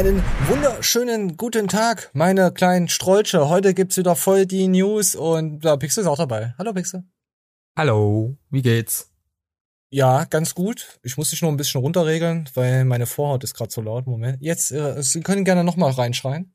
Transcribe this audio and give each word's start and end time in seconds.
Einen 0.00 0.22
wunderschönen 0.48 1.36
guten 1.36 1.68
Tag, 1.68 2.08
meine 2.14 2.52
kleinen 2.52 2.88
Strolche. 2.88 3.50
Heute 3.50 3.74
gibt's 3.74 3.98
wieder 3.98 4.16
voll 4.16 4.46
die 4.46 4.66
News 4.66 5.14
und 5.14 5.60
da 5.60 5.76
Pixel 5.76 6.00
ist 6.00 6.06
auch 6.06 6.16
dabei. 6.16 6.54
Hallo 6.56 6.72
Pixel. 6.72 7.04
Hallo, 7.76 8.38
wie 8.48 8.62
geht's? 8.62 9.12
Ja, 9.90 10.24
ganz 10.24 10.54
gut. 10.54 10.98
Ich 11.02 11.18
muss 11.18 11.28
dich 11.28 11.42
nur 11.42 11.52
ein 11.52 11.58
bisschen 11.58 11.82
runterregeln, 11.82 12.48
weil 12.54 12.86
meine 12.86 13.04
Vorhaut 13.04 13.44
ist 13.44 13.52
gerade 13.52 13.70
so 13.70 13.82
laut. 13.82 14.06
Moment. 14.06 14.40
Jetzt, 14.40 14.72
äh, 14.72 15.02
Sie 15.02 15.20
können 15.20 15.44
gerne 15.44 15.64
nochmal 15.64 15.90
reinschreien. 15.90 16.54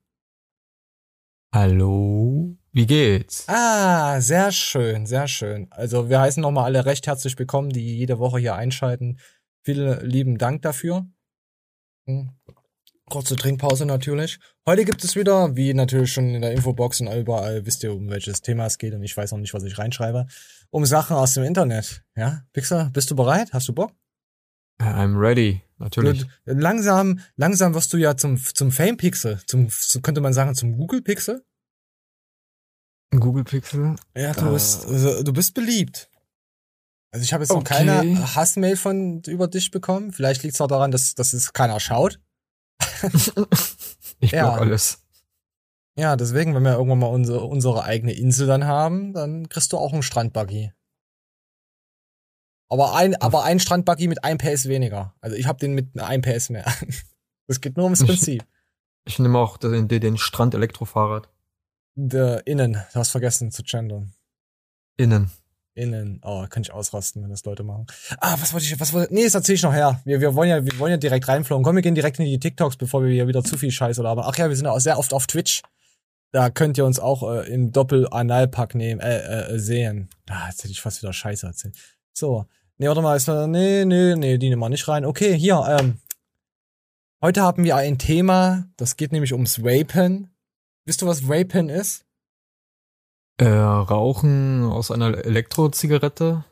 Hallo, 1.53 2.57
wie 2.71 2.87
geht's? 2.87 3.47
Ah, 3.47 4.21
sehr 4.21 4.51
schön, 4.51 5.05
sehr 5.05 5.27
schön. 5.27 5.67
Also 5.69 6.09
wir 6.09 6.19
heißen 6.19 6.41
nochmal 6.41 6.63
alle 6.63 6.87
recht 6.87 7.05
herzlich 7.05 7.37
willkommen, 7.37 7.69
die 7.69 7.95
jede 7.95 8.17
Woche 8.17 8.39
hier 8.39 8.55
einschalten. 8.55 9.19
Vielen 9.63 10.03
lieben 10.03 10.39
Dank 10.39 10.63
dafür. 10.63 11.05
Hm. 12.07 12.31
Kurze 13.09 13.35
Trinkpause 13.35 13.85
natürlich. 13.85 14.39
Heute 14.65 14.83
gibt 14.83 15.03
es 15.03 15.15
wieder, 15.15 15.55
wie 15.55 15.73
natürlich 15.75 16.11
schon 16.11 16.33
in 16.33 16.41
der 16.41 16.53
Infobox 16.53 17.01
und 17.01 17.07
überall, 17.13 17.65
wisst 17.65 17.83
ihr, 17.83 17.93
um 17.93 18.09
welches 18.09 18.41
Thema 18.41 18.65
es 18.65 18.79
geht 18.79 18.93
und 18.95 19.03
ich 19.03 19.15
weiß 19.15 19.31
noch 19.31 19.37
nicht, 19.37 19.53
was 19.53 19.63
ich 19.63 19.77
reinschreibe, 19.77 20.25
um 20.71 20.85
Sachen 20.85 21.15
aus 21.15 21.35
dem 21.35 21.43
Internet. 21.43 22.03
Ja, 22.15 22.41
Pixar, 22.51 22.89
bist 22.91 23.11
du 23.11 23.15
bereit? 23.15 23.53
Hast 23.53 23.67
du 23.67 23.73
Bock? 23.73 23.91
I'm 24.81 25.17
ready, 25.19 25.61
natürlich. 25.77 26.25
Du, 26.45 26.53
langsam, 26.53 27.19
langsam 27.35 27.75
wirst 27.75 27.93
du 27.93 27.97
ja 27.97 28.17
zum, 28.17 28.37
zum 28.37 28.71
Fame-Pixel, 28.71 29.39
zum, 29.45 29.69
könnte 30.01 30.21
man 30.21 30.33
sagen, 30.33 30.55
zum 30.55 30.75
Google-Pixel. 30.75 31.45
Google 33.19 33.43
Pixel? 33.43 33.95
Ja, 34.15 34.33
du, 34.33 34.47
äh. 34.47 34.51
bist, 34.53 34.85
also, 34.87 35.23
du 35.23 35.31
bist 35.31 35.53
beliebt. 35.53 36.09
Also 37.11 37.23
ich 37.23 37.33
habe 37.33 37.43
jetzt 37.43 37.51
okay. 37.51 37.59
noch 37.59 37.69
keine 37.69 38.35
Hassmail 38.35 38.75
von 38.75 39.21
über 39.27 39.47
dich 39.47 39.71
bekommen. 39.71 40.11
Vielleicht 40.11 40.43
liegt 40.43 40.55
es 40.55 40.61
auch 40.61 40.67
daran, 40.67 40.91
dass, 40.91 41.15
dass 41.15 41.33
es 41.33 41.53
keiner 41.53 41.79
schaut. 41.79 42.19
ich 44.19 44.31
ja. 44.31 44.49
block 44.49 44.61
alles. 44.61 45.01
Ja, 45.97 46.15
deswegen, 46.17 46.53
wenn 46.53 46.63
wir 46.63 46.73
irgendwann 46.73 46.99
mal 46.99 47.07
unsere, 47.07 47.45
unsere 47.45 47.83
eigene 47.83 48.13
Insel 48.13 48.47
dann 48.47 48.65
haben, 48.65 49.13
dann 49.13 49.47
kriegst 49.47 49.71
du 49.71 49.77
auch 49.77 49.93
einen 49.93 50.03
Strandbuggy. 50.03 50.73
Aber 52.69 52.95
ein, 52.95 53.15
aber 53.21 53.43
ein 53.43 53.59
Strandbuggy 53.59 54.07
mit 54.07 54.23
einem 54.23 54.37
PS 54.37 54.67
weniger. 54.67 55.15
Also 55.21 55.37
ich 55.37 55.47
habe 55.47 55.59
den 55.59 55.73
mit 55.73 55.99
einem 55.99 56.21
PS 56.21 56.49
mehr. 56.49 56.65
Das 57.47 57.61
geht 57.61 57.77
nur 57.77 57.83
ums 57.83 58.03
Prinzip. 58.03 58.43
Ich, 59.03 59.13
ich 59.13 59.19
nehme 59.19 59.37
auch 59.37 59.57
den, 59.57 59.87
den 59.87 60.17
Strand-Elektrofahrrad. 60.17 61.29
innen, 61.95 62.73
du 62.73 62.95
hast 62.95 63.11
vergessen 63.11 63.51
zu 63.51 63.61
gendern. 63.61 64.15
Innen. 64.97 65.29
Innen. 65.75 66.21
Oh, 66.23 66.45
kann 66.49 66.63
ich 66.63 66.71
ausrasten, 66.71 67.21
wenn 67.21 67.29
das 67.29 67.43
Leute 67.43 67.63
machen. 67.63 67.85
Ah, 68.21 68.37
was 68.39 68.53
wollte 68.53 68.65
ich, 68.65 68.79
was 68.79 68.93
wollte, 68.93 69.13
nee, 69.13 69.25
das 69.25 69.35
erzähl 69.35 69.55
ich 69.55 69.63
noch 69.63 69.73
her. 69.73 70.01
Wir, 70.05 70.21
wir 70.21 70.33
wollen 70.33 70.49
ja, 70.49 70.63
wir 70.63 70.79
wollen 70.79 70.91
ja 70.91 70.97
direkt 70.97 71.27
reinflogen. 71.27 71.65
Komm, 71.65 71.75
wir 71.75 71.81
gehen 71.81 71.95
direkt 71.95 72.17
in 72.17 72.25
die 72.25 72.39
TikToks, 72.39 72.77
bevor 72.77 73.03
wir 73.03 73.11
hier 73.11 73.27
wieder 73.27 73.43
zu 73.43 73.57
viel 73.57 73.71
Scheiße 73.71 74.01
labern. 74.01 74.23
Ach 74.25 74.37
ja, 74.37 74.47
wir 74.47 74.55
sind 74.55 74.67
auch 74.67 74.79
sehr 74.79 74.97
oft 74.97 75.13
auf 75.13 75.27
Twitch. 75.27 75.63
Da 76.31 76.49
könnt 76.49 76.77
ihr 76.77 76.85
uns 76.85 76.99
auch 76.99 77.29
äh, 77.29 77.53
im 77.53 77.73
Doppel-Analpack 77.73 78.73
nehmen, 78.73 79.01
äh, 79.01 79.53
äh, 79.53 79.59
sehen. 79.59 80.09
Ah, 80.29 80.47
jetzt 80.47 80.63
hätte 80.63 80.71
ich 80.71 80.81
fast 80.81 81.01
wieder 81.01 81.13
Scheiße 81.13 81.45
erzählt. 81.45 81.75
So. 82.13 82.45
Nee, 82.77 82.87
warte 82.87 83.01
mal, 83.01 83.15
ist, 83.15 83.27
nee, 83.27 83.85
nee, 83.85 84.15
nee, 84.15 84.37
die 84.37 84.49
nehmen 84.49 84.61
wir 84.61 84.69
nicht 84.69 84.87
rein. 84.87 85.05
Okay, 85.05 85.37
hier, 85.37 85.63
ähm. 85.67 85.99
Heute 87.21 87.41
haben 87.41 87.63
wir 87.63 87.75
ein 87.75 87.97
Thema, 87.97 88.67
das 88.77 88.97
geht 88.97 89.11
nämlich 89.11 89.33
ums 89.33 89.63
Vapen. 89.63 90.29
Wisst 90.85 91.01
du, 91.01 91.07
was 91.07 91.27
Vapen 91.27 91.69
ist? 91.69 92.04
Äh, 93.37 93.47
Rauchen 93.47 94.63
aus 94.63 94.91
einer 94.91 95.25
Elektrozigarette? 95.25 96.45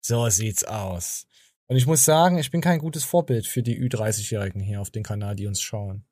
So 0.00 0.28
sieht's 0.30 0.64
aus. 0.64 1.26
Und 1.66 1.76
ich 1.76 1.86
muss 1.86 2.04
sagen, 2.04 2.38
ich 2.38 2.50
bin 2.50 2.62
kein 2.62 2.78
gutes 2.78 3.04
Vorbild 3.04 3.46
für 3.46 3.62
die 3.62 3.78
Ü30-Jährigen 3.78 4.60
hier 4.60 4.80
auf 4.80 4.90
dem 4.90 5.02
Kanal, 5.02 5.36
die 5.36 5.46
uns 5.46 5.60
schauen. 5.60 6.04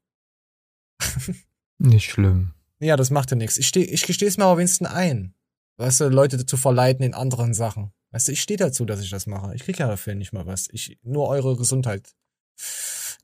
Nicht 1.79 2.11
schlimm. 2.11 2.53
Ja, 2.79 2.97
das 2.97 3.11
macht 3.11 3.31
ja 3.31 3.37
nichts. 3.37 3.57
Ich, 3.57 3.69
steh, 3.69 3.83
ich 3.83 4.07
gestehe 4.07 4.29
es 4.29 4.37
mir 4.37 4.45
aber 4.45 4.59
wenigstens 4.59 4.89
ein. 4.89 5.35
Weißt 5.79 6.01
du, 6.01 6.09
Leute 6.09 6.45
zu 6.45 6.57
verleiten 6.59 7.05
in 7.05 7.15
anderen 7.15 7.55
Sachen. 7.55 7.93
Weißt 8.11 8.29
du, 8.29 8.33
ich 8.33 8.43
stehe 8.43 8.59
dazu, 8.59 8.85
dass 8.85 9.01
ich 9.01 9.11
das 9.11 9.27
mache. 9.27 9.55
Ich 9.55 9.65
krieg 9.65 9.79
ja 9.79 9.89
dafür 9.89 10.15
nicht 10.15 10.33
mal 10.33 10.47
was. 10.47 10.69
Ich, 10.73 10.99
nur 11.03 11.29
eure 11.29 11.57
Gesundheit 11.57 12.15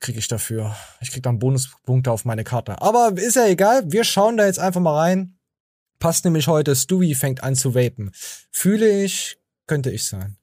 kriege 0.00 0.18
ich 0.18 0.28
dafür. 0.28 0.74
Ich 1.00 1.10
krieg 1.10 1.22
dann 1.22 1.38
Bonuspunkte 1.38 2.10
auf 2.10 2.24
meine 2.24 2.44
Karte. 2.44 2.80
Aber 2.80 3.12
ist 3.16 3.36
ja 3.36 3.46
egal. 3.46 3.90
Wir 3.90 4.04
schauen 4.04 4.36
da 4.36 4.46
jetzt 4.46 4.58
einfach 4.58 4.80
mal 4.80 4.98
rein. 4.98 5.38
Passt 6.02 6.24
nämlich 6.24 6.48
heute, 6.48 6.74
Stewie 6.74 7.14
fängt 7.14 7.44
an 7.44 7.54
zu 7.54 7.76
vapen. 7.76 8.10
Fühle 8.50 9.04
ich, 9.04 9.38
könnte 9.68 9.92
ich 9.92 10.08
sein. 10.08 10.36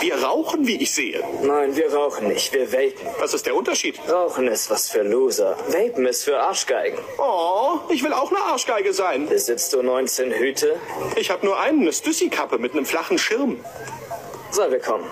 Wir 0.00 0.14
rauchen, 0.22 0.64
wie 0.64 0.76
ich 0.76 0.94
sehe. 0.94 1.20
Nein, 1.42 1.74
wir 1.74 1.92
rauchen 1.92 2.28
nicht, 2.28 2.52
wir 2.52 2.72
vapen. 2.72 3.04
Was 3.18 3.34
ist 3.34 3.46
der 3.46 3.56
Unterschied? 3.56 3.98
Rauchen 4.08 4.46
ist 4.46 4.70
was 4.70 4.90
für 4.90 5.02
Loser. 5.02 5.56
Vapen 5.66 6.06
ist 6.06 6.22
für 6.22 6.38
Arschgeigen. 6.38 7.00
Oh, 7.18 7.80
ich 7.90 8.04
will 8.04 8.12
auch 8.12 8.30
eine 8.30 8.38
Arschgeige 8.38 8.92
sein. 8.92 9.28
Besitzt 9.28 9.72
du 9.72 9.82
19 9.82 10.30
Hüte? 10.30 10.76
Ich 11.16 11.28
habe 11.28 11.44
nur 11.44 11.58
einen, 11.58 11.80
eine 11.80 11.92
Stüssi-Kappe 11.92 12.58
mit 12.58 12.74
einem 12.74 12.86
flachen 12.86 13.18
Schirm. 13.18 13.56
Soll 14.52 14.70
wir 14.70 14.78
kommen. 14.78 15.02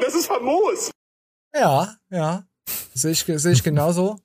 das 0.00 0.14
ist 0.14 0.28
famos. 0.28 0.90
Ja, 1.54 1.96
ja. 2.10 2.44
Sehe 2.94 3.12
ich, 3.12 3.24
sehe 3.24 3.52
ich 3.52 3.62
genauso. 3.62 4.18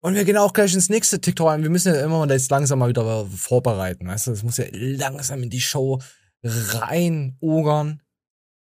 Und 0.00 0.14
wir 0.14 0.24
gehen 0.24 0.36
auch 0.36 0.52
gleich 0.52 0.74
ins 0.74 0.88
nächste 0.88 1.20
TikTok 1.20 1.48
ein. 1.48 1.62
Wir 1.62 1.70
müssen 1.70 1.94
ja 1.94 2.04
immer 2.04 2.28
jetzt 2.28 2.50
langsam 2.50 2.80
mal 2.80 2.88
wieder 2.88 3.26
vorbereiten. 3.26 4.08
Weißt 4.08 4.26
du, 4.26 4.32
das 4.32 4.42
muss 4.42 4.56
ja 4.56 4.64
langsam 4.72 5.42
in 5.42 5.50
die 5.50 5.60
Show 5.60 6.00
rein 6.42 7.36
ogern. 7.40 8.02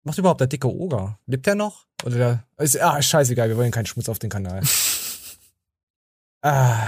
Macht 0.03 0.17
überhaupt 0.17 0.41
der 0.41 0.47
dicke 0.47 0.67
Oger? 0.67 1.19
Lebt 1.25 1.45
der 1.45 1.55
noch? 1.55 1.85
Oder 2.03 2.17
der, 2.17 2.47
ist, 2.57 2.79
ah, 2.79 3.01
scheißegal, 3.01 3.49
wir 3.49 3.57
wollen 3.57 3.71
keinen 3.71 3.85
Schmutz 3.85 4.09
auf 4.09 4.19
den 4.19 4.29
Kanal. 4.29 4.61
ah. 6.41 6.87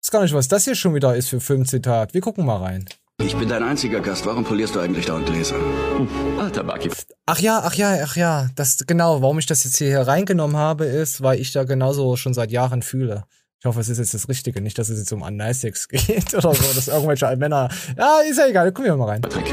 Ist 0.00 0.10
gar 0.10 0.22
nicht, 0.22 0.34
was 0.34 0.48
das 0.48 0.64
hier 0.64 0.74
schon 0.74 0.94
wieder 0.94 1.14
ist 1.14 1.28
für 1.28 1.40
Filmzitat. 1.40 2.14
Wir 2.14 2.20
gucken 2.20 2.46
mal 2.46 2.56
rein. 2.56 2.88
Ich 3.20 3.36
bin 3.36 3.48
dein 3.48 3.62
einziger 3.62 4.00
Gast. 4.00 4.24
Warum 4.24 4.44
polierst 4.44 4.74
du 4.74 4.80
eigentlich 4.80 5.04
dauernd 5.06 5.26
Gläser? 5.26 5.56
Hm. 5.56 6.08
Alter 6.38 6.64
Bucky. 6.64 6.90
Ach 7.26 7.38
ja, 7.38 7.60
ach 7.62 7.74
ja, 7.74 7.98
ach 8.02 8.16
ja. 8.16 8.48
Das 8.56 8.78
genau, 8.86 9.20
warum 9.20 9.38
ich 9.38 9.46
das 9.46 9.62
jetzt 9.64 9.76
hier 9.76 10.00
reingenommen 10.00 10.56
habe, 10.56 10.86
ist, 10.86 11.22
weil 11.22 11.38
ich 11.38 11.52
da 11.52 11.64
genauso 11.64 12.16
schon 12.16 12.32
seit 12.32 12.50
Jahren 12.50 12.82
fühle. 12.82 13.24
Ich 13.58 13.66
hoffe, 13.66 13.80
es 13.80 13.90
ist 13.90 13.98
jetzt 13.98 14.14
das 14.14 14.28
Richtige, 14.28 14.62
nicht, 14.62 14.78
dass 14.78 14.88
es 14.88 14.98
jetzt 14.98 15.12
um 15.12 15.22
Anisex 15.22 15.88
geht 15.88 16.34
oder 16.34 16.54
so, 16.54 16.74
dass 16.74 16.88
irgendwelche 16.88 17.36
Männer. 17.36 17.68
Ja, 17.96 18.20
ist 18.28 18.38
ja 18.38 18.46
egal, 18.48 18.72
gucken 18.72 18.92
wir 18.92 18.96
mal 18.96 19.08
rein. 19.08 19.20
Patrick. 19.20 19.52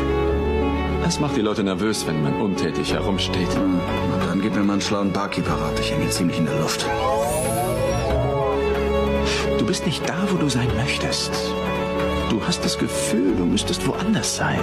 Es 1.05 1.19
macht 1.19 1.35
die 1.35 1.41
Leute 1.41 1.63
nervös, 1.63 2.07
wenn 2.07 2.23
man 2.23 2.39
untätig 2.41 2.93
herumsteht. 2.93 3.53
Hm. 3.53 3.79
Und 4.13 4.27
dann 4.29 4.41
gib 4.41 4.55
mir 4.55 4.63
mal 4.63 4.73
einen 4.73 4.81
schlauen 4.81 5.11
Barkeep 5.11 5.45
parat. 5.45 5.77
Ich 5.79 5.91
hänge 5.91 6.09
ziemlich 6.09 6.37
in 6.37 6.45
der 6.45 6.57
Luft. 6.59 6.85
Du 9.57 9.65
bist 9.65 9.85
nicht 9.85 10.07
da, 10.07 10.15
wo 10.31 10.37
du 10.37 10.47
sein 10.47 10.69
möchtest. 10.77 11.31
Du 12.29 12.41
hast 12.45 12.63
das 12.63 12.77
Gefühl, 12.77 13.35
du 13.35 13.45
müsstest 13.45 13.87
woanders 13.87 14.35
sein. 14.35 14.59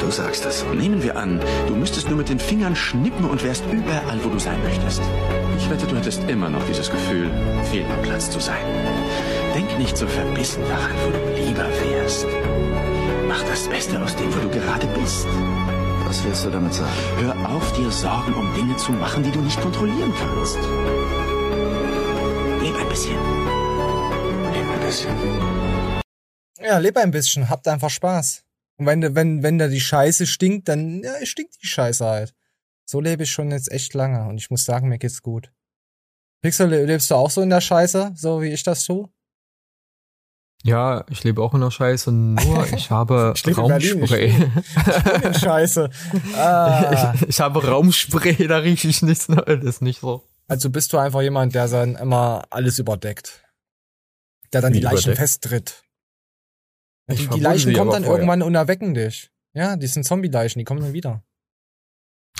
Du 0.00 0.10
sagst 0.10 0.46
es. 0.46 0.64
Nehmen 0.72 1.02
wir 1.02 1.16
an, 1.16 1.40
du 1.66 1.74
müsstest 1.74 2.08
nur 2.08 2.18
mit 2.18 2.28
den 2.28 2.38
Fingern 2.38 2.76
schnippen 2.76 3.24
und 3.24 3.42
wärst 3.42 3.64
überall, 3.72 4.18
wo 4.22 4.28
du 4.28 4.38
sein 4.38 4.62
möchtest. 4.62 5.02
Ich 5.58 5.68
wette, 5.68 5.86
du 5.86 5.96
hättest 5.96 6.28
immer 6.28 6.48
noch 6.48 6.64
dieses 6.68 6.88
Gefühl, 6.90 7.28
fehl 7.64 7.84
am 7.86 8.02
Platz 8.02 8.30
zu 8.30 8.38
sein. 8.38 8.64
Denk 9.54 9.76
nicht 9.78 9.96
so 9.96 10.06
verbissen 10.06 10.62
daran, 10.68 10.92
wo 11.04 11.10
du 11.10 11.44
lieber 11.44 11.64
wärst. 11.64 12.26
Mach 13.28 13.42
das 13.42 13.66
Beste 13.66 14.00
aus 14.00 14.14
dem, 14.14 14.32
wo 14.32 14.38
du 14.38 14.48
gerade 14.48 14.86
bist. 15.00 15.26
Was 16.06 16.24
willst 16.24 16.44
du 16.44 16.50
damit 16.50 16.72
sagen? 16.72 16.92
Hör 17.18 17.34
auf, 17.50 17.72
dir 17.72 17.90
Sorgen 17.90 18.34
um 18.34 18.54
Dinge 18.54 18.76
zu 18.76 18.92
machen, 18.92 19.24
die 19.24 19.32
du 19.32 19.40
nicht 19.40 19.60
kontrollieren 19.60 20.12
kannst. 20.16 20.58
Bisschen. 22.96 23.18
Leb 24.54 24.70
ein 24.70 24.80
bisschen. 24.80 26.00
Ja, 26.62 26.78
leb 26.78 26.96
ein 26.96 27.10
bisschen, 27.10 27.50
habt 27.50 27.68
einfach 27.68 27.90
Spaß. 27.90 28.42
Und 28.78 28.86
wenn, 28.86 29.14
wenn, 29.14 29.42
wenn 29.42 29.58
da 29.58 29.68
die 29.68 29.82
Scheiße 29.82 30.26
stinkt, 30.26 30.66
dann 30.68 31.02
ja, 31.02 31.26
stinkt 31.26 31.62
die 31.62 31.66
Scheiße 31.66 32.06
halt. 32.06 32.34
So 32.86 33.02
lebe 33.02 33.24
ich 33.24 33.30
schon 33.30 33.50
jetzt 33.50 33.70
echt 33.70 33.92
lange 33.92 34.26
und 34.26 34.38
ich 34.38 34.48
muss 34.48 34.64
sagen, 34.64 34.88
mir 34.88 34.96
geht's 34.96 35.20
gut. 35.20 35.52
Pixel, 36.40 36.70
lebst 36.70 37.10
du 37.10 37.16
auch 37.16 37.28
so 37.28 37.42
in 37.42 37.50
der 37.50 37.60
Scheiße, 37.60 38.12
so 38.16 38.40
wie 38.40 38.48
ich 38.48 38.62
das 38.62 38.84
tue? 38.84 39.10
Ja, 40.62 41.04
ich 41.10 41.22
lebe 41.22 41.42
auch 41.42 41.52
in 41.52 41.60
der 41.60 41.70
Scheiße, 41.70 42.10
nur 42.10 42.66
ich 42.72 42.90
habe 42.90 43.34
ich 43.36 43.58
Raumspray. 43.58 44.28
Ich, 44.28 45.22
in 45.22 45.34
Scheiße. 45.34 45.90
Ah. 46.34 47.12
Ich, 47.14 47.28
ich, 47.28 47.40
habe 47.40 47.62
Raumspray, 47.62 48.46
da 48.46 48.56
rieche 48.56 48.88
ich 48.88 49.02
nichts 49.02 49.28
Neues, 49.28 49.82
nicht 49.82 50.00
so. 50.00 50.24
Also 50.48 50.70
bist 50.70 50.92
du 50.92 50.98
einfach 50.98 51.22
jemand, 51.22 51.54
der 51.54 51.68
dann 51.68 51.96
immer 51.96 52.44
alles 52.50 52.78
überdeckt. 52.78 53.44
Der 54.52 54.60
dann 54.60 54.72
Wie 54.72 54.78
die 54.78 54.84
Leichen 54.84 55.10
überdeckt? 55.10 55.18
festtritt. 55.18 55.82
Die, 57.08 57.28
die, 57.28 57.40
Leichen 57.40 57.72
kommen 57.74 57.90
dann 57.90 58.04
vorher. 58.04 58.20
irgendwann 58.20 58.42
und 58.42 58.54
erwecken 58.54 58.94
dich. 58.94 59.30
Ja, 59.54 59.76
die 59.76 59.86
sind 59.86 60.04
Zombie-Leichen, 60.04 60.58
die 60.58 60.64
kommen 60.64 60.82
dann 60.82 60.92
wieder. 60.92 61.24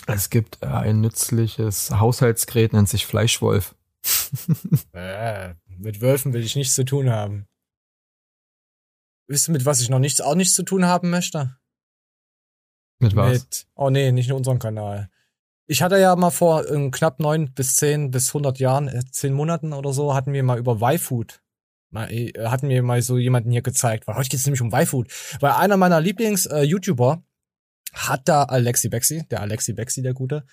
Es 0.07 0.31
gibt 0.31 0.63
äh, 0.63 0.67
ein 0.67 1.01
nützliches 1.01 1.91
Haushaltsgerät, 1.91 2.73
nennt 2.73 2.89
sich 2.89 3.07
Fleischwolf. 3.07 3.75
äh, 4.93 5.55
mit 5.67 6.01
Wölfen 6.01 6.33
will 6.33 6.45
ich 6.45 6.57
nichts 6.57 6.75
zu 6.75 6.85
tun 6.85 7.11
haben. 7.11 7.49
wisst 9.29 9.49
ihr, 9.49 9.53
mit 9.53 9.65
was 9.65 9.81
ich 9.81 9.89
noch 9.89 9.99
nichts, 9.99 10.21
auch 10.21 10.35
nichts 10.35 10.55
zu 10.55 10.63
tun 10.63 10.85
haben 10.85 11.11
möchte? 11.11 11.57
Mit 12.99 13.15
was? 13.17 13.33
Mit, 13.33 13.67
oh 13.75 13.91
nee, 13.91 14.13
nicht 14.13 14.29
in 14.29 14.37
unserem 14.37 14.59
Kanal. 14.59 15.11
Ich 15.67 15.83
hatte 15.83 15.99
ja 15.99 16.15
mal 16.15 16.31
vor 16.31 16.69
ähm, 16.71 16.91
knapp 16.91 17.19
neun 17.19 17.53
bis 17.53 17.77
zehn 17.77 18.11
bis 18.11 18.33
hundert 18.33 18.59
Jahren, 18.59 18.89
äh, 18.89 19.03
zehn 19.11 19.33
Monaten 19.33 19.73
oder 19.73 19.93
so, 19.93 20.15
hatten 20.15 20.33
wir 20.33 20.43
mal 20.43 20.59
über 20.59 20.81
Y-Food 20.81 21.41
äh, 21.95 22.33
hatten 22.45 22.69
mir 22.69 22.83
mal 22.83 23.03
so 23.03 23.19
jemanden 23.19 23.51
hier 23.51 23.63
gezeigt, 23.63 24.07
weil 24.07 24.17
heute 24.17 24.29
geht 24.29 24.41
es 24.41 24.47
nämlich 24.47 24.61
um 24.61 24.73
Y-Food. 24.73 25.09
Weil 25.41 25.53
einer 25.53 25.77
meiner 25.77 26.01
Lieblings-YouTuber 26.01 27.23
äh, 27.23 27.97
hat 27.97 28.23
da 28.29 28.45
Alexi 28.45 28.89
Bexi, 28.89 29.27
der 29.31 29.41
Alexi 29.41 29.73
Bexi, 29.73 30.03
der 30.03 30.15
Gute, 30.15 30.45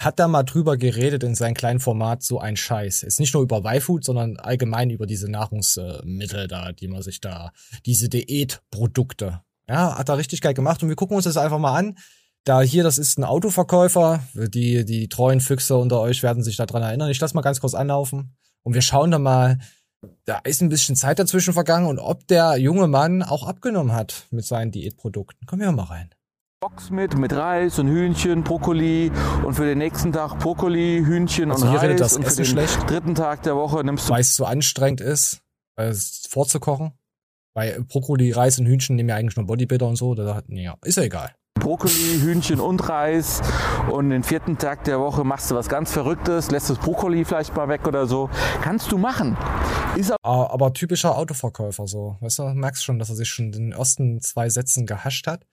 hat 0.00 0.18
da 0.18 0.28
mal 0.28 0.42
drüber 0.42 0.76
geredet 0.76 1.22
in 1.22 1.34
seinem 1.34 1.54
kleinen 1.54 1.80
Format 1.80 2.22
so 2.22 2.38
ein 2.38 2.56
Scheiß. 2.56 3.02
Ist 3.02 3.20
nicht 3.20 3.34
nur 3.34 3.42
über 3.42 3.64
Y-Food, 3.64 4.04
sondern 4.04 4.36
allgemein 4.38 4.90
über 4.90 5.06
diese 5.06 5.30
Nahrungsmittel 5.30 6.48
da, 6.48 6.72
die 6.72 6.88
man 6.88 7.02
sich 7.02 7.20
da, 7.20 7.52
diese 7.86 8.08
Diätprodukte. 8.08 9.42
Ja, 9.68 9.96
hat 9.96 10.08
er 10.08 10.18
richtig 10.18 10.40
geil 10.40 10.54
gemacht 10.54 10.82
und 10.82 10.88
wir 10.88 10.96
gucken 10.96 11.16
uns 11.16 11.24
das 11.24 11.36
einfach 11.36 11.58
mal 11.58 11.76
an. 11.76 11.96
Da 12.44 12.60
hier, 12.60 12.82
das 12.82 12.98
ist 12.98 13.18
ein 13.18 13.24
Autoverkäufer. 13.24 14.22
Die, 14.34 14.84
die 14.84 15.08
treuen 15.08 15.40
Füchse 15.40 15.76
unter 15.76 16.00
euch 16.00 16.22
werden 16.22 16.42
sich 16.42 16.56
daran 16.56 16.82
erinnern. 16.82 17.10
Ich 17.10 17.18
lasse 17.18 17.34
mal 17.34 17.40
ganz 17.40 17.60
kurz 17.60 17.72
anlaufen 17.72 18.36
und 18.62 18.74
wir 18.74 18.82
schauen 18.82 19.10
da 19.10 19.18
mal, 19.18 19.58
da 20.26 20.40
ist 20.44 20.60
ein 20.60 20.68
bisschen 20.68 20.94
Zeit 20.94 21.18
dazwischen 21.18 21.54
vergangen 21.54 21.86
und 21.86 21.98
ob 21.98 22.26
der 22.28 22.58
junge 22.58 22.86
Mann 22.86 23.22
auch 23.22 23.46
abgenommen 23.46 23.94
hat 23.94 24.26
mit 24.30 24.44
seinen 24.44 24.72
Diätprodukten. 24.72 25.46
Kommen 25.46 25.62
wir 25.62 25.72
mal 25.72 25.84
rein. 25.84 26.10
Box 26.60 26.90
mit, 26.90 27.16
mit 27.16 27.32
Reis 27.32 27.78
und 27.78 27.88
Hühnchen, 27.88 28.44
Brokkoli 28.44 29.10
und 29.42 29.54
für 29.54 29.64
den 29.64 29.78
nächsten 29.78 30.12
Tag 30.12 30.38
Brokkoli, 30.38 31.02
Hühnchen 31.04 31.50
also 31.50 31.64
und 31.64 31.70
hier 31.70 31.78
Reis 31.78 31.88
redet 31.88 32.00
das 32.00 32.16
und 32.16 32.22
für 32.24 32.28
Essen 32.28 32.44
den 32.44 32.46
schlecht. 32.46 32.90
dritten 32.90 33.14
Tag 33.14 33.42
der 33.42 33.56
Woche 33.56 33.82
nimmst 33.84 34.08
du 34.08 34.12
Weil 34.12 34.20
es 34.20 34.36
so 34.36 34.44
anstrengend 34.44 35.00
ist, 35.00 35.40
es 35.76 36.26
vorzukochen. 36.28 36.92
Weil 37.54 37.82
Brokkoli, 37.84 38.32
Reis 38.32 38.58
und 38.58 38.66
Hühnchen 38.66 38.96
nehmen 38.96 39.08
ja 39.08 39.16
eigentlich 39.16 39.36
nur 39.36 39.46
Bodybuilder 39.46 39.86
und 39.86 39.96
so. 39.96 40.14
Da, 40.14 40.42
ja, 40.48 40.76
ist 40.82 40.96
ja 40.96 41.04
egal. 41.04 41.34
Brokkoli, 41.58 42.18
Hühnchen 42.20 42.60
und 42.60 42.88
Reis 42.88 43.40
und 43.90 44.10
den 44.10 44.22
vierten 44.22 44.58
Tag 44.58 44.84
der 44.84 44.98
Woche 45.00 45.24
machst 45.24 45.50
du 45.50 45.54
was 45.54 45.68
ganz 45.68 45.92
Verrücktes, 45.92 46.50
lässt 46.50 46.68
das 46.68 46.78
Brokkoli 46.78 47.24
vielleicht 47.24 47.54
mal 47.56 47.68
weg 47.68 47.86
oder 47.86 48.06
so. 48.06 48.28
Kannst 48.60 48.90
du 48.92 48.98
machen. 48.98 49.36
Ist 49.96 50.10
aber 50.10 50.18
Ah, 50.24 50.52
Aber 50.52 50.72
typischer 50.74 51.16
Autoverkäufer 51.16 51.86
so. 51.86 52.16
Weißt 52.20 52.40
du, 52.40 52.42
merkst 52.48 52.84
schon, 52.84 52.98
dass 52.98 53.08
er 53.08 53.16
sich 53.16 53.28
schon 53.28 53.46
in 53.46 53.52
den 53.52 53.72
ersten 53.72 54.20
zwei 54.20 54.48
Sätzen 54.50 54.84
gehascht 54.84 55.26
hat. 55.26 55.46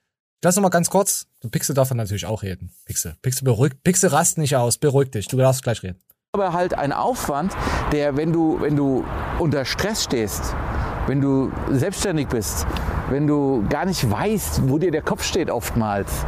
Lass 0.43 0.55
noch 0.55 0.63
mal 0.63 0.69
ganz 0.69 0.89
kurz. 0.89 1.27
Du 1.39 1.49
Pixel 1.49 1.75
darf 1.75 1.93
natürlich 1.93 2.25
auch 2.25 2.41
reden. 2.41 2.71
Pixel. 2.85 3.15
Pixel 3.21 3.45
beruhigt. 3.45 3.83
Pixel 3.83 4.09
rast 4.09 4.39
nicht 4.39 4.55
aus. 4.55 4.79
Beruhig 4.79 5.11
dich. 5.11 5.27
Du 5.27 5.37
darfst 5.37 5.61
gleich 5.63 5.83
reden. 5.83 5.99
aber 6.33 6.51
halt 6.51 6.73
ein 6.73 6.91
Aufwand, 6.93 7.55
der, 7.91 8.17
wenn 8.17 8.33
du, 8.33 8.59
wenn 8.59 8.75
du 8.75 9.05
unter 9.37 9.65
Stress 9.65 10.03
stehst, 10.03 10.55
wenn 11.07 11.21
du 11.21 11.51
selbstständig 11.71 12.27
bist, 12.27 12.67
wenn 13.09 13.27
du 13.27 13.65
gar 13.69 13.85
nicht 13.85 14.09
weißt, 14.09 14.69
wo 14.69 14.77
dir 14.77 14.91
der 14.91 15.01
Kopf 15.01 15.23
steht 15.23 15.49
oftmals 15.49 16.25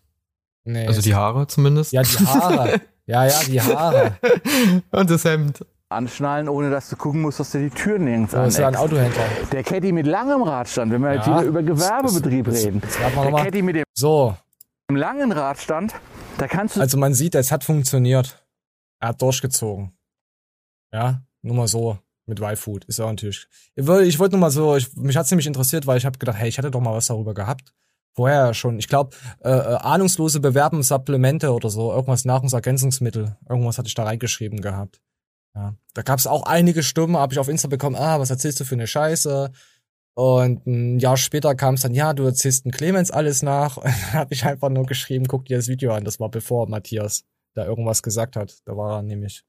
Nee, 0.66 0.88
Also 0.88 1.02
die 1.02 1.16
Haare 1.16 1.48
zumindest. 1.48 1.92
Ja, 1.94 2.02
die 2.02 2.26
Haare. 2.26 2.82
ja, 3.06 3.26
ja, 3.26 3.40
die 3.48 3.62
Haare. 3.62 4.18
Und 4.92 5.10
das 5.10 5.24
Hemd. 5.24 5.64
anschnallen, 5.90 6.50
ohne 6.50 6.70
dass 6.72 6.90
du 6.90 6.96
gucken 6.96 7.22
musst, 7.22 7.40
dass 7.40 7.52
du 7.52 7.60
die 7.60 7.70
Tür 7.70 8.00
nirgends 8.00 8.32
Das 8.34 8.50
ist 8.50 8.58
ja 8.60 8.68
ein. 8.68 8.76
Autohändler. 8.76 9.24
Der 9.52 9.64
Caddy 9.64 9.92
mit 9.92 10.08
langem 10.08 10.42
Radstand, 10.42 10.92
wenn 10.92 11.02
wir 11.04 11.14
jetzt 11.14 11.28
Ja. 11.28 11.38
wieder 11.38 11.44
über 11.48 11.62
Gewerbebetrieb 11.64 12.48
Jetzt- 12.48 12.66
reden. 12.66 12.82
jetzt 12.84 13.00
warten 13.02 13.16
wir 13.16 13.32
Der. 13.32 13.44
Caddy 13.46 13.62
mit 13.62 13.76
dem 13.76 13.84
So, 13.96 14.36
langen 14.92 15.32
Radstand, 15.32 15.94
da 16.40 16.48
kannst 16.48 16.76
du 16.76 16.82
also 16.82 16.98
man 16.98 17.14
sieht, 17.14 17.36
es 17.36 17.52
hat 17.52 17.64
funktioniert. 17.64 18.44
Er 19.00 19.10
hat 19.10 19.22
durchgezogen. 19.22 19.92
Ja, 20.92 21.22
nur 21.44 21.56
mal 21.56 21.68
so 21.68 22.00
mit 22.26 22.40
Y-Food. 22.40 22.86
Ist 22.86 22.98
ja 23.00 23.06
natürlich. 23.06 23.48
Ich 23.76 23.86
wollte 23.86 24.06
ich 24.08 24.18
wollte 24.18 24.34
nur 24.36 24.42
mal 24.42 24.50
so, 24.50 24.76
ich, 24.76 24.96
mich 24.96 25.16
hat's 25.16 25.30
nämlich 25.30 25.46
interessiert, 25.48 25.86
weil 25.86 25.98
ich 25.98 26.06
habe 26.08 26.18
gedacht, 26.18 26.38
hey, 26.40 26.50
ich 26.50 26.58
hatte 26.58 26.72
doch 26.72 26.82
mal 26.82 26.94
was 26.96 27.06
darüber 27.08 27.34
gehabt. 27.36 27.72
Vorher 28.16 28.54
schon. 28.54 28.80
Ich 28.80 28.88
glaube, 28.88 29.16
äh, 29.44 29.50
äh, 29.50 29.76
ahnungslose 29.76 30.40
Bewerben, 30.40 30.84
Supplemente 30.84 31.52
oder 31.52 31.70
so, 31.70 31.92
irgendwas 31.92 32.24
Nahrungsergänzungsmittel. 32.24 33.36
Irgendwas 33.50 33.78
hatte 33.78 33.90
ich 33.90 33.94
da 33.94 34.04
reingeschrieben 34.04 34.62
gehabt. 34.62 35.02
Ja. 35.54 35.76
Da 35.94 36.02
gab's 36.02 36.26
auch 36.26 36.44
einige 36.44 36.82
Stimmen, 36.82 37.18
habe 37.18 37.34
ich 37.34 37.40
auf 37.40 37.50
Insta 37.50 37.68
bekommen, 37.68 37.96
ah, 37.98 38.20
was 38.20 38.30
erzählst 38.30 38.60
du 38.60 38.66
für 38.66 38.76
eine 38.76 38.88
Scheiße? 38.88 39.52
Und 40.14 40.66
ein 40.66 41.00
Jahr 41.00 41.18
später 41.18 41.56
kam 41.56 41.76
es 41.76 41.82
dann, 41.82 41.94
ja, 41.94 42.14
du 42.14 42.24
erzählst 42.24 42.64
den 42.64 42.72
Clemens 42.72 43.12
alles 43.12 43.42
nach. 43.44 43.76
Und 43.78 43.86
dann 43.86 44.14
habe 44.14 44.34
ich 44.34 44.46
einfach 44.46 44.70
nur 44.70 44.86
geschrieben, 44.86 45.26
guck 45.28 45.46
dir 45.46 45.58
das 45.58 45.68
Video 45.68 45.94
an. 45.94 46.06
Das 46.06 46.20
war 46.20 46.30
bevor 46.30 46.70
Matthias 46.70 47.26
da 47.54 47.66
irgendwas 47.66 48.02
gesagt 48.02 48.38
hat. 48.38 48.60
Da 48.66 48.78
war 48.78 49.00
er 49.00 49.02
nämlich 49.02 49.44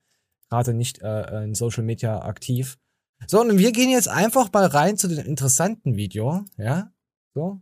gerade 0.50 0.74
nicht 0.74 1.02
äh, 1.02 1.44
in 1.44 1.54
Social 1.54 1.84
Media 1.84 2.20
aktiv. 2.22 2.78
So, 3.26 3.40
und 3.40 3.58
wir 3.58 3.72
gehen 3.72 3.90
jetzt 3.90 4.08
einfach 4.08 4.52
mal 4.52 4.66
rein 4.66 4.98
zu 4.98 5.08
dem 5.08 5.24
interessanten 5.24 5.96
Video, 5.96 6.44
ja? 6.58 6.90
So. 7.34 7.60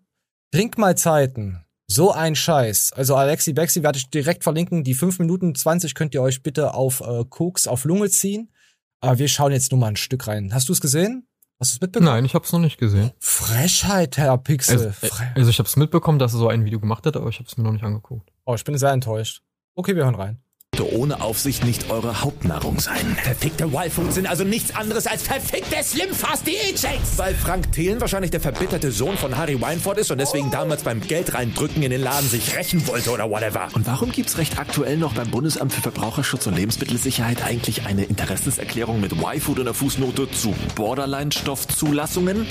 Trinkmahlzeiten. 0.55 1.65
So 1.89 2.13
ein 2.13 2.37
Scheiß. 2.37 2.93
Also 2.93 3.17
Alexi 3.17 3.55
Bexi 3.55 3.83
werde 3.83 3.99
ich 3.99 4.09
direkt 4.09 4.45
verlinken. 4.45 4.85
Die 4.85 4.95
5 4.95 5.19
Minuten 5.19 5.53
20 5.53 5.97
könnt 5.97 6.15
ihr 6.15 6.23
euch 6.23 6.45
bitte 6.45 6.75
auf 6.75 7.01
äh, 7.01 7.25
Koks 7.29 7.67
auf 7.67 7.85
Lunge 7.85 8.09
ziehen. 8.09 8.53
Aber 9.01 9.19
wir 9.19 9.27
schauen 9.27 9.51
jetzt 9.51 9.73
nur 9.73 9.81
mal 9.81 9.89
ein 9.89 9.97
Stück 9.97 10.29
rein. 10.29 10.55
Hast 10.55 10.69
du 10.69 10.73
es 10.73 10.81
gesehen? 10.81 11.27
Hast 11.59 11.73
du 11.73 11.77
es 11.79 11.81
mitbekommen? 11.81 12.09
Nein, 12.09 12.25
ich 12.25 12.37
hab's 12.37 12.53
noch 12.53 12.61
nicht 12.61 12.79
gesehen. 12.79 13.11
Frechheit, 13.19 14.17
Herr 14.17 14.39
Pixel. 14.39 14.79
Also, 14.79 14.93
Fre 14.93 15.33
also 15.35 15.51
ich 15.51 15.59
hab's 15.59 15.75
mitbekommen, 15.75 16.21
dass 16.21 16.35
er 16.35 16.39
so 16.39 16.47
ein 16.47 16.65
Video 16.65 16.79
gemacht 16.79 17.05
hat, 17.05 17.17
aber 17.17 17.29
ich 17.31 17.41
hab's 17.41 17.57
mir 17.57 17.65
noch 17.65 17.73
nicht 17.73 17.85
angeguckt. 17.85 18.31
oh, 18.45 18.55
ich 18.55 18.63
bin 18.63 18.79
sehr 18.79 18.93
enttäuscht. 18.93 19.43
Okay, 19.75 19.97
wir 19.97 20.05
hören 20.05 20.15
rein. 20.15 20.41
Ohne 20.83 21.21
Aufsicht 21.21 21.65
nicht 21.65 21.91
eure 21.91 22.23
Hauptnahrung 22.23 22.81
sein. 22.81 23.17
Verfickte 23.23 23.65
Y-Foods 23.65 24.15
sind 24.15 24.27
also 24.27 24.45
nichts 24.45 24.75
anderes 24.75 25.07
als 25.07 25.23
verfickte 25.23 25.77
Slimfast-Diät-Shakes. 25.83 27.17
Weil 27.17 27.35
Frank 27.35 27.71
Thelen 27.73 28.01
wahrscheinlich 28.01 28.31
der 28.31 28.41
verbitterte 28.41 28.91
Sohn 28.91 29.17
von 29.17 29.37
Harry 29.37 29.61
Weinfurt 29.61 29.99
ist 29.99 30.11
und 30.11 30.19
deswegen 30.19 30.51
damals 30.51 30.83
beim 30.83 31.01
Geld 31.01 31.35
reindrücken 31.35 31.83
in 31.83 31.91
den 31.91 32.01
Laden 32.01 32.29
sich 32.29 32.57
rächen 32.57 32.87
wollte 32.87 33.11
oder 33.11 33.31
whatever. 33.31 33.69
Und 33.75 33.87
warum 33.87 34.11
gibt's 34.11 34.39
recht 34.39 34.59
aktuell 34.59 34.97
noch 34.97 35.13
beim 35.15 35.31
Bundesamt 35.31 35.73
für 35.73 35.83
Verbraucherschutz 35.83 36.47
und 36.47 36.57
Lebensmittelsicherheit 36.57 37.45
eigentlich 37.45 37.87
eine 37.87 38.05
Interessenserklärung 38.05 39.01
mit 39.01 39.13
Y-Food 39.13 39.59
und 39.61 39.67
der 39.67 39.75
Fußnote 39.75 40.31
zu 40.31 40.55
Borderline-Stoffzulassungen? 40.75 42.47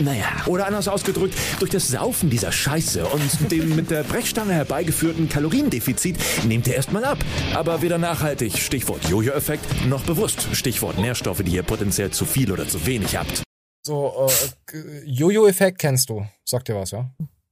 Naja, 0.00 0.26
Oder 0.46 0.66
anders 0.66 0.88
ausgedrückt, 0.88 1.34
durch 1.58 1.70
das 1.70 1.88
Saufen 1.88 2.30
dieser 2.30 2.52
Scheiße 2.52 3.04
und 3.06 3.50
dem 3.50 3.74
mit 3.74 3.90
der 3.90 4.02
Brechstange 4.02 4.52
herbeigeführten 4.54 5.28
Kaloriendefizit 5.28 6.16
nehmt 6.44 6.66
ihr 6.66 6.74
erstmal 6.74 7.04
ab. 7.04 7.18
Aber 7.54 7.65
weder 7.66 7.98
nachhaltig, 7.98 8.56
Stichwort 8.58 9.04
Jojo-Effekt, 9.08 9.86
noch 9.86 10.04
bewusst, 10.04 10.48
Stichwort 10.54 10.98
Nährstoffe, 10.98 11.42
die 11.42 11.52
ihr 11.52 11.62
potenziell 11.62 12.10
zu 12.10 12.24
viel 12.24 12.52
oder 12.52 12.66
zu 12.68 12.86
wenig 12.86 13.16
habt. 13.16 13.42
So, 13.84 14.28
äh, 14.72 15.02
Jojo-Effekt 15.04 15.78
kennst 15.78 16.08
du. 16.08 16.26
Sagt 16.44 16.68
dir 16.68 16.76
was, 16.76 16.92
ja? 16.92 17.10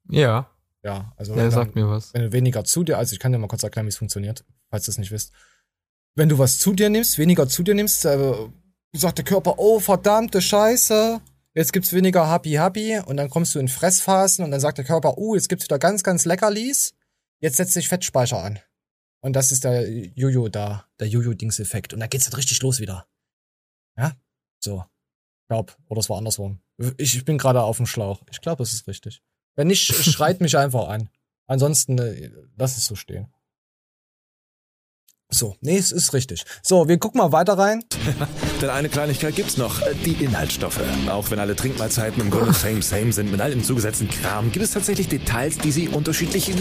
Ja, 0.08 0.50
Ja, 0.82 1.12
also 1.16 1.34
wenn, 1.36 1.50
sagt 1.50 1.76
dann, 1.76 1.82
mir 1.82 1.90
was. 1.90 2.14
wenn 2.14 2.22
du 2.22 2.32
weniger 2.32 2.64
zu 2.64 2.84
dir, 2.84 2.98
also 2.98 3.12
ich 3.12 3.18
kann 3.18 3.32
dir 3.32 3.38
mal 3.38 3.48
kurz 3.48 3.62
erklären, 3.62 3.86
wie 3.86 3.90
es 3.90 3.96
funktioniert, 3.96 4.44
falls 4.70 4.84
du 4.84 4.90
es 4.92 4.98
nicht 4.98 5.10
wisst. 5.10 5.32
Wenn 6.14 6.28
du 6.28 6.38
was 6.38 6.58
zu 6.58 6.72
dir 6.72 6.90
nimmst, 6.90 7.18
weniger 7.18 7.48
zu 7.48 7.62
dir 7.62 7.74
nimmst, 7.74 8.04
äh, 8.04 8.34
sagt 8.92 9.18
der 9.18 9.24
Körper, 9.24 9.54
oh 9.58 9.80
verdammte 9.80 10.40
Scheiße, 10.40 11.20
jetzt 11.54 11.72
gibt's 11.72 11.92
weniger 11.92 12.30
Happy 12.30 12.52
Happy 12.52 13.00
und 13.04 13.16
dann 13.16 13.30
kommst 13.30 13.54
du 13.54 13.58
in 13.58 13.68
Fressphasen 13.68 14.44
und 14.44 14.50
dann 14.50 14.60
sagt 14.60 14.78
der 14.78 14.84
Körper, 14.84 15.18
oh, 15.18 15.34
jetzt 15.34 15.48
gibt's 15.48 15.64
wieder 15.64 15.78
ganz, 15.78 16.02
ganz 16.02 16.24
Leckerlis, 16.24 16.94
jetzt 17.40 17.56
setzt 17.56 17.72
sich 17.72 17.88
Fettspeicher 17.88 18.42
an. 18.42 18.60
Und 19.24 19.32
das 19.32 19.52
ist 19.52 19.64
der 19.64 19.88
Jojo 19.88 20.50
da, 20.50 20.86
der 21.00 21.08
Jojo-Dings-Effekt. 21.08 21.94
Und 21.94 22.00
dann 22.00 22.10
geht's 22.10 22.26
dann 22.26 22.34
richtig 22.34 22.60
los 22.60 22.78
wieder. 22.78 23.08
Ja? 23.96 24.12
So. 24.62 24.84
Ich 25.40 25.48
glaub, 25.48 25.78
oder 25.88 26.00
es 26.00 26.10
war 26.10 26.18
andersrum. 26.18 26.60
Ich, 26.98 27.16
ich 27.16 27.24
bin 27.24 27.38
gerade 27.38 27.62
auf 27.62 27.78
dem 27.78 27.86
Schlauch. 27.86 28.20
Ich 28.30 28.42
glaube, 28.42 28.62
es 28.62 28.74
ist 28.74 28.86
richtig. 28.86 29.22
Wenn 29.54 29.68
nicht, 29.68 29.86
schreit 29.86 30.42
mich 30.42 30.58
einfach 30.58 30.88
an. 30.88 31.08
Ansonsten, 31.46 31.98
äh, 31.98 32.32
lass 32.56 32.76
es 32.76 32.84
so 32.84 32.96
stehen. 32.96 33.32
So, 35.34 35.56
nee, 35.60 35.76
es 35.76 35.90
ist 35.90 36.12
richtig. 36.12 36.44
So, 36.62 36.86
wir 36.86 36.96
gucken 36.98 37.18
mal 37.18 37.32
weiter 37.32 37.58
rein. 37.58 37.82
Denn 38.62 38.70
eine 38.70 38.88
Kleinigkeit 38.88 39.34
gibt's 39.34 39.56
noch, 39.56 39.82
äh, 39.82 39.92
die 40.04 40.24
Inhaltsstoffe. 40.24 40.80
Auch 41.08 41.28
wenn 41.32 41.40
alle 41.40 41.56
Trinkmahlzeiten 41.56 42.22
im 42.22 42.30
Grunde 42.30 42.52
same 42.52 42.82
same 42.82 43.12
sind 43.12 43.32
mit 43.32 43.40
all 43.40 43.50
dem 43.50 43.64
zugesetzten 43.64 44.08
Kram, 44.08 44.52
gibt 44.52 44.64
es 44.64 44.70
tatsächlich 44.70 45.08
Details, 45.08 45.58
die 45.58 45.72
sie 45.72 45.88
unterschiedlich 45.88 46.52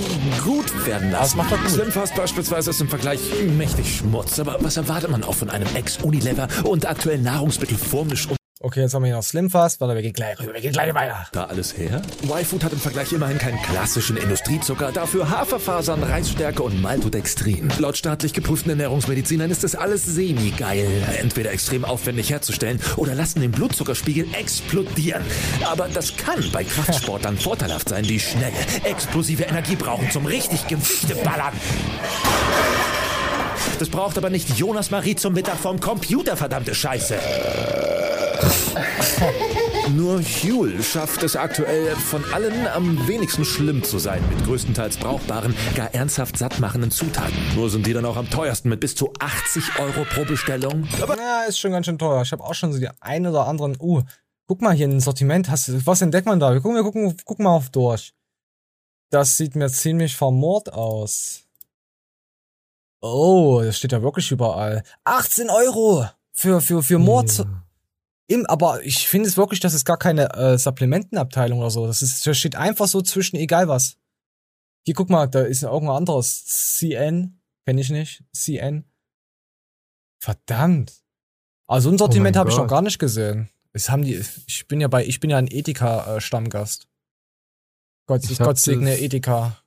gut 0.44 0.88
werden 0.88 1.12
lassen. 1.12 1.38
Das 1.38 1.50
macht 1.50 1.52
er 1.52 1.60
gut. 1.60 1.70
Slimfast 1.70 2.16
beispielsweise 2.16 2.72
ist 2.72 2.82
im 2.82 2.90
Vergleich 2.90 3.20
mächtig 3.56 3.98
Schmutz, 3.98 4.40
aber 4.40 4.58
was 4.62 4.76
erwartet 4.76 5.12
man 5.12 5.24
auch 5.24 5.36
von 5.36 5.52
einem 5.52 5.68
Ex-Unilever 5.76 6.48
und 6.64 6.88
aktuell 6.88 7.20
Nahrungsmittelformisch 7.20 8.28
Okay, 8.66 8.80
jetzt 8.80 8.94
haben 8.94 9.02
wir 9.02 9.08
hier 9.08 9.18
noch 9.18 9.24
Slimfast. 9.24 9.82
Warte, 9.82 9.94
wir 9.94 10.02
gehen 10.02 10.14
gleich 10.14 10.40
rüber, 10.40 10.54
wir 10.54 10.62
gehen 10.62 10.72
gleich 10.72 10.94
weiter. 10.94 11.28
Da 11.34 11.44
alles 11.44 11.78
her? 11.78 12.02
Y-Food 12.24 12.64
hat 12.64 12.72
im 12.72 12.80
Vergleich 12.80 13.12
immerhin 13.12 13.38
keinen 13.38 13.62
klassischen 13.62 14.16
Industriezucker, 14.16 14.94
dafür 14.94 15.30
Haferfasern, 15.30 16.02
Reisstärke 16.02 16.64
und 16.64 16.82
Maltodextrin. 16.82 17.74
Laut 17.80 17.98
staatlich 17.98 18.32
geprüften 18.32 18.70
Ernährungsmedizinern 18.70 19.52
ist 19.52 19.66
das 19.66 19.76
alles 19.76 20.06
semi-geil. 20.06 20.88
Entweder 21.20 21.52
extrem 21.52 21.84
aufwendig 21.84 22.30
herzustellen 22.30 22.80
oder 22.96 23.16
lassen 23.16 23.42
den 23.42 23.52
Blutzuckerspiegel 23.52 24.28
explodieren. 24.34 25.24
Aber 25.66 25.90
das 25.90 26.16
kann 26.16 26.42
bei 26.54 26.64
Kraftsportlern 26.64 27.36
vorteilhaft 27.36 27.90
sein, 27.90 28.06
die 28.06 28.22
schnelle, 28.22 28.56
explosive 28.86 29.44
Energie 29.44 29.76
brauchen 29.76 30.10
zum 30.10 30.26
richtig 30.26 30.68
Gewichte 30.70 31.16
ballern. 31.16 31.52
Das 33.78 33.90
braucht 33.90 34.18
aber 34.18 34.30
nicht 34.30 34.58
Jonas 34.58 34.90
Marie 34.90 35.18
zum 35.18 35.34
Mittag 35.34 35.58
vom 35.58 35.82
Computer, 35.82 36.38
verdammte 36.38 36.74
Scheiße. 36.74 37.20
Nur 39.92 40.22
Huel 40.22 40.82
schafft 40.82 41.24
es 41.24 41.36
aktuell 41.36 41.96
von 41.96 42.24
allen 42.34 42.68
am 42.68 43.08
wenigsten 43.08 43.46
schlimm 43.46 43.84
zu 43.84 44.00
sein, 44.00 44.24
mit 44.30 44.44
größtenteils 44.46 44.98
brauchbaren, 44.98 45.56
gar 45.76 45.94
ernsthaft 45.94 46.38
sattmachenden 46.38 46.90
Zutaten. 46.90 47.38
Nur 47.56 47.70
sind 47.70 47.86
die 47.86 47.94
dann 47.94 48.06
auch 48.06 48.18
am 48.18 48.30
teuersten 48.30 48.70
mit 48.70 48.80
bis 48.80 48.96
zu 48.96 49.12
80 49.20 49.80
Euro 49.80 50.06
pro 50.06 50.26
Bestellung. 50.26 50.88
Aber 51.02 51.18
ja, 51.18 51.44
ist 51.44 51.60
schon 51.60 51.72
ganz 51.72 51.86
schön 51.86 51.98
teuer. 51.98 52.22
Ich 52.22 52.32
habe 52.32 52.44
auch 52.44 52.54
schon 52.54 52.74
so 52.74 52.80
die 52.80 52.90
ein 53.02 53.28
oder 53.28 53.48
anderen. 53.48 53.78
Uh, 53.80 54.04
guck 54.48 54.62
mal 54.62 54.74
hier 54.74 54.86
in 54.86 55.00
Sortiment. 55.00 55.50
Hast 55.50 55.68
du, 55.68 55.86
was 55.86 56.02
entdeckt 56.02 56.26
man 56.26 56.40
da? 56.40 56.54
Wir 56.54 56.62
gucken, 56.62 56.76
wir 56.76 56.84
gucken, 56.84 57.16
gucken 57.26 57.44
mal 57.44 57.56
auf 57.56 57.70
durch. 57.70 58.14
Das 59.10 59.38
sieht 59.38 59.56
mir 59.56 59.70
ziemlich 59.70 60.16
vermord 60.16 60.74
aus. 60.74 61.44
Oh, 63.02 63.62
das 63.64 63.78
steht 63.78 63.92
ja 63.92 64.02
wirklich 64.02 64.32
überall. 64.32 64.84
18 65.04 65.50
Euro 65.50 66.08
für, 66.32 66.62
für, 66.62 66.82
für 66.82 66.98
Mord. 66.98 67.38
Ja. 67.38 67.63
Im, 68.34 68.46
aber 68.48 68.84
ich 68.84 69.08
finde 69.08 69.30
es 69.30 69.38
wirklich, 69.38 69.60
dass 69.60 69.74
es 69.74 69.86
gar 69.86 69.98
keine 69.98 70.34
äh, 70.34 70.58
Supplementenabteilung 70.58 71.60
oder 71.60 71.70
so. 71.70 71.86
Das, 71.86 72.02
ist, 72.02 72.26
das 72.26 72.38
steht 72.38 72.56
einfach 72.56 72.88
so 72.88 73.02
zwischen 73.02 73.36
egal 73.36 73.68
was. 73.68 73.98
Hier, 74.86 74.96
guck 74.96 75.10
mal, 75.10 75.28
da 75.28 75.42
ist 75.42 75.64
irgendein 75.64 75.98
anderes. 75.98 76.46
CN. 76.46 77.40
Kenne 77.66 77.82
ich 77.82 77.90
nicht. 77.90 78.24
CN. 78.34 78.86
Verdammt. 80.22 80.94
Also 81.68 81.90
ein 81.90 81.98
Sortiment 81.98 82.36
mein 82.36 82.40
habe 82.40 82.50
ich 82.50 82.58
noch 82.58 82.68
gar 82.68 82.82
nicht 82.82 83.00
gesehen. 83.00 83.50
Es 83.72 83.90
haben 83.90 84.04
die, 84.04 84.24
ich 84.48 84.68
bin 84.68 84.82
ja 84.82 84.88
bei, 84.88 85.06
ich 85.06 85.20
bin 85.20 85.30
ja 85.30 85.38
ein 85.38 85.48
Ethika-Stammgast. 85.50 86.88
Gott, 88.08 88.24
Ich 88.30 88.38
Gott 88.38 88.58
segne 88.60 88.92
das- 88.92 89.00
Ethika. 89.00 89.58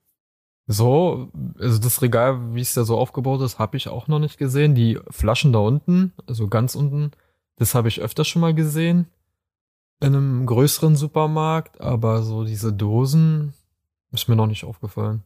So, 0.69 1.31
also 1.61 1.79
das 1.79 2.03
Regal, 2.03 2.55
wie 2.55 2.61
es 2.61 2.75
da 2.75 2.85
so 2.85 2.99
aufgebaut 2.99 3.41
ist, 3.43 3.61
habe 3.61 3.77
ich 3.77 3.87
auch 3.89 4.09
noch 4.09 4.19
nicht 4.19 4.37
gesehen. 4.37 4.75
Die 4.75 4.99
Flaschen 5.11 5.53
da 5.53 5.61
unten, 5.61 6.13
also 6.27 6.49
ganz 6.49 6.75
unten, 6.75 7.13
das 7.57 7.75
habe 7.75 7.89
ich 7.89 8.01
öfters 8.01 8.29
schon 8.29 8.41
mal 8.41 8.55
gesehen. 8.55 9.07
In 10.01 10.15
einem 10.15 10.47
größeren 10.47 10.95
Supermarkt, 10.95 11.81
aber 11.81 12.23
so 12.23 12.45
diese 12.45 12.73
Dosen 12.73 13.55
ist 14.13 14.29
mir 14.29 14.37
noch 14.37 14.47
nicht 14.47 14.65
aufgefallen. 14.65 15.23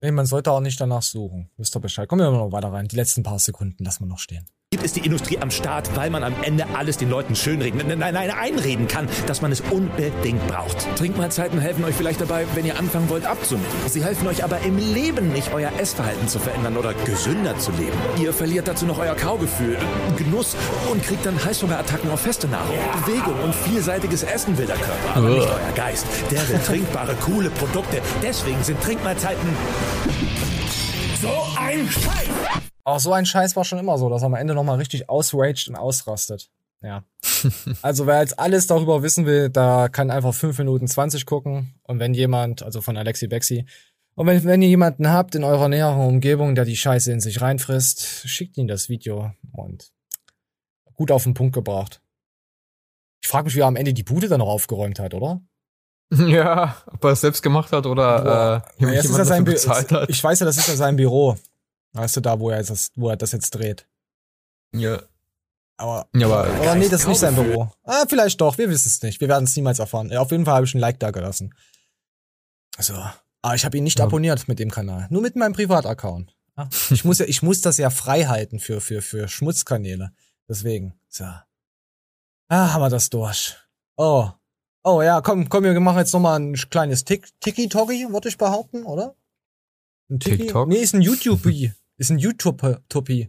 Nee, 0.00 0.12
man 0.12 0.26
sollte 0.26 0.52
auch 0.52 0.60
nicht 0.60 0.80
danach 0.80 1.02
suchen. 1.02 1.50
Wisst 1.56 1.76
ihr 1.76 1.80
Bescheid. 1.80 2.08
Kommen 2.08 2.22
wir 2.22 2.30
noch 2.30 2.52
weiter 2.52 2.72
rein. 2.72 2.88
Die 2.88 2.96
letzten 2.96 3.22
paar 3.22 3.38
Sekunden 3.38 3.84
lassen 3.84 4.04
wir 4.04 4.08
noch 4.08 4.20
stehen. 4.20 4.46
Ist 4.82 4.96
die 4.96 5.04
Industrie 5.04 5.38
am 5.38 5.50
Start, 5.50 5.96
weil 5.96 6.10
man 6.10 6.22
am 6.22 6.34
Ende 6.42 6.66
alles 6.76 6.98
den 6.98 7.08
Leuten 7.08 7.34
schönreden, 7.34 7.80
nein, 7.88 7.98
nein, 7.98 8.12
nein, 8.12 8.30
einreden 8.30 8.86
kann, 8.86 9.08
dass 9.26 9.40
man 9.40 9.50
es 9.50 9.62
unbedingt 9.62 10.46
braucht. 10.46 10.76
Trinkmahlzeiten 10.96 11.58
helfen 11.58 11.84
euch 11.84 11.94
vielleicht 11.94 12.20
dabei, 12.20 12.46
wenn 12.54 12.66
ihr 12.66 12.78
anfangen 12.78 13.08
wollt 13.08 13.24
abzunehmen. 13.24 13.66
Sie 13.86 14.04
helfen 14.04 14.28
euch 14.28 14.44
aber 14.44 14.60
im 14.60 14.76
Leben 14.76 15.32
nicht, 15.32 15.54
euer 15.54 15.72
Essverhalten 15.78 16.28
zu 16.28 16.38
verändern 16.38 16.76
oder 16.76 16.92
gesünder 17.06 17.58
zu 17.58 17.70
leben. 17.72 17.96
Ihr 18.20 18.34
verliert 18.34 18.68
dazu 18.68 18.84
noch 18.84 18.98
euer 18.98 19.14
Kaugefühl, 19.14 19.78
Genuss 20.16 20.54
und 20.92 21.02
kriegt 21.02 21.24
dann 21.24 21.42
Heißhungerattacken 21.42 22.10
auf 22.10 22.20
feste 22.20 22.46
Nahrung. 22.46 22.76
Bewegung 23.06 23.40
und 23.42 23.54
vielseitiges 23.54 24.22
Essen 24.22 24.56
will 24.58 24.66
der 24.66 24.76
Körper, 24.76 25.16
aber 25.16 25.28
nicht 25.30 25.48
euer 25.48 25.72
Geist. 25.74 26.06
Der 26.30 26.46
will 26.48 26.60
trinkbare, 26.66 27.14
coole 27.16 27.48
Produkte. 27.50 28.02
Deswegen 28.22 28.62
sind 28.62 28.80
Trinkmahlzeiten 28.82 29.48
so 31.20 31.32
ein 31.58 31.88
Scheiß. 31.88 32.67
Auch 32.88 33.00
so 33.00 33.12
ein 33.12 33.26
Scheiß 33.26 33.54
war 33.54 33.64
schon 33.64 33.78
immer 33.78 33.98
so, 33.98 34.08
dass 34.08 34.22
er 34.22 34.26
am 34.26 34.34
Ende 34.34 34.54
nochmal 34.54 34.78
richtig 34.78 35.10
ausraged 35.10 35.68
und 35.68 35.76
ausrastet. 35.76 36.48
Ja. 36.80 37.04
also 37.82 38.06
wer 38.06 38.20
jetzt 38.20 38.38
alles 38.38 38.66
darüber 38.66 39.02
wissen 39.02 39.26
will, 39.26 39.50
da 39.50 39.90
kann 39.90 40.10
einfach 40.10 40.32
5 40.32 40.56
Minuten 40.56 40.88
20 40.88 41.26
gucken. 41.26 41.74
Und 41.82 41.98
wenn 41.98 42.14
jemand, 42.14 42.62
also 42.62 42.80
von 42.80 42.96
Alexi 42.96 43.26
Bexi, 43.26 43.66
und 44.14 44.26
wenn, 44.26 44.42
wenn 44.44 44.62
ihr 44.62 44.68
jemanden 44.68 45.10
habt 45.10 45.34
in 45.34 45.44
eurer 45.44 45.68
näheren 45.68 46.00
Umgebung, 46.00 46.54
der 46.54 46.64
die 46.64 46.78
Scheiße 46.78 47.12
in 47.12 47.20
sich 47.20 47.42
reinfrisst, 47.42 48.26
schickt 48.26 48.56
ihm 48.56 48.68
das 48.68 48.88
Video 48.88 49.32
und 49.52 49.92
gut 50.94 51.10
auf 51.10 51.24
den 51.24 51.34
Punkt 51.34 51.54
gebracht. 51.54 52.00
Ich 53.20 53.28
frage 53.28 53.44
mich, 53.44 53.54
wie 53.54 53.60
er 53.60 53.66
am 53.66 53.76
Ende 53.76 53.92
die 53.92 54.02
Bude 54.02 54.28
dann 54.28 54.38
noch 54.38 54.48
aufgeräumt 54.48 54.98
hat, 54.98 55.12
oder? 55.12 55.42
Ja, 56.16 56.78
ob 56.86 57.04
er 57.04 57.10
es 57.10 57.20
selbst 57.20 57.42
gemacht 57.42 57.70
hat 57.70 57.84
oder 57.84 58.22
Boah. 58.22 58.64
äh, 58.78 58.80
jemand 58.80 59.04
ja 59.04 59.24
dafür 59.24 59.42
bezahlt 59.42 59.92
hat. 59.92 60.08
Ich 60.08 60.24
weiß 60.24 60.40
ja, 60.40 60.46
das 60.46 60.56
ist 60.56 60.68
ja 60.68 60.74
sein 60.74 60.96
Büro. 60.96 61.36
Weißt 61.92 62.16
du, 62.16 62.20
da, 62.20 62.38
wo 62.38 62.50
er, 62.50 62.62
das, 62.62 62.90
wo 62.94 63.08
er 63.08 63.16
das 63.16 63.32
jetzt 63.32 63.50
dreht. 63.50 63.86
Ja. 64.72 65.00
Aber 65.76 66.08
Ja, 66.14 66.26
aber 66.26 66.46
Aber 66.48 66.74
nee, 66.74 66.88
das 66.88 67.02
ist 67.02 67.06
nicht 67.08 67.18
sein. 67.20 67.34
Büro. 67.34 67.70
Ah, 67.84 68.04
vielleicht 68.08 68.40
doch, 68.40 68.58
wir 68.58 68.68
wissen 68.68 68.88
es 68.88 69.02
nicht. 69.02 69.20
Wir 69.20 69.28
werden 69.28 69.44
es 69.44 69.54
niemals 69.56 69.78
erfahren. 69.78 70.10
Ja, 70.10 70.20
auf 70.20 70.30
jeden 70.30 70.44
Fall 70.44 70.54
habe 70.56 70.66
ich 70.66 70.74
ein 70.74 70.80
Like 70.80 70.98
da 71.00 71.10
gelassen. 71.10 71.54
Also, 72.76 72.94
aber 73.42 73.54
ich 73.54 73.64
habe 73.64 73.76
ihn 73.76 73.84
nicht 73.84 73.98
Ja. 73.98 74.04
abonniert 74.04 74.48
mit 74.48 74.58
dem 74.58 74.70
Kanal. 74.70 75.06
Nur 75.10 75.22
mit 75.22 75.36
meinem 75.36 75.52
Privataccount. 75.52 76.34
Ja, 76.56 76.68
ich 76.90 77.04
muss 77.04 77.18
ja, 77.20 77.26
ich 77.26 77.42
muss 77.42 77.60
das 77.60 77.76
ja 77.78 77.90
frei 77.90 78.24
halten 78.24 78.58
für, 78.58 78.80
für, 78.80 79.02
für 79.02 79.28
Schmutzkanäle. 79.28 80.12
Deswegen. 80.48 80.98
So. 81.08 81.24
Ah, 81.24 82.72
haben 82.72 82.80
wir 82.82 82.88
das 82.90 83.10
durch. 83.10 83.56
Oh. 83.96 84.28
Oh 84.84 85.02
ja, 85.02 85.20
komm, 85.20 85.48
komm, 85.48 85.64
wir 85.64 85.78
machen 85.80 85.98
jetzt 85.98 86.12
nochmal 86.14 86.38
ein 86.40 86.54
kleines 86.54 87.04
Tick, 87.04 87.28
Tiki-Toki, 87.40 88.08
würde 88.10 88.28
ich 88.28 88.38
behaupten, 88.38 88.84
oder? 88.84 89.14
Ein 90.10 90.20
Tiki? 90.20 90.38
TikTok? 90.38 90.68
Nee, 90.68 90.76
ist 90.76 90.94
ein 90.94 91.02
YouTube, 91.02 91.44
ist 91.96 92.10
ein 92.10 92.18
YouTube-Topi. 92.18 93.28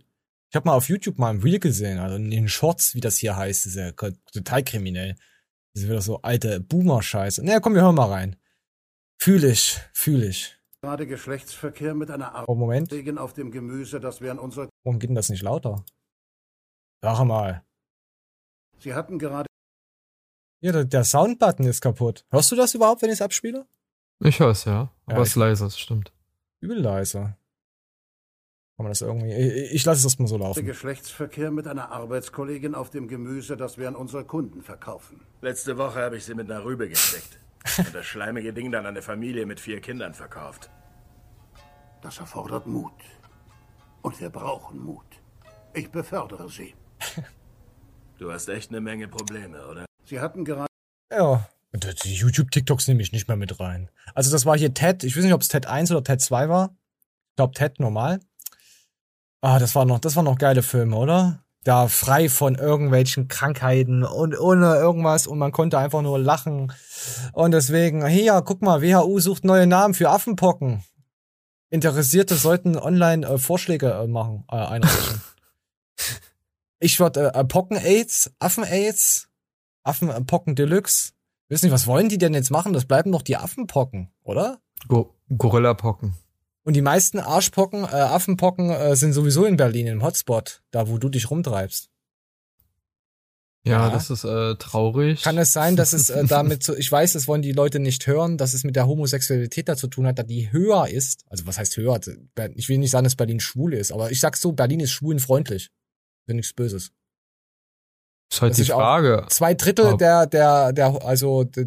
Ich 0.52 0.56
habe 0.56 0.68
mal 0.68 0.76
auf 0.76 0.90
YouTube 0.90 1.18
mal 1.20 1.30
ein 1.30 1.42
Reel 1.42 1.60
gesehen, 1.60 2.00
also 2.00 2.16
in 2.16 2.32
den 2.32 2.48
Shorts, 2.48 2.96
wie 2.96 3.02
das 3.02 3.18
hier 3.18 3.36
heißt, 3.36 3.66
ist 3.68 3.76
ja 3.76 3.92
total 3.92 4.64
kriminell. 4.64 5.16
Das 5.74 5.84
ist 5.84 5.90
wieder 5.90 6.02
so 6.02 6.22
alte 6.22 6.60
Boomer-Scheiße. 6.60 7.44
Naja, 7.46 7.60
komm, 7.60 7.76
wir 7.76 7.82
hören 7.82 7.96
mal 7.96 8.10
rein. 8.10 8.36
Fühl 9.22 9.44
ich, 9.44 9.78
fühl 9.94 10.24
ich. 10.24 10.58
Gerade 10.82 11.06
Geschlechtsverkehr 11.06 11.94
mit 11.94 12.10
einer 12.10 12.46
Oh, 12.48 12.56
Moment, 12.56 12.92
auf 13.20 13.34
dem 13.34 13.52
Gemüse, 13.52 14.00
das 14.00 14.22
wären 14.22 14.40
unsere. 14.40 14.70
warum 14.84 14.98
geht 14.98 15.10
denn 15.10 15.16
das 15.16 15.30
nicht 15.30 15.44
lauter? 15.44 15.84
Sag 17.02 17.24
mal. 17.26 17.64
Sie 18.80 18.94
hatten 18.94 19.20
gerade 19.20 19.48
Ja, 20.62 20.72
der, 20.72 20.86
der 20.86 21.04
Soundbutton 21.04 21.66
ist 21.68 21.82
kaputt. 21.82 22.26
Hörst 22.32 22.52
du 22.52 22.56
das 22.56 22.74
überhaupt, 22.74 23.02
wenn 23.02 23.10
ich 23.10 23.16
es 23.16 23.22
abspiele? 23.22 23.68
Ich 24.22 24.40
höre 24.40 24.52
es, 24.52 24.64
ja. 24.66 24.92
Aber 25.06 25.18
Ja, 25.18 25.22
es 25.22 25.30
ist 25.30 25.36
leise, 25.36 25.66
das 25.66 25.78
stimmt. 25.78 26.14
Übel 26.62 26.80
leise. 26.80 27.36
Kann 28.80 28.86
man 28.86 28.92
das 28.92 29.02
irgendwie. 29.02 29.34
Ich, 29.34 29.74
ich 29.74 29.86
lasse 29.86 30.00
es 30.00 30.06
erstmal 30.06 30.28
so 30.28 30.38
laufen. 30.38 30.66
Geschlechtsverkehr 30.66 31.52
mit 31.52 31.68
einer 31.68 31.92
Arbeitskollegin 31.92 32.76
auf 32.76 32.90
dem 32.90 33.08
Gemüse, 33.08 33.58
das 33.58 33.78
wären 33.78 33.96
unsere 33.96 34.24
Kunden 34.24 34.62
verkaufen. 34.62 35.22
Letzte 35.42 35.78
Woche 35.78 36.02
habe 36.02 36.18
ich 36.18 36.26
sie 36.26 36.34
mit 36.34 36.50
einer 36.50 36.64
Rübe 36.64 36.88
gesteckt. 36.88 37.40
Und 37.78 37.94
das 37.94 38.06
schleimige 38.06 38.54
Ding 38.54 38.72
dann 38.72 38.86
an 38.86 38.92
eine 38.96 39.02
Familie 39.02 39.46
mit 39.46 39.60
vier 39.60 39.82
Kindern 39.82 40.14
verkauft. 40.14 40.70
Das 42.02 42.20
erfordert 42.20 42.68
Mut. 42.68 42.94
Und 44.02 44.20
wir 44.22 44.30
brauchen 44.30 44.80
Mut. 44.80 45.06
Ich 45.74 45.92
befördere 45.92 46.50
Sie. 46.50 46.74
Du 48.18 48.32
hast 48.32 48.48
echt 48.48 48.70
eine 48.72 48.80
Menge 48.82 49.08
Probleme, 49.08 49.66
oder? 49.68 49.86
Sie 50.06 50.20
hatten 50.20 50.46
gerade 50.46 50.68
Ja. 51.12 51.50
Und 51.72 52.04
die 52.04 52.16
YouTube-TikToks 52.16 52.88
nehme 52.88 53.02
ich 53.02 53.12
nicht 53.12 53.28
mehr 53.28 53.38
mit 53.38 53.60
rein. 53.60 53.90
Also 54.16 54.32
das 54.32 54.46
war 54.46 54.58
hier 54.58 54.74
TED, 54.74 55.04
ich 55.04 55.16
weiß 55.16 55.24
nicht, 55.24 55.34
ob 55.34 55.42
es 55.42 55.50
TED 55.50 55.68
1 55.68 55.92
oder 55.92 56.04
TED 56.04 56.20
2 56.20 56.50
war. 56.50 56.76
Ich 57.30 57.36
glaube 57.36 57.54
TED 57.54 57.80
normal. 57.80 58.20
Ah, 59.42 59.60
das 59.60 59.76
war 59.76 59.86
noch, 59.86 60.00
das 60.00 60.16
waren 60.16 60.26
noch 60.26 60.38
geile 60.38 60.64
Filme, 60.64 60.96
oder? 60.96 61.44
Da 61.64 61.88
frei 61.88 62.30
von 62.30 62.56
irgendwelchen 62.56 63.28
Krankheiten 63.28 64.04
und 64.04 64.38
ohne 64.38 64.76
irgendwas 64.76 65.28
und 65.28 65.38
man 65.38 65.52
konnte 65.52 65.78
einfach 65.78 66.02
nur 66.02 66.18
lachen. 66.18 66.74
Und 67.34 67.52
deswegen, 67.52 68.06
hier, 68.08 68.42
guck 68.44 68.62
mal, 68.62 68.82
WHO 68.82 69.20
sucht 69.20 69.44
neue 69.44 69.68
Namen 69.68 69.94
für 69.94 70.10
Affenpocken. 70.10 70.84
Interessierte 71.70 72.36
sollten 72.36 72.78
online 72.78 73.28
äh, 73.28 73.38
Vorschläge 73.38 73.92
äh, 73.92 74.08
machen, 74.08 74.46
äh, 74.52 74.56
einreichen. 74.56 75.22
ich 76.80 77.00
würde 77.00 77.34
äh, 77.34 77.44
Pocken-Aids, 77.46 78.32
Affen-Aids, 78.40 79.30
Affenpocken 79.84 80.56
Deluxe. 80.56 81.12
Wissen 81.50 81.66
nicht, 81.66 81.74
was 81.74 81.88
wollen 81.88 82.10
die 82.10 82.18
denn 82.18 82.34
jetzt 82.34 82.52
machen? 82.52 82.74
Das 82.74 82.86
bleiben 82.86 83.12
doch 83.12 83.22
die 83.24 83.36
Affenpocken, 83.38 84.10
oder? 84.24 84.60
Go 84.88 85.16
Gorillapocken. 85.36 86.14
Und 86.64 86.76
die 86.76 86.82
meisten 86.82 87.20
Arschpocken, 87.20 87.84
äh, 87.84 87.88
Affenpocken 87.88 88.70
äh, 88.70 88.96
sind 88.96 89.14
sowieso 89.14 89.46
in 89.46 89.58
Berlin 89.58 89.88
im 89.88 90.04
Hotspot, 90.04 90.62
da 90.72 90.88
wo 90.88 90.98
du 90.98 91.10
dich 91.10 91.30
rumtreibst. 91.32 91.90
Ja, 93.66 93.88
Ja. 93.88 93.90
das 93.90 94.10
ist 94.10 94.24
äh, 94.24 94.56
traurig. 94.56 95.24
Kann 95.24 95.38
es 95.38 95.52
sein, 95.52 95.76
dass 95.76 95.94
es 95.94 96.10
äh, 96.10 96.24
damit 96.28 96.64
so, 96.64 96.76
ich 96.76 96.92
weiß, 96.92 97.14
das 97.14 97.28
wollen 97.28 97.42
die 97.42 97.52
Leute 97.52 97.80
nicht 97.80 98.08
hören, 98.08 98.38
dass 98.38 98.54
es 98.54 98.64
mit 98.64 98.76
der 98.76 98.88
Homosexualität 98.88 99.68
dazu 99.68 99.88
tun 99.88 100.08
hat, 100.08 100.18
dass 100.20 100.28
die 100.28 100.52
höher 100.52 100.88
ist. 100.88 101.26
Also 101.28 101.46
was 101.48 101.58
heißt 101.58 101.76
höher? 101.78 102.00
Ich 102.56 102.70
will 102.70 102.78
nicht 102.78 102.92
sagen, 102.92 103.04
dass 103.04 103.16
Berlin 103.16 103.40
schwul 103.40 103.74
ist, 103.74 103.92
aber 103.92 104.12
ich 104.12 104.20
sag's 104.20 104.42
so, 104.42 104.52
Berlin 104.52 104.80
ist 104.80 104.92
schwulenfreundlich. 104.92 105.72
Ja 106.28 106.34
nichts 106.36 106.54
Böses. 106.54 106.92
Ist 108.32 108.42
halt 108.42 108.52
Das 108.52 108.58
die 108.58 108.62
ist 108.64 108.70
Frage. 108.72 109.26
Zwei 109.30 109.54
Drittel 109.54 109.98
der, 109.98 110.28
der, 110.28 110.72
der, 110.74 111.04
also 111.04 111.44
d- 111.44 111.66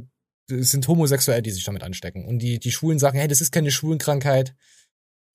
d- 0.48 0.62
sind 0.62 0.86
homosexuell, 0.86 1.42
die 1.42 1.50
sich 1.50 1.64
damit 1.64 1.82
anstecken. 1.82 2.24
Und 2.26 2.38
die, 2.38 2.58
die 2.60 2.70
Schwulen 2.70 2.98
sagen, 2.98 3.18
hey, 3.18 3.28
das 3.28 3.40
ist 3.40 3.50
keine 3.52 3.70
Schwulenkrankheit. 3.70 4.54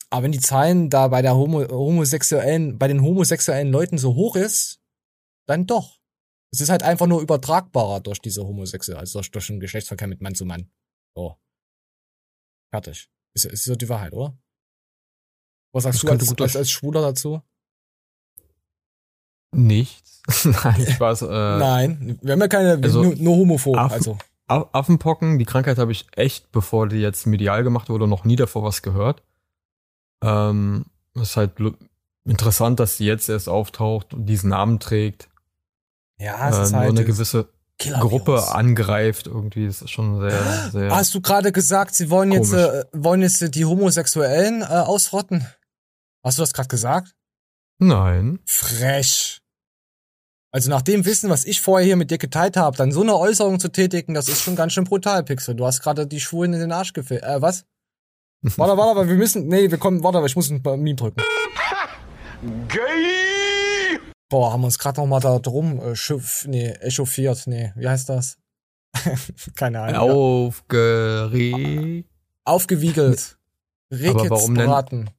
Aber 0.10 0.24
wenn 0.24 0.32
die 0.32 0.40
Zahlen 0.40 0.90
da 0.90 1.10
bei 1.10 1.22
der 1.22 1.36
Homo, 1.36 1.68
homosexuellen, 1.70 2.78
bei 2.80 2.88
den 2.88 3.02
homosexuellen 3.02 3.72
Leuten 3.72 3.98
so 3.98 4.16
hoch 4.16 4.38
ist, 4.38 4.80
dann 5.48 5.66
doch. 5.66 6.00
Es 6.54 6.62
ist 6.62 6.70
halt 6.70 6.82
einfach 6.84 7.08
nur 7.08 7.22
übertragbarer 7.22 8.00
durch 8.00 8.20
diese 8.20 8.46
homosexuelle, 8.48 9.00
also 9.00 9.20
durch, 9.20 9.32
durch 9.32 9.48
den 9.48 9.60
Geschlechtsverkehr 9.60 10.08
mit 10.08 10.22
Mann 10.22 10.34
zu 10.34 10.46
Mann. 10.46 10.72
So. 11.14 11.36
Fertig. 12.74 13.10
Ist, 13.34 13.46
ist 13.46 13.66
so 13.66 13.76
die 13.76 13.90
Wahrheit, 13.90 14.14
oder? 14.14 14.38
Was 15.74 15.84
sagst 15.84 16.04
Das 16.04 16.20
du 16.20 16.26
als, 16.34 16.42
als, 16.42 16.56
als 16.56 16.72
Schwuler 16.72 17.02
dazu? 17.02 17.42
Nichts. 19.52 20.22
Nein, 20.64 20.88
Spaß. 20.88 21.22
Äh, 21.24 21.28
Nein, 21.28 22.20
wir 22.22 22.34
haben 22.34 22.42
ja 22.42 22.48
keine, 22.48 22.80
also, 22.84 23.04
nur, 23.04 23.16
nur 23.16 23.36
homophob, 23.38 23.78
Affen- 23.78 23.94
also. 23.94 24.18
Affenpocken, 24.48 25.40
die 25.40 25.46
Krankheit 25.46 25.78
habe 25.78 25.92
ich 25.92 26.08
echt, 26.16 26.52
bevor 26.52 26.88
die 26.88 26.98
jetzt 26.98 27.26
medial 27.28 27.64
gemacht 27.64 27.90
wurde, 27.90 28.08
noch 28.08 28.24
nie 28.24 28.38
davor 28.38 28.64
was 28.64 28.82
gehört. 28.82 29.22
Ähm, 30.24 30.86
ist 31.16 31.36
halt 31.36 31.52
interessant, 32.24 32.80
dass 32.80 32.98
sie 32.98 33.06
jetzt 33.06 33.28
erst 33.30 33.50
auftaucht 33.50 34.14
und 34.14 34.26
diesen 34.26 34.50
Namen 34.50 34.80
trägt. 34.80 35.28
Ja, 36.18 36.50
es 36.50 36.58
äh, 36.58 36.64
ist 36.64 36.72
nur 36.72 36.80
halt 36.82 36.90
eine 36.92 37.06
gewisse. 37.06 37.50
Gruppe 37.80 38.54
angreift. 38.54 39.28
Irgendwie 39.28 39.68
ist 39.68 39.88
schon 39.90 40.20
sehr, 40.20 40.70
sehr. 40.72 40.96
Hast 40.96 41.14
du 41.14 41.22
gerade 41.22 41.52
gesagt, 41.52 41.94
sie 41.94 42.10
wollen 42.10 42.32
jetzt, 42.32 42.52
äh, 42.52 42.86
wollen 42.92 43.22
jetzt 43.22 43.54
die 43.54 43.66
Homosexuellen 43.66 44.62
äh, 44.62 44.66
ausrotten? 44.66 45.46
Hast 46.24 46.40
du 46.40 46.42
das 46.42 46.54
gerade 46.54 46.70
gesagt? 46.70 47.14
Nein. 47.80 48.40
Frech. 48.46 49.42
Also 50.52 50.70
nach 50.70 50.82
dem 50.82 51.06
Wissen, 51.06 51.30
was 51.30 51.46
ich 51.46 51.62
vorher 51.62 51.86
hier 51.86 51.98
mit 51.98 52.10
dir 52.10 52.18
geteilt 52.18 52.58
habe, 52.58 52.78
dann 52.78 52.92
so 52.92 53.02
eine 53.02 53.16
Äußerung 53.16 53.60
zu 53.60 53.70
tätigen, 53.70 54.14
das 54.14 54.28
ist 54.28 54.42
schon 54.42 54.56
ganz 54.56 54.74
schön 54.74 54.86
brutal, 54.86 55.24
Pixel. 55.24 55.56
Du 55.56 55.66
hast 55.66 55.82
gerade 55.82 56.08
die 56.08 56.20
Schwulen 56.20 56.54
in 56.54 56.60
den 56.60 56.72
Arsch 56.72 56.94
gefällt. 56.94 57.24
Äh, 57.24 57.42
was? 57.42 57.66
Warte, 58.42 58.78
warte, 58.78 58.96
warte, 58.96 59.10
wir 59.10 59.16
müssen. 59.16 59.48
Nee, 59.48 59.70
wir 59.70 59.78
kommen. 59.78 60.04
Warte, 60.04 60.24
ich 60.26 60.36
muss 60.36 60.50
ein 60.50 60.62
Meme 60.64 60.96
drücken. 60.96 61.22
Gay! 62.68 64.00
Boah, 64.30 64.54
haben 64.54 64.62
wir 64.62 64.66
uns 64.66 64.78
gerade 64.78 65.02
noch 65.02 65.08
mal 65.08 65.20
da 65.20 65.40
drum 65.40 65.80
äh, 65.80 65.96
schiff, 65.96 66.46
nee, 66.48 66.70
echauffiert. 66.70 67.48
Nee, 67.48 67.74
wie 67.76 67.88
heißt 67.88 68.10
das? 68.10 68.38
Keine 69.56 69.82
Ahnung. 69.82 70.12
Aufgeregt. 70.12 72.10
Aufgewiegelt. 72.46 73.38
Aber 73.92 75.17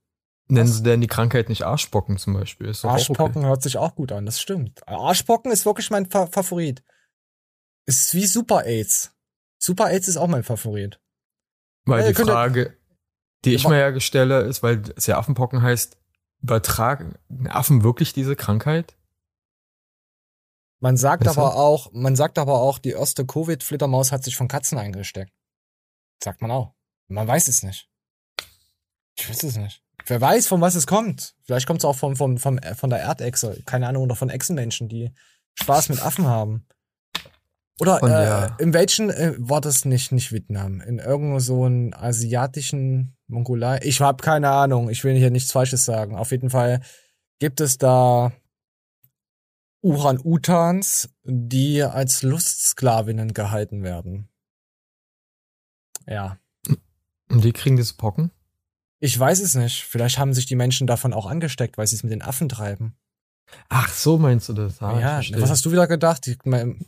Nennen 0.51 0.73
sie 0.73 0.83
denn 0.83 1.03
die 1.03 1.07
Krankheit 1.07 1.51
nicht 1.51 1.65
Arschpocken 1.65 2.17
zum 2.17 2.33
Beispiel? 2.33 2.73
Arschpocken 2.83 3.45
hört 3.45 3.63
sich 3.63 3.77
auch 3.77 3.95
gut 3.95 4.13
an, 4.13 4.25
das 4.25 4.41
stimmt. 4.41 4.87
Arschpocken 4.89 5.53
ist 5.53 5.67
wirklich 5.67 5.91
mein 5.91 6.07
Fa 6.07 6.27
Favorit. 6.27 6.83
Ist 7.87 8.15
wie 8.15 8.27
Super 8.27 8.65
AIDS. 8.65 9.13
Super 9.59 9.91
AIDS 9.91 10.09
ist 10.09 10.17
auch 10.17 10.27
mein 10.27 10.45
Favorit. 10.45 11.01
Weil 11.85 12.03
Äh, 12.03 12.15
die 12.15 12.23
Frage, 12.23 12.77
die 13.45 13.55
ich 13.55 13.69
mir 13.69 13.79
ja 13.79 14.01
stelle, 14.01 14.41
ist, 14.43 14.63
weil 14.63 14.83
es 14.97 15.07
ja 15.07 15.19
Affenpocken 15.19 15.63
heißt, 15.63 15.99
übertragen 16.43 17.15
Affen 17.49 17.83
wirklich 17.83 18.13
diese 18.13 18.37
Krankheit? 18.37 18.97
Man 20.81 20.97
sagt 20.97 21.25
Weshalb? 21.25 21.39
aber 21.39 21.57
auch, 21.57 21.93
man 21.93 22.15
sagt 22.15 22.39
aber 22.39 22.61
auch, 22.61 22.79
die 22.79 22.91
erste 22.91 23.27
Covid-Flittermaus 23.27 24.13
hat 24.13 24.23
sich 24.23 24.37
von 24.37 24.49
Katzen 24.49 24.79
eingesteckt. 24.79 25.33
Sagt 26.23 26.41
man 26.41 26.51
auch. 26.51 26.75
Man 27.09 27.27
weiß 27.27 27.49
es 27.49 27.63
nicht. 27.63 27.89
Ich 29.19 29.29
weiß 29.29 29.43
es 29.43 29.57
nicht. 29.57 29.83
Wer 30.09 30.21
weiß, 30.21 30.47
von 30.47 30.61
was 30.61 30.75
es 30.75 30.87
kommt. 30.87 31.35
Vielleicht 31.43 31.67
kommt 31.67 31.81
es 31.81 31.85
auch 31.85 31.97
von, 31.97 32.17
von, 32.17 32.39
von, 32.39 32.61
von 32.75 32.91
der 32.91 33.01
Erdechse. 33.01 33.63
Keine 33.67 33.89
Ahnung, 33.89 34.05
oder 34.05 34.17
von 34.17 34.31
Echsenmenschen, 34.31 34.89
die 34.89 35.13
Spaß 35.55 35.89
mit 35.91 36.03
Affen 36.03 36.27
haben. 36.27 36.67
Oder 37.81 37.99
äh, 38.03 38.07
der- 38.09 38.57
in 38.59 38.73
welchen 38.73 39.11
äh, 39.11 39.35
war 39.39 39.61
das 39.61 39.85
nicht 39.85 40.11
nicht 40.11 40.33
Vietnam? 40.33 40.81
In 40.81 40.99
irgendeinem 40.99 41.41
so 41.41 41.65
einen 41.65 41.95
asiatischen 41.95 43.17
Mongolei? 43.29 43.79
Ich 43.83 44.01
habe 44.01 44.23
keine 44.23 44.51
Ahnung. 44.51 44.91
Ich 44.91 45.05
will 45.05 45.15
hier 45.17 45.31
nichts 45.31 45.53
Falsches 45.53 45.85
sagen. 45.85 46.17
Auf 46.17 46.31
jeden 46.33 46.51
Fall 46.51 46.81
gibt 47.39 47.61
es 47.61 47.79
da 47.79 48.33
Uran-Utans, 49.83 51.11
die 51.25 51.83
als 51.83 52.23
Lustsklavinnen 52.23 53.33
gehalten 53.33 53.83
werden. 53.85 54.29
Ja. 56.07 56.39
Und 57.31 57.45
die 57.45 57.53
kriegen 57.53 57.77
diese 57.77 57.95
Pocken? 57.95 58.33
Ich 59.01 59.19
weiß 59.19 59.41
es 59.41 59.55
nicht. 59.55 59.85
Vielleicht 59.85 60.19
haben 60.19 60.35
sich 60.35 60.47
die 60.47 60.57
Menschen 60.57 60.87
davon 60.87 61.13
auch 61.13 61.27
angesteckt, 61.27 61.79
weil 61.79 61.87
sie 61.87 61.97
es 61.97 62.03
mit 62.03 62.13
den 62.13 62.23
Affen 62.23 62.49
treiben. 62.49 62.97
Ach, 63.69 63.89
so 63.89 64.19
meinst 64.19 64.49
du 64.49 64.53
das? 64.53 64.83
Ah, 64.83 64.99
ja, 65.01 65.41
was 65.41 65.51
hast 65.51 65.65
du 65.65 65.73
wieder 65.73 65.87
gedacht? 65.87 66.27
Ich, 66.27 66.39
mein, 66.45 66.85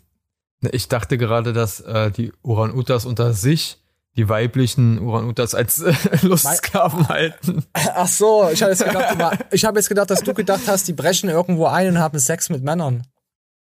Ich 0.72 0.88
dachte 0.88 1.16
gerade, 1.18 1.52
dass 1.52 1.80
äh, 1.80 2.10
die 2.10 2.32
Uran-Utas 2.42 3.06
unter 3.06 3.32
sich 3.32 3.78
die 4.16 4.28
weiblichen 4.28 4.98
Uran-Utas 4.98 5.54
als 5.54 5.78
äh, 5.80 5.94
Lustsklaven 6.22 7.08
halten. 7.08 7.64
ach 7.72 8.08
so, 8.08 8.50
ich 8.52 8.60
habe 8.60 8.72
jetzt 8.72 8.84
habe 9.64 9.78
jetzt 9.78 9.88
gedacht, 9.88 10.10
dass 10.10 10.22
du 10.22 10.34
gedacht 10.34 10.62
hast, 10.66 10.88
die 10.88 10.92
brechen 10.92 11.30
irgendwo 11.30 11.66
ein 11.66 11.88
und 11.88 11.98
haben 11.98 12.18
Sex 12.18 12.50
mit 12.50 12.62
Männern. 12.64 13.06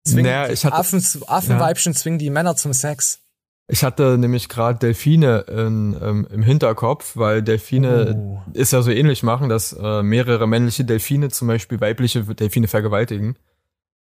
Zwingen, 0.03 0.25
Naja, 0.31 0.51
ich 0.51 0.65
hatte- 0.65 0.75
Affen, 0.75 1.05
Affenweibchen 1.27 1.93
zwingen 1.93 2.17
die 2.17 2.31
Männer 2.31 2.55
zum 2.55 2.73
Sex. 2.73 3.19
Ich 3.67 3.83
hatte 3.83 4.17
nämlich 4.17 4.49
gerade 4.49 4.79
Delfine 4.79 5.45
in, 5.47 5.95
ähm, 6.01 6.27
im 6.29 6.43
Hinterkopf, 6.43 7.15
weil 7.15 7.41
Delfine 7.41 8.15
Oh. 8.17 8.41
ist 8.53 8.73
ja 8.73 8.81
so 8.81 8.91
ähnlich 8.91 9.23
machen, 9.23 9.47
dass 9.49 9.71
äh, 9.73 10.03
mehrere 10.03 10.47
männliche 10.47 10.83
Delfine 10.83 11.29
zum 11.29 11.47
Beispiel 11.47 11.79
weibliche 11.79 12.23
Delfine 12.23 12.67
vergewaltigen 12.67 13.37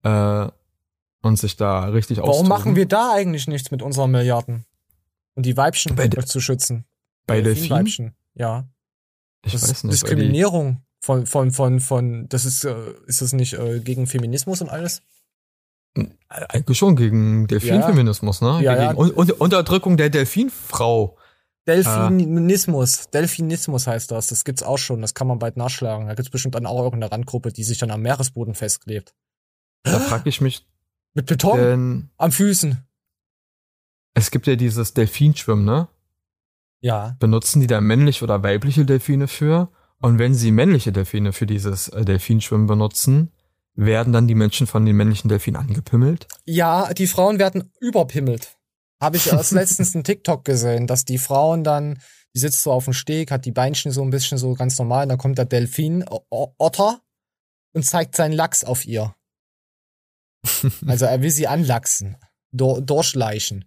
äh, 0.04 0.48
und 1.22 1.40
sich 1.40 1.56
da 1.56 1.86
richtig 1.86 2.18
Warum 2.18 2.30
austoben. 2.32 2.50
machen 2.50 2.76
wir 2.76 2.86
da 2.86 3.12
eigentlich 3.14 3.48
nichts 3.48 3.72
mit 3.72 3.82
unseren 3.82 4.12
Milliarden? 4.12 4.66
Und 5.36 5.46
die 5.46 5.56
Weibchen 5.58 5.96
Bei 5.96 6.08
zu 6.08 6.40
schützen. 6.42 6.86
bei 7.28 7.36
Delfinen? 7.42 7.56
Delfinweibchen, 7.70 8.16
ja. 8.34 8.68
Ich 9.46 9.54
das 9.54 9.64
weiß 9.70 9.84
nicht. 9.86 9.94
Diskriminierung 9.94 10.82
von, 11.00 11.26
von, 11.28 11.52
von, 11.52 11.80
von, 11.80 12.28
das 12.30 12.46
ist, 12.46 12.66
äh, 12.66 12.76
ist 13.06 13.22
das 13.22 13.32
nicht 13.32 13.54
äh, 13.54 13.80
gegen 13.80 14.08
Feminismus 14.08 14.62
und 14.62 14.70
alles? 14.70 15.02
Eigentlich 16.28 16.78
schon 16.78 16.96
gegen 16.96 17.48
Delfinfeminismus, 17.48 18.42
ne? 18.42 18.60
Ja, 18.62 18.76
ja. 18.76 18.92
gegen 18.92 19.00
Un 19.02 19.12
Un 19.12 19.32
Unterdrückung 19.32 19.96
der 19.98 20.10
Delfinfrau. 20.10 21.18
Delfinismus, 21.68 23.10
Delfinismus 23.10 23.88
heißt 23.88 24.12
das. 24.12 24.28
Das 24.28 24.44
gibt's 24.44 24.62
auch 24.62 24.78
schon. 24.78 25.02
Das 25.02 25.14
kann 25.14 25.28
man 25.28 25.40
bald 25.40 25.58
nachschlagen. 25.58 26.08
Da 26.08 26.14
gibt's 26.14 26.30
bestimmt 26.30 26.56
dann 26.56 26.66
auch 26.66 26.78
irgendeine 26.84 27.12
Randgruppe, 27.12 27.52
die 27.52 27.64
sich 27.64 27.78
dann 27.78 27.92
am 27.92 28.02
Meeresboden 28.02 28.54
festklebt. 28.54 29.14
Da 29.84 30.00
frage 30.00 30.30
ich 30.30 30.42
mich, 30.42 30.66
Mit 31.14 31.28
Beton 31.28 31.58
denn 31.58 32.10
am 32.18 32.32
Füßen. 32.32 32.78
es 34.14 34.32
gibt 34.32 34.48
ja 34.48 34.56
dieses 34.56 34.94
Delfinschwimmen, 34.94 35.66
ne? 35.66 35.88
Ja. 36.82 37.16
Benutzen 37.20 37.62
die 37.62 37.68
da 37.68 37.82
männliche 37.82 38.24
oder 38.24 38.44
weibliche 38.44 38.86
Delfine 38.86 39.28
für? 39.28 39.70
Und 40.00 40.20
wenn 40.20 40.36
sie 40.36 40.52
männliche 40.52 40.92
Delfine 40.92 41.34
für 41.34 41.46
dieses 41.48 41.88
äh, 41.90 42.06
Delfinschwimmen 42.06 42.68
benutzen, 42.68 43.32
werden 43.76 44.14
dann 44.14 44.28
die 44.28 44.36
Menschen 44.36 44.68
von 44.68 44.86
den 44.86 44.96
männlichen 44.96 45.30
Delfinen 45.30 45.60
angepimmelt? 45.60 46.28
Ja, 46.46 46.94
die 46.94 47.08
Frauen 47.08 47.40
werden 47.40 47.72
überpimmelt. 47.80 48.58
Habe 49.02 49.18
ich 49.18 49.32
erst 49.32 49.52
letztens 49.54 49.94
einen 49.96 50.04
TikTok 50.04 50.46
gesehen, 50.46 50.88
dass 50.88 51.06
die 51.06 51.18
Frauen 51.18 51.64
dann, 51.64 52.00
die 52.34 52.40
sitzt 52.40 52.64
so 52.64 52.72
auf 52.72 52.86
dem 52.86 52.94
Steg, 52.94 53.32
hat 53.32 53.46
die 53.46 53.52
Beinchen 53.52 53.92
so 53.92 54.02
ein 54.02 54.10
bisschen 54.10 54.38
so 54.38 54.54
ganz 54.54 54.78
normal, 54.80 55.04
und 55.04 55.10
dann 55.10 55.18
kommt 55.18 55.38
der 55.38 55.46
Delfin, 55.46 56.06
Otter, 56.30 57.02
und 57.74 57.84
zeigt 57.84 58.16
seinen 58.16 58.34
Lachs 58.34 58.64
auf 58.64 58.86
ihr. 58.86 59.14
Also 60.86 61.06
er 61.06 61.22
will 61.22 61.32
sie 61.32 61.48
anlachsen, 61.48 62.18
dur 62.52 62.82
durchleichen. 62.82 63.66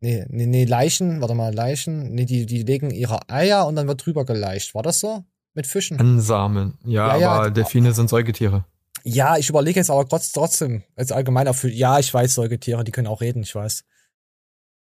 Nee, 0.00 0.24
nee, 0.28 0.46
nee, 0.46 0.64
Leichen, 0.64 1.20
warte 1.20 1.34
mal, 1.34 1.52
Leichen, 1.52 2.14
nee, 2.14 2.24
die, 2.24 2.46
die 2.46 2.62
legen 2.62 2.90
ihre 2.90 3.28
Eier 3.28 3.66
und 3.66 3.76
dann 3.76 3.86
wird 3.86 4.06
drüber 4.06 4.24
geleicht. 4.24 4.74
War 4.74 4.82
das 4.82 5.00
so? 5.00 5.24
Mit 5.52 5.66
Fischen? 5.66 6.00
Ansamen. 6.00 6.78
Ja, 6.84 7.08
Ja, 7.08 7.16
ja, 7.16 7.30
aber 7.32 7.50
Delfine 7.50 7.92
sind 7.92 8.08
Säugetiere. 8.08 8.64
Ja, 9.04 9.36
ich 9.36 9.48
überlege 9.48 9.80
jetzt 9.80 9.90
aber 9.90 10.06
trotz, 10.08 10.32
trotzdem, 10.32 10.82
als 10.96 11.12
allgemeiner 11.12 11.54
für, 11.54 11.70
ja, 11.70 11.98
ich 11.98 12.12
weiß, 12.12 12.34
Säugetiere, 12.34 12.84
die 12.84 12.92
können 12.92 13.06
auch 13.06 13.20
reden, 13.20 13.42
ich 13.42 13.54
weiß. 13.54 13.84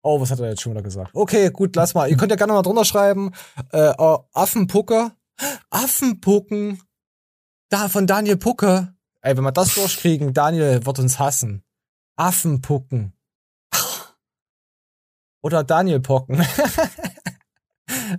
Oh, 0.03 0.21
was 0.21 0.31
hat 0.31 0.41
er 0.41 0.51
jetzt 0.51 0.63
schon 0.63 0.73
wieder 0.73 0.83
gesagt? 0.83 1.13
Okay, 1.15 1.51
gut, 1.51 1.77
lass 1.77 1.95
mal. 1.95 2.11
Ihr 2.11 2.17
könnt 2.17 2.31
ja 2.31 2.37
gerne 2.37 2.53
mal 2.53 2.63
drunter 2.63 2.85
schreiben. 2.85 3.31
Äh, 3.71 3.93
oh, 3.99 4.25
Affenpucke. 4.33 5.13
Affenpucken. 5.71 6.83
Da, 7.69 7.89
von 7.89 8.07
Daniel 8.07 8.37
Pucke. 8.37 8.95
Ey, 9.21 9.37
wenn 9.37 9.45
wir 9.45 9.53
das 9.53 9.75
durchkriegen, 9.75 10.35
Daniel 10.35 10.85
wird 10.85 10.99
uns 10.99 11.19
hassen. 11.21 11.63
Affenpucken. 12.17 13.13
Oder 15.41 15.65
Daniel 15.65 16.01
Pocken. 16.01 16.41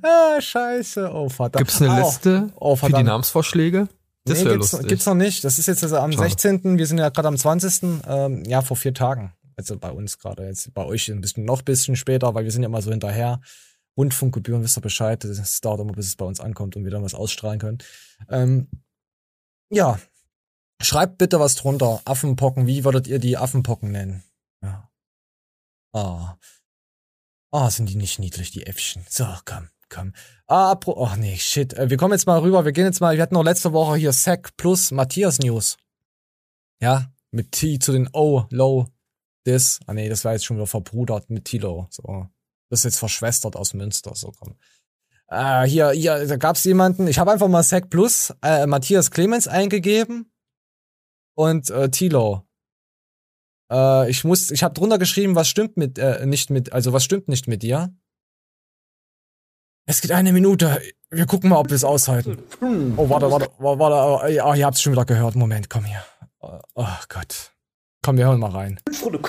ah, 0.02 0.42
scheiße. 0.42 1.10
Oh, 1.14 1.30
verdammt. 1.30 1.58
Gibt's 1.58 1.82
eine. 1.82 2.02
Liste 2.02 2.52
Oh, 2.56 2.76
für 2.76 2.88
die. 2.92 3.04
Namensvorschläge? 3.04 3.88
Das 4.26 4.44
nee, 4.44 4.52
gibt's, 4.52 4.72
lustig. 4.72 4.90
gibt's 4.90 5.06
noch 5.06 5.16
nicht. 5.16 5.44
Das 5.44 5.60
ist 5.60 5.68
jetzt 5.68 5.84
also 5.84 5.98
am 5.98 6.12
Schade. 6.12 6.30
16. 6.30 6.78
Wir 6.78 6.88
sind 6.88 6.98
ja 6.98 7.10
gerade 7.10 7.28
am 7.28 7.38
20. 7.38 8.02
Ähm, 8.08 8.44
ja, 8.46 8.62
vor 8.62 8.78
vier 8.78 8.94
Tagen. 8.94 9.34
Also 9.58 9.78
bei 9.78 9.92
uns 9.92 10.18
gerade. 10.18 10.46
Jetzt 10.46 10.74
bei 10.74 10.86
euch 10.86 11.10
ein 11.10 11.22
bisschen 11.22 11.46
noch 11.46 11.60
ein 11.60 11.66
bisschen 11.66 11.96
später, 11.96 12.34
weil 12.34 12.46
wir 12.46 12.52
sind 12.52 12.64
ja 12.64 12.70
immer 12.70 12.82
so 12.82 12.92
hinterher. 12.92 13.42
Rundfunkgebühren, 13.98 14.64
wisst 14.64 14.78
ihr 14.78 14.82
Bescheid. 14.82 15.24
Das 15.24 15.62
dauert 15.62 15.82
immer, 15.82 15.94
bis 15.94 16.08
es 16.08 16.16
bei 16.16 16.26
uns 16.26 16.40
ankommt 16.40 16.76
und 16.76 16.84
wir 16.84 16.92
dann 16.92 17.04
was 17.04 17.14
ausstrahlen 17.14 17.60
können. 17.60 17.78
Ähm, 18.30 18.70
ja. 19.70 20.00
Schreibt 20.82 21.18
bitte 21.18 21.40
was 21.40 21.56
drunter. 21.56 22.02
Affenpocken, 22.06 22.66
wie 22.66 22.84
würdet 22.84 23.08
ihr 23.08 23.20
die 23.20 23.38
Affenpocken 23.38 23.92
nennen? 23.92 24.24
Ja. 24.62 24.90
Ah. 25.94 26.38
Ah, 27.52 27.70
sind 27.70 27.88
die 27.88 27.96
nicht 27.96 28.20
niedlich, 28.20 28.52
die 28.52 28.66
Äffchen. 28.66 29.06
So, 29.08 29.28
komm, 29.46 29.70
komm. 29.94 30.14
Ah, 30.48 30.72
apro 30.72 30.94
oh 30.98 31.16
nee, 31.18 31.38
shit. 31.38 31.74
Äh, 31.74 31.90
Wir 31.90 31.98
kommen 31.98 32.14
jetzt 32.14 32.26
mal 32.26 32.40
rüber. 32.40 32.66
Wir 32.66 32.72
gehen 32.72 32.86
jetzt 32.86 33.02
mal, 33.02 33.16
wir 33.16 33.22
hatten 33.22 33.36
noch 33.36 33.44
letzte 33.44 33.74
Woche 33.74 33.96
hier 33.96 34.12
Sack 34.12 34.56
plus 34.58 34.92
Matthias 34.92 35.40
News. 35.40 35.78
Ja, 36.82 37.12
mit 37.32 37.52
T 37.52 37.80
zu 37.80 37.92
den 37.92 38.10
O, 38.14 38.46
Low, 38.50 38.88
This. 39.46 39.80
Ah 39.88 39.94
nee, 39.94 40.10
das 40.10 40.26
war 40.26 40.34
jetzt 40.34 40.46
schon 40.46 40.58
wieder 40.58 40.68
verbrudert 40.68 41.30
mit 41.30 41.46
Tilo. 41.46 41.88
So. 41.90 42.28
Das 42.70 42.80
ist 42.80 42.86
jetzt 42.86 43.00
verschwestert 43.00 43.56
aus 43.56 43.74
Münster. 43.74 44.16
So, 44.16 44.32
komm. 44.32 44.56
Äh, 45.28 45.64
hier, 45.68 45.92
hier, 45.92 46.26
da 46.26 46.36
gab's 46.38 46.64
jemanden, 46.64 47.08
ich 47.08 47.20
habe 47.20 47.32
einfach 47.32 47.48
mal 47.48 47.64
Sack 47.64 47.90
plus 47.90 48.34
äh, 48.42 48.66
Matthias 48.68 49.12
Clemens 49.12 49.48
eingegeben 49.48 50.32
und 51.36 51.70
äh, 51.70 51.90
Tilo. 51.90 52.48
Äh, 53.72 54.10
ich 54.10 54.24
muss, 54.24 54.52
ich 54.52 54.64
habe 54.64 54.74
drunter 54.74 54.98
geschrieben, 54.98 55.36
was 55.36 55.48
stimmt 55.48 55.78
mit, 55.78 55.98
äh, 55.98 56.26
nicht 56.26 56.50
mit, 56.50 56.74
also 56.74 56.94
was 56.94 57.04
stimmt 57.04 57.28
nicht 57.28 57.48
mit 57.48 57.64
dir? 57.64 57.96
Es 59.86 60.02
geht 60.02 60.12
eine 60.12 60.32
Minute. 60.32 60.82
Wir 61.12 61.26
gucken 61.26 61.50
mal, 61.50 61.58
ob 61.58 61.69
wir 61.69 61.76
es 61.76 61.84
aushalten. 61.84 62.39
Oh, 62.98 63.10
warte, 63.10 63.30
warte, 63.30 63.50
warte, 63.58 63.80
warte. 63.80 64.43
Oh, 64.46 64.54
ihr 64.54 64.65
habt's 64.65 64.82
schon 64.82 64.93
wieder 64.93 65.06
gehört. 65.06 65.36
Moment, 65.36 65.69
komm 65.69 65.86
hier. 65.86 66.04
Oh, 66.39 66.60
oh 66.76 66.88
Gott. 67.10 67.53
Komm, 68.06 68.18
wir 68.18 68.26
hören 68.26 68.42
mal 68.42 68.52
rein. 68.52 68.78
Freunde, 68.92 69.20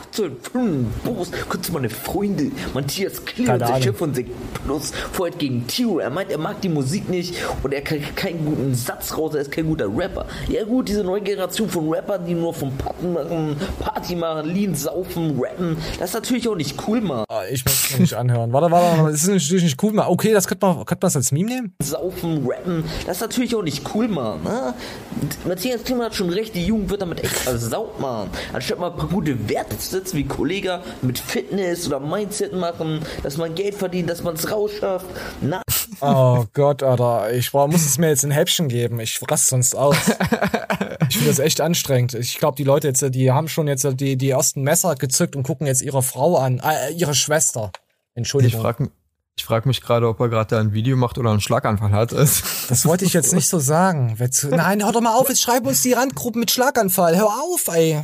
hm, 0.52 0.87
Boris, 1.04 1.30
kurze 1.48 1.70
meine 1.70 1.88
Freunde. 1.88 2.50
Matthias 2.74 3.24
Keine 3.24 3.58
der. 3.58 3.80
Chef 3.80 3.96
von 3.96 4.12
Sek 4.12 4.26
Plus, 4.64 4.90
vorher 5.12 5.37
gegen 5.37 5.64
Tiro. 5.68 6.00
Er 6.00 6.10
meint, 6.10 6.32
er 6.32 6.38
mag 6.38 6.60
die 6.60 6.68
Musik 6.68 7.08
nicht 7.08 7.37
und 7.62 7.72
er 7.72 7.82
kriegt 7.82 8.16
keinen 8.16 8.44
guten 8.44 8.74
Satz 8.74 9.16
raus, 9.16 9.32
er 9.34 9.42
ist 9.42 9.52
kein 9.52 9.66
guter 9.66 9.87
Rapper. 9.87 10.26
Ja 10.48 10.64
gut, 10.64 10.88
diese 10.88 11.04
neue 11.04 11.20
Generation 11.20 11.68
von 11.68 11.88
Rappern, 11.88 12.26
die 12.26 12.34
nur 12.34 12.52
vom 12.52 12.76
Patten 12.76 13.12
machen, 13.12 13.56
Party 13.78 14.16
machen, 14.16 14.52
Lean, 14.52 14.74
saufen, 14.74 15.38
rappen, 15.40 15.76
das 16.00 16.08
ist 16.10 16.14
natürlich 16.14 16.48
auch 16.48 16.56
nicht 16.56 16.76
cool, 16.88 17.00
Mann. 17.00 17.24
Ah, 17.28 17.42
Ich 17.48 17.64
möchte 17.64 17.94
es 17.94 17.98
nicht 18.00 18.14
anhören. 18.14 18.52
Warte, 18.52 18.72
warte, 18.72 18.98
warte. 18.98 19.12
Das 19.12 19.22
ist 19.22 19.28
natürlich 19.28 19.62
nicht 19.62 19.82
cool. 19.84 19.92
Mann. 19.92 20.08
Okay, 20.08 20.32
das 20.32 20.48
könnte 20.48 20.66
man, 20.66 20.84
könnte 20.84 21.06
man 21.06 21.12
als 21.14 21.30
Meme 21.30 21.48
nehmen? 21.48 21.74
Saufen, 21.80 22.44
rappen, 22.44 22.82
das 23.06 23.18
ist 23.18 23.22
natürlich 23.22 23.54
auch 23.54 23.62
nicht 23.62 23.82
cool, 23.94 24.08
Mann. 24.08 24.42
Ne? 24.42 24.74
Matthias 25.46 25.84
Klima 25.84 26.06
hat 26.06 26.16
schon 26.16 26.30
recht, 26.30 26.56
die 26.56 26.66
Jugend 26.66 26.90
wird 26.90 27.02
damit 27.02 27.22
echt 27.22 27.37
versaut, 27.37 28.00
Mann. 28.00 28.28
Anstatt 28.64 28.79
mal 28.79 28.92
ein 28.92 28.96
paar 28.96 29.09
gute 29.09 29.46
Werte 29.50 29.79
zu 29.79 29.90
setzen, 29.90 30.16
wie 30.16 30.24
Kollege 30.24 30.81
mit 31.03 31.18
Fitness 31.18 31.87
oder 31.87 32.00
Mindset 32.00 32.55
machen, 32.55 33.03
dass 33.22 33.37
man 33.37 33.55
Geld 33.55 33.74
verdient, 33.74 34.09
dass 34.09 34.22
man 34.22 34.37
es 34.37 34.50
rausschafft. 34.50 35.05
Na, 35.42 35.61
Oh 36.00 36.46
Gott, 36.55 36.83
Alter. 36.83 37.31
Ich 37.35 37.53
brauch, 37.53 37.68
muss 37.68 37.85
es 37.85 37.98
mir 37.98 38.09
jetzt 38.09 38.24
ein 38.24 38.31
Häppchen 38.31 38.68
geben. 38.68 39.00
Ich 39.00 39.20
raste 39.31 39.48
sonst 39.48 39.74
aus. 39.74 39.96
Ich 41.11 41.18
finde 41.18 41.31
das 41.31 41.38
echt 41.38 41.61
anstrengend. 41.61 42.14
Ich 42.14 42.38
glaube, 42.38 42.57
die 42.57 42.64
Leute 42.64 42.88
jetzt, 42.88 43.05
die 43.14 43.31
haben 43.31 43.46
schon 43.48 43.68
jetzt 43.68 43.87
die, 44.00 44.16
die 44.16 44.31
ersten 44.31 44.62
Messer 44.62 44.94
gezückt 44.94 45.37
und 45.37 45.42
gucken 45.42 45.66
jetzt 45.66 45.83
ihre 45.83 46.03
Frau 46.03 46.38
an. 46.38 46.61
Äh, 46.64 46.92
ihre 46.94 47.14
Schwester. 47.14 47.70
Ich 47.74 48.16
Entschuldigung. 48.16 48.62
frage 48.62 48.90
ich 49.37 49.44
frag 49.44 49.66
mich 49.66 49.83
gerade, 49.83 50.09
ob 50.09 50.18
er 50.20 50.29
gerade 50.31 50.48
da 50.57 50.61
ein 50.61 50.72
Video 50.72 50.96
macht 50.96 51.18
oder 51.18 51.31
einen 51.31 51.40
Schlaganfall 51.40 51.92
hat. 51.92 52.12
Das 52.68 52.87
wollte 52.87 53.05
ich 53.05 53.12
jetzt 53.12 53.35
nicht 53.35 53.48
so 53.48 53.59
sagen. 53.59 54.16
Nein, 54.48 54.83
hör 54.83 54.92
doch 54.92 55.03
mal 55.03 55.14
auf, 55.14 55.29
jetzt 55.29 55.42
schreiben 55.42 55.66
uns 55.66 55.83
die 55.83 55.92
Randgruppen 55.92 56.40
mit 56.40 56.50
Schlaganfall. 56.50 57.16
Hör 57.16 57.29
auf, 57.29 57.68
ey. 57.68 58.00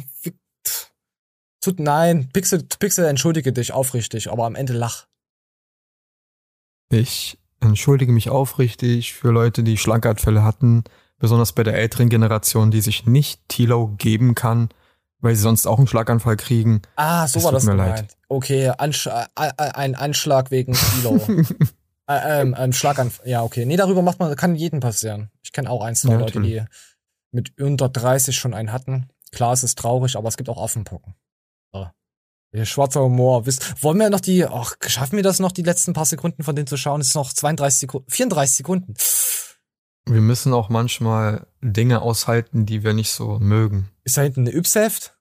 Tut, 1.61 1.79
nein, 1.79 2.29
Pixel, 2.33 2.63
Pixel, 2.79 3.05
entschuldige 3.05 3.53
dich 3.53 3.73
aufrichtig, 3.73 4.31
aber 4.31 4.47
am 4.47 4.55
Ende 4.55 4.73
lach. 4.73 5.07
Ich 6.91 7.39
entschuldige 7.61 8.13
mich 8.13 8.31
aufrichtig 8.31 9.13
für 9.13 9.31
Leute, 9.31 9.63
die 9.63 9.77
Schlaganfälle 9.77 10.43
hatten, 10.43 10.85
besonders 11.19 11.53
bei 11.53 11.63
der 11.63 11.75
älteren 11.75 12.09
Generation, 12.09 12.71
die 12.71 12.81
sich 12.81 13.07
nicht 13.07 13.47
Tilo 13.49 13.95
geben 13.99 14.35
kann, 14.35 14.71
weil 15.21 15.35
sie 15.37 15.43
sonst 15.43 15.67
auch 15.67 15.77
einen 15.79 15.87
Schlaganfall 15.87 16.37
kriegen. 16.37 16.81
Ah, 16.97 17.29
so 17.29 17.39
Es 17.39 17.45
war 17.45 17.53
das 17.53 17.65
mir 17.65 17.73
gemeint. 17.73 17.99
leid. 17.99 18.17
Okay, 18.29 18.73
Ansch 18.79 19.07
äh, 19.07 19.27
äh, 19.37 19.53
ein 19.57 19.95
Anschlag 19.95 20.51
wegen 20.51 20.73
Kilo. 20.73 21.17
äh, 22.09 22.41
ähm, 22.41 22.55
ein 22.55 22.73
Schlaganfall. 22.73 23.29
Ja, 23.29 23.43
okay. 23.43 23.67
Nee, 23.67 23.77
darüber 23.77 24.01
macht 24.01 24.19
man, 24.19 24.35
kann 24.35 24.57
jedem 24.57 24.81
passieren. 24.81 25.31
Ich 25.43 25.53
kenne 25.53 25.69
auch 25.69 25.85
ein, 25.85 25.95
zwei 25.95 26.13
Ja, 26.13 26.19
Leute, 26.21 26.41
die 26.41 26.63
mit 27.33 27.61
unter 27.61 27.91
30 27.91 28.35
schon 28.35 28.55
einen 28.55 28.73
hatten. 28.73 29.11
Klar, 29.31 29.53
es 29.53 29.63
ist 29.63 29.79
traurig, 29.79 30.17
aber 30.17 30.29
es 30.29 30.39
gibt 30.39 30.49
auch 30.49 30.61
Affenpocken. 30.63 31.15
Der 32.53 32.65
schwarzer 32.65 33.03
Humor. 33.03 33.47
Wisst, 33.47 33.83
wollen 33.83 33.99
wir 33.99 34.11
noch 34.11 34.21
die, 34.21 34.45
ach, 34.45 34.75
schaffen 34.87 35.17
wir 35.17 35.23
das 35.23 35.39
noch, 35.39 35.53
die 35.53 35.63
letzten 35.63 35.93
paar 35.93 36.05
Sekunden 36.07 36.43
von 36.43 36.57
denen 36.57 36.67
zu 36.67 36.77
schauen? 36.77 37.01
Es 37.01 37.09
ist 37.09 37.15
noch 37.15 37.33
32 37.33 37.79
Sekunden, 37.81 38.11
34 38.11 38.57
Sekunden. 38.57 38.95
Wir 40.07 40.21
müssen 40.21 40.53
auch 40.53 40.69
manchmal 40.69 41.47
Dinge 41.61 42.03
aushalten, 42.03 42.67
die 42.67 42.83
wir 42.83 42.93
nicht 42.93 43.11
so 43.11 43.39
mögen. 43.39 43.89
Ist 44.03 44.17
da 44.17 44.23
hinten 44.23 44.41
eine 44.49 44.57
Ypsheft? 44.57 45.17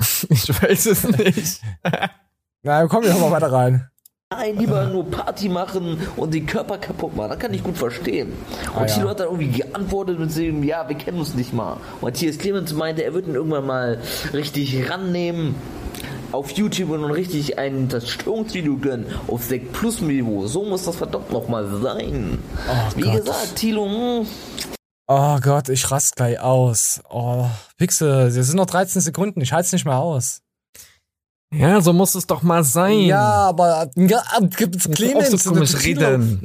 Ich 0.30 0.48
weiß 0.48 0.86
es 0.86 1.04
nicht. 1.04 1.60
Na, 2.62 2.86
komm, 2.86 3.04
wir 3.04 3.14
mal 3.14 3.30
weiter 3.30 3.52
rein. 3.52 3.90
Nein, 4.32 4.56
lieber 4.56 4.86
nur 4.86 5.10
Party 5.10 5.48
machen 5.48 5.98
und 6.16 6.32
den 6.32 6.46
Körper 6.46 6.78
kaputt 6.78 7.16
machen. 7.16 7.30
Das 7.30 7.38
kann 7.38 7.52
ich 7.52 7.62
gut 7.64 7.76
verstehen. 7.76 8.32
Und 8.74 8.82
Ah, 8.82 8.84
Tilo 8.86 9.06
ja. 9.06 9.10
hat 9.10 9.20
dann 9.20 9.26
irgendwie 9.26 9.58
geantwortet 9.58 10.18
mit 10.18 10.34
dem, 10.36 10.62
ja, 10.62 10.88
wir 10.88 10.96
kennen 10.96 11.18
uns 11.18 11.34
nicht 11.34 11.52
mal. 11.52 11.74
Und 11.94 12.02
Matthias 12.02 12.38
Clemens 12.38 12.72
meinte, 12.72 13.02
er 13.02 13.12
wird 13.12 13.26
ihn 13.26 13.34
irgendwann 13.34 13.66
mal 13.66 13.98
richtig 14.32 14.88
rannehmen 14.88 15.54
auf 16.32 16.50
YouTube 16.52 16.90
und 16.90 17.04
richtig 17.04 17.58
ein 17.58 17.88
das 17.88 18.08
Störungsvideo 18.08 18.76
gönnen 18.76 19.06
auf 19.26 19.44
Sek 19.44 19.72
Plus 19.72 20.00
Niveau. 20.00 20.46
So 20.46 20.64
muss 20.64 20.84
das 20.84 20.96
verdammt 20.96 21.30
nochmal 21.32 21.66
sein. 21.80 22.38
Oh 22.68 22.96
Wie 22.96 23.02
Gott. 23.02 23.16
gesagt, 23.16 23.56
Tilo, 23.56 23.86
hm, 23.86 24.26
Oh 25.12 25.40
Gott, 25.40 25.68
ich 25.68 25.90
rast 25.90 26.14
gleich 26.14 26.38
aus. 26.38 27.00
Oh, 27.10 27.44
Pixel, 27.76 28.28
es 28.28 28.34
sind 28.34 28.56
noch 28.56 28.66
13 28.66 29.02
Sekunden, 29.02 29.40
ich 29.40 29.52
halte 29.52 29.66
es 29.66 29.72
nicht 29.72 29.84
mehr 29.84 29.98
aus. 29.98 30.40
Ja, 31.52 31.80
so 31.80 31.92
muss 31.92 32.14
es 32.14 32.28
doch 32.28 32.42
mal 32.42 32.62
sein. 32.62 33.00
Ja, 33.00 33.48
aber 33.48 33.90
ja, 33.96 34.22
gibt's 34.56 34.88
Clemens. 34.88 35.30
so 35.42 35.50
komisch 35.50 35.82
reden. 35.82 36.38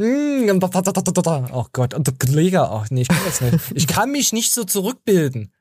Da. 1.14 1.48
Oh 1.54 1.66
Gott, 1.74 1.94
und 1.94 2.08
der 2.08 2.16
Kollege, 2.18 2.62
ach 2.64 2.88
nee, 2.90 3.02
ich 3.04 3.08
kann 3.08 3.20
das 3.24 3.42
nicht. 3.42 3.60
Ich 3.76 3.86
kann 3.86 4.12
mich 4.12 4.34
nicht 4.34 4.52
so 4.52 4.64
zurückbilden. 4.64 5.52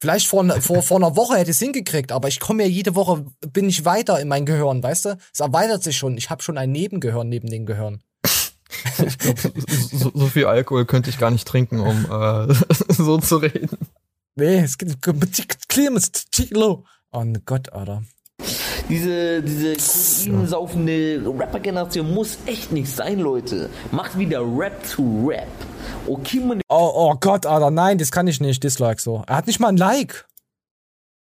Vielleicht 0.00 0.26
vor, 0.26 0.42
ne- 0.42 0.60
vor, 0.60 0.82
vor 0.82 0.96
einer 0.96 1.14
Woche 1.16 1.34
hätte 1.34 1.50
ich 1.50 1.56
es 1.56 1.60
hingekriegt, 1.62 2.10
aber 2.12 2.28
ich 2.28 2.40
komme 2.40 2.62
ja 2.64 2.68
jede 2.68 2.94
Woche, 2.94 3.24
bin 3.52 3.68
ich 3.68 3.84
weiter 3.84 4.18
in 4.20 4.28
mein 4.28 4.46
Gehirn, 4.46 4.82
weißt 4.82 5.04
du? 5.04 5.18
Es 5.32 5.40
erweitert 5.40 5.82
sich 5.82 5.96
schon. 5.96 6.16
Ich 6.16 6.30
habe 6.30 6.42
schon 6.42 6.58
ein 6.58 6.72
Nebengehirn 6.72 7.28
neben 7.28 7.48
den 7.48 7.66
Gehirn. 7.66 8.00
So, 9.92 10.10
so 10.14 10.26
viel 10.26 10.46
Alkohol 10.46 10.84
könnte 10.86 11.10
ich 11.10 11.18
gar 11.18 11.30
nicht 11.30 11.46
trinken, 11.46 11.80
um 11.80 12.04
äh, 12.10 12.54
so 12.88 13.18
zu 13.18 13.38
reden. 13.38 13.76
Nee, 14.36 14.60
es 14.60 14.78
gibt 14.78 15.02
Clemens, 15.68 16.10
Tilo. 16.30 16.84
Oh 17.10 17.24
Gott, 17.44 17.72
Alter. 17.72 18.02
diese, 18.88 19.42
diese 19.42 19.74
saufende 20.46 21.22
Rapper-Generation 21.26 22.14
muss 22.14 22.38
echt 22.46 22.72
nicht 22.72 22.88
sein, 22.94 23.18
Leute. 23.18 23.68
Macht 23.90 24.16
wieder 24.18 24.40
Rap 24.40 24.84
zu 24.86 25.26
Rap. 25.28 25.48
Oh, 26.68 26.92
oh 26.94 27.14
Gott, 27.20 27.46
Alter, 27.46 27.70
nein, 27.70 27.98
das 27.98 28.10
kann 28.10 28.26
ich 28.26 28.40
nicht. 28.40 28.62
Dislike 28.62 29.00
so. 29.00 29.22
Er 29.26 29.36
hat 29.36 29.46
nicht 29.46 29.60
mal 29.60 29.68
ein 29.68 29.76
Like. 29.76 30.26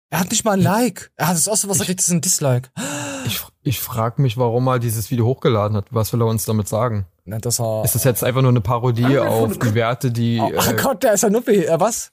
Er 0.10 0.22
hat 0.22 0.32
nicht 0.32 0.46
mal 0.46 0.54
ein 0.54 0.62
Like. 0.62 1.12
Er 1.16 1.28
hat 1.28 1.36
das 1.36 1.48
erste, 1.48 1.68
was 1.70 1.80
er 1.80 1.86
kriegt, 1.86 2.00
ist 2.00 2.10
ein 2.10 2.22
Dislike. 2.22 2.70
Ich, 3.26 3.42
ich 3.64 3.80
frage 3.82 4.22
mich, 4.22 4.38
warum 4.38 4.68
er 4.68 4.80
dieses 4.80 5.12
Video 5.12 5.26
hochgeladen 5.26 5.76
hat. 5.76 5.88
Was 5.92 6.14
will 6.14 6.22
er 6.22 6.28
uns 6.28 6.46
damit 6.46 6.68
sagen? 6.68 7.06
Na, 7.26 7.40
dass 7.40 7.60
er, 7.60 7.84
Ist 7.84 7.96
das 7.96 8.06
jetzt 8.06 8.24
einfach 8.24 8.42
nur 8.42 8.52
eine 8.52 8.62
Parodie 8.62 9.20
auf 9.20 9.58
die 9.58 9.74
Werte, 9.74 10.12
die, 10.12 10.40
oh, 10.42 10.50
äh, 10.50 10.74
Gott, 10.82 11.04
der 11.04 11.14
ist 11.14 11.24
ja 11.24 11.30
Nuppi. 11.30 11.66
Äh, 11.66 11.80
was? 11.80 12.12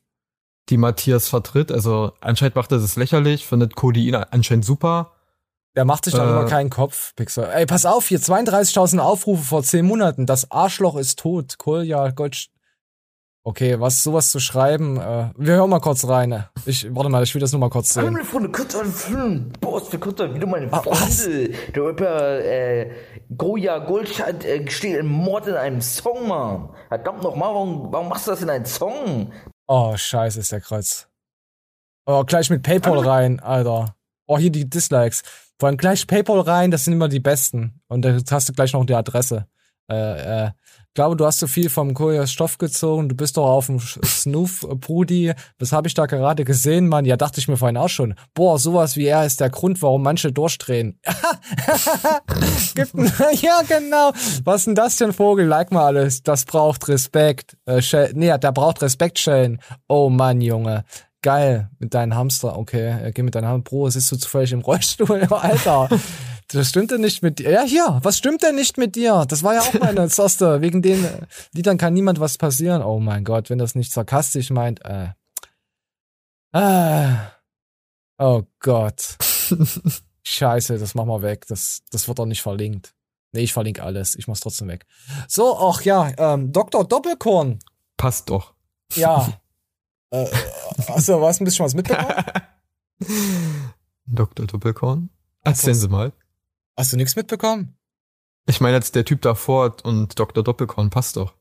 die 0.70 0.76
Matthias 0.78 1.28
vertritt? 1.28 1.70
Also 1.70 2.12
anscheinend 2.20 2.56
macht 2.56 2.72
er 2.72 2.78
das 2.78 2.96
lächerlich, 2.96 3.46
findet 3.46 3.76
Codein 3.76 4.14
anscheinend 4.14 4.64
super. 4.64 5.12
Der 5.76 5.84
macht 5.84 6.04
sich 6.06 6.14
darüber 6.14 6.46
Äh. 6.46 6.48
keinen 6.48 6.70
Kopf, 6.70 7.14
Pixel. 7.16 7.44
Ey, 7.52 7.66
pass 7.66 7.84
auf, 7.84 8.06
hier 8.08 8.18
32.000 8.20 8.98
Aufrufe 8.98 9.42
vor 9.44 9.62
10 9.62 9.84
Monaten. 9.84 10.24
Das 10.24 10.50
Arschloch 10.50 10.96
ist 10.96 11.18
tot. 11.18 11.58
Kolja, 11.58 12.10
Gold. 12.10 12.46
Okay, 13.46 13.78
was 13.78 14.02
sowas 14.02 14.30
zu 14.30 14.40
schreiben. 14.40 14.96
Äh, 14.98 15.30
wir 15.36 15.54
hören 15.56 15.68
mal 15.68 15.80
kurz 15.80 16.08
rein. 16.08 16.46
Ich, 16.64 16.86
warte 16.94 17.10
mal, 17.10 17.22
ich 17.22 17.34
will 17.34 17.40
das 17.42 17.52
nur 17.52 17.60
mal 17.60 17.68
kurz 17.68 17.92
sehen. 17.92 18.04
meine 18.10 18.24
Freunde, 18.24 18.50
kurz 18.50 18.74
ein 18.74 18.90
Film. 18.90 19.52
Boss, 19.60 19.92
wir 19.92 20.00
kurz 20.00 20.18
wieder 20.18 20.46
meine 20.46 20.72
Ah, 20.72 20.82
was? 20.86 21.24
Freunde. 21.24 21.50
Der 21.74 21.82
Rapper 21.84 22.38
äh, 22.42 22.90
Goya 23.36 23.78
Goldscheid 23.80 24.42
äh, 24.46 24.70
steht 24.70 24.96
im 24.96 25.08
Mord 25.08 25.46
in 25.46 25.54
einem 25.56 25.82
Song, 25.82 26.26
Mann. 26.26 26.70
Verdammt 26.88 27.22
nochmal, 27.22 27.50
warum, 27.50 27.92
warum 27.92 28.08
machst 28.08 28.26
du 28.26 28.30
das 28.30 28.40
in 28.40 28.48
einen 28.48 28.64
Song? 28.64 29.30
Oh, 29.66 29.94
scheiße, 29.94 30.40
ist 30.40 30.50
der 30.50 30.62
Kreuz. 30.62 31.08
Oh, 32.06 32.24
gleich 32.24 32.48
mit 32.48 32.62
Paypal 32.62 32.98
rein, 33.00 33.40
Alter. 33.40 33.94
Oh, 34.26 34.38
hier 34.38 34.50
die 34.52 34.68
Dislikes. 34.70 35.22
Vor 35.58 35.68
allem 35.68 35.76
gleich 35.76 36.06
Paypal 36.06 36.40
rein, 36.40 36.70
das 36.70 36.84
sind 36.86 36.94
immer 36.94 37.08
die 37.08 37.20
besten. 37.20 37.82
Und 37.88 38.02
da 38.06 38.16
hast 38.30 38.48
du 38.48 38.54
gleich 38.54 38.72
noch 38.72 38.86
die 38.86 38.94
Adresse. 38.94 39.46
Äh, 39.90 40.46
äh, 40.46 40.50
glaube, 40.94 41.16
du 41.16 41.26
hast 41.26 41.38
zu 41.38 41.46
viel 41.46 41.68
vom 41.68 41.92
Koreas 41.94 42.32
Stoff 42.32 42.58
gezogen. 42.58 43.08
Du 43.08 43.14
bist 43.14 43.36
doch 43.36 43.46
auf 43.46 43.66
dem 43.66 43.80
Snoof, 43.80 44.62
äh, 44.62 44.74
Brudi. 44.74 45.32
Was 45.58 45.72
habe 45.72 45.88
ich 45.88 45.94
da 45.94 46.06
gerade 46.06 46.44
gesehen, 46.44 46.88
Mann? 46.88 47.04
Ja, 47.04 47.16
dachte 47.16 47.40
ich 47.40 47.48
mir 47.48 47.56
vorhin 47.56 47.76
auch 47.76 47.88
schon. 47.88 48.14
Boah, 48.34 48.58
sowas 48.58 48.96
wie 48.96 49.06
er 49.06 49.26
ist 49.26 49.40
der 49.40 49.50
Grund, 49.50 49.82
warum 49.82 50.02
manche 50.02 50.32
durchdrehen. 50.32 50.98
Ja, 53.40 53.60
genau. 53.66 54.12
Was 54.44 54.64
denn 54.64 54.74
das 54.74 55.00
ein 55.02 55.12
Vogel? 55.12 55.46
Like 55.46 55.72
mal 55.72 55.86
alles. 55.86 56.22
Das 56.22 56.44
braucht 56.44 56.88
Respekt. 56.88 57.56
Äh, 57.66 57.82
nee, 58.14 58.36
der 58.36 58.52
braucht 58.52 58.82
Respekt, 58.82 59.18
Schellen. 59.18 59.60
Oh 59.88 60.08
Mann, 60.08 60.40
Junge. 60.40 60.84
Geil, 61.22 61.70
mit 61.78 61.94
deinem 61.94 62.14
Hamster, 62.14 62.58
okay. 62.58 62.98
Er 63.02 63.12
geht 63.12 63.24
mit 63.24 63.34
deinem 63.34 63.48
Hamster. 63.48 63.70
Bro, 63.70 63.90
sitzt 63.90 64.12
du 64.12 64.16
zufällig 64.16 64.52
im 64.52 64.60
Rollstuhl, 64.60 65.22
Alter. 65.30 65.88
Das 66.48 66.68
stimmt 66.68 66.90
denn 66.90 67.00
nicht 67.00 67.22
mit 67.22 67.38
dir. 67.38 67.50
Ja, 67.50 67.62
hier, 67.62 68.00
was 68.02 68.18
stimmt 68.18 68.42
denn 68.42 68.54
nicht 68.54 68.76
mit 68.76 68.96
dir? 68.96 69.24
Das 69.28 69.42
war 69.42 69.54
ja 69.54 69.60
auch 69.62 69.74
meine 69.74 70.08
Zoste. 70.10 70.60
Wegen 70.60 70.82
den 70.82 71.06
Liedern 71.52 71.78
kann 71.78 71.94
niemand 71.94 72.20
was 72.20 72.38
passieren. 72.38 72.82
Oh 72.82 73.00
mein 73.00 73.24
Gott, 73.24 73.50
wenn 73.50 73.58
das 73.58 73.74
nicht 73.74 73.92
sarkastisch 73.92 74.50
meint. 74.50 74.84
Äh. 74.84 75.08
Ah. 76.52 77.32
Oh 78.18 78.42
Gott. 78.60 79.16
Scheiße, 80.22 80.78
das 80.78 80.94
machen 80.94 81.08
wir 81.08 81.22
weg. 81.22 81.46
Das, 81.48 81.82
das 81.90 82.08
wird 82.08 82.18
doch 82.18 82.26
nicht 82.26 82.42
verlinkt. 82.42 82.94
Nee, 83.32 83.42
ich 83.42 83.52
verlinke 83.52 83.82
alles. 83.82 84.14
Ich 84.14 84.28
mach's 84.28 84.40
trotzdem 84.40 84.68
weg. 84.68 84.86
So, 85.28 85.58
ach 85.58 85.82
ja, 85.82 86.12
ähm, 86.16 86.52
Dr. 86.52 86.86
Doppelkorn. 86.86 87.58
Passt 87.96 88.30
doch. 88.30 88.54
Ja. 88.94 89.40
äh, 90.10 90.26
hast 90.88 91.08
du 91.08 91.20
was, 91.20 91.40
ein 91.40 91.44
bisschen 91.44 91.64
was 91.64 91.74
mitbekommen? 91.74 92.14
Dr. 94.06 94.46
Doppelkorn? 94.46 95.10
Erzählen 95.42 95.74
Sie 95.74 95.88
mal. 95.88 96.12
Hast 96.76 96.92
du 96.92 96.96
nichts 96.96 97.16
mitbekommen? 97.16 97.76
Ich 98.46 98.60
meine 98.60 98.76
jetzt 98.76 98.94
der 98.94 99.04
Typ 99.04 99.22
davor 99.22 99.76
und 99.84 100.18
Dr. 100.18 100.42
Doppelkorn 100.42 100.90
passt 100.90 101.16
doch. 101.16 101.34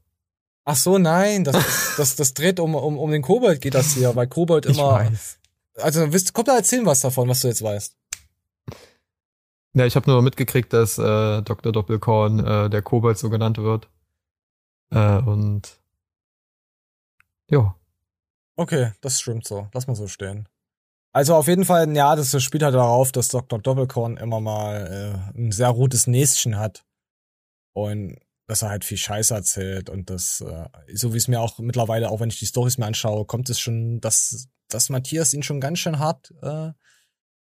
Ach 0.65 0.75
so, 0.75 0.97
nein, 0.97 1.43
das, 1.43 1.95
das, 1.97 2.15
das 2.15 2.33
dreht 2.33 2.59
um, 2.59 2.75
um, 2.75 2.97
um 2.97 3.11
den 3.11 3.21
Kobold 3.21 3.61
geht 3.61 3.73
das 3.73 3.93
hier, 3.93 4.15
weil 4.15 4.27
Kobold 4.27 4.65
immer. 4.65 5.01
Ich 5.01 5.09
weiß. 5.09 5.39
Also, 5.77 6.13
wisst, 6.13 6.33
komm 6.33 6.45
da 6.45 6.55
erzählen 6.55 6.85
was 6.85 7.01
davon, 7.01 7.27
was 7.27 7.41
du 7.41 7.47
jetzt 7.47 7.63
weißt. 7.63 7.97
Ja, 9.73 9.85
ich 9.85 9.95
habe 9.95 10.09
nur 10.09 10.21
mitgekriegt, 10.21 10.71
dass 10.71 10.99
äh, 10.99 11.41
Dr. 11.41 11.71
Doppelkorn 11.71 12.45
äh, 12.45 12.69
der 12.69 12.83
Kobold 12.83 13.17
so 13.17 13.29
genannt 13.31 13.57
wird. 13.57 13.89
Äh, 14.91 15.17
und 15.17 15.79
ja. 17.49 17.75
Okay, 18.55 18.91
das 19.01 19.19
stimmt 19.19 19.47
so. 19.47 19.67
Lass 19.73 19.87
mal 19.87 19.95
so 19.95 20.07
stehen. 20.07 20.47
Also 21.13 21.35
auf 21.35 21.47
jeden 21.47 21.63
Fall, 21.63 21.95
ja, 21.95 22.15
das 22.15 22.41
spielt 22.41 22.63
halt 22.63 22.73
darauf, 22.73 23.11
dass 23.11 23.27
Dr. 23.27 23.59
Doppelkorn 23.59 24.17
immer 24.17 24.41
mal 24.41 25.31
äh, 25.35 25.39
ein 25.39 25.51
sehr 25.51 25.71
gutes 25.73 26.07
Näschen 26.07 26.57
hat. 26.57 26.83
Und 27.73 28.17
dass 28.47 28.61
er 28.61 28.69
halt 28.69 28.83
viel 28.83 28.97
Scheiße 28.97 29.33
erzählt 29.33 29.89
und 29.89 30.09
das, 30.09 30.41
äh, 30.41 30.67
so 30.93 31.13
wie 31.13 31.17
es 31.17 31.27
mir 31.27 31.39
auch 31.39 31.59
mittlerweile, 31.59 32.09
auch 32.09 32.19
wenn 32.19 32.29
ich 32.29 32.39
die 32.39 32.45
Stories 32.45 32.77
mir 32.77 32.85
anschaue, 32.85 33.25
kommt 33.25 33.49
es 33.49 33.59
schon, 33.59 34.01
dass, 34.01 34.47
dass 34.69 34.89
Matthias 34.89 35.33
ihn 35.33 35.43
schon 35.43 35.61
ganz 35.61 35.79
schön 35.79 35.99
hart 35.99 36.33
äh, 36.41 36.71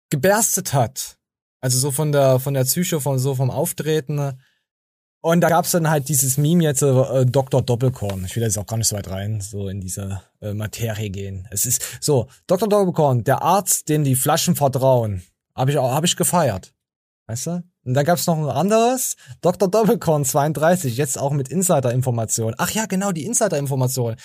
geberstet 0.10 0.74
hat. 0.74 1.18
Also 1.62 1.78
so 1.78 1.92
von 1.92 2.12
der 2.12 2.40
von 2.40 2.54
der 2.54 2.64
Psyche, 2.64 3.00
von 3.00 3.20
so 3.20 3.36
vom 3.36 3.52
Auftreten. 3.52 4.42
Und 5.24 5.42
da 5.42 5.50
gab's 5.50 5.72
dann 5.72 5.90
halt 5.90 6.10
dieses 6.10 6.38
Meme 6.38 6.64
jetzt, 6.64 6.82
äh, 6.82 7.26
Dr. 7.26 7.62
Doppelkorn. 7.62 8.26
Ich 8.26 8.36
will 8.36 8.44
jetzt 8.44 8.58
auch 8.58 8.66
gar 8.66 8.78
nicht 8.78 8.88
so 8.88 8.96
weit 8.96 9.10
rein, 9.10 9.40
so 9.40 9.70
in 9.70 9.80
diese 9.80 10.22
äh, 10.42 10.54
Materie 10.54 11.12
gehen. 11.12 11.48
Es 11.52 11.68
ist 11.68 11.84
so, 12.02 12.28
Dr. 12.48 12.68
Doppelkorn, 12.68 13.24
der 13.24 13.44
Arzt, 13.44 13.88
dem 13.88 14.04
die 14.04 14.16
Flaschen 14.16 14.56
vertrauen. 14.56 15.22
Habe 15.56 15.72
ich 15.72 15.78
auch, 15.78 15.92
hab 15.92 16.04
ich 16.04 16.16
gefeiert. 16.16 16.74
Weißt 17.28 17.46
du? 17.48 17.64
Und 17.84 17.94
dann 17.94 18.06
gab's 18.06 18.26
noch 18.26 18.38
ein 18.38 18.50
anderes, 18.50 19.16
Dr. 19.42 19.70
Doppelkorn 19.70 20.26
32, 20.26 20.98
jetzt 20.98 21.18
auch 21.18 21.32
mit 21.32 21.50
Insider-Informationen. 21.50 22.56
Ach 22.58 22.72
ja, 22.72 22.86
genau, 22.88 23.12
die 23.12 23.26
Insider-Information. 23.26 24.16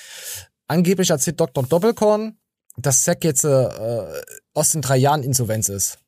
Angeblich 0.66 1.10
erzählt 1.10 1.38
Dr. 1.38 1.64
Doppelkorn, 1.64 2.38
dass 2.78 3.02
Zack 3.02 3.22
jetzt 3.24 3.44
äh, 3.44 4.08
aus 4.54 4.70
den 4.70 4.82
drei 4.82 4.96
Jahren 4.96 5.22
Insolvenz 5.22 5.68
ist. 5.68 5.98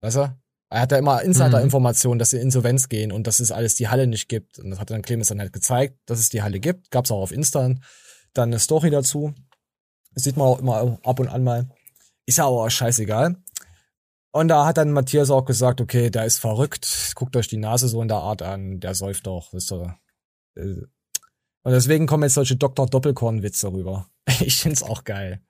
Weißt 0.00 0.16
du? 0.16 0.36
Er 0.74 0.80
hat 0.80 0.90
ja 0.90 0.98
immer 0.98 1.22
Insider-Informationen, 1.22 2.18
dass 2.18 2.30
sie 2.30 2.40
Insolvenz 2.40 2.88
gehen 2.88 3.12
und 3.12 3.28
dass 3.28 3.38
es 3.38 3.52
alles 3.52 3.76
die 3.76 3.86
Halle 3.86 4.08
nicht 4.08 4.28
gibt. 4.28 4.58
Und 4.58 4.70
das 4.70 4.80
hat 4.80 4.90
dann 4.90 5.02
Clemens 5.02 5.28
dann 5.28 5.38
halt 5.38 5.52
gezeigt, 5.52 5.96
dass 6.06 6.18
es 6.18 6.30
die 6.30 6.42
Halle 6.42 6.58
gibt. 6.58 6.90
Gab's 6.90 7.12
auch 7.12 7.22
auf 7.22 7.30
Insta 7.30 7.76
dann 8.32 8.48
eine 8.48 8.58
Story 8.58 8.90
dazu. 8.90 9.32
Das 10.14 10.24
sieht 10.24 10.36
man 10.36 10.48
auch 10.48 10.58
immer 10.58 10.98
ab 11.04 11.20
und 11.20 11.28
an 11.28 11.44
mal. 11.44 11.68
Ist 12.26 12.38
ja 12.38 12.46
aber 12.46 12.64
auch 12.64 12.70
scheißegal. 12.70 13.36
Und 14.32 14.48
da 14.48 14.66
hat 14.66 14.76
dann 14.76 14.90
Matthias 14.90 15.30
auch 15.30 15.44
gesagt, 15.44 15.80
okay, 15.80 16.10
der 16.10 16.24
ist 16.24 16.38
verrückt, 16.38 17.12
guckt 17.14 17.36
euch 17.36 17.46
die 17.46 17.56
Nase 17.56 17.86
so 17.86 18.02
in 18.02 18.08
der 18.08 18.16
Art 18.16 18.42
an, 18.42 18.80
der 18.80 18.96
säuft 18.96 19.28
doch, 19.28 19.52
wisst 19.52 19.70
ihr. 19.70 19.96
Und 20.56 20.88
deswegen 21.72 22.08
kommen 22.08 22.24
jetzt 22.24 22.34
solche 22.34 22.56
Dr. 22.56 22.86
Doppelkorn-Witze 22.86 23.72
rüber. 23.72 24.10
Ich 24.40 24.56
find's 24.56 24.82
auch 24.82 25.04
geil. 25.04 25.40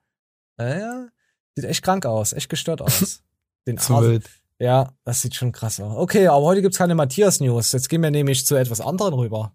Naja, 0.57 1.07
sieht 1.55 1.65
echt 1.65 1.83
krank 1.83 2.05
aus, 2.05 2.31
echt 2.31 2.49
gestört 2.49 2.83
aus. 2.83 3.23
Den 3.67 3.79
Arzt-. 3.79 4.44
Ja, 4.57 4.93
das 5.03 5.21
sieht 5.21 5.35
schon 5.35 5.51
krass 5.51 5.79
aus. 5.79 5.97
Okay, 5.97 6.27
aber 6.27 6.45
heute 6.45 6.61
gibt's 6.61 6.77
keine 6.77 6.95
Matthias-News. 6.95 7.73
Jetzt 7.73 7.89
gehen 7.89 8.01
wir 8.01 8.11
nämlich 8.11 8.45
zu 8.45 8.55
etwas 8.55 8.79
anderen 8.79 9.13
rüber. 9.13 9.53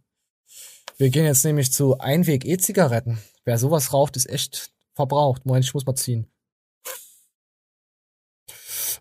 Wir 0.99 1.09
gehen 1.09 1.25
jetzt 1.25 1.45
nämlich 1.45 1.73
zu 1.73 1.99
Einweg-E-Zigaretten. 1.99 3.19
Wer 3.45 3.59
sowas 3.59 3.95
raucht, 3.95 4.17
ist 4.17 4.29
echt 4.29 4.71
verbraucht. 4.95 5.47
Moment, 5.47 5.65
ich 5.65 5.73
muss 5.73 5.87
mal 5.87 5.95
ziehen. 5.95 6.31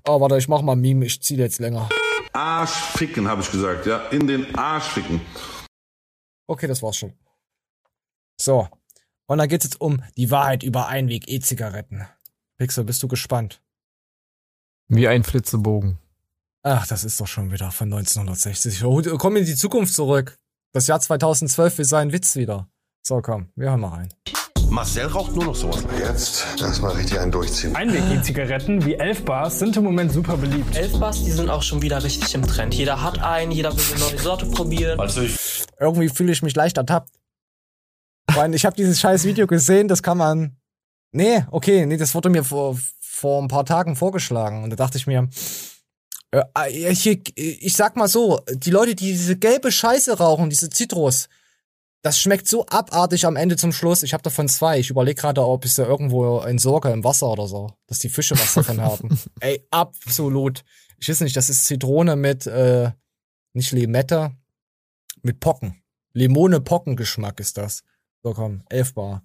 Oh, 0.07 0.21
warte, 0.21 0.37
ich 0.37 0.47
mach 0.47 0.61
mal 0.61 0.73
ein 0.73 0.79
Meme, 0.79 1.05
ich 1.05 1.21
ziehe 1.21 1.39
jetzt 1.39 1.59
länger. 1.59 1.89
Arsch 2.31 2.71
ficken, 2.71 3.27
habe 3.27 3.41
ich 3.41 3.51
gesagt, 3.51 3.85
ja. 3.85 4.07
In 4.07 4.27
den 4.27 4.55
Arsch 4.55 4.85
ficken. 4.85 5.19
Okay, 6.47 6.67
das 6.67 6.81
war's 6.81 6.95
schon. 6.95 7.13
So. 8.39 8.69
Und 9.27 9.37
dann 9.37 9.49
geht's 9.49 9.65
jetzt 9.65 9.81
um 9.81 10.01
die 10.15 10.31
Wahrheit 10.31 10.63
über 10.63 10.87
Einweg-E-Zigaretten. 10.87 12.07
Pixel, 12.57 12.85
bist 12.85 13.03
du 13.03 13.09
gespannt? 13.09 13.61
Wie 14.89 15.07
ein 15.07 15.23
Flitzebogen. 15.23 15.99
Ach, 16.63 16.87
das 16.87 17.03
ist 17.03 17.21
doch 17.21 17.27
schon 17.27 17.51
wieder 17.51 17.71
von 17.71 17.93
1960. 17.93 18.83
Oh, 18.83 19.01
Komm 19.19 19.37
in 19.37 19.45
die 19.45 19.55
Zukunft 19.55 19.93
zurück. 19.93 20.35
Das 20.73 20.87
Jahr 20.87 20.99
2012 20.99 21.77
will 21.77 21.85
sein 21.85 22.11
Witz 22.11 22.35
wieder. 22.35 22.67
So, 23.05 23.21
komm, 23.21 23.49
wir 23.55 23.69
hören 23.69 23.81
mal 23.81 23.89
rein. 23.89 24.13
Marcel 24.69 25.05
raucht 25.05 25.35
nur 25.35 25.45
noch 25.45 25.55
sowas. 25.55 25.83
Jetzt 25.99 26.45
erstmal 26.59 26.93
richtig 26.93 27.19
einen 27.19 27.31
durchziehen. 27.31 27.75
Einweg-E-Zigaretten 27.75 28.83
wie 28.83 28.95
Elfbars 28.95 29.59
sind 29.59 29.77
im 29.77 29.83
Moment 29.83 30.11
super 30.11 30.37
beliebt. 30.37 30.75
Elfbars, 30.75 31.23
die 31.23 31.31
sind 31.31 31.49
auch 31.51 31.63
schon 31.63 31.83
wieder 31.83 32.03
richtig 32.03 32.33
im 32.33 32.45
Trend. 32.47 32.73
Jeder 32.73 33.01
hat 33.01 33.19
einen, 33.19 33.51
jeder 33.51 33.71
will 33.71 33.83
eine 33.91 33.99
neue 33.99 34.19
Sorte 34.19 34.47
probieren. 34.47 34.99
Irgendwie 35.79 36.09
fühle 36.09 36.31
ich 36.31 36.41
mich 36.41 36.55
leicht 36.55 36.77
ertappt. 36.77 37.11
Weil 38.33 38.53
ich 38.55 38.65
habe 38.65 38.75
dieses 38.75 38.99
scheiß 38.99 39.23
Video 39.23 39.45
gesehen, 39.45 39.87
das 39.87 40.01
kann 40.01 40.17
man. 40.17 40.57
Nee, 41.11 41.45
okay, 41.51 41.85
nee, 41.85 41.97
das 41.97 42.13
wurde 42.13 42.29
mir 42.29 42.43
vor, 42.43 42.77
vor 43.19 43.41
ein 43.41 43.47
paar 43.47 43.65
Tagen 43.65 43.95
vorgeschlagen. 43.95 44.63
Und 44.63 44.69
da 44.69 44.75
dachte 44.75 44.97
ich 44.97 45.07
mir, 45.07 45.29
äh, 46.31 46.43
äh, 46.55 46.95
hier, 46.95 47.19
ich 47.35 47.75
sag 47.75 47.95
mal 47.95 48.07
so, 48.07 48.39
die 48.51 48.71
Leute, 48.71 48.95
die 48.95 49.11
diese 49.11 49.37
gelbe 49.37 49.71
Scheiße 49.71 50.17
rauchen, 50.17 50.49
diese 50.49 50.69
Zitrus, 50.69 51.27
das 52.01 52.19
schmeckt 52.19 52.47
so 52.47 52.65
abartig 52.67 53.25
am 53.25 53.35
Ende 53.35 53.57
zum 53.57 53.73
Schluss. 53.73 54.03
Ich 54.03 54.13
habe 54.13 54.23
davon 54.23 54.47
zwei. 54.47 54.79
Ich 54.79 54.89
überlege 54.89 55.19
gerade, 55.19 55.45
ob 55.45 55.65
ich 55.65 55.73
sie 55.73 55.83
irgendwo 55.83 56.39
entsorge 56.39 56.91
im 56.91 57.03
Wasser 57.03 57.27
oder 57.27 57.47
so, 57.47 57.73
dass 57.87 57.99
die 57.99 58.09
Fische 58.09 58.39
was 58.39 58.53
davon 58.53 58.79
haben. 58.79 59.19
Ey, 59.41 59.65
absolut. 59.69 60.63
Ich 60.97 61.09
weiß 61.09 61.21
nicht, 61.21 61.35
das 61.35 61.49
ist 61.49 61.65
Zitrone 61.65 62.15
mit, 62.15 62.47
äh, 62.47 62.91
nicht 63.53 63.71
Limette, 63.71 64.31
mit 65.23 65.41
Pocken. 65.41 65.81
Limone-Pocken-Geschmack 66.13 67.39
ist 67.39 67.57
das. 67.57 67.83
So 68.23 68.33
komm, 68.33 68.63
11 68.69 68.93
Bar. 68.93 69.23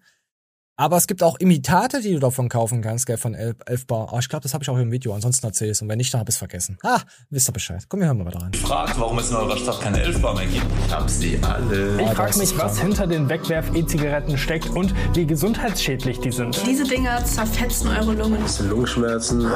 Aber 0.77 0.97
es 0.97 1.07
gibt 1.07 1.23
auch 1.23 1.37
Imitate, 1.39 2.01
die 2.01 2.13
du 2.15 2.19
davon 2.19 2.49
kaufen 2.49 2.83
kannst, 2.83 3.07
gell, 3.07 3.17
von 3.17 3.35
11, 3.35 3.57
11 3.67 3.87
Bar. 3.87 4.09
Ah, 4.13 4.19
ich 4.19 4.29
glaube, 4.29 4.43
das 4.43 4.55
habe 4.55 4.65
ich 4.65 4.71
auch 4.71 4.77
im 4.77 4.91
Video. 4.91 5.15
Ansonsten 5.15 5.47
erzähl 5.47 5.71
es. 5.71 5.81
Und 5.81 5.89
wenn 5.89 5.99
nicht, 5.99 6.13
dann 6.13 6.21
hab 6.21 6.29
ich's 6.29 6.37
vergessen. 6.39 6.79
Ah, 6.83 6.99
wisst 7.31 7.49
ihr 7.49 7.53
Bescheid. 7.53 7.85
Komm, 7.89 8.01
wir 8.01 8.09
hören 8.09 8.19
mal 8.19 8.27
weiter 8.27 8.41
rein. 8.43 8.53
Fragt, 8.55 8.99
warum 8.99 9.17
es 9.21 9.31
in 9.31 9.37
eurer 9.37 9.57
Stadt 9.57 9.81
keine 9.81 10.01
Elfbar 10.03 10.35
mehr 10.35 10.47
gibt. 10.47 10.67
Ich 10.89 10.93
hab 10.93 11.09
sie 11.09 11.39
alle. 11.43 12.01
Ich 12.03 12.09
Ah, 12.09 12.15
frage 12.15 12.29
das 12.31 12.37
mich, 12.39 12.59
was 12.59 12.75
krank. 12.75 12.89
hinter 12.89 13.07
den 13.07 13.29
Wegwerf-E-Zigaretten 13.29 14.37
steckt 14.37 14.69
und 14.71 14.93
wie 15.15 15.27
gesundheitsschädlich 15.27 16.19
die 16.19 16.33
sind. 16.33 16.61
Diese 16.67 16.83
Dinger 16.83 17.25
zerfetzen 17.25 17.91
eure 17.91 18.15
Lungen. 18.15 18.43
Lungenschmerzen. 18.69 19.49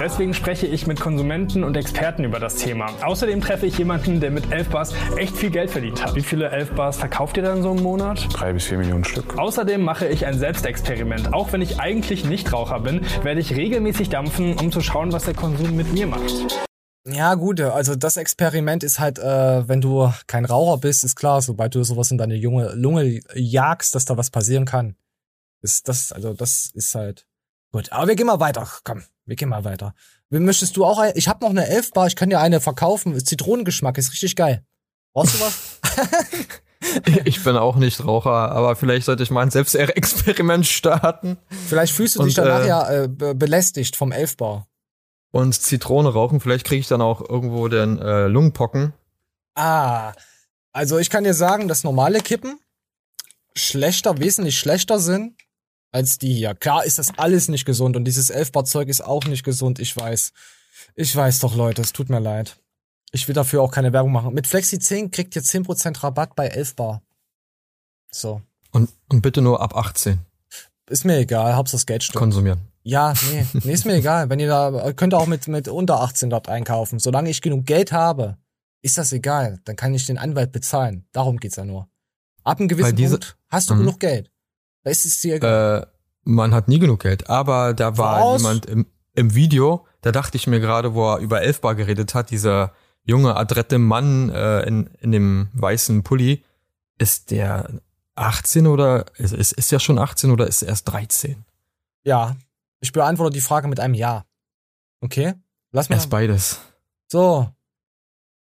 Deswegen 0.00 0.32
spreche 0.32 0.66
ich 0.66 0.86
mit 0.86 1.00
Konsumenten 1.00 1.64
und 1.64 1.76
Experten 1.76 2.22
über 2.22 2.38
das 2.38 2.54
Thema. 2.54 2.86
Außerdem 3.02 3.40
treffe 3.40 3.66
ich 3.66 3.78
jemanden, 3.78 4.20
der 4.20 4.30
mit 4.30 4.52
Elfbars 4.52 4.92
echt 5.16 5.36
viel 5.36 5.50
Geld 5.50 5.70
verdient 5.70 6.04
hat. 6.04 6.14
Wie 6.14 6.22
viele 6.22 6.50
Elfbars 6.50 6.98
verkauft 6.98 7.36
ihr 7.36 7.42
dann 7.42 7.62
so 7.62 7.72
im 7.72 7.82
Monat? 7.82 8.28
Drei 8.32 8.52
bis 8.52 8.64
vier 8.66 8.78
Millionen 8.78 9.04
Stück. 9.04 9.36
Außerdem 9.36 9.80
mache 9.82 10.06
ich 10.06 10.17
ein 10.26 10.38
Selbstexperiment. 10.38 11.32
Auch 11.32 11.52
wenn 11.52 11.62
ich 11.62 11.78
eigentlich 11.80 12.24
Nichtraucher 12.24 12.80
bin, 12.80 13.04
werde 13.22 13.40
ich 13.40 13.54
regelmäßig 13.54 14.08
dampfen, 14.08 14.58
um 14.58 14.72
zu 14.72 14.80
schauen, 14.80 15.12
was 15.12 15.24
der 15.24 15.34
Konsum 15.34 15.76
mit 15.76 15.92
mir 15.92 16.06
macht. 16.06 16.58
Ja, 17.06 17.34
gut, 17.34 17.60
also 17.60 17.94
das 17.94 18.16
Experiment 18.16 18.84
ist 18.84 18.98
halt, 18.98 19.18
äh, 19.18 19.66
wenn 19.66 19.80
du 19.80 20.12
kein 20.26 20.44
Raucher 20.44 20.78
bist, 20.78 21.04
ist 21.04 21.16
klar, 21.16 21.40
sobald 21.40 21.74
du 21.74 21.82
sowas 21.82 22.10
in 22.10 22.18
deine 22.18 22.34
junge 22.34 22.72
Lunge 22.74 23.20
jagst, 23.34 23.94
dass 23.94 24.04
da 24.04 24.16
was 24.16 24.30
passieren 24.30 24.66
kann. 24.66 24.94
Ist 25.62 25.88
das, 25.88 26.12
also 26.12 26.34
das 26.34 26.70
ist 26.74 26.94
halt 26.94 27.26
gut. 27.72 27.90
Aber 27.92 28.08
wir 28.08 28.14
gehen 28.14 28.26
mal 28.26 28.40
weiter. 28.40 28.68
Komm, 28.84 29.02
wir 29.24 29.36
gehen 29.36 29.48
mal 29.48 29.64
weiter. 29.64 29.94
Wie 30.30 30.38
Möchtest 30.38 30.76
du 30.76 30.84
auch 30.84 30.98
ein, 30.98 31.12
ich 31.14 31.28
habe 31.28 31.44
noch 31.44 31.50
eine 31.50 31.66
Elfbar, 31.66 32.06
ich 32.06 32.16
kann 32.16 32.28
dir 32.28 32.40
eine 32.40 32.60
verkaufen. 32.60 33.18
Zitronengeschmack 33.18 33.96
ist 33.96 34.12
richtig 34.12 34.36
geil. 34.36 34.64
Brauchst 35.14 35.34
du 35.34 35.40
was? 35.40 35.80
Ich 37.24 37.42
bin 37.42 37.56
auch 37.56 37.76
nicht 37.76 38.04
Raucher, 38.04 38.30
aber 38.52 38.76
vielleicht 38.76 39.06
sollte 39.06 39.22
ich 39.22 39.30
mal 39.30 39.42
ein 39.42 39.50
Selbstexperiment 39.50 40.66
starten. 40.66 41.36
Vielleicht 41.68 41.92
fühlst 41.92 42.16
du 42.16 42.22
dich 42.24 42.38
Und, 42.38 42.46
danach 42.46 42.62
äh, 42.64 42.68
ja 42.68 42.90
äh, 43.04 43.08
be- 43.08 43.34
belästigt 43.34 43.96
vom 43.96 44.12
Elfbar. 44.12 44.66
Und 45.30 45.52
Zitrone 45.60 46.08
rauchen, 46.10 46.40
vielleicht 46.40 46.64
kriege 46.66 46.80
ich 46.80 46.88
dann 46.88 47.02
auch 47.02 47.20
irgendwo 47.28 47.68
den 47.68 47.98
äh, 47.98 48.26
Lungenpocken. 48.28 48.94
Ah, 49.54 50.12
also 50.72 50.98
ich 50.98 51.10
kann 51.10 51.24
dir 51.24 51.34
sagen, 51.34 51.68
dass 51.68 51.84
normale 51.84 52.20
Kippen 52.20 52.58
schlechter, 53.54 54.18
wesentlich 54.18 54.58
schlechter 54.58 54.98
sind 55.00 55.34
als 55.90 56.18
die 56.18 56.32
hier. 56.32 56.54
Klar 56.54 56.84
ist 56.84 56.98
das 56.98 57.18
alles 57.18 57.48
nicht 57.48 57.64
gesund 57.64 57.96
und 57.96 58.04
dieses 58.04 58.30
Elfbar-Zeug 58.30 58.88
ist 58.88 59.02
auch 59.04 59.24
nicht 59.24 59.42
gesund, 59.44 59.78
ich 59.80 59.96
weiß. 59.96 60.32
Ich 60.94 61.14
weiß 61.14 61.40
doch, 61.40 61.56
Leute, 61.56 61.82
es 61.82 61.92
tut 61.92 62.08
mir 62.08 62.20
leid. 62.20 62.56
Ich 63.12 63.26
will 63.26 63.34
dafür 63.34 63.62
auch 63.62 63.70
keine 63.70 63.92
Werbung 63.92 64.12
machen. 64.12 64.34
Mit 64.34 64.46
Flexi 64.46 64.78
10 64.78 65.10
kriegt 65.10 65.34
ihr 65.36 65.42
10% 65.42 66.02
Rabatt 66.02 66.34
bei 66.36 66.46
Elfbar. 66.48 67.02
So. 68.10 68.42
Und, 68.70 68.90
und 69.08 69.22
bitte 69.22 69.40
nur 69.40 69.60
ab 69.62 69.74
18 69.76 70.18
Ist 70.90 71.04
mir 71.04 71.18
egal, 71.18 71.54
Hauptsache 71.56 71.76
das 71.78 71.86
Geld 71.86 72.02
stimmt. 72.04 72.18
konsumieren. 72.18 72.60
Ja, 72.82 73.12
nee, 73.30 73.46
nee, 73.64 73.72
ist 73.72 73.84
mir 73.86 73.94
egal. 73.96 74.30
Wenn 74.30 74.40
ihr 74.40 74.48
da, 74.48 74.92
könnt 74.92 75.12
ihr 75.14 75.18
auch 75.18 75.26
mit, 75.26 75.46
mit 75.48 75.68
unter 75.68 76.00
18 76.00 76.30
dort 76.30 76.48
einkaufen. 76.48 76.98
Solange 76.98 77.28
ich 77.30 77.42
genug 77.42 77.66
Geld 77.66 77.92
habe, 77.92 78.38
ist 78.82 78.96
das 78.98 79.12
egal. 79.12 79.60
Dann 79.64 79.76
kann 79.76 79.92
ich 79.94 80.06
den 80.06 80.16
Anwalt 80.18 80.52
bezahlen. 80.52 81.06
Darum 81.12 81.38
geht's 81.38 81.56
ja 81.56 81.64
nur. 81.64 81.88
Ab 82.44 82.58
einem 82.60 82.68
gewissen 82.68 82.96
diese- 82.96 83.18
Punkt 83.18 83.36
hast 83.48 83.68
du 83.70 83.74
Mhm. 83.74 83.78
genug 83.80 84.00
Geld. 84.00 84.30
Da 84.84 84.90
ist 84.90 85.04
es 85.04 85.20
dir 85.20 85.34
egal. 85.36 85.82
Äh, 85.82 85.86
man 86.24 86.54
hat 86.54 86.68
nie 86.68 86.78
genug 86.78 87.02
Geld. 87.02 87.28
Aber 87.28 87.74
da 87.74 87.98
war 87.98 88.34
Was? 88.34 88.40
jemand 88.42 88.66
im, 88.66 88.86
im 89.14 89.34
Video, 89.34 89.86
da 90.02 90.12
dachte 90.12 90.36
ich 90.36 90.46
mir 90.46 90.60
gerade, 90.60 90.94
wo 90.94 91.12
er 91.12 91.18
über 91.18 91.42
Elfbar 91.42 91.74
geredet 91.74 92.14
hat, 92.14 92.30
dieser 92.30 92.72
junge, 93.08 93.34
adrette 93.36 93.78
Mann 93.78 94.28
äh, 94.30 94.60
in, 94.62 94.90
in 95.00 95.10
dem 95.10 95.48
weißen 95.54 96.02
Pulli, 96.04 96.44
ist 96.98 97.30
der 97.30 97.68
18 98.14 98.66
oder 98.66 99.06
ist, 99.16 99.32
ist, 99.32 99.52
ist 99.52 99.70
ja 99.70 99.80
schon 99.80 99.98
18 99.98 100.30
oder 100.30 100.46
ist 100.46 100.62
er 100.62 100.68
erst 100.68 100.88
13? 100.88 101.44
Ja. 102.04 102.36
Ich 102.80 102.92
beantworte 102.92 103.34
die 103.34 103.40
Frage 103.40 103.66
mit 103.66 103.80
einem 103.80 103.94
Ja. 103.94 104.24
Okay? 105.00 105.34
Lass 105.72 105.88
mal. 105.88 105.96
Erst 105.96 106.10
beides. 106.10 106.60
So. 107.10 107.48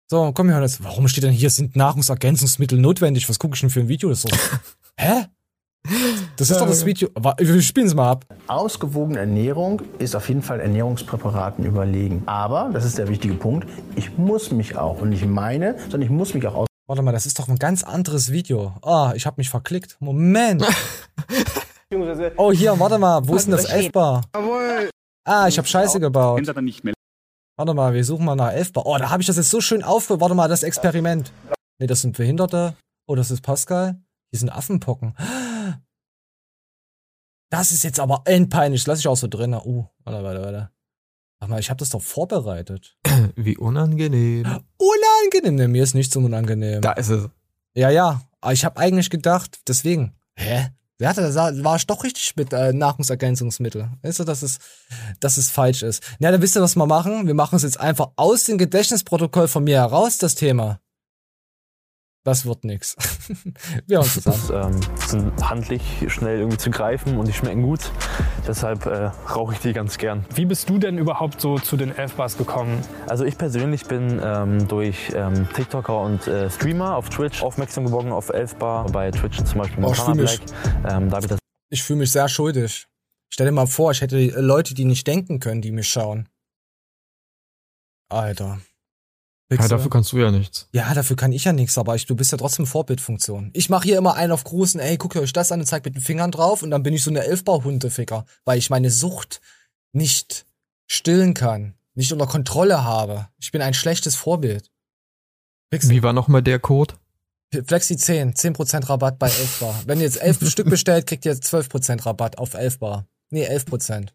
So, 0.08 0.32
komm, 0.34 0.50
Johannes. 0.50 0.84
Warum 0.84 1.08
steht 1.08 1.24
denn 1.24 1.32
hier, 1.32 1.50
sind 1.50 1.76
Nahrungsergänzungsmittel 1.76 2.78
notwendig? 2.80 3.30
Was 3.30 3.40
gucke 3.40 3.56
ich 3.56 3.62
denn 3.62 3.70
für 3.70 3.80
ein 3.80 3.88
Video? 3.88 4.10
Das 4.10 4.24
doch, 4.24 4.38
hä? 4.98 5.26
Das 6.38 6.50
ist 6.50 6.60
doch 6.60 6.68
das 6.68 6.86
Video. 6.86 7.10
Wa- 7.16 7.36
Wir 7.40 7.62
spielen 7.62 7.88
es 7.88 7.94
mal 7.96 8.12
ab. 8.12 8.26
Ausgewogene 8.48 9.20
Ernährung 9.20 9.82
ist 10.00 10.16
auf 10.16 10.28
jeden 10.30 10.42
Fall 10.42 10.60
Ernährungspräparaten 10.60 11.66
überlegen. 11.66 12.24
Aber, 12.28 12.70
das 12.72 12.86
ist 12.86 12.98
der 12.98 13.08
wichtige 13.08 13.34
Punkt, 13.34 13.68
ich 13.96 14.18
muss 14.18 14.52
mich 14.52 14.78
auch, 14.78 15.02
und 15.02 15.10
nicht 15.10 15.26
meine, 15.26 15.78
sondern 15.80 16.04
ich 16.04 16.10
muss 16.10 16.34
mich 16.34 16.46
auch 16.48 16.56
aus. 16.56 16.68
Warte 16.88 17.02
mal, 17.02 17.12
das 17.12 17.26
ist 17.26 17.40
doch 17.40 17.48
ein 17.48 17.58
ganz 17.58 17.84
anderes 17.84 18.32
Video. 18.32 18.74
Ah, 18.82 19.14
ich 19.16 19.26
habe 19.26 19.36
mich 19.38 19.50
verklickt. 19.50 19.98
Moment. 20.00 20.64
Oh, 22.38 22.52
hier, 22.52 22.80
warte 22.80 22.98
mal. 22.98 23.28
Wo 23.28 23.36
ist 23.36 23.46
denn 23.46 23.52
das 23.52 23.66
Elfbar? 23.66 24.22
Ah, 25.26 25.48
ich 25.48 25.58
habe 25.58 25.68
Scheiße 25.68 26.00
gebaut. 26.00 26.42
Warte 27.58 27.74
mal, 27.74 27.94
wir 27.94 28.04
suchen 28.04 28.26
mal 28.26 28.36
nach 28.36 28.52
Elfbar. 28.54 28.86
Oh, 28.86 28.98
da 28.98 29.10
habe 29.10 29.22
ich 29.22 29.28
das 29.28 29.36
jetzt 29.38 29.50
so 29.50 29.62
schön 29.62 29.84
aufge... 29.84 30.20
Warte 30.20 30.36
mal, 30.36 30.48
das 30.48 30.64
Experiment. 30.64 31.32
Nee, 31.80 31.88
das 31.88 32.02
sind 32.02 32.18
Behinderte. 32.18 32.76
Oh, 33.08 33.16
das 33.16 33.30
ist 33.32 33.42
Pascal. 33.42 33.98
Hier 34.32 34.40
sind 34.40 34.50
Affenpocken. 34.50 35.14
Das 37.52 37.74
ist 37.74 37.84
jetzt 37.84 38.00
aber 38.00 38.22
endpeinlich. 38.26 38.88
Lass 38.88 39.00
ich 39.00 39.08
auch 39.08 39.18
so 39.18 39.28
drin. 39.28 39.54
Uh, 39.54 39.86
warte, 40.06 40.24
warte, 40.24 40.42
warte. 40.42 40.70
Sag 41.42 41.50
mal, 41.50 41.60
ich 41.60 41.70
habe 41.70 41.80
das 41.80 41.90
doch 41.90 42.02
vorbereitet. 42.02 42.98
Wie 43.36 43.58
unangenehm. 43.58 44.46
Unangenehm. 44.78 45.56
Nee, 45.56 45.68
mir 45.68 45.84
ist 45.84 45.94
nichts 45.94 46.14
so 46.14 46.22
unangenehm. 46.22 46.82
Da 46.82 46.94
ist 46.94 47.10
es. 47.10 47.30
Ja, 47.76 47.90
ja. 47.90 48.22
Aber 48.40 48.54
ich 48.54 48.64
habe 48.64 48.80
eigentlich 48.80 49.10
gedacht, 49.10 49.60
deswegen. 49.68 50.16
Hä? 50.36 50.70
Wer 50.98 51.10
hatte 51.10 51.22
das? 51.22 51.36
War 51.36 51.76
ich 51.76 51.88
doch 51.88 52.06
richtig 52.06 52.36
mit 52.38 52.54
äh, 52.54 52.72
Nahrungsergänzungsmittel. 52.72 53.90
Weißt 54.02 54.20
du, 54.20 54.24
dass 54.24 54.44
es, 54.44 54.60
dass 55.20 55.36
es 55.36 55.50
falsch 55.50 55.84
ist. 55.84 56.04
Na, 56.20 56.32
dann 56.32 56.42
wisst 56.42 56.56
ihr, 56.56 56.62
was 56.62 56.78
wir 56.78 56.86
machen? 56.86 57.28
Wir 57.28 57.34
machen 57.34 57.58
es 57.58 57.64
jetzt 57.64 57.80
einfach 57.80 58.12
aus 58.16 58.46
dem 58.46 58.60
Gedächtnisprotokoll 58.60 59.50
von 59.50 59.66
mir 59.66 59.78
heraus, 59.78 60.20
das 60.20 60.36
Thema. 60.36 60.80
Das 62.24 62.46
wird 62.46 62.64
nix. 62.66 62.96
wir 63.88 63.98
haben 63.98 64.06
zusammen. 64.08 64.76
ähm, 64.76 64.80
sind 65.08 65.50
handlich 65.50 65.82
schnell 66.08 66.38
irgendwie 66.40 66.58
zu 66.60 66.70
greifen 66.70 67.18
und 67.18 67.28
die 67.28 67.34
schmecken 67.34 67.64
gut. 67.64 67.92
Deshalb 68.48 68.86
äh, 68.86 69.06
rauche 69.34 69.54
ich 69.54 69.60
die 69.60 69.74
ganz 69.74 69.98
gern. 69.98 70.26
Wie 70.36 70.46
bist 70.46 70.70
du 70.70 70.78
denn 70.78 71.00
überhaupt 71.00 71.42
so 71.42 71.58
zu 71.58 71.78
den 71.78 71.96
Elfbars 71.96 72.38
gekommen? 72.38 72.80
Also 73.10 73.26
ich 73.26 73.40
persönlich 73.40 73.86
bin 73.88 74.22
ähm, 74.24 74.68
durch 74.68 75.12
ähm, 75.16 75.48
TikToker 75.54 76.00
und 76.00 76.28
äh, 76.28 76.50
Streamer 76.52 76.96
auf 76.96 77.10
Twitch 77.10 77.42
aufmerksam 77.42 77.86
geworden 77.86 78.12
auf 78.12 78.30
Elfbar. 78.30 78.86
Bei 78.92 79.10
Twitch 79.10 79.44
zum 79.44 79.58
Beispiel 79.60 79.84
Oh, 79.84 79.92
ich 79.92 79.98
Montana 79.98 80.14
fühl 80.14 80.24
Black. 80.26 80.40
mich- 80.42 80.92
Ähm, 80.92 81.08
ich 81.24 81.28
das 81.28 81.40
Ich 81.70 81.82
fühle 81.84 82.00
mich 82.00 82.12
sehr 82.12 82.30
schuldig. 82.30 82.86
Stell 83.34 83.48
dir 83.48 83.52
mal 83.52 83.66
vor, 83.66 83.92
ich 83.94 84.02
hätte 84.02 84.20
Leute, 84.40 84.76
die 84.76 84.86
nicht 84.86 85.08
denken 85.08 85.40
können, 85.40 85.62
die 85.64 85.72
mich 85.72 85.88
schauen. 85.90 86.30
Alter. 88.10 88.60
Ja, 89.52 89.58
Wichser. 89.58 89.70
dafür 89.70 89.90
kannst 89.90 90.12
du 90.14 90.18
ja 90.18 90.32
nichts. 90.32 90.68
Ja, 90.72 90.94
dafür 90.94 91.18
kann 91.18 91.34
ich 91.34 91.44
ja 91.44 91.52
nichts, 91.52 91.78
aber 91.78 91.96
ich, 91.96 92.06
du 92.06 92.16
bist 92.16 92.32
ja 92.32 92.38
trotzdem 92.38 92.66
Vorbildfunktion. 92.66 93.52
Ich 93.54 93.70
mache 93.70 93.84
hier 93.84 93.98
immer 93.98 94.16
einen 94.16 94.32
auf 94.32 94.46
Grußen, 94.46 94.80
ey, 94.80 94.98
guckt 94.98 95.18
euch 95.18 95.34
das 95.34 95.52
an 95.52 95.60
und 95.60 95.66
zeigt 95.66 95.86
mit 95.86 95.96
den 95.96 96.02
Fingern 96.02 96.32
drauf 96.32 96.64
und 96.64 96.72
dann 96.72 96.84
bin 96.84 96.94
ich 96.94 97.04
so 97.04 97.10
eine 97.10 97.26
Elfbauhundeficker, 97.26 98.26
weil 98.46 98.58
ich 98.58 98.70
meine 98.70 98.90
Sucht 98.90 99.42
nicht 99.92 100.46
stillen 100.88 101.34
kann, 101.34 101.74
nicht 101.96 102.14
unter 102.14 102.28
Kontrolle 102.28 102.86
habe. 102.86 103.28
Ich 103.40 103.52
bin 103.52 103.62
ein 103.62 103.74
schlechtes 103.74 104.16
Vorbild. 104.16 104.72
Wie 105.70 106.04
war 106.04 106.14
nochmal 106.14 106.42
der 106.42 106.60
Code? 106.60 106.94
Flexi 107.66 107.98
10, 107.98 108.34
10% 108.34 108.88
Rabatt 108.88 109.20
bei 109.20 109.28
Elfbar. 109.28 109.84
Wenn 109.86 110.00
ihr 110.00 110.06
jetzt 110.06 110.22
11 110.22 110.50
Stück 110.50 110.70
bestellt, 110.70 111.08
kriegt 111.08 111.26
ihr 111.26 111.34
12% 111.34 112.06
Rabatt 112.06 112.38
auf 112.38 112.54
Elfbar. 112.54 113.06
Nee, 113.30 113.48
11%. 113.48 114.10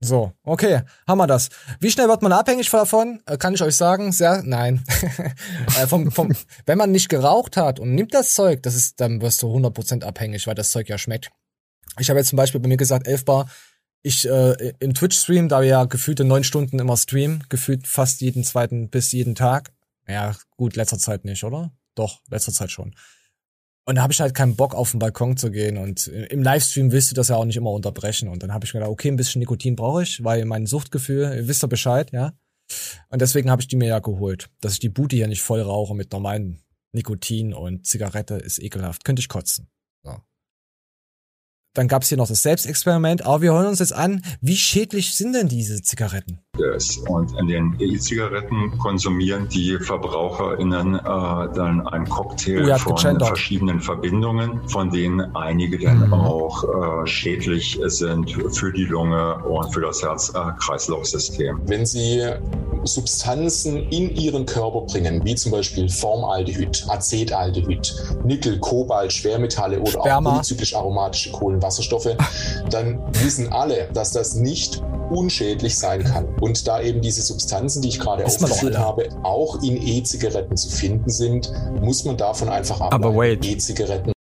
So, 0.00 0.32
okay, 0.44 0.82
haben 1.08 1.18
wir 1.18 1.26
das. 1.26 1.48
Wie 1.80 1.90
schnell 1.90 2.08
wird 2.08 2.20
man 2.20 2.32
abhängig 2.32 2.68
davon? 2.70 3.22
Äh, 3.26 3.38
Kann 3.38 3.54
ich 3.54 3.62
euch 3.62 3.76
sagen? 3.76 4.12
Sehr, 4.12 4.42
nein. 4.44 4.84
äh, 5.80 5.86
vom, 5.86 6.12
vom, 6.12 6.32
wenn 6.66 6.76
man 6.76 6.92
nicht 6.92 7.08
geraucht 7.08 7.56
hat 7.56 7.80
und 7.80 7.94
nimmt 7.94 8.12
das 8.12 8.34
Zeug, 8.34 8.62
das 8.62 8.74
ist, 8.74 9.00
dann 9.00 9.22
wirst 9.22 9.42
du 9.42 9.46
100% 9.46 10.04
abhängig, 10.04 10.46
weil 10.46 10.54
das 10.54 10.70
Zeug 10.70 10.88
ja 10.88 10.98
schmeckt. 10.98 11.30
Ich 11.98 12.10
habe 12.10 12.18
jetzt 12.18 12.28
zum 12.28 12.36
Beispiel 12.36 12.60
bei 12.60 12.68
mir 12.68 12.76
gesagt, 12.76 13.06
11 13.06 13.24
Bar, 13.24 13.48
ich 14.02 14.28
äh, 14.28 14.74
im 14.78 14.92
Twitch-Stream, 14.92 15.48
da 15.48 15.62
wir 15.62 15.68
ja 15.68 15.84
gefühlte 15.84 16.24
neun 16.24 16.44
Stunden 16.44 16.78
immer 16.78 16.96
streamen, 16.96 17.44
gefühlt 17.48 17.86
fast 17.86 18.20
jeden 18.20 18.44
zweiten 18.44 18.90
bis 18.90 19.12
jeden 19.12 19.34
Tag. 19.34 19.72
Ja, 20.06 20.36
gut, 20.56 20.76
letzter 20.76 20.98
Zeit 20.98 21.24
nicht, 21.24 21.42
oder? 21.42 21.72
Doch, 21.94 22.20
letzter 22.28 22.52
Zeit 22.52 22.70
schon. 22.70 22.94
Und 23.88 23.94
da 23.94 24.02
habe 24.02 24.12
ich 24.12 24.20
halt 24.20 24.34
keinen 24.34 24.56
Bock, 24.56 24.74
auf 24.74 24.90
den 24.90 24.98
Balkon 24.98 25.36
zu 25.36 25.50
gehen. 25.50 25.76
Und 25.76 26.08
im 26.08 26.42
Livestream 26.42 26.90
willst 26.90 27.12
du 27.12 27.14
das 27.14 27.28
ja 27.28 27.36
auch 27.36 27.44
nicht 27.44 27.56
immer 27.56 27.70
unterbrechen. 27.70 28.28
Und 28.28 28.42
dann 28.42 28.52
habe 28.52 28.64
ich 28.64 28.74
mir 28.74 28.80
gedacht, 28.80 28.90
okay, 28.90 29.08
ein 29.08 29.16
bisschen 29.16 29.38
Nikotin 29.38 29.76
brauche 29.76 30.02
ich, 30.02 30.24
weil 30.24 30.44
mein 30.44 30.66
Suchtgefühl, 30.66 31.32
ihr 31.36 31.46
wisst 31.46 31.62
ja 31.62 31.68
Bescheid, 31.68 32.10
ja. 32.12 32.32
Und 33.10 33.22
deswegen 33.22 33.48
habe 33.48 33.62
ich 33.62 33.68
die 33.68 33.76
mir 33.76 33.86
ja 33.86 34.00
geholt. 34.00 34.50
Dass 34.60 34.72
ich 34.72 34.80
die 34.80 34.88
Booty 34.88 35.16
hier 35.16 35.28
nicht 35.28 35.42
voll 35.42 35.60
rauche 35.60 35.94
mit 35.94 36.10
normalen 36.10 36.62
Nikotin 36.92 37.54
und 37.54 37.86
Zigarette 37.86 38.34
ist 38.34 38.58
ekelhaft. 38.58 39.04
Könnte 39.04 39.20
ich 39.20 39.28
kotzen. 39.28 39.68
Dann 41.76 41.88
gab's 41.88 42.08
hier 42.08 42.16
noch 42.18 42.26
das 42.28 42.42
Selbstexperiment. 42.42 43.24
Aber 43.26 43.42
wir 43.42 43.52
hören 43.52 43.66
uns 43.66 43.78
jetzt 43.80 43.92
an, 43.94 44.22
wie 44.40 44.56
schädlich 44.56 45.14
sind 45.14 45.34
denn 45.34 45.48
diese 45.48 45.82
Zigaretten? 45.82 46.40
Und 47.08 47.38
in 47.38 47.48
den 47.48 47.76
E-Zigaretten 47.78 48.78
konsumieren 48.78 49.46
die 49.48 49.76
VerbraucherInnen 49.78 50.94
äh, 50.94 50.98
dann 51.54 51.86
einen 51.86 52.08
Cocktail 52.08 52.64
Oh, 52.66 52.70
habt 52.72 52.80
von 52.80 52.96
gegendert. 52.96 53.28
verschiedenen 53.28 53.80
Verbindungen, 53.80 54.66
von 54.68 54.90
denen 54.90 55.36
einige 55.36 55.78
dann 55.78 56.06
Mhm. 56.06 56.14
auch 56.14 56.64
äh, 56.64 57.06
schädlich 57.06 57.78
sind 57.84 58.30
für 58.54 58.72
die 58.72 58.84
Lunge 58.84 59.36
und 59.44 59.70
für 59.74 59.82
das 59.82 60.02
Herz-Kreislauf-System. 60.02 61.60
Wenn 61.66 61.84
Sie 61.84 62.22
Substanzen 62.84 63.76
in 63.90 64.14
Ihren 64.16 64.46
Körper 64.46 64.82
bringen, 64.82 65.22
wie 65.24 65.34
zum 65.34 65.52
Beispiel 65.52 65.88
Formaldehyd, 65.88 66.86
Acetaldehyd, 66.88 67.94
Nickel, 68.24 68.58
Kobalt, 68.60 69.12
Schwermetalle 69.12 69.80
oder 69.80 69.90
Sperma. 69.90 70.30
auch 70.30 70.34
polyzyklisch 70.36 70.74
aromatische 70.74 71.32
Kohlenwasserstoffe, 71.66 72.16
dann 72.70 73.02
wissen 73.22 73.52
alle, 73.52 73.88
dass 73.92 74.12
das 74.12 74.34
nicht 74.34 74.82
unschädlich 75.10 75.78
sein 75.78 76.04
kann. 76.04 76.26
Und 76.40 76.66
da 76.66 76.80
eben 76.80 77.00
diese 77.00 77.22
Substanzen, 77.22 77.82
die 77.82 77.88
ich 77.88 77.98
gerade 78.00 78.24
aufgeführt 78.24 78.78
habe, 78.78 79.08
auch 79.22 79.62
in 79.62 79.80
E-Zigaretten 79.80 80.56
zu 80.56 80.68
finden 80.70 81.10
sind, 81.10 81.50
muss 81.80 82.04
man 82.04 82.16
davon 82.16 82.48
einfach 82.48 82.80
ableiten. 82.80 83.04
Aber 83.04 83.16
wait. 83.16 83.44
E-Zigaretten 83.44 84.12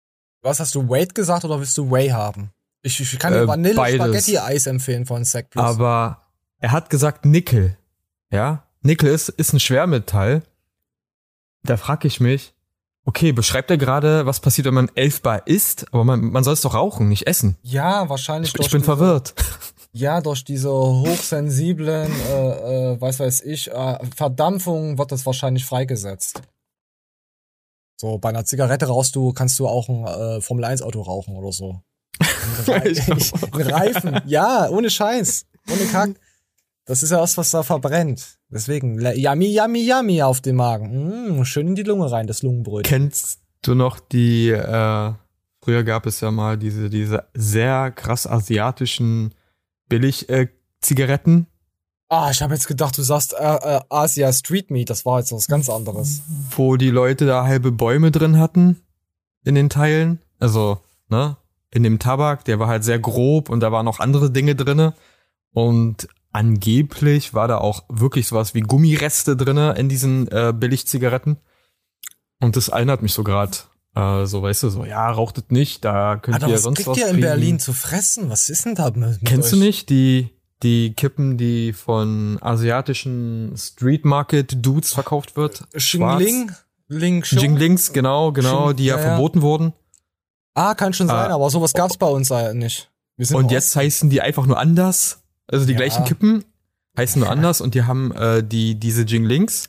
Was 0.43 0.61
hast 0.61 0.75
du, 0.75 0.89
Wait 0.89 1.15
gesagt 1.15 1.45
oder 1.45 1.59
willst 1.59 1.77
du 1.79 1.91
Whey 1.91 2.09
haben? 2.09 2.51
Ich, 2.83 3.01
ich 3.01 3.19
kann 3.19 3.33
dir 3.33 3.43
Äh, 3.43 3.47
Vanille 3.47 3.77
beides. 3.77 3.97
Spaghetti 3.97 4.39
Eis 4.39 4.67
empfehlen 4.67 5.07
von 5.07 5.25
Sack 5.25 5.51
Plus. 5.51 5.65
Aber 5.65 6.21
er 6.59 6.73
hat 6.73 6.91
gesagt 6.91 7.25
Nickel. 7.25 7.77
Ja? 8.31 8.65
Nickel 8.83 9.11
ist, 9.11 9.31
ist 9.31 9.55
ein 9.55 9.61
Schwermetall. 9.61 10.43
Da 11.63 11.79
frage 11.79 12.09
ich 12.09 12.21
mich, 12.21 12.54
okay, 13.05 13.33
beschreibt 13.33 13.71
er 13.71 13.79
gerade, 13.79 14.27
was 14.27 14.41
passiert, 14.41 14.67
wenn 14.67 14.75
man 14.75 14.91
elfbar 14.95 15.47
isst? 15.47 15.87
Aber 15.93 16.05
man, 16.05 16.21
man 16.21 16.45
soll 16.45 16.55
es 16.55 16.61
doch 16.61 16.75
rauchen, 16.75 17.09
nicht 17.09 17.27
essen. 17.27 17.57
ja, 17.63 18.09
wahrscheinlich 18.09 18.55
Ich, 18.55 18.61
ich 18.61 18.71
bin 18.71 18.81
diese, 18.81 18.97
verwirrt. 18.97 19.35
Ja, 19.97 20.21
durch 20.21 20.43
diese 20.43 20.71
hochsensiblen, 20.73 22.11
äh, 22.29 22.95
äh, 22.95 23.01
was 23.01 23.21
weiß 23.21 23.43
ich, 23.43 23.71
äh, 23.71 23.99
Verdampfung 24.17 24.99
wird 24.99 25.13
das 25.13 25.25
wahrscheinlich 25.25 25.65
freigesetzt. 25.65 26.43
So, 28.01 28.19
bei 28.19 28.31
einer 28.31 28.45
Zigarette 28.45 28.87
rauchst 28.87 29.15
du, 29.15 29.33
kannst 29.33 29.57
du 29.61 29.69
auch 29.69 29.89
ein 29.89 30.05
äh, 30.05 30.41
Formel 30.41 30.65
1 30.65 30.83
Auto 30.83 31.01
rauchen 31.01 31.37
oder 31.37 31.53
so. 31.53 31.81
Ein 32.67 33.61
Reifen, 33.61 34.21
ja, 34.27 34.69
ohne 34.69 34.91
Scheiß, 34.91 35.47
ohne 35.71 35.85
Kack. 35.87 36.11
Das 36.87 37.05
ist 37.05 37.11
ja 37.11 37.19
das, 37.19 37.39
was 37.39 37.53
da 37.53 37.63
verbrennt. 37.63 38.39
Deswegen, 38.55 39.01
yummy, 39.01 39.55
yummy, 39.55 39.87
yummy 39.87 40.23
auf 40.23 40.41
den 40.41 40.57
Magen. 40.57 41.41
Mm, 41.41 41.45
schön 41.45 41.69
in 41.69 41.75
die 41.75 41.83
Lunge 41.83 42.11
rein, 42.11 42.27
das 42.27 42.43
Lungenbrötchen. 42.43 42.85
Kennst 42.85 43.41
du 43.63 43.75
noch 43.75 44.01
die 44.01 44.51
äh, 44.51 45.13
Früher 45.65 45.83
gab 45.83 46.05
es 46.05 46.21
ja 46.21 46.31
mal 46.31 46.59
diese, 46.59 46.91
diese 46.91 47.25
sehr 47.33 47.91
krass 47.91 48.27
asiatischen 48.27 49.35
Billig-Zigaretten. 49.89 51.47
Ah, 52.11 52.31
ich 52.31 52.43
habe 52.43 52.53
jetzt 52.53 52.69
gedacht, 52.69 52.99
du 52.99 53.03
sagst 53.03 53.33
äh, 53.33 53.37
äh, 53.37 53.81
Asia 53.89 54.31
Street 54.31 54.71
Meat, 54.71 54.91
das 54.91 55.07
war 55.07 55.21
jetzt 55.21 55.33
was 55.33 55.47
ganz 55.47 55.71
anderes. 55.71 56.21
wo 56.51 56.77
die 56.77 56.91
Leute 56.91 57.25
da 57.25 57.45
halbe 57.45 57.73
Bäume 57.73 58.11
drin 58.11 58.39
hatten 58.39 58.83
in 59.43 59.55
den 59.55 59.71
Teilen. 59.71 60.21
Also, 60.39 60.81
ne, 61.09 61.39
in 61.71 61.83
dem 61.83 61.99
Tabak, 61.99 62.45
der 62.45 62.59
war 62.59 62.69
halt 62.69 62.85
sehr 62.85 62.99
grob 62.99 63.49
und 63.49 63.61
da 63.61 63.73
waren 63.73 63.87
noch 63.87 64.01
andere 64.01 64.31
Dinge 64.31 64.55
drinne. 64.55 64.93
Und 65.55 66.09
angeblich 66.35 67.33
war 67.33 67.49
da 67.49 67.59
auch 67.59 67.85
wirklich 67.89 68.27
sowas 68.29 68.55
wie 68.55 68.61
Gummireste 68.61 69.37
drinne 69.37 69.75
in 69.79 69.89
diesen 69.89 70.29
äh, 70.29 70.53
Billigzigaretten. 70.55 71.39
Und 72.41 72.57
das 72.57 72.69
erinnert 72.69 73.01
mich 73.03 73.13
so 73.15 73.25
grad 73.25 73.69
äh, 73.97 74.27
so 74.27 74.43
weißt 74.43 74.65
du, 74.65 74.71
so, 74.71 74.85
ja, 74.85 75.09
raucht 75.09 75.39
es 75.39 75.45
nicht, 75.51 75.85
da 75.85 76.17
könnt 76.17 76.35
Alter, 76.35 76.49
ihr 76.49 76.55
was 76.55 76.63
sonst 76.63 76.79
kriegt 76.79 76.89
was 76.89 76.99
ihr 76.99 77.05
in 77.07 77.11
kriegen. 77.13 77.23
Berlin 77.23 77.59
zu 77.61 77.73
fressen? 77.73 78.29
Was 78.29 78.49
ist 78.49 78.65
denn 78.65 78.75
da 78.75 78.87
mit, 78.91 78.97
mit 78.97 79.25
Kennst 79.25 79.53
du 79.53 79.57
euch? 79.57 79.63
nicht 79.63 79.89
die, 79.89 80.31
die 80.65 80.95
Kippen, 80.95 81.39
die 81.39 81.73
von 81.73 82.39
asiatischen 82.43 83.55
Street 83.57 84.05
Market 84.05 84.67
Dudes 84.67 84.93
verkauft 84.93 85.37
wird? 85.37 85.65
Xingling? 85.77 86.51
Ling? 86.89 87.23
Jinglings, 87.25 87.93
genau, 87.93 88.33
genau, 88.33 88.71
Xing- 88.71 88.75
die 88.75 88.87
ja, 88.87 88.97
ja, 88.97 89.03
verboten 89.03 89.43
wurden. 89.43 89.73
Ah, 90.55 90.75
kann 90.75 90.93
schon 90.93 91.07
sein, 91.07 91.31
Ah. 91.31 91.35
aber 91.35 91.49
sowas 91.51 91.73
gab's 91.73 91.97
bei 91.97 92.07
uns 92.09 92.31
halt 92.33 92.57
nicht. 92.57 92.91
Und 93.33 93.53
jetzt 93.53 93.75
heißen 93.77 94.11
die 94.11 94.21
einfach 94.21 94.45
nur 94.47 94.59
anders. 94.59 95.23
Also 95.47 95.67
die 95.67 95.73
Ja. 95.73 95.79
gleichen 95.79 96.05
Kippen 96.05 96.45
heißen 96.97 97.21
nur 97.21 97.31
anders 97.31 97.61
und 97.61 97.75
die 97.75 97.83
haben 97.85 98.13
äh, 98.13 98.43
die 98.43 98.75
diese 98.77 99.03
Jinglings 99.03 99.69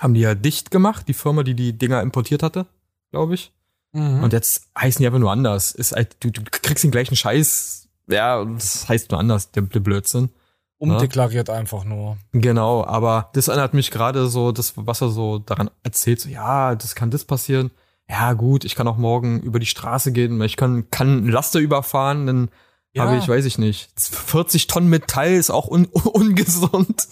haben 0.00 0.14
die 0.14 0.20
ja 0.20 0.34
dicht 0.34 0.70
gemacht, 0.70 1.06
die 1.08 1.14
Firma, 1.14 1.42
die 1.42 1.54
die 1.54 1.76
Dinger 1.76 2.00
importiert 2.00 2.42
hatte, 2.42 2.66
glaube 3.10 3.34
ich. 3.34 3.52
Mhm. 3.92 4.22
Und 4.22 4.32
jetzt 4.32 4.68
heißen 4.78 5.00
die 5.02 5.06
einfach 5.06 5.18
nur 5.18 5.30
anders. 5.30 5.72
Ist 5.72 5.92
halt, 5.92 6.16
du, 6.20 6.30
du 6.30 6.40
kriegst 6.50 6.82
den 6.82 6.90
gleichen 6.90 7.14
Scheiß. 7.14 7.88
Ja, 8.08 8.42
das 8.44 8.88
heißt 8.88 9.10
nur 9.10 9.20
anders, 9.20 9.50
der, 9.52 9.62
der 9.64 9.80
Blödsinn. 9.80 10.30
umdeklariert 10.78 11.50
einfach 11.50 11.84
nur. 11.84 12.16
Genau, 12.32 12.84
aber 12.84 13.28
das 13.34 13.48
erinnert 13.48 13.74
mich 13.74 13.90
gerade 13.90 14.26
so, 14.28 14.50
das, 14.50 14.72
was 14.76 15.02
er 15.02 15.10
so 15.10 15.38
daran 15.38 15.70
erzählt, 15.82 16.20
so, 16.20 16.28
ja, 16.30 16.74
das 16.74 16.94
kann 16.94 17.10
das 17.10 17.24
passieren. 17.26 17.70
Ja, 18.08 18.32
gut, 18.32 18.64
ich 18.64 18.74
kann 18.74 18.88
auch 18.88 18.96
morgen 18.96 19.40
über 19.40 19.60
die 19.60 19.66
Straße 19.66 20.10
gehen, 20.12 20.40
ich 20.42 20.56
kann, 20.56 20.90
kann 20.90 21.08
einen 21.08 21.28
Laster 21.28 21.60
überfahren, 21.60 22.26
dann 22.26 22.48
Ja. 22.94 23.04
habe 23.04 23.16
ich, 23.16 23.26
weiß 23.26 23.44
ich 23.46 23.58
nicht, 23.58 23.88
40 23.98 24.66
Tonnen 24.66 24.88
Metall 24.88 25.32
ist 25.32 25.50
auch 25.50 25.66
un 25.68 25.86
ungesund. 26.12 27.08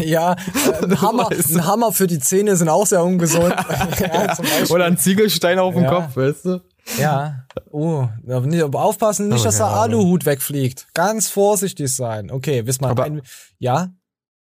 Ja, 0.00 0.32
äh, 0.32 0.36
ein, 0.84 1.00
Hammer, 1.00 1.30
ein 1.30 1.66
Hammer 1.66 1.92
für 1.92 2.06
die 2.06 2.18
Zähne 2.18 2.56
sind 2.56 2.68
auch 2.68 2.86
sehr 2.86 3.04
ungesund. 3.04 3.54
ja. 4.00 4.36
Oder 4.68 4.84
ein 4.86 4.98
Ziegelstein 4.98 5.58
auf 5.58 5.74
dem 5.74 5.84
Ja. 5.84 5.90
Kopf, 5.90 6.16
weißt 6.16 6.44
du? 6.44 6.60
Ja. 6.98 7.46
Oh, 7.72 8.08
aber 8.28 8.82
aufpassen, 8.82 9.28
nicht, 9.28 9.44
dass 9.44 9.56
der. 9.56 9.66
Aluhut 9.66 10.24
wegfliegt. 10.24 10.86
Ganz 10.94 11.28
vorsichtig 11.28 11.94
sein. 11.94 12.30
Okay, 12.30 12.66
wiss 12.66 12.80
mal. 12.80 13.22
Ja? 13.58 13.90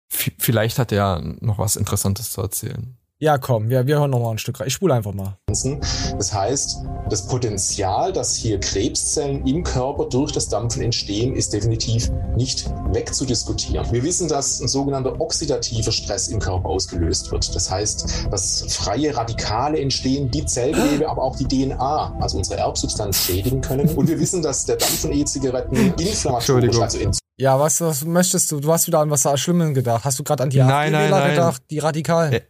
Vielleicht 0.09 0.79
hat 0.79 0.91
er 0.91 1.21
noch 1.39 1.59
was 1.59 1.75
Interessantes 1.75 2.31
zu 2.31 2.41
erzählen. 2.41 2.97
Ja, 3.23 3.37
komm, 3.37 3.69
wir, 3.69 3.85
wir 3.85 3.99
hören 3.99 4.09
noch 4.09 4.19
mal 4.19 4.31
ein 4.31 4.39
Stück 4.39 4.59
rein. 4.59 4.67
Ich 4.67 4.73
spule 4.73 4.95
einfach 4.95 5.13
mal. 5.13 5.37
Das 5.47 6.33
heißt, 6.33 6.77
das 7.07 7.27
Potenzial, 7.27 8.11
dass 8.11 8.35
hier 8.35 8.59
Krebszellen 8.59 9.45
im 9.45 9.63
Körper 9.63 10.05
durch 10.05 10.31
das 10.31 10.49
Dampfen 10.49 10.81
entstehen, 10.81 11.35
ist 11.35 11.53
definitiv 11.53 12.09
nicht 12.35 12.67
wegzudiskutieren. 12.91 13.85
Wir 13.91 14.01
wissen, 14.01 14.27
dass 14.27 14.59
ein 14.59 14.67
sogenannter 14.67 15.21
oxidativer 15.21 15.91
Stress 15.91 16.29
im 16.29 16.39
Körper 16.39 16.67
ausgelöst 16.67 17.31
wird. 17.31 17.53
Das 17.53 17.69
heißt, 17.69 18.27
dass 18.31 18.65
freie 18.73 19.15
Radikale 19.15 19.79
entstehen, 19.79 20.31
die 20.31 20.43
Zellgewebe, 20.43 21.07
aber 21.07 21.21
auch 21.21 21.35
die 21.35 21.45
DNA, 21.47 22.17
also 22.19 22.39
unsere 22.39 22.59
Erbsubstanz, 22.59 23.17
schädigen 23.19 23.61
können. 23.61 23.87
Und 23.89 24.07
wir 24.07 24.19
wissen, 24.19 24.41
dass 24.41 24.65
der 24.65 24.77
Dampf 24.77 24.99
von 25.01 25.11
E-Zigaretten 25.11 25.75
inflammatorisch, 25.75 26.33
Entschuldigung. 26.39 26.81
also 26.81 26.97
entzündlich 26.97 27.19
Ja, 27.37 27.59
was, 27.59 27.81
was 27.81 28.03
möchtest 28.03 28.51
du? 28.51 28.59
Du 28.59 28.73
hast 28.73 28.87
wieder 28.87 28.97
an 28.99 29.11
was 29.11 29.27
Schlimmes 29.39 29.75
gedacht. 29.75 30.05
Hast 30.05 30.17
du 30.17 30.23
gerade 30.23 30.41
an 30.41 30.49
die 30.49 30.57
Nein, 30.57 30.91
nein, 30.91 30.95
AfD-Wähler 31.13 31.19
nein. 31.19 31.29
gedacht? 31.35 31.61
Die 31.69 31.77
Radikalen? 31.77 32.41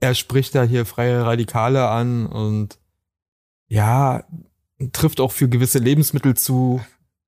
Er 0.00 0.14
spricht 0.14 0.54
da 0.54 0.62
hier 0.62 0.86
freie 0.86 1.24
Radikale 1.24 1.88
an 1.88 2.26
und 2.26 2.78
ja, 3.66 4.24
trifft 4.92 5.20
auch 5.20 5.32
für 5.32 5.48
gewisse 5.48 5.78
Lebensmittel 5.78 6.34
zu, 6.34 6.80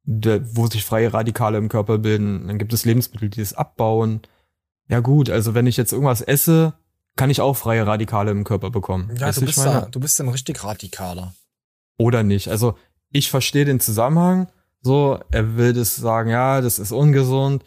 wo 0.04 0.66
sich 0.66 0.84
freie 0.84 1.12
Radikale 1.12 1.58
im 1.58 1.68
Körper 1.68 1.98
bilden. 1.98 2.46
Dann 2.46 2.58
gibt 2.58 2.72
es 2.72 2.84
Lebensmittel, 2.84 3.28
die 3.28 3.40
es 3.40 3.52
abbauen. 3.54 4.20
Ja 4.88 5.00
gut, 5.00 5.30
also 5.30 5.54
wenn 5.54 5.66
ich 5.66 5.76
jetzt 5.76 5.92
irgendwas 5.92 6.20
esse, 6.20 6.74
kann 7.16 7.30
ich 7.30 7.40
auch 7.40 7.56
freie 7.56 7.86
Radikale 7.86 8.30
im 8.30 8.44
Körper 8.44 8.70
bekommen. 8.70 9.10
Ja, 9.16 9.30
du 9.32 9.42
bist, 9.42 9.58
da, 9.58 9.82
du 9.82 10.00
bist 10.00 10.20
ein 10.20 10.28
richtig 10.28 10.64
Radikaler. 10.64 11.34
Oder 11.98 12.22
nicht. 12.22 12.48
Also 12.48 12.76
ich 13.10 13.30
verstehe 13.30 13.64
den 13.64 13.80
Zusammenhang. 13.80 14.48
So, 14.80 15.20
er 15.30 15.56
will 15.56 15.74
das 15.74 15.96
sagen, 15.96 16.30
ja, 16.30 16.60
das 16.60 16.78
ist 16.78 16.92
ungesund. 16.92 17.64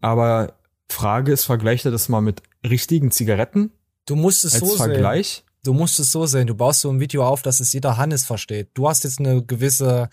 Aber 0.00 0.54
Frage 0.88 1.32
ist, 1.32 1.44
vergleicht 1.44 1.84
er 1.84 1.92
das 1.92 2.08
mal 2.08 2.20
mit 2.20 2.42
richtigen 2.68 3.10
Zigaretten? 3.10 3.70
Du 4.06 4.16
musst 4.16 4.44
es 4.44 4.54
Als 4.54 4.60
so 4.60 4.76
Vergleich? 4.76 5.28
sehen. 5.28 5.42
Du 5.64 5.72
musst 5.74 5.98
es 5.98 6.12
so 6.12 6.26
sehen. 6.26 6.46
Du 6.46 6.54
baust 6.54 6.80
so 6.80 6.90
ein 6.90 7.00
Video 7.00 7.26
auf, 7.26 7.42
dass 7.42 7.60
es 7.60 7.72
jeder 7.72 7.96
Hannes 7.96 8.24
versteht. 8.24 8.70
Du 8.74 8.88
hast 8.88 9.02
jetzt 9.04 9.18
eine 9.18 9.44
gewisse, 9.44 10.08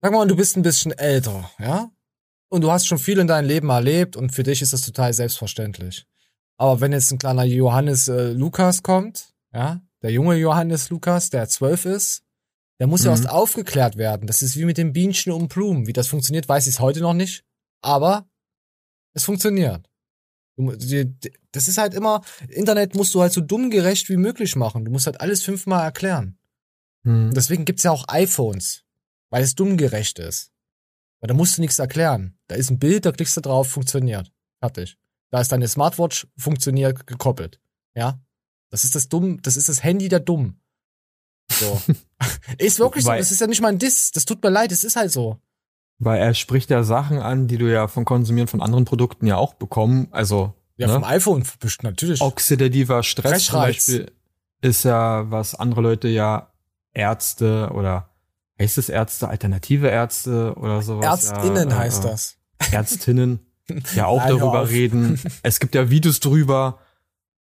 sag 0.00 0.12
mal, 0.12 0.26
du 0.26 0.36
bist 0.36 0.56
ein 0.56 0.62
bisschen 0.62 0.92
älter, 0.92 1.50
ja? 1.58 1.90
Und 2.48 2.62
du 2.62 2.70
hast 2.70 2.86
schon 2.86 2.98
viel 2.98 3.18
in 3.18 3.26
deinem 3.26 3.46
Leben 3.46 3.68
erlebt 3.68 4.16
und 4.16 4.30
für 4.34 4.42
dich 4.42 4.62
ist 4.62 4.72
das 4.72 4.80
total 4.82 5.12
selbstverständlich. 5.12 6.06
Aber 6.58 6.80
wenn 6.80 6.92
jetzt 6.92 7.10
ein 7.12 7.18
kleiner 7.18 7.44
Johannes 7.44 8.08
äh, 8.08 8.30
Lukas 8.32 8.82
kommt, 8.82 9.34
ja, 9.52 9.82
der 10.02 10.12
junge 10.12 10.36
Johannes 10.36 10.88
Lukas, 10.88 11.28
der 11.28 11.48
zwölf 11.48 11.84
ist, 11.84 12.22
der 12.80 12.86
muss 12.86 13.04
ja 13.04 13.10
Mhm. 13.10 13.16
erst 13.16 13.28
aufgeklärt 13.30 13.96
werden. 13.96 14.26
Das 14.26 14.40
ist 14.42 14.56
wie 14.56 14.64
mit 14.64 14.78
den 14.78 14.92
Bienchen 14.94 15.32
und 15.32 15.48
Blumen. 15.48 15.86
Wie 15.86 15.92
das 15.92 16.08
funktioniert, 16.08 16.48
weiß 16.48 16.66
ich 16.68 16.78
heute 16.80 17.00
noch 17.00 17.14
nicht. 17.14 17.44
Aber 17.82 18.26
es 19.12 19.24
funktioniert. 19.24 19.84
Du 19.84 19.84
mu- 19.84 19.84
die- 19.84 19.86
die- 19.86 20.45
Das 20.56 21.68
ist 21.68 21.78
halt 21.78 21.94
immer, 21.94 22.22
Internet 22.48 22.94
musst 22.94 23.14
du 23.14 23.20
halt 23.20 23.32
so 23.32 23.40
dumm 23.40 23.70
gerecht 23.70 24.08
wie 24.08 24.16
möglich 24.16 24.56
machen. 24.56 24.84
Du 24.84 24.90
musst 24.90 25.06
halt 25.06 25.20
alles 25.20 25.42
fünfmal 25.42 25.84
erklären. 25.84 26.38
Hm. 27.04 27.32
Deswegen 27.34 27.64
gibt's 27.64 27.82
ja 27.82 27.90
auch 27.90 28.04
iPhones, 28.08 28.84
weil 29.30 29.42
es 29.42 29.54
dumm 29.54 29.76
gerecht 29.76 30.18
ist. 30.18 30.50
Weil 31.20 31.28
da 31.28 31.34
musst 31.34 31.56
du 31.56 31.60
nichts 31.60 31.78
erklären. 31.78 32.38
Da 32.48 32.56
ist 32.56 32.70
ein 32.70 32.78
Bild, 32.78 33.04
da 33.04 33.12
klickst 33.12 33.36
du 33.36 33.40
drauf, 33.40 33.68
funktioniert. 33.68 34.32
Fertig. 34.60 34.98
Da 35.30 35.40
ist 35.40 35.52
deine 35.52 35.68
Smartwatch, 35.68 36.26
funktioniert, 36.36 37.06
gekoppelt. 37.06 37.60
Ja? 37.94 38.20
Das 38.70 38.84
ist 38.84 38.94
das 38.94 39.08
dumm, 39.08 39.40
das 39.42 39.56
ist 39.56 39.68
das 39.68 39.82
Handy 39.82 40.08
der 40.08 40.20
dumm. 40.20 40.60
So. 41.50 41.80
ist 42.58 42.78
wirklich 42.78 43.04
so, 43.04 43.12
das 43.12 43.30
ist 43.30 43.40
ja 43.40 43.46
nicht 43.46 43.60
mal 43.60 43.68
ein 43.68 43.78
Diss. 43.78 44.10
Das 44.10 44.24
tut 44.24 44.42
mir 44.42 44.50
leid, 44.50 44.72
es 44.72 44.84
ist 44.84 44.96
halt 44.96 45.12
so. 45.12 45.40
Weil 45.98 46.20
er 46.20 46.34
spricht 46.34 46.68
ja 46.70 46.82
Sachen 46.82 47.18
an, 47.18 47.46
die 47.48 47.56
du 47.58 47.70
ja 47.72 47.88
vom 47.88 48.04
Konsumieren 48.04 48.48
von 48.48 48.60
anderen 48.60 48.84
Produkten 48.84 49.26
ja 49.26 49.36
auch 49.36 49.54
bekommen. 49.54 50.08
Also 50.10 50.52
Ja, 50.76 50.88
ne? 50.88 50.92
vom 50.94 51.04
iPhone 51.04 51.44
natürlich. 51.82 52.20
oxidativer 52.20 53.02
Stress 53.02 53.46
zum. 53.46 53.54
Beispiel 53.60 54.12
ist 54.60 54.84
ja, 54.84 55.30
was 55.30 55.54
andere 55.54 55.80
Leute 55.80 56.08
ja 56.08 56.50
Ärzte 56.92 57.70
oder 57.74 58.10
heißt 58.58 58.78
es 58.78 58.88
Ärzte, 58.88 59.28
alternative 59.28 59.88
Ärzte 59.88 60.54
oder 60.56 60.82
sowas. 60.82 61.30
Ärztinnen 61.30 61.70
ja, 61.70 61.76
heißt 61.78 62.04
äh, 62.04 62.08
das. 62.08 62.36
Ärztinnen 62.72 63.40
ja 63.94 64.06
auch 64.06 64.18
Nein, 64.18 64.38
darüber 64.38 64.68
reden. 64.68 65.20
Es 65.42 65.60
gibt 65.60 65.74
ja 65.74 65.90
Videos 65.90 66.20
drüber. 66.20 66.78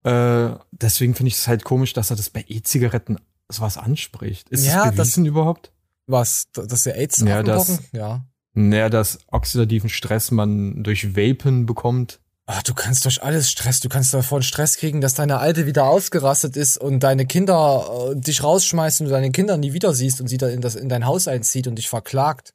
Äh, 0.04 0.52
deswegen 0.72 1.16
finde 1.16 1.28
ich 1.30 1.36
es 1.36 1.48
halt 1.48 1.64
komisch, 1.64 1.94
dass 1.94 2.10
er 2.10 2.16
das 2.16 2.30
bei 2.30 2.44
E-Zigaretten 2.48 3.18
sowas 3.50 3.78
anspricht. 3.78 4.50
Ist 4.50 4.66
Ja, 4.66 4.86
das 4.88 4.96
das- 4.96 5.08
bewiesen 5.08 5.26
überhaupt? 5.26 5.72
Was? 6.08 6.48
Dass 6.54 6.84
der 6.84 6.96
AIDS 6.98 7.20
Ja, 7.20 7.44
das-? 7.44 7.80
Ja. 7.92 8.26
Naja, 8.54 8.90
dass 8.90 9.20
oxidativen 9.28 9.90
Stress 9.90 10.32
man 10.32 10.84
durch 10.84 11.16
Vapen 11.16 11.66
bekommt. 11.66 12.20
Ach, 12.48 12.64
du 12.64 12.74
kannst 12.74 13.06
durch 13.06 13.24
alles 13.24 13.50
Stress. 13.50 13.80
Du 13.80 13.88
kannst 13.88 14.14
davon 14.14 14.44
Stress 14.44 14.76
kriegen, 14.76 15.00
dass 15.00 15.14
deine 15.14 15.38
Alte 15.38 15.66
wieder 15.66 15.86
ausgerastet 15.86 16.58
ist 16.58 16.78
und 16.78 17.00
deine 17.00 17.26
Kinder 17.26 18.12
äh, 18.12 18.20
dich 18.20 18.44
rausschmeißt 18.44 19.02
und 19.02 19.06
du 19.06 19.12
deine 19.12 19.32
Kinder 19.32 19.56
nie 19.58 19.72
wieder 19.72 19.94
siehst 19.94 20.20
und 20.20 20.28
sie 20.28 20.38
dann 20.38 20.50
in, 20.50 20.62
das, 20.62 20.76
in 20.76 20.90
dein 20.90 21.06
Haus 21.06 21.28
einzieht 21.30 21.68
und 21.68 21.76
dich 21.76 21.88
verklagt. 21.88 22.54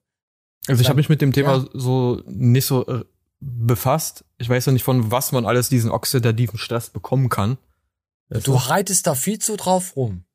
Also 0.69 0.83
ich 0.83 0.89
habe 0.89 0.99
mich 0.99 1.09
mit 1.09 1.23
dem 1.23 1.33
Thema 1.33 1.59
ja. 1.59 1.65
so 1.73 2.21
nicht 2.27 2.67
so 2.67 2.87
äh, 2.87 3.05
befasst. 3.41 4.25
Ich 4.37 4.51
weiß 4.51 4.67
ja 4.67 4.73
nicht, 4.73 4.85
von 4.85 5.11
was 5.11 5.33
man 5.33 5.47
alles 5.47 5.71
diesen 5.71 5.91
oxidativen 5.91 6.59
Stress 6.59 6.91
bekommen 6.91 7.31
kann. 7.31 7.57
Du 8.29 8.55
reitest 8.55 9.07
da 9.07 9.15
viel 9.15 9.39
zu 9.39 9.57
drauf 9.57 9.97
rum. 9.97 10.26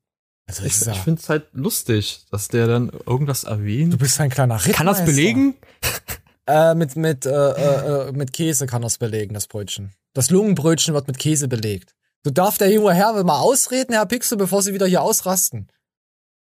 Also 0.46 0.64
ich 0.64 0.86
ich 0.86 0.98
finde 0.98 1.20
es 1.20 1.28
halt 1.28 1.46
lustig, 1.52 2.26
dass 2.30 2.48
der 2.48 2.66
dann 2.66 2.90
irgendwas 3.06 3.44
erwähnt. 3.44 3.92
Du 3.92 3.98
bist 3.98 4.20
ein 4.20 4.30
kleiner 4.30 4.56
Rittmeister. 4.56 4.76
Kann 4.76 4.86
das 4.86 5.04
belegen? 5.04 5.54
Äh, 6.44 6.74
mit, 6.74 6.96
mit, 6.96 7.24
äh, 7.24 7.30
äh, 7.30 8.08
äh, 8.08 8.12
mit 8.12 8.32
Käse 8.32 8.66
kann 8.66 8.82
das 8.82 8.98
belegen, 8.98 9.32
das 9.32 9.46
Brötchen. 9.46 9.92
Das 10.12 10.28
Lungenbrötchen 10.28 10.92
wird 10.92 11.06
mit 11.06 11.16
Käse 11.16 11.46
belegt. 11.46 11.94
Du 12.24 12.32
darf 12.32 12.58
der 12.58 12.68
junge 12.70 12.92
Herr 12.94 13.22
mal 13.22 13.38
ausreden, 13.38 13.92
Herr 13.92 14.06
Pixel, 14.06 14.38
bevor 14.38 14.60
sie 14.60 14.74
wieder 14.74 14.86
hier 14.86 15.02
ausrasten. 15.02 15.68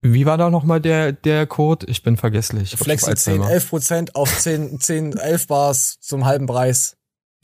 Wie 0.01 0.25
war 0.25 0.37
da 0.37 0.49
nochmal 0.49 0.81
der, 0.81 1.11
der 1.11 1.45
Code? 1.45 1.85
Ich 1.87 2.03
bin 2.03 2.17
vergesslich. 2.17 2.75
Flexi 2.77 3.05
10, 3.05 3.11
Alzheimer. 3.11 3.51
11 3.51 3.69
Prozent 3.69 4.15
auf 4.15 4.39
10, 4.39 4.79
10, 4.79 5.17
11 5.17 5.47
Bars 5.47 5.97
zum 5.99 6.25
halben 6.25 6.47
Preis. 6.47 6.95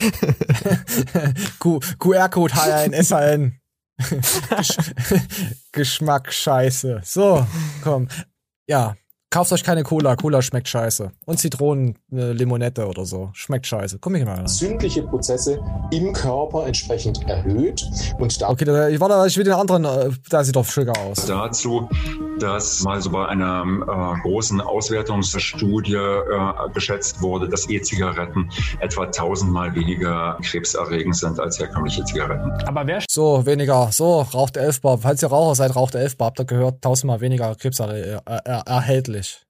QR-Code 1.60 2.54
HRN, 2.54 2.94
SHN. 2.94 3.57
Gesch 3.98 4.76
Geschmack 5.72 6.32
scheiße. 6.32 7.00
So, 7.04 7.46
komm. 7.82 8.08
Ja, 8.68 8.96
Kauft 9.30 9.52
euch 9.52 9.62
keine 9.62 9.82
Cola. 9.82 10.16
Cola 10.16 10.40
schmeckt 10.40 10.68
scheiße. 10.68 11.12
Und 11.26 11.38
Zitronen, 11.38 11.98
äh, 12.10 12.32
Limonette 12.32 12.86
oder 12.86 13.04
so. 13.04 13.28
Schmeckt 13.34 13.66
scheiße. 13.66 13.98
Guck 14.00 14.12
mich 14.12 14.24
mal 14.24 14.32
an. 14.32 14.40
entzündliche 14.40 15.02
Prozesse 15.02 15.60
im 15.90 16.14
Körper 16.14 16.66
entsprechend 16.66 17.28
erhöht. 17.28 17.86
Und 18.18 18.40
da 18.40 18.48
Okay, 18.48 18.64
da, 18.64 18.88
ich 18.88 18.98
warte, 18.98 19.28
ich 19.28 19.36
will 19.36 19.44
den 19.44 19.52
anderen, 19.52 19.84
äh, 19.84 20.10
da 20.30 20.42
sieht 20.42 20.56
doch 20.56 20.64
schicker 20.64 20.98
aus. 20.98 21.26
dazu, 21.26 21.86
dass 22.38 22.82
mal 22.82 23.00
so 23.00 23.10
bei 23.10 23.26
einer 23.26 23.64
äh, 23.64 24.20
großen 24.22 24.60
Auswertungsstudie 24.60 25.94
äh, 25.94 26.70
geschätzt 26.72 27.20
wurde, 27.20 27.48
dass 27.48 27.68
E-Zigaretten 27.68 28.50
etwa 28.80 29.06
tausendmal 29.06 29.74
weniger 29.74 30.38
krebserregend 30.42 31.16
sind 31.16 31.40
als 31.40 31.58
herkömmliche 31.58 32.04
Zigaretten. 32.04 32.50
Aber 32.66 32.86
wer 32.86 33.02
So, 33.08 33.44
weniger. 33.46 33.90
So, 33.92 34.22
raucht 34.22 34.56
Elfbar. 34.56 34.98
Falls 34.98 35.22
ihr 35.22 35.28
Raucher 35.28 35.54
seid, 35.54 35.76
raucht 35.76 35.94
Elfbar. 35.94 36.28
Habt 36.28 36.40
ihr 36.40 36.44
gehört? 36.44 36.82
Tausendmal 36.82 37.20
weniger 37.20 37.54
Krebs 37.54 37.80
er, 37.80 38.22
er, 38.24 38.46
er, 38.46 38.66
erhältlich. 38.66 39.44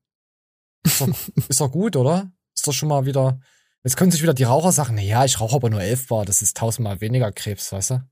Ist 0.85 1.01
doch, 1.01 1.09
ist 1.49 1.61
doch 1.61 1.71
gut, 1.71 1.97
oder? 1.97 2.31
Ist 2.55 2.67
doch 2.67 2.73
schon 2.73 2.89
mal 2.89 3.07
wieder. 3.07 3.41
Jetzt 3.85 3.97
können 3.97 4.11
sich 4.11 4.23
wieder 4.23 4.35
die 4.35 4.45
Raucher 4.45 4.73
sagen, 4.73 4.95
na 4.97 5.03
ja, 5.03 5.25
ich 5.25 5.41
rauche 5.41 5.57
aber 5.57 5.71
nur 5.71 5.81
Elfbar. 5.81 6.25
Das 6.25 6.43
ist 6.43 6.57
tausendmal 6.57 7.01
weniger 7.01 7.33
Krebs, 7.33 7.73
weißt 7.73 7.91
du? 7.91 8.03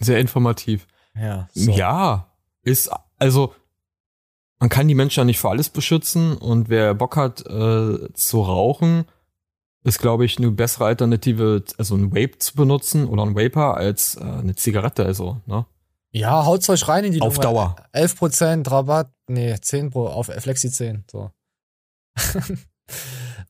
Sehr 0.00 0.18
informativ. 0.18 0.86
Ja. 1.14 1.48
So. 1.54 1.72
Ja, 1.72 2.32
ist, 2.62 2.90
also, 3.18 3.54
man 4.58 4.68
kann 4.68 4.88
die 4.88 4.94
Menschen 4.94 5.20
ja 5.20 5.24
nicht 5.24 5.38
vor 5.38 5.50
alles 5.50 5.68
beschützen 5.68 6.36
und 6.36 6.68
wer 6.68 6.94
Bock 6.94 7.16
hat 7.16 7.40
äh, 7.46 8.12
zu 8.14 8.40
rauchen, 8.42 9.04
ist, 9.84 9.98
glaube 10.00 10.24
ich, 10.24 10.38
eine 10.38 10.50
bessere 10.50 10.86
Alternative, 10.86 11.62
also 11.78 11.94
ein 11.94 12.10
Vape 12.12 12.38
zu 12.38 12.54
benutzen 12.56 13.06
oder 13.06 13.22
ein 13.22 13.36
Vapor 13.36 13.76
als 13.76 14.16
äh, 14.16 14.20
eine 14.24 14.54
Zigarette, 14.56 15.04
also, 15.04 15.40
ne? 15.46 15.66
Ja, 16.12 16.46
haut's 16.46 16.68
euch 16.70 16.88
rein 16.88 17.04
in 17.04 17.12
die 17.12 17.20
Auf 17.20 17.36
Lunge. 17.36 17.42
Dauer. 17.46 17.76
11% 17.92 18.70
Rabatt, 18.70 19.10
nee, 19.28 19.54
10 19.60 19.90
Pro 19.90 20.06
auf 20.06 20.26
Flexi 20.26 20.70
10, 20.70 21.04
so. 21.10 21.30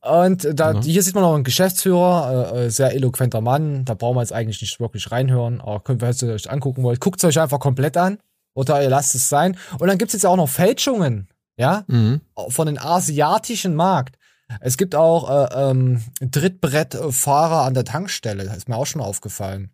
Und 0.03 0.49
da, 0.53 0.73
Ja. 0.73 0.81
hier 0.83 1.03
sieht 1.03 1.15
man 1.15 1.23
noch 1.25 1.35
einen 1.35 1.45
Geschäftsführer, 1.45 2.53
äh, 2.55 2.67
äh, 2.67 2.71
sehr 2.71 2.93
eloquenter 2.95 3.41
Mann. 3.41 3.85
Da 3.85 3.95
brauchen 3.95 4.17
wir 4.17 4.21
jetzt 4.23 4.33
eigentlich 4.33 4.61
nicht 4.61 4.79
wirklich 4.81 5.11
reinhören, 5.11 5.61
aber 5.61 5.81
könnt 5.81 6.03
ihr 6.03 6.33
euch 6.33 6.51
angucken 6.51 6.83
wollt, 6.83 7.01
guckt 7.01 7.19
es 7.19 7.25
euch 7.25 7.41
einfach 7.41 7.61
komplett 7.61 7.97
an 7.97 8.19
oder 8.57 8.83
ihr 8.83 8.89
lasst 8.91 9.15
es 9.15 9.29
sein. 9.29 9.57
Und 9.79 9.87
dann 9.87 9.99
gibt's 9.99 10.15
jetzt 10.15 10.27
auch 10.27 10.35
noch 10.37 10.49
Fälschungen, 10.49 11.29
ja, 11.57 11.85
Mhm. 11.87 12.21
von 12.49 12.67
den 12.67 12.79
asiatischen 12.79 13.77
Markt. 13.77 14.19
Es 14.61 14.77
gibt 14.77 14.95
auch 14.95 15.29
äh, 15.51 15.71
ähm, 15.71 16.03
Trittbrettfahrer 16.33 17.63
an 17.63 17.75
der 17.75 17.85
Tankstelle, 17.85 18.45
das 18.45 18.57
ist 18.57 18.69
mir 18.69 18.77
auch 18.77 18.87
schon 18.87 19.01
aufgefallen. 19.03 19.71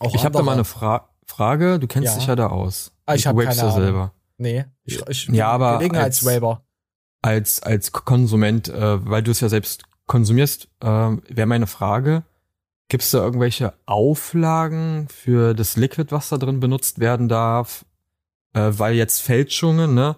Auch 0.00 0.14
ich 0.14 0.24
habe 0.24 0.36
da 0.36 0.42
mal 0.42 0.52
eine 0.52 0.64
Fra 0.64 1.08
Frage, 1.26 1.78
du 1.80 1.86
kennst 1.88 2.12
Ja. 2.12 2.18
dich 2.18 2.26
ja 2.28 2.36
da 2.36 2.46
aus. 2.48 2.92
Ah, 3.06 3.14
ich 3.14 3.22
Du 3.24 3.30
habe 3.30 3.44
keine 3.44 3.56
ja 3.56 3.62
Ahnung. 3.64 3.76
selber. 3.80 4.12
Nee, 4.38 4.64
ich, 4.84 5.00
ich 5.08 5.26
Ja, 5.28 5.48
aber 5.48 5.78
Gelegenheitswaber. 5.78 6.62
Als, 7.22 7.62
als 7.62 7.90
Konsument, 7.90 8.68
äh, 8.68 9.04
weil 9.04 9.22
du 9.22 9.30
es 9.32 9.40
ja 9.40 9.48
selbst 9.48 9.84
konsumierst, 10.06 10.68
äh, 10.80 10.86
wäre 10.86 11.46
meine 11.46 11.66
Frage, 11.66 12.22
gibt 12.88 13.02
es 13.02 13.10
da 13.10 13.18
irgendwelche 13.18 13.72
Auflagen 13.86 15.08
für 15.08 15.54
das 15.54 15.76
Liquid, 15.76 16.12
was 16.12 16.28
da 16.28 16.36
drin 16.36 16.60
benutzt 16.60 17.00
werden 17.00 17.28
darf? 17.28 17.84
Äh, 18.54 18.70
weil 18.72 18.94
jetzt 18.94 19.22
Fälschungen, 19.22 19.94
ne, 19.94 20.16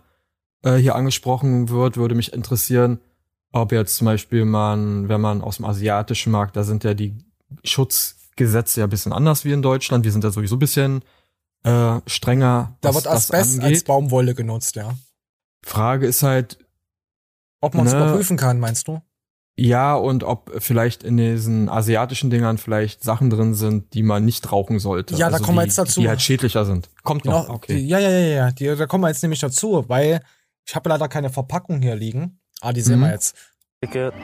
äh, 0.62 0.74
hier 0.76 0.94
angesprochen 0.94 1.68
wird, 1.68 1.96
würde 1.96 2.14
mich 2.14 2.32
interessieren, 2.32 3.00
ob 3.52 3.72
jetzt 3.72 3.96
zum 3.96 4.04
Beispiel 4.06 4.44
man, 4.44 5.08
wenn 5.08 5.20
man 5.20 5.40
aus 5.42 5.56
dem 5.56 5.64
asiatischen 5.64 6.30
Markt, 6.32 6.56
da 6.56 6.64
sind 6.64 6.84
ja 6.84 6.94
die 6.94 7.16
Schutzgesetze 7.64 8.80
ja 8.80 8.86
ein 8.86 8.90
bisschen 8.90 9.12
anders 9.12 9.44
wie 9.44 9.52
in 9.52 9.62
Deutschland. 9.62 10.04
Wir 10.04 10.12
sind 10.12 10.24
ja 10.24 10.30
sowieso 10.30 10.56
ein 10.56 10.60
bisschen 10.60 11.02
äh, 11.64 12.00
strenger. 12.06 12.76
Da 12.80 12.94
wird 12.94 13.06
Asbest 13.06 13.60
als. 13.60 13.84
Baumwolle 13.84 14.34
genutzt, 14.34 14.76
ja. 14.76 14.94
Frage 15.64 16.06
ist 16.06 16.22
halt, 16.22 16.58
Ob 17.60 17.74
man 17.74 17.86
es 17.86 17.92
Ne. 17.92 17.98
überprüfen 17.98 18.36
kann, 18.36 18.60
meinst 18.60 18.86
du? 18.86 19.00
Ja, 19.60 19.94
und 19.96 20.22
ob 20.24 20.52
vielleicht 20.58 21.02
in 21.02 21.16
diesen 21.16 21.68
asiatischen 21.68 22.30
Dingern 22.30 22.58
vielleicht 22.58 23.02
Sachen 23.02 23.28
drin 23.28 23.54
sind, 23.54 23.92
die 23.94 24.02
man 24.02 24.24
nicht 24.24 24.52
rauchen 24.52 24.78
sollte. 24.78 25.14
Ja, 25.16 25.28
da 25.28 25.34
Also 25.34 25.44
kommen 25.46 25.56
wir 25.58 25.62
die, 25.62 25.68
jetzt 25.68 25.78
dazu. 25.78 26.00
Die 26.00 26.08
halt 26.08 26.22
schädlicher 26.22 26.64
sind. 26.64 26.88
Kommt 27.02 27.24
noch, 27.24 27.42
Genau, 27.46 27.54
okay. 27.56 27.74
Die, 27.76 27.88
ja, 27.88 27.98
ja, 27.98 28.08
ja, 28.10 28.18
ja. 28.18 28.50
Die, 28.52 28.64
da 28.76 28.86
kommen 28.86 29.02
wir 29.04 29.08
jetzt 29.08 29.22
nämlich 29.22 29.40
dazu, 29.40 29.84
weil 29.88 30.20
ich 30.66 30.76
habe 30.76 30.88
leider 30.88 31.08
keine 31.08 31.30
Verpackung 31.30 31.82
hier 31.82 31.96
liegen. 31.96 32.40
Ah, 32.60 32.72
die 32.72 32.80
sehen 32.82 33.00
Mhm. 33.00 33.04
wir 33.04 33.10
jetzt. 33.12 33.34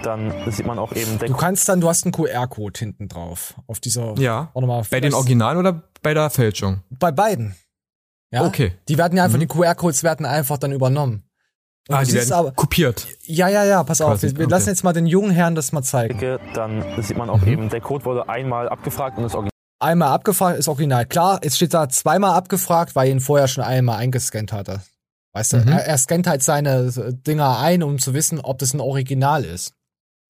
Dann 0.02 0.32
sieht 0.50 0.66
man 0.66 0.78
auch 0.78 0.92
eben 0.94 1.18
Du 1.18 1.34
kannst 1.34 1.68
dann, 1.68 1.80
du 1.80 1.88
hast 1.88 2.04
einen 2.04 2.12
QR-Code 2.12 2.78
hinten 2.78 3.08
drauf. 3.08 3.54
Auf 3.66 3.80
dieser. 3.80 4.14
Ja. 4.18 4.50
Warte 4.54 4.66
mal, 4.66 4.82
Bei 4.90 5.00
den 5.00 5.14
Originalen 5.14 5.58
oder 5.58 5.82
bei 6.02 6.14
der 6.14 6.30
Fälschung? 6.30 6.82
Bei 6.90 7.10
beiden. 7.12 7.54
Ja. 8.32 8.44
Okay. 8.46 8.72
Die 8.88 8.98
werden 8.98 9.16
ja 9.16 9.24
einfach, 9.24 9.36
Mhm. 9.38 9.42
die 9.42 9.46
QR-Codes 9.48 10.02
werden 10.04 10.26
einfach 10.26 10.58
dann 10.58 10.72
übernommen. 10.72 11.23
Ah, 11.88 12.00
du 12.02 12.06
die 12.06 12.14
werden 12.14 12.54
kopiert. 12.56 13.06
Ja, 13.24 13.48
ja, 13.48 13.64
ja, 13.64 13.84
pass 13.84 14.00
auf. 14.00 14.12
Quasi, 14.12 14.28
Wir, 14.28 14.38
wir 14.38 14.44
okay. 14.46 14.50
lassen 14.54 14.68
jetzt 14.70 14.84
mal 14.84 14.92
den 14.94 15.06
jungen 15.06 15.30
Herrn 15.30 15.54
das 15.54 15.72
mal 15.72 15.82
zeigen. 15.82 16.18
dann 16.54 16.82
sieht 17.02 17.16
man 17.16 17.28
auch 17.28 17.44
eben, 17.46 17.68
der 17.68 17.80
Code 17.80 18.04
wurde 18.06 18.28
einmal 18.28 18.68
abgefragt 18.68 19.18
und 19.18 19.24
das 19.24 19.34
Original. 19.34 19.50
Einmal 19.80 20.08
abgefragt 20.08 20.58
ist 20.58 20.68
original. 20.68 21.04
Klar, 21.04 21.40
jetzt 21.42 21.56
steht 21.56 21.74
da 21.74 21.88
zweimal 21.90 22.34
abgefragt, 22.34 22.94
weil 22.96 23.08
er 23.08 23.12
ihn 23.12 23.20
vorher 23.20 23.48
schon 23.48 23.64
einmal 23.64 23.98
eingescannt 23.98 24.50
hatte. 24.52 24.80
Weißt 25.34 25.52
du, 25.52 25.56
Mhm. 25.58 25.68
er, 25.68 25.84
er 25.86 25.98
scannt 25.98 26.26
halt 26.26 26.42
seine 26.42 26.90
Dinger 27.12 27.58
ein, 27.58 27.82
um 27.82 27.98
zu 27.98 28.14
wissen, 28.14 28.40
ob 28.40 28.58
das 28.60 28.72
ein 28.72 28.80
Original 28.80 29.44
ist. 29.44 29.74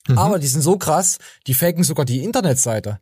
Mhm. 0.08 0.18
Aber 0.18 0.38
die 0.40 0.48
sind 0.48 0.62
so 0.62 0.76
krass, 0.76 1.18
die 1.46 1.54
faken 1.54 1.84
sogar 1.84 2.04
die 2.04 2.24
Internetseite. 2.24 2.98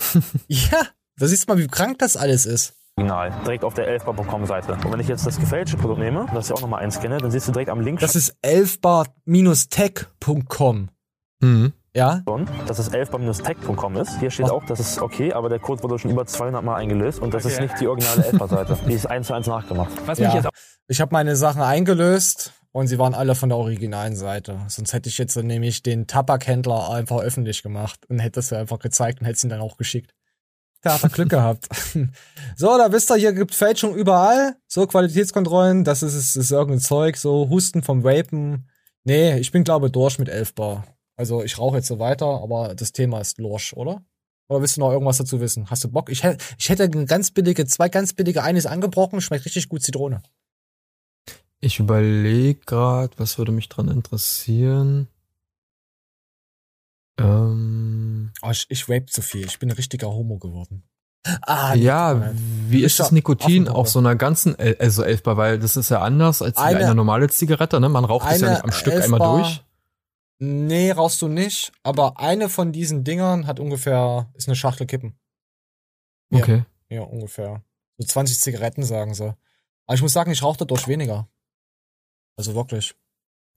ja, 0.46 0.86
da 1.16 1.26
siehst 1.26 1.48
du 1.48 1.52
mal, 1.52 1.58
wie 1.58 1.66
krank 1.66 1.98
das 1.98 2.16
alles 2.16 2.46
ist. 2.46 2.74
Original, 2.98 3.32
direkt 3.44 3.64
auf 3.64 3.72
der 3.74 3.88
elfbar.com-Seite. 3.88 4.72
Und 4.74 4.92
wenn 4.92 5.00
ich 5.00 5.08
jetzt 5.08 5.26
das 5.26 5.38
gefälschte 5.40 5.76
Produkt 5.78 5.98
nehme, 6.00 6.26
das 6.34 6.50
ich 6.50 6.54
auch 6.54 6.60
nochmal 6.60 6.82
einscanne, 6.82 7.16
dann 7.18 7.30
siehst 7.30 7.48
du 7.48 7.52
direkt 7.52 7.70
am 7.70 7.80
Link 7.80 8.00
Das 8.00 8.14
ist 8.14 8.36
elfbar-tech.com. 8.42 10.88
Mhm. 11.40 11.72
Ja? 11.94 12.22
dass 12.66 12.78
es 12.78 12.88
elfbar-tech.com 12.88 13.96
ist. 13.96 14.18
Hier 14.20 14.30
steht 14.30 14.50
auch, 14.50 14.64
das 14.66 14.80
ist 14.80 15.00
okay, 15.02 15.32
aber 15.32 15.48
der 15.50 15.58
Code 15.58 15.82
wurde 15.82 15.98
schon 15.98 16.10
über 16.10 16.24
200 16.26 16.62
Mal 16.64 16.76
eingelöst 16.76 17.18
und 17.20 17.34
das 17.34 17.44
ist 17.44 17.54
Okay. 17.54 17.62
nicht 17.64 17.78
die 17.80 17.88
originale 17.88 18.24
elfbar-Seite. 18.26 18.78
Die 18.86 18.92
ist 18.94 19.06
eins 19.06 19.26
zu 19.26 19.34
eins 19.34 19.46
nachgemacht. 19.46 19.90
ja. 20.18 20.42
ich 20.88 21.00
habe 21.00 21.12
meine 21.12 21.36
Sachen 21.36 21.60
eingelöst 21.62 22.52
und 22.72 22.86
sie 22.88 22.98
waren 22.98 23.14
alle 23.14 23.34
von 23.34 23.48
der 23.50 23.58
originalen 23.58 24.16
Seite. 24.16 24.60
Sonst 24.68 24.92
hätte 24.94 25.08
ich 25.10 25.18
jetzt 25.18 25.36
nämlich 25.36 25.82
den 25.82 26.06
Tabakhändler 26.06 26.88
einfach 26.90 27.18
öffentlich 27.20 27.62
gemacht 27.62 28.00
und 28.08 28.18
hätte 28.20 28.40
es 28.40 28.48
ja 28.50 28.58
einfach 28.58 28.78
gezeigt 28.78 29.20
und 29.20 29.26
hätte 29.26 29.36
es 29.36 29.44
ihn 29.44 29.50
dann 29.50 29.60
auch 29.60 29.76
geschickt. 29.76 30.14
Da 30.82 30.94
hat 30.94 31.02
er 31.04 31.08
Glück 31.08 31.30
gehabt. 31.30 31.68
So, 32.54 32.76
da 32.76 32.92
wisst 32.92 33.10
ihr, 33.10 33.16
hier 33.16 33.32
gibt 33.32 33.54
Fälschung 33.54 33.94
überall. 33.94 34.56
So, 34.68 34.86
Qualitätskontrollen, 34.86 35.84
das 35.84 36.02
ist, 36.02 36.14
ist, 36.14 36.36
ist 36.36 36.50
irgendein 36.50 36.80
Zeug. 36.80 37.16
So, 37.16 37.48
Husten 37.48 37.82
vom 37.82 38.04
Vapen. 38.04 38.68
Nee, 39.04 39.38
ich 39.38 39.50
bin, 39.52 39.64
glaube 39.64 39.90
durch 39.90 40.18
mit 40.18 40.28
11 40.28 40.54
Bar. 40.54 40.84
Also, 41.16 41.42
ich 41.42 41.58
rauche 41.58 41.78
jetzt 41.78 41.88
so 41.88 41.98
weiter, 41.98 42.26
aber 42.26 42.74
das 42.74 42.92
Thema 42.92 43.20
ist 43.20 43.38
Lorsch, 43.38 43.72
oder? 43.72 44.02
Oder 44.48 44.60
willst 44.60 44.76
du 44.76 44.80
noch 44.80 44.92
irgendwas 44.92 45.16
dazu 45.16 45.40
wissen? 45.40 45.70
Hast 45.70 45.82
du 45.82 45.88
Bock? 45.88 46.10
Ich, 46.10 46.22
hätte 46.24 46.44
ich 46.58 46.68
hätte 46.68 46.84
eine 46.84 47.06
ganz 47.06 47.30
billige, 47.30 47.64
zwei 47.64 47.88
ganz 47.88 48.12
billige, 48.12 48.42
eines 48.42 48.66
angebrochen, 48.66 49.22
schmeckt 49.22 49.46
richtig 49.46 49.70
gut 49.70 49.82
Zitrone. 49.82 50.22
Ich 51.60 51.78
überlege 51.78 52.60
gerade, 52.66 53.12
was 53.16 53.38
würde 53.38 53.52
mich 53.52 53.70
dran 53.70 53.88
interessieren? 53.88 55.08
Ähm, 57.18 58.01
Oh, 58.42 58.50
ich, 58.50 58.66
ich 58.70 58.88
vape 58.88 59.06
zu 59.06 59.20
viel. 59.22 59.46
Ich 59.46 59.58
bin 59.58 59.68
ein 59.70 59.76
richtiger 59.76 60.08
Homo 60.08 60.38
geworden. 60.38 60.84
Ah, 61.42 61.74
ja, 61.74 62.14
Nikotin. 62.14 62.40
wie 62.70 62.82
ist 62.82 62.98
das 62.98 63.12
Nikotin 63.12 63.68
auf 63.68 63.88
so 63.88 64.00
einer 64.00 64.16
ganzen, 64.16 64.58
El 64.58 64.76
also 64.80 65.04
Elfbar, 65.04 65.36
weil 65.36 65.58
das 65.60 65.76
ist 65.76 65.88
ja 65.90 66.00
anders 66.00 66.42
als 66.42 66.56
Eine- 66.56 66.80
eine, 66.80 66.94
normale 66.96 67.28
Zigarette, 67.28 67.78
ne? 67.78 67.88
Man 67.88 68.04
raucht 68.04 68.28
es 68.28 68.40
ja 68.40 68.50
nicht 68.50 68.64
am 68.64 68.72
Stück 68.72 68.94
Elfbar- 68.94 69.04
einmal 69.20 69.40
durch. 69.42 69.64
Nee, 70.40 70.90
rauchst 70.90 71.22
du 71.22 71.28
nicht. 71.28 71.70
Aber 71.84 72.18
eine 72.18 72.48
von 72.48 72.72
diesen 72.72 73.04
Dingern 73.04 73.46
hat 73.46 73.60
ungefähr, 73.60 74.30
ist 74.34 74.48
eine 74.48 74.56
Schachtel 74.56 74.88
Kippen. 74.88 75.16
Ja. 76.32 76.38
Okay. 76.40 76.64
Ja, 76.88 77.02
ungefähr. 77.02 77.62
So 77.98 78.06
20 78.06 78.40
Zigaretten, 78.40 78.82
sagen 78.82 79.14
sie. 79.14 79.36
Aber 79.86 79.94
ich 79.94 80.02
muss 80.02 80.12
sagen, 80.12 80.32
ich 80.32 80.42
rauche 80.42 80.58
dadurch 80.58 80.88
weniger. 80.88 81.28
Also 82.36 82.56
wirklich. 82.56 82.94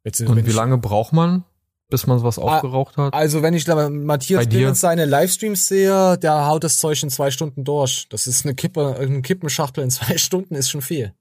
Jetzt, 0.03 0.21
Und 0.21 0.45
wie 0.45 0.51
lange 0.51 0.77
braucht 0.77 1.13
man, 1.13 1.43
bis 1.89 2.07
man 2.07 2.21
was 2.23 2.39
Ah, 2.39 2.43
aufgeraucht 2.57 2.97
hat? 2.97 3.13
Also, 3.13 3.41
wenn 3.41 3.53
ich 3.53 3.67
Matthias? 3.67 4.47
Clemens 4.47 4.79
seine 4.79 5.05
Livestreams 5.05 5.67
sehe, 5.67 6.17
der 6.17 6.47
haut 6.47 6.63
das 6.63 6.77
Zeug 6.77 7.01
in 7.03 7.09
zwei 7.09 7.31
Stunden 7.31 7.63
durch. 7.63 8.07
Das 8.09 8.27
ist 8.27 8.45
eine 8.45 8.55
Kippe, 8.55 8.95
eine 8.97 9.21
Kippenschachtel 9.21 9.83
in 9.83 9.89
zwei 9.91 10.17
Stunden 10.17 10.55
ist 10.55 10.69
schon 10.69 10.81
viel. 10.81 11.13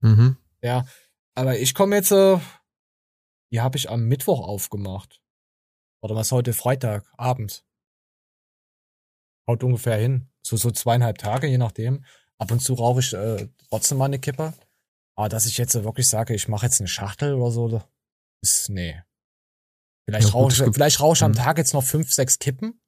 Mhm. 0.00 0.36
Ja. 0.62 0.86
Aber 1.34 1.58
ich 1.58 1.74
komme 1.74 1.96
jetzt, 1.96 2.10
äh, 2.10 2.38
die 3.52 3.60
habe 3.60 3.78
ich 3.78 3.88
am 3.90 4.04
Mittwoch 4.04 4.46
aufgemacht. 4.46 5.20
Oder 6.02 6.14
was 6.14 6.32
heute 6.32 6.52
Freitag, 6.52 7.04
Abend. 7.16 7.64
Haut 9.48 9.64
ungefähr 9.64 9.96
hin. 9.96 10.28
So, 10.42 10.56
so 10.56 10.70
zweieinhalb 10.70 11.18
Tage, 11.18 11.46
je 11.46 11.58
nachdem. 11.58 12.04
Ab 12.38 12.50
und 12.50 12.60
zu 12.60 12.74
rauche 12.74 13.00
ich 13.00 13.14
äh, 13.14 13.48
trotzdem 13.68 13.98
mal 13.98 14.04
eine 14.04 14.18
Kippe. 14.18 14.52
Aber 15.16 15.28
dass 15.28 15.46
ich 15.46 15.58
jetzt 15.58 15.72
so 15.72 15.82
wirklich 15.84 16.08
sage, 16.08 16.34
ich 16.34 16.46
mache 16.46 16.66
jetzt 16.66 16.80
eine 16.80 16.88
Schachtel 16.88 17.34
oder 17.34 17.50
so, 17.50 17.82
ist, 18.42 18.68
nee. 18.68 19.02
Vielleicht 20.08 20.28
Ja, 20.28 20.32
gut, 20.40 20.58
rauche 20.58 20.72
vielleicht 20.72 21.00
rauche 21.00 21.16
ich 21.16 21.22
am 21.22 21.32
Mhm. 21.32 21.36
Tag 21.36 21.58
jetzt 21.58 21.74
noch 21.74 21.84
fünf, 21.84 22.14
sechs 22.14 22.38
Kippen. 22.38 22.80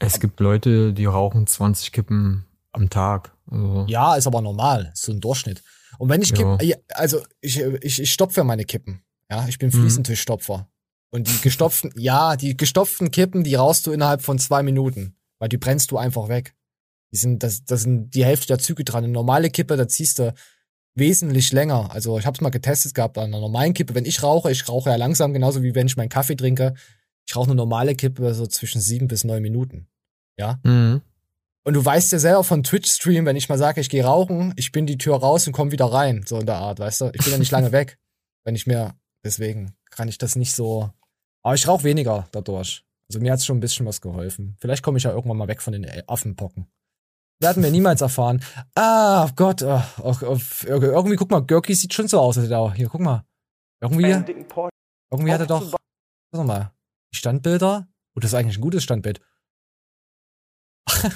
Es 0.00 0.18
gibt 0.18 0.40
Leute, 0.40 0.92
die 0.92 1.04
rauchen 1.06 1.46
20 1.46 1.92
Kippen 1.92 2.44
am 2.72 2.90
Tag. 2.90 3.32
Also, 3.48 3.84
Ja, 3.88 4.16
ist 4.16 4.26
aber 4.26 4.40
normal. 4.42 4.90
Ist 4.92 5.02
so 5.04 5.12
ein 5.12 5.20
Durchschnitt. 5.20 5.62
Und 5.98 6.08
wenn 6.08 6.20
ich 6.20 6.34
kippe, 6.34 6.58
ja, 6.64 6.76
also 6.92 7.20
ich, 7.40 7.60
ich, 7.60 8.00
ich 8.02 8.12
stopfe 8.12 8.42
meine 8.42 8.64
Kippen. 8.64 9.04
Ja, 9.30 9.46
ich 9.46 9.58
bin 9.58 9.68
Mhm. 9.68 9.74
Fliesentischstopfer. 9.82 10.68
Und 11.10 11.28
die 11.28 11.40
gestopften, 11.40 11.92
ja, 11.96 12.34
die 12.36 12.56
gestopften 12.56 13.12
Kippen, 13.12 13.44
die 13.44 13.54
raust 13.54 13.86
du 13.86 13.92
innerhalb 13.92 14.22
von 14.22 14.38
zwei 14.40 14.64
Minuten. 14.64 15.16
Weil 15.38 15.48
die 15.50 15.56
brennst 15.58 15.92
du 15.92 15.98
einfach 15.98 16.28
weg. 16.28 16.54
Die 17.12 17.16
sind, 17.18 17.44
das, 17.44 17.64
das 17.64 17.82
sind 17.82 18.10
die 18.10 18.24
Hälfte 18.24 18.48
der 18.48 18.58
Züge 18.58 18.82
dran. 18.82 19.04
Eine 19.04 19.12
normale 19.12 19.50
Kippe, 19.50 19.76
da 19.76 19.86
ziehst 19.86 20.18
du 20.18 20.34
wesentlich 20.96 21.52
länger. 21.52 21.92
Also 21.92 22.18
ich 22.18 22.26
habe 22.26 22.34
es 22.34 22.40
mal 22.40 22.50
getestet 22.50 22.94
gehabt 22.94 23.18
an 23.18 23.24
einer 23.24 23.40
normalen 23.40 23.74
Kippe. 23.74 23.94
Wenn 23.94 24.04
ich 24.04 24.22
rauche, 24.22 24.50
ich 24.50 24.68
rauche 24.68 24.90
ja 24.90 24.96
langsam, 24.96 25.32
genauso 25.32 25.62
wie 25.62 25.74
wenn 25.74 25.86
ich 25.86 25.96
meinen 25.96 26.08
Kaffee 26.08 26.36
trinke. 26.36 26.74
Ich 27.28 27.36
rauche 27.36 27.46
eine 27.46 27.54
normale 27.54 27.94
Kippe 27.94 28.34
so 28.34 28.46
zwischen 28.46 28.80
sieben 28.80 29.08
bis 29.08 29.24
neun 29.24 29.42
Minuten. 29.42 29.88
Ja. 30.38 30.58
Mhm. 30.62 31.02
Und 31.64 31.74
du 31.74 31.84
weißt 31.84 32.12
ja 32.12 32.18
selber 32.18 32.44
von 32.44 32.62
Twitch-Stream, 32.62 33.26
wenn 33.26 33.34
ich 33.34 33.48
mal 33.48 33.58
sage, 33.58 33.80
ich 33.80 33.90
gehe 33.90 34.04
rauchen, 34.04 34.54
ich 34.56 34.70
bin 34.70 34.86
die 34.86 34.98
Tür 34.98 35.16
raus 35.16 35.46
und 35.46 35.52
komme 35.52 35.72
wieder 35.72 35.86
rein. 35.86 36.24
So 36.24 36.38
in 36.38 36.46
der 36.46 36.56
Art, 36.56 36.78
weißt 36.78 37.00
du? 37.00 37.10
Ich 37.12 37.24
bin 37.24 37.32
ja 37.32 37.38
nicht 37.38 37.50
lange 37.50 37.72
weg. 37.72 37.98
Wenn 38.44 38.54
ich 38.54 38.66
mir, 38.66 38.94
deswegen 39.24 39.74
kann 39.90 40.08
ich 40.08 40.18
das 40.18 40.36
nicht 40.36 40.54
so. 40.54 40.90
Aber 41.42 41.54
ich 41.54 41.66
rauche 41.66 41.84
weniger 41.84 42.28
dadurch. 42.30 42.84
Also 43.08 43.20
mir 43.20 43.32
hat's 43.32 43.44
schon 43.44 43.56
ein 43.58 43.60
bisschen 43.60 43.86
was 43.86 44.00
geholfen. 44.00 44.56
Vielleicht 44.60 44.82
komme 44.82 44.98
ich 44.98 45.04
ja 45.04 45.10
irgendwann 45.10 45.36
mal 45.36 45.48
weg 45.48 45.60
von 45.60 45.72
den 45.72 45.86
Affenpocken. 46.08 46.66
Werden 47.38 47.62
wir 47.62 47.70
niemals 47.70 48.00
erfahren. 48.00 48.42
Ah, 48.74 49.28
Gott, 49.36 49.62
oh, 49.62 49.82
oh, 50.02 50.14
oh, 50.22 50.38
irgendwie, 50.64 51.16
guck 51.16 51.30
mal, 51.30 51.40
Görki 51.44 51.74
sieht 51.74 51.92
schon 51.92 52.08
so 52.08 52.18
aus. 52.20 52.38
auch- 52.50 52.74
Hier, 52.74 52.88
guck 52.88 53.00
mal. 53.00 53.24
Irgendwie, 53.80 54.10
irgendwie 55.10 55.32
hat 55.32 55.40
er 55.40 55.46
doch, 55.46 55.74
warte 56.32 56.46
mal, 56.46 56.72
die 57.12 57.18
Standbilder. 57.18 57.86
Oh, 58.14 58.20
das 58.20 58.30
ist 58.30 58.34
eigentlich 58.34 58.56
ein 58.56 58.62
gutes 58.62 58.82
Standbild. 58.84 59.20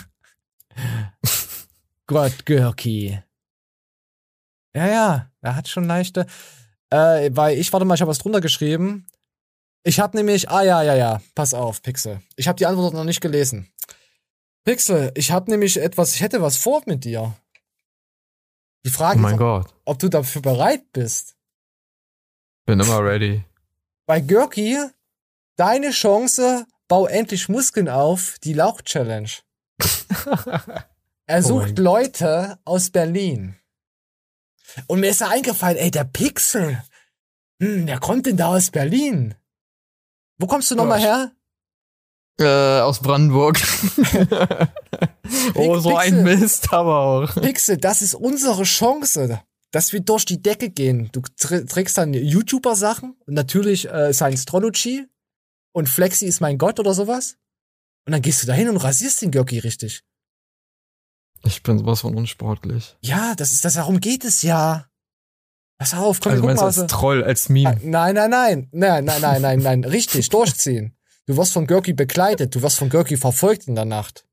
Gott, 2.07 2.45
Görki. 2.45 3.23
Ja, 4.75 4.87
ja, 4.87 5.31
er 5.41 5.57
hat 5.57 5.68
schon 5.68 5.85
leichte. 5.85 6.27
Äh, 6.91 7.31
weil 7.33 7.57
ich, 7.59 7.73
warte 7.73 7.87
mal, 7.87 7.95
ich 7.95 8.01
habe 8.03 8.11
was 8.11 8.18
drunter 8.18 8.41
geschrieben. 8.41 9.07
Ich 9.85 9.99
habe 10.01 10.16
nämlich, 10.16 10.51
ah 10.51 10.62
ja, 10.62 10.83
ja, 10.83 10.95
ja, 10.95 11.23
pass 11.35 11.55
auf, 11.55 11.83
Pixel. 11.83 12.21
Ich 12.37 12.47
habe 12.49 12.57
die 12.59 12.66
Antwort 12.66 12.93
noch 12.93 13.05
nicht 13.05 13.21
gelesen. 13.21 13.73
Pixel, 14.64 15.11
ich 15.14 15.30
habe 15.30 15.50
nämlich 15.50 15.78
etwas, 15.78 16.14
ich 16.14 16.20
hätte 16.20 16.42
was 16.42 16.56
vor 16.56 16.82
mit 16.86 17.04
dir. 17.04 17.34
Die 18.84 18.90
Frage 18.90 19.18
Oh 19.18 19.22
mein 19.22 19.32
ist, 19.34 19.38
Gott. 19.38 19.74
ob 19.84 19.98
du 19.98 20.08
dafür 20.08 20.42
bereit 20.42 20.92
bist. 20.92 21.36
Bin 22.66 22.80
immer 22.80 23.02
ready. 23.04 23.44
Bei 24.06 24.20
Görki, 24.20 24.76
deine 25.56 25.90
Chance, 25.90 26.66
bau 26.88 27.06
endlich 27.06 27.48
Muskeln 27.48 27.88
auf, 27.88 28.38
die 28.40 28.52
Lauch-Challenge. 28.54 29.30
Er 31.26 31.38
Oh 31.44 31.48
sucht 31.48 31.76
mein 31.76 31.84
Leute 31.84 32.58
aus 32.64 32.90
Berlin. 32.90 33.54
Und 34.88 34.98
mir 34.98 35.11
ist 35.11 35.20
da 35.20 35.28
eingefallen, 35.28 35.76
ey, 35.76 35.92
der 35.92 36.02
Pixel. 36.02 36.82
Hm, 37.62 37.86
wer 37.86 38.00
kommt 38.00 38.26
denn 38.26 38.36
da 38.36 38.48
aus 38.48 38.72
Berlin? 38.72 39.36
Wo 40.38 40.48
kommst 40.48 40.72
du 40.72 40.74
nochmal 40.74 40.98
her? 40.98 41.30
Äh, 42.41 42.80
aus 42.80 43.01
Brandenburg. 43.01 43.61
oh, 45.55 45.78
so 45.78 45.97
ein 45.97 46.24
Pixel. 46.24 46.38
Mist, 46.38 46.72
aber 46.72 46.99
auch. 47.01 47.34
Pixel, 47.34 47.76
das 47.76 48.01
ist 48.01 48.14
unsere 48.14 48.62
Chance, 48.62 49.43
dass 49.70 49.93
wir 49.93 50.01
durch 50.01 50.24
die 50.24 50.41
Decke 50.41 50.70
gehen. 50.70 51.11
Du 51.12 51.20
tr 51.20 51.66
trägst 51.66 51.99
dann 51.99 52.14
YouTuber-Sachen, 52.14 53.14
und 53.26 53.34
natürlich 53.34 53.88
äh, 53.88 54.12
Science-Trology 54.12 55.07
und 55.72 55.88
Flexi 55.88 56.26
ist 56.26 56.41
mein 56.41 56.59
Gott 56.59 56.80
oder 56.80 56.95
sowas. 56.95 57.36
Und 58.07 58.12
dann 58.12 58.22
gehst 58.22 58.43
du 58.43 58.47
dahin 58.47 58.68
und 58.68 58.78
rasierst 58.78 59.22
den 59.22 59.30
Görki 59.30 59.59
richtig. 59.59 60.03
Ich 61.45 61.62
bin 61.62 61.78
sowas 61.78 62.01
von 62.01 62.16
unsportlich. 62.16 62.97
Ja, 63.03 63.34
das 63.34 63.53
ist 63.53 63.64
das, 63.64 63.74
darum 63.74 64.01
geht 64.01 64.24
es 64.24 64.43
ja. 64.43 64.86
Pass 65.78 65.95
auf, 65.95 66.20
komm, 66.20 66.32
also 66.32 66.43
wir 66.43 66.47
meinst 66.49 66.61
du 66.61 66.66
mal. 66.66 66.82
als 66.82 66.93
Troll, 66.93 67.24
als 67.24 67.49
Meme? 67.49 67.78
Nein, 67.82 68.14
nein, 68.14 68.30
nein, 68.30 68.68
nein, 68.72 69.05
nein, 69.05 69.20
nein, 69.20 69.43
nein, 69.43 69.59
nein, 69.61 69.84
richtig, 69.84 70.28
durchziehen. 70.30 70.95
Du 71.31 71.37
wirst 71.37 71.53
von 71.53 71.68
Görki 71.68 71.93
begleitet, 71.93 72.57
du 72.57 72.61
wirst 72.61 72.76
von 72.76 72.89
Görki 72.89 73.16
verfolgt 73.16 73.68
in 73.68 73.76
der 73.76 73.85
Nacht. 73.85 74.26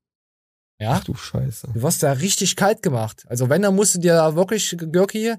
Ja? 0.80 0.94
Ach 0.94 1.04
du 1.04 1.14
Scheiße. 1.14 1.68
Du 1.72 1.80
wirst 1.80 2.02
da 2.02 2.10
richtig 2.10 2.56
kalt 2.56 2.82
gemacht. 2.82 3.24
Also 3.28 3.48
wenn, 3.48 3.62
dann 3.62 3.76
musst 3.76 3.94
du 3.94 4.00
dir 4.00 4.14
da 4.14 4.34
wirklich 4.34 4.76
Görki, 4.76 5.36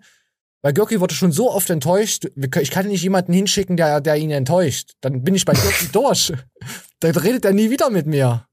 weil 0.61 0.71
Görki 0.71 1.01
wurde 1.01 1.15
schon 1.15 1.33
so 1.33 1.51
oft 1.51 1.69
enttäuscht, 1.69 2.27
ich 2.37 2.71
kann 2.71 2.87
nicht 2.87 3.03
jemanden 3.03 3.33
hinschicken, 3.33 3.75
der, 3.75 3.99
der 3.99 4.15
ihn 4.15 4.31
enttäuscht. 4.31 4.93
Dann 5.01 5.21
bin 5.25 5.35
ich 5.35 5.43
bei 5.43 5.51
Görki 5.51 5.87
durch. 5.91 6.31
Dann 7.01 7.17
redet 7.17 7.43
er 7.43 7.51
nie 7.51 7.69
wieder 7.69 7.89
mit 7.89 8.07
mir. 8.07 8.47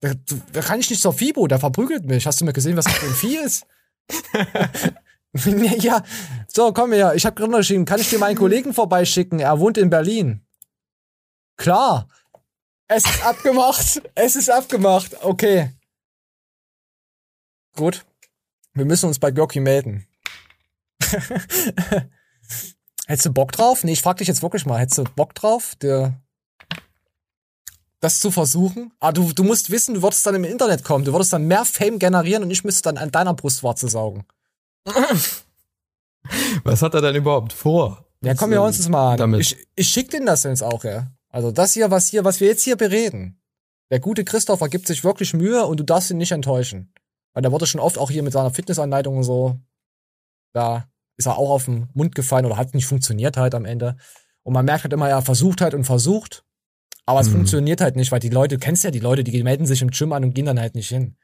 Da, 0.00 0.14
da 0.52 0.60
kann 0.60 0.80
ich 0.80 0.90
nicht 0.90 1.02
zur 1.02 1.12
Fibo, 1.12 1.46
der 1.46 1.60
verprügelt 1.60 2.04
mich. 2.06 2.26
Hast 2.26 2.40
du 2.40 2.44
mir 2.44 2.52
gesehen, 2.52 2.76
was 2.76 2.86
das 2.86 2.94
für 2.94 3.06
ein 3.06 3.14
Vieh 3.14 3.38
ist? 3.38 3.64
ja, 5.84 6.02
so, 6.48 6.72
komm 6.72 6.94
her. 6.94 7.14
Ich 7.14 7.24
habe 7.24 7.36
gerade 7.36 7.56
geschrieben, 7.58 7.84
kann 7.84 8.00
ich 8.00 8.10
dir 8.10 8.18
meinen 8.18 8.36
Kollegen 8.36 8.74
vorbeischicken? 8.74 9.38
Er 9.38 9.60
wohnt 9.60 9.78
in 9.78 9.88
Berlin. 9.88 10.44
Klar. 11.56 12.08
Es 12.92 13.04
ist 13.04 13.24
abgemacht. 13.24 14.02
Es 14.16 14.34
ist 14.34 14.50
abgemacht. 14.50 15.16
Okay. 15.22 15.70
Gut. 17.76 18.04
Wir 18.74 18.84
müssen 18.84 19.06
uns 19.06 19.20
bei 19.20 19.30
Görki 19.30 19.60
melden. 19.60 20.08
Hättest 23.06 23.26
du 23.26 23.32
Bock 23.32 23.52
drauf? 23.52 23.84
Nee, 23.84 23.92
ich 23.92 24.02
frag 24.02 24.16
dich 24.16 24.26
jetzt 24.26 24.42
wirklich 24.42 24.66
mal. 24.66 24.80
Hättest 24.80 24.98
du 24.98 25.04
Bock 25.04 25.36
drauf, 25.36 25.76
dir 25.76 26.20
das 28.00 28.18
zu 28.18 28.32
versuchen? 28.32 28.92
Ah, 28.98 29.12
du, 29.12 29.32
du 29.32 29.44
musst 29.44 29.70
wissen, 29.70 29.94
du 29.94 30.02
würdest 30.02 30.26
dann 30.26 30.34
im 30.34 30.42
Internet 30.42 30.82
kommen. 30.82 31.04
Du 31.04 31.12
würdest 31.12 31.32
dann 31.32 31.46
mehr 31.46 31.64
Fame 31.64 32.00
generieren 32.00 32.42
und 32.42 32.50
ich 32.50 32.64
müsste 32.64 32.82
dann 32.82 32.98
an 32.98 33.12
deiner 33.12 33.34
Brustwarze 33.34 33.88
saugen. 33.88 34.26
Was 36.64 36.82
hat 36.82 36.94
er 36.94 37.02
denn 37.02 37.14
überhaupt 37.14 37.52
vor? 37.52 38.04
Ja, 38.20 38.34
komm, 38.34 38.50
wir 38.50 38.60
uns 38.62 38.78
das 38.78 38.88
mal 38.88 39.12
an. 39.12 39.16
Damit. 39.16 39.40
Ich, 39.42 39.56
ich 39.76 39.88
schick 39.88 40.10
den 40.10 40.26
das 40.26 40.42
jetzt 40.42 40.64
auch, 40.64 40.82
ja. 40.82 41.12
Also 41.30 41.50
das 41.52 41.72
hier, 41.74 41.90
was 41.90 42.08
hier, 42.08 42.24
was 42.24 42.40
wir 42.40 42.48
jetzt 42.48 42.62
hier 42.64 42.76
bereden. 42.76 43.40
Der 43.90 44.00
gute 44.00 44.24
Christopher 44.24 44.68
gibt 44.68 44.86
sich 44.86 45.02
wirklich 45.04 45.32
Mühe 45.34 45.64
und 45.66 45.80
du 45.80 45.84
darfst 45.84 46.10
ihn 46.10 46.18
nicht 46.18 46.32
enttäuschen. 46.32 46.92
Weil 47.32 47.42
der 47.42 47.52
wurde 47.52 47.66
schon 47.66 47.80
oft 47.80 47.98
auch 47.98 48.10
hier 48.10 48.22
mit 48.22 48.32
seiner 48.32 48.50
Fitnessanleitung 48.52 49.16
und 49.16 49.24
so. 49.24 49.58
Da 50.52 50.88
ist 51.16 51.26
er 51.26 51.38
auch 51.38 51.50
auf 51.50 51.64
den 51.66 51.88
Mund 51.94 52.14
gefallen 52.14 52.46
oder 52.46 52.56
hat 52.56 52.74
nicht 52.74 52.86
funktioniert 52.86 53.36
halt 53.36 53.54
am 53.54 53.64
Ende. 53.64 53.96
Und 54.42 54.54
man 54.54 54.64
merkt 54.64 54.84
halt 54.84 54.92
immer, 54.92 55.08
er 55.08 55.22
versucht 55.22 55.60
halt 55.60 55.74
und 55.74 55.84
versucht. 55.84 56.44
Aber 57.06 57.20
es 57.20 57.26
Hm. 57.26 57.34
funktioniert 57.34 57.80
halt 57.80 57.96
nicht, 57.96 58.10
weil 58.12 58.20
die 58.20 58.28
Leute, 58.28 58.56
du 58.56 58.60
kennst 58.64 58.84
ja 58.84 58.90
die 58.90 59.00
Leute, 59.00 59.24
die 59.24 59.42
melden 59.42 59.66
sich 59.66 59.82
im 59.82 59.90
Gym 59.90 60.12
an 60.12 60.24
und 60.24 60.34
gehen 60.34 60.46
dann 60.46 60.60
halt 60.60 60.74
nicht 60.74 60.88
hin. 60.88 61.16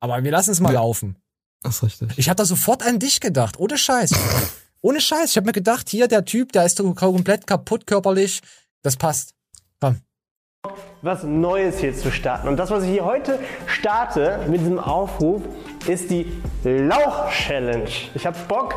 Aber 0.00 0.22
wir 0.22 0.30
lassen 0.30 0.50
es 0.50 0.60
mal 0.60 0.72
Ja. 0.72 0.80
laufen. 0.80 1.16
Das 1.62 1.76
ist 1.76 1.82
richtig. 1.82 2.18
Ich 2.18 2.28
habe 2.28 2.36
da 2.36 2.44
sofort 2.44 2.84
an 2.84 2.98
dich 2.98 3.20
gedacht, 3.20 3.58
ohne 3.58 3.78
Scheiß. 3.78 4.10
ohne 4.82 5.00
Scheiß. 5.00 5.30
Ich 5.30 5.36
habe 5.36 5.46
mir 5.46 5.52
gedacht, 5.52 5.88
hier 5.88 6.08
der 6.08 6.24
Typ, 6.24 6.52
der 6.52 6.66
ist 6.66 6.78
komplett 6.96 7.46
kaputt 7.46 7.86
körperlich. 7.86 8.42
Das 8.84 8.98
passt. 8.98 9.34
Komm. 9.80 10.02
was 11.00 11.22
Neues 11.22 11.78
hier 11.78 11.94
zu 11.94 12.10
starten. 12.12 12.48
Und 12.48 12.58
das, 12.58 12.70
was 12.70 12.84
ich 12.84 12.90
hier 12.90 13.04
heute 13.04 13.38
starte 13.66 14.40
mit 14.46 14.60
diesem 14.60 14.78
Aufruf, 14.78 15.42
ist 15.86 16.10
die 16.10 16.30
Lauch-Challenge. 16.64 17.88
Ich 18.14 18.26
habe 18.26 18.36
Bock, 18.46 18.74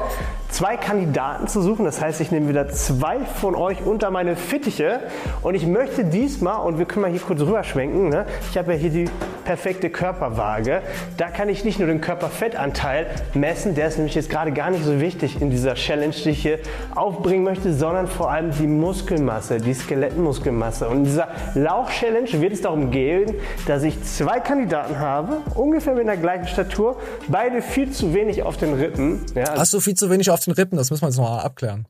zwei 0.50 0.78
Kandidaten 0.78 1.48
zu 1.48 1.62
suchen. 1.62 1.86
Das 1.86 2.02
heißt, 2.02 2.22
ich 2.22 2.32
nehme 2.32 2.50
wieder 2.50 2.70
zwei 2.70 3.20
von 3.20 3.56
euch 3.56 3.86
unter 3.86 4.12
meine 4.12 4.36
Fittiche. 4.36 5.02
Und 5.42 5.56
ich 5.56 5.66
möchte 5.66 6.06
diesmal, 6.06 6.66
und 6.66 6.78
wir 6.78 6.86
können 6.86 7.04
mal 7.04 7.12
hier 7.12 7.20
kurz 7.20 7.42
rüberschwenken, 7.42 8.10
ne? 8.10 8.26
ich 8.50 8.58
habe 8.58 8.74
ja 8.74 8.80
hier 8.80 8.90
die 8.90 9.10
perfekte 9.48 9.90
Körperwaage. 9.90 10.82
Da 11.16 11.30
kann 11.30 11.48
ich 11.48 11.64
nicht 11.64 11.80
nur 11.80 11.88
den 11.88 12.02
Körperfettanteil 12.02 13.08
messen, 13.34 13.76
der 13.76 13.88
ist 13.88 13.98
nämlich 13.98 14.16
jetzt 14.16 14.30
gerade 14.30 14.52
gar 14.52 14.72
nicht 14.72 14.84
so 14.84 15.00
wichtig 15.00 15.42
in 15.42 15.50
dieser 15.50 15.76
Challenge, 15.76 16.14
die 16.14 16.32
ich 16.32 16.42
hier 16.42 16.60
aufbringen 16.96 17.44
möchte, 17.44 17.74
sondern 17.74 18.08
vor 18.08 18.30
allem 18.30 18.52
die 18.52 18.68
Muskelmasse, 18.68 19.58
die 19.58 19.74
Skelettmuskelmasse. 19.74 20.90
Und 20.90 20.98
in 20.98 21.04
dieser 21.06 21.30
Lauch-Challenge 21.56 22.30
wird 22.42 22.54
es 22.54 22.62
darum 22.62 22.92
gehen, 22.92 23.36
dass 23.68 23.84
ich 23.84 24.04
zwei 24.04 24.42
Kandidaten 24.42 25.00
habe, 25.00 25.38
ungefähr 25.56 25.94
mit 25.94 26.08
der 26.08 26.18
gleichen 26.18 26.48
Statur, 26.48 26.98
beide 27.30 27.62
viel 27.62 27.92
zu 27.92 28.14
wenig 28.14 28.44
auf 28.44 28.58
den 28.58 28.74
Rippen. 28.74 29.26
Ja, 29.34 29.44
also 29.44 29.62
Hast 29.62 29.74
du 29.74 29.80
viel 29.80 29.96
zu 29.96 30.10
wenig 30.10 30.30
auf 30.30 30.37
den 30.46 30.54
Rippen? 30.54 30.78
Das 30.78 30.90
müssen 30.92 31.02
wir 31.04 31.08
jetzt 31.10 31.18
noch 31.18 31.30
mal 31.30 31.40
abklären. 31.40 31.88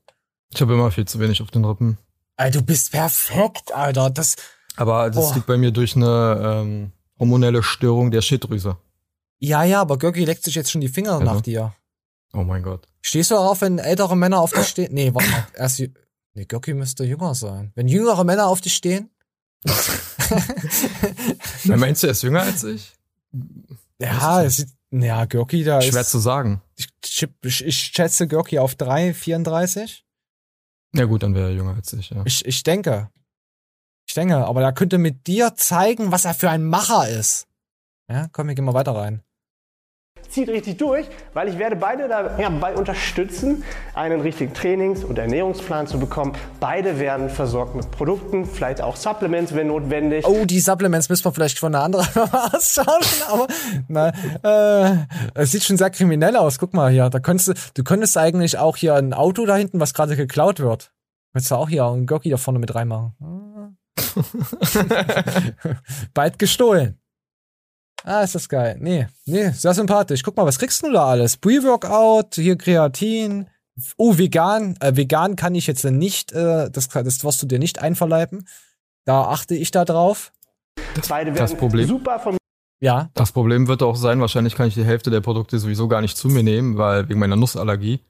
Ich 0.52 0.60
habe 0.60 0.74
immer 0.74 0.90
viel 0.90 1.06
zu 1.06 1.18
wenig 1.20 1.42
auf 1.42 1.50
den 1.50 1.64
Rippen. 1.64 1.98
Ey, 2.36 2.50
du 2.50 2.62
bist 2.62 2.92
perfekt, 2.92 3.72
Alter. 3.74 4.10
Das, 4.10 4.36
Aber 4.76 5.10
das 5.10 5.16
Boah. 5.28 5.34
liegt 5.34 5.46
bei 5.46 5.56
mir 5.56 5.70
durch 5.72 5.96
eine 5.96 6.40
ähm, 6.62 6.92
hormonelle 7.18 7.62
Störung 7.62 8.10
der 8.10 8.22
Schilddrüse. 8.22 8.76
ja, 9.40 9.64
ja, 9.64 9.80
aber 9.80 9.98
Görki 9.98 10.24
leckt 10.24 10.44
sich 10.44 10.54
jetzt 10.54 10.70
schon 10.70 10.80
die 10.80 10.88
Finger 10.88 11.20
nach 11.20 11.40
dir. 11.40 11.74
Oh 12.32 12.42
mein 12.44 12.62
Gott. 12.62 12.86
Stehst 13.00 13.30
du 13.30 13.34
darauf, 13.34 13.60
wenn 13.60 13.78
ältere 13.78 14.16
Männer 14.16 14.40
auf 14.40 14.52
dich 14.52 14.66
stehen? 14.68 14.92
Nee, 14.94 15.12
warte 15.14 15.30
mal. 15.30 15.46
Erst, 15.54 15.80
nee, 16.34 16.44
Görki 16.44 16.74
müsste 16.74 17.04
jünger 17.04 17.34
sein. 17.34 17.72
Wenn 17.74 17.88
jüngere 17.88 18.24
Männer 18.24 18.46
auf 18.46 18.60
dich 18.60 18.74
stehen? 18.74 19.10
Meinst 21.64 22.02
du, 22.02 22.06
er 22.06 22.10
ist 22.12 22.22
jünger 22.22 22.42
als 22.42 22.64
ich? 22.64 22.92
Ja, 24.00 24.42
es 24.42 24.56
sieht, 24.58 24.68
ja, 24.90 25.24
Görki, 25.26 25.64
da 25.64 25.80
Schwer 25.82 26.00
ist, 26.00 26.10
zu 26.10 26.18
sagen. 26.18 26.62
ich, 26.76 26.88
ich, 27.42 27.64
ich 27.64 27.76
schätze 27.76 28.26
Görki 28.26 28.58
auf 28.58 28.74
3, 28.74 29.14
34. 29.14 30.04
Ja 30.94 31.04
gut, 31.04 31.22
dann 31.22 31.34
wäre 31.34 31.48
er 31.48 31.54
jünger 31.54 31.74
als 31.74 31.92
ich, 31.92 32.10
ja. 32.10 32.22
Ich, 32.24 32.44
ich 32.46 32.62
denke. 32.62 33.10
Ich 34.08 34.14
denke, 34.14 34.36
aber 34.36 34.62
er 34.62 34.72
könnte 34.72 34.96
mit 34.96 35.26
dir 35.26 35.54
zeigen, 35.54 36.12
was 36.12 36.24
er 36.24 36.34
für 36.34 36.48
ein 36.48 36.64
Macher 36.64 37.08
ist. 37.08 37.46
Ja, 38.10 38.28
komm, 38.32 38.48
wir 38.48 38.54
gehen 38.54 38.64
mal 38.64 38.72
weiter 38.72 38.94
rein. 38.94 39.22
Zieht 40.28 40.48
richtig 40.48 40.76
durch, 40.76 41.06
weil 41.34 41.48
ich 41.48 41.58
werde 41.58 41.76
beide 41.76 42.08
dabei 42.08 42.74
unterstützen, 42.74 43.64
einen 43.94 44.20
richtigen 44.20 44.52
Trainings- 44.54 45.04
und 45.04 45.18
Ernährungsplan 45.18 45.86
zu 45.86 45.98
bekommen. 45.98 46.32
Beide 46.60 46.98
werden 46.98 47.30
versorgt 47.30 47.74
mit 47.74 47.90
Produkten, 47.90 48.46
vielleicht 48.46 48.80
auch 48.80 48.96
Supplements, 48.96 49.54
wenn 49.54 49.68
notwendig. 49.68 50.26
Oh, 50.26 50.44
die 50.44 50.60
Supplements 50.60 51.08
müssen 51.08 51.24
wir 51.24 51.32
vielleicht 51.32 51.58
von 51.58 51.74
einer 51.74 51.84
anderen 51.84 52.06
austauschen, 52.52 53.22
aber 53.28 53.46
na, 53.88 54.12
äh, 54.42 54.96
es 55.34 55.52
sieht 55.52 55.64
schon 55.64 55.76
sehr 55.76 55.90
kriminell 55.90 56.36
aus. 56.36 56.58
Guck 56.58 56.74
mal 56.74 56.90
hier, 56.90 57.08
da 57.10 57.20
könntest 57.20 57.48
du, 57.48 57.52
du 57.74 57.84
könntest 57.84 58.16
eigentlich 58.16 58.58
auch 58.58 58.76
hier 58.76 58.94
ein 58.94 59.12
Auto 59.14 59.46
da 59.46 59.56
hinten, 59.56 59.80
was 59.80 59.94
gerade 59.94 60.16
geklaut 60.16 60.60
wird. 60.60 60.92
Könntest 61.32 61.50
du 61.50 61.54
auch 61.56 61.68
hier 61.68 61.84
einen 61.84 62.06
Gurki 62.06 62.30
da 62.30 62.36
vorne 62.36 62.58
mit 62.58 62.74
reinmachen. 62.74 63.14
Bald 66.14 66.38
gestohlen. 66.38 66.98
Ah, 68.04 68.22
ist 68.22 68.34
das 68.34 68.48
geil. 68.48 68.76
Nee, 68.80 69.06
nee, 69.26 69.50
sehr 69.50 69.74
sympathisch. 69.74 70.22
Guck 70.22 70.36
mal, 70.36 70.46
was 70.46 70.58
kriegst 70.58 70.82
du 70.82 70.92
da 70.92 71.06
alles? 71.06 71.36
Pre-Workout, 71.36 72.36
hier 72.36 72.56
Kreatin. 72.56 73.46
Oh, 73.96 74.16
vegan. 74.18 74.76
Äh, 74.80 74.96
vegan 74.96 75.36
kann 75.36 75.54
ich 75.54 75.66
jetzt 75.66 75.84
nicht, 75.84 76.32
äh, 76.32 76.70
das, 76.70 76.88
das 76.88 77.24
wirst 77.24 77.42
du 77.42 77.46
dir 77.46 77.58
nicht 77.58 77.80
einverleiben. 77.80 78.48
Da 79.04 79.22
achte 79.24 79.54
ich 79.54 79.70
da 79.70 79.84
drauf. 79.84 80.32
Beide 81.08 81.32
Das 81.32 81.54
Problem- 81.54 81.86
super 81.86 82.18
von 82.18 82.36
Ja. 82.80 83.10
Das 83.14 83.32
Problem 83.32 83.68
wird 83.68 83.82
auch 83.82 83.96
sein, 83.96 84.20
wahrscheinlich 84.20 84.54
kann 84.54 84.68
ich 84.68 84.74
die 84.74 84.84
Hälfte 84.84 85.10
der 85.10 85.20
Produkte 85.20 85.58
sowieso 85.58 85.88
gar 85.88 86.00
nicht 86.00 86.16
zu 86.16 86.28
mir 86.28 86.42
nehmen, 86.42 86.76
weil 86.78 87.08
wegen 87.08 87.18
meiner 87.20 87.36
Nussallergie. 87.36 88.00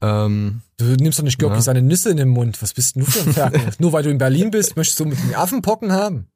Ähm, 0.00 0.60
Du 0.76 0.84
nimmst 0.86 1.18
doch 1.18 1.24
nicht 1.24 1.38
Görki 1.38 1.56
Ja. 1.56 1.62
seine 1.62 1.82
Nüsse 1.82 2.10
in 2.10 2.16
den 2.16 2.28
Mund. 2.28 2.60
Was 2.62 2.74
bist 2.74 2.96
denn 2.96 3.04
du 3.04 3.10
für 3.10 3.28
ein 3.28 3.32
Ferkel? 3.34 3.60
Nur 3.78 3.92
weil 3.92 4.02
du 4.02 4.10
in 4.10 4.18
Berlin 4.18 4.50
bist, 4.50 4.76
möchtest 4.76 4.98
du 5.00 5.04
mit 5.04 5.18
den 5.22 5.34
Affenpocken 5.34 5.92
haben. 5.92 6.26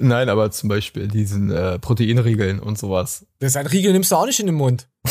Nein, 0.00 0.28
aber 0.28 0.50
zum 0.50 0.68
Beispiel 0.68 1.08
diesen 1.08 1.50
äh, 1.50 1.78
Proteinriegeln 1.78 2.58
und 2.60 2.78
sowas. 2.78 3.26
Das 3.38 3.56
ein 3.56 3.66
Riegel 3.66 3.92
nimmst 3.92 4.10
du 4.10 4.16
auch 4.16 4.26
nicht 4.26 4.40
in 4.40 4.46
den 4.46 4.54
Mund. 4.56 4.88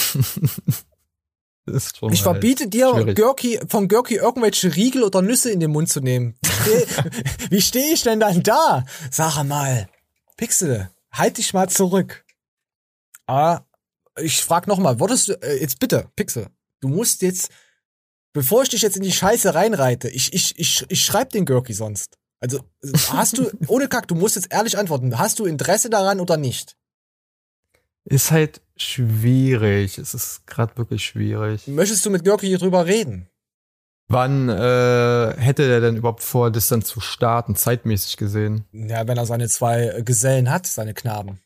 Ist 1.66 1.98
Ich 1.98 2.02
halt 2.02 2.18
verbiete 2.22 2.68
dir, 2.68 2.90
schwierig. 2.94 3.16
Görki, 3.16 3.60
von 3.68 3.88
Görki 3.88 4.16
irgendwelche 4.16 4.76
Riegel 4.76 5.04
oder 5.04 5.22
Nüsse 5.22 5.52
in 5.52 5.60
den 5.60 5.70
Mund 5.72 5.88
zu 5.90 6.00
nehmen. 6.02 6.36
Wie 7.50 7.58
steh- 7.58 7.62
stehe 7.68 7.94
ich 7.94 8.02
denn 8.04 8.20
dann 8.20 8.42
da? 8.42 8.86
Sag 9.12 9.44
mal, 9.44 9.88
Pixel, 10.36 10.90
halt 11.12 11.38
dich 11.38 11.54
mal 11.54 11.70
zurück. 11.70 12.26
Aber 13.28 13.68
ich 14.20 14.42
frag 14.44 14.66
noch 14.66 14.80
mal, 14.80 15.00
würdest 15.00 15.28
du, 15.28 15.34
äh, 15.44 15.62
jetzt 15.62 15.80
bitte, 15.80 16.10
Pixel, 16.16 16.48
du 16.80 16.88
musst 16.88 17.22
jetzt, 17.22 17.52
bevor 18.34 18.64
ich 18.64 18.70
dich 18.70 18.82
jetzt 18.82 18.98
in 18.98 19.04
die 19.04 19.12
Scheiße 19.12 19.54
reinreite, 19.54 20.10
ich, 20.10 20.34
ich, 20.34 20.58
ich, 20.58 20.86
ich 20.90 21.06
schreib 21.06 21.30
den 21.30 21.46
Görki 21.46 21.74
sonst. 21.74 22.18
Also, 22.40 22.64
hast 23.12 23.38
du, 23.38 23.52
ohne 23.68 23.88
Kack, 23.88 24.08
du 24.08 24.16
musst 24.16 24.36
jetzt 24.36 24.52
ehrlich 24.52 24.78
antworten, 24.78 25.18
hast 25.18 25.40
du 25.40 25.46
Interesse 25.46 25.90
daran 25.90 26.20
oder 26.20 26.38
nicht? 26.38 26.78
Ist 28.06 28.32
halt 28.32 28.62
schwierig. 28.78 29.98
Es 29.98 30.14
ist 30.14 30.48
gerade 30.48 30.78
wirklich 30.78 31.06
schwierig. 31.06 31.68
Möchtest 31.68 32.06
du 32.06 32.10
mit 32.10 32.24
Görki 32.24 32.48
hier 32.48 32.58
drüber 32.58 32.86
reden? 32.86 33.30
Wann 34.08 34.50
äh, 34.50 35.36
hätte 35.38 35.68
der 35.68 35.82
denn 35.82 35.98
überhaupt 35.98 36.24
vor, 36.24 36.50
das 36.50 36.68
dann 36.68 36.82
zu 36.82 37.00
starten, 37.00 37.56
zeitmäßig 37.56 38.18
gesehen? 38.18 38.66
Ja, 38.72 39.08
wenn 39.08 39.18
er 39.18 39.28
seine 39.28 39.48
zwei 39.48 40.02
Gesellen 40.04 40.50
hat, 40.50 40.66
seine 40.66 40.96
Knaben. 40.96 41.40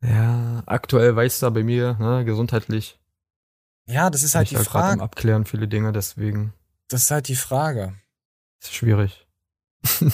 Ja, 0.00 0.62
aktuell 0.66 1.16
weiß 1.16 1.40
da 1.40 1.50
bei 1.50 1.64
mir, 1.64 1.96
ne, 1.98 2.24
gesundheitlich. 2.24 3.00
Ja, 3.86 4.10
das 4.10 4.22
ist 4.22 4.34
halt 4.36 4.50
die 4.50 4.54
bin 4.54 4.62
ich 4.62 4.68
Frage. 4.68 5.02
Abklären 5.02 5.44
viele 5.44 5.66
Dinge, 5.66 5.92
deswegen 5.92 6.52
Das 6.88 7.02
ist 7.02 7.10
halt 7.10 7.26
die 7.26 7.36
Frage. 7.36 7.94
Ist 8.66 8.74
schwierig. 8.74 9.26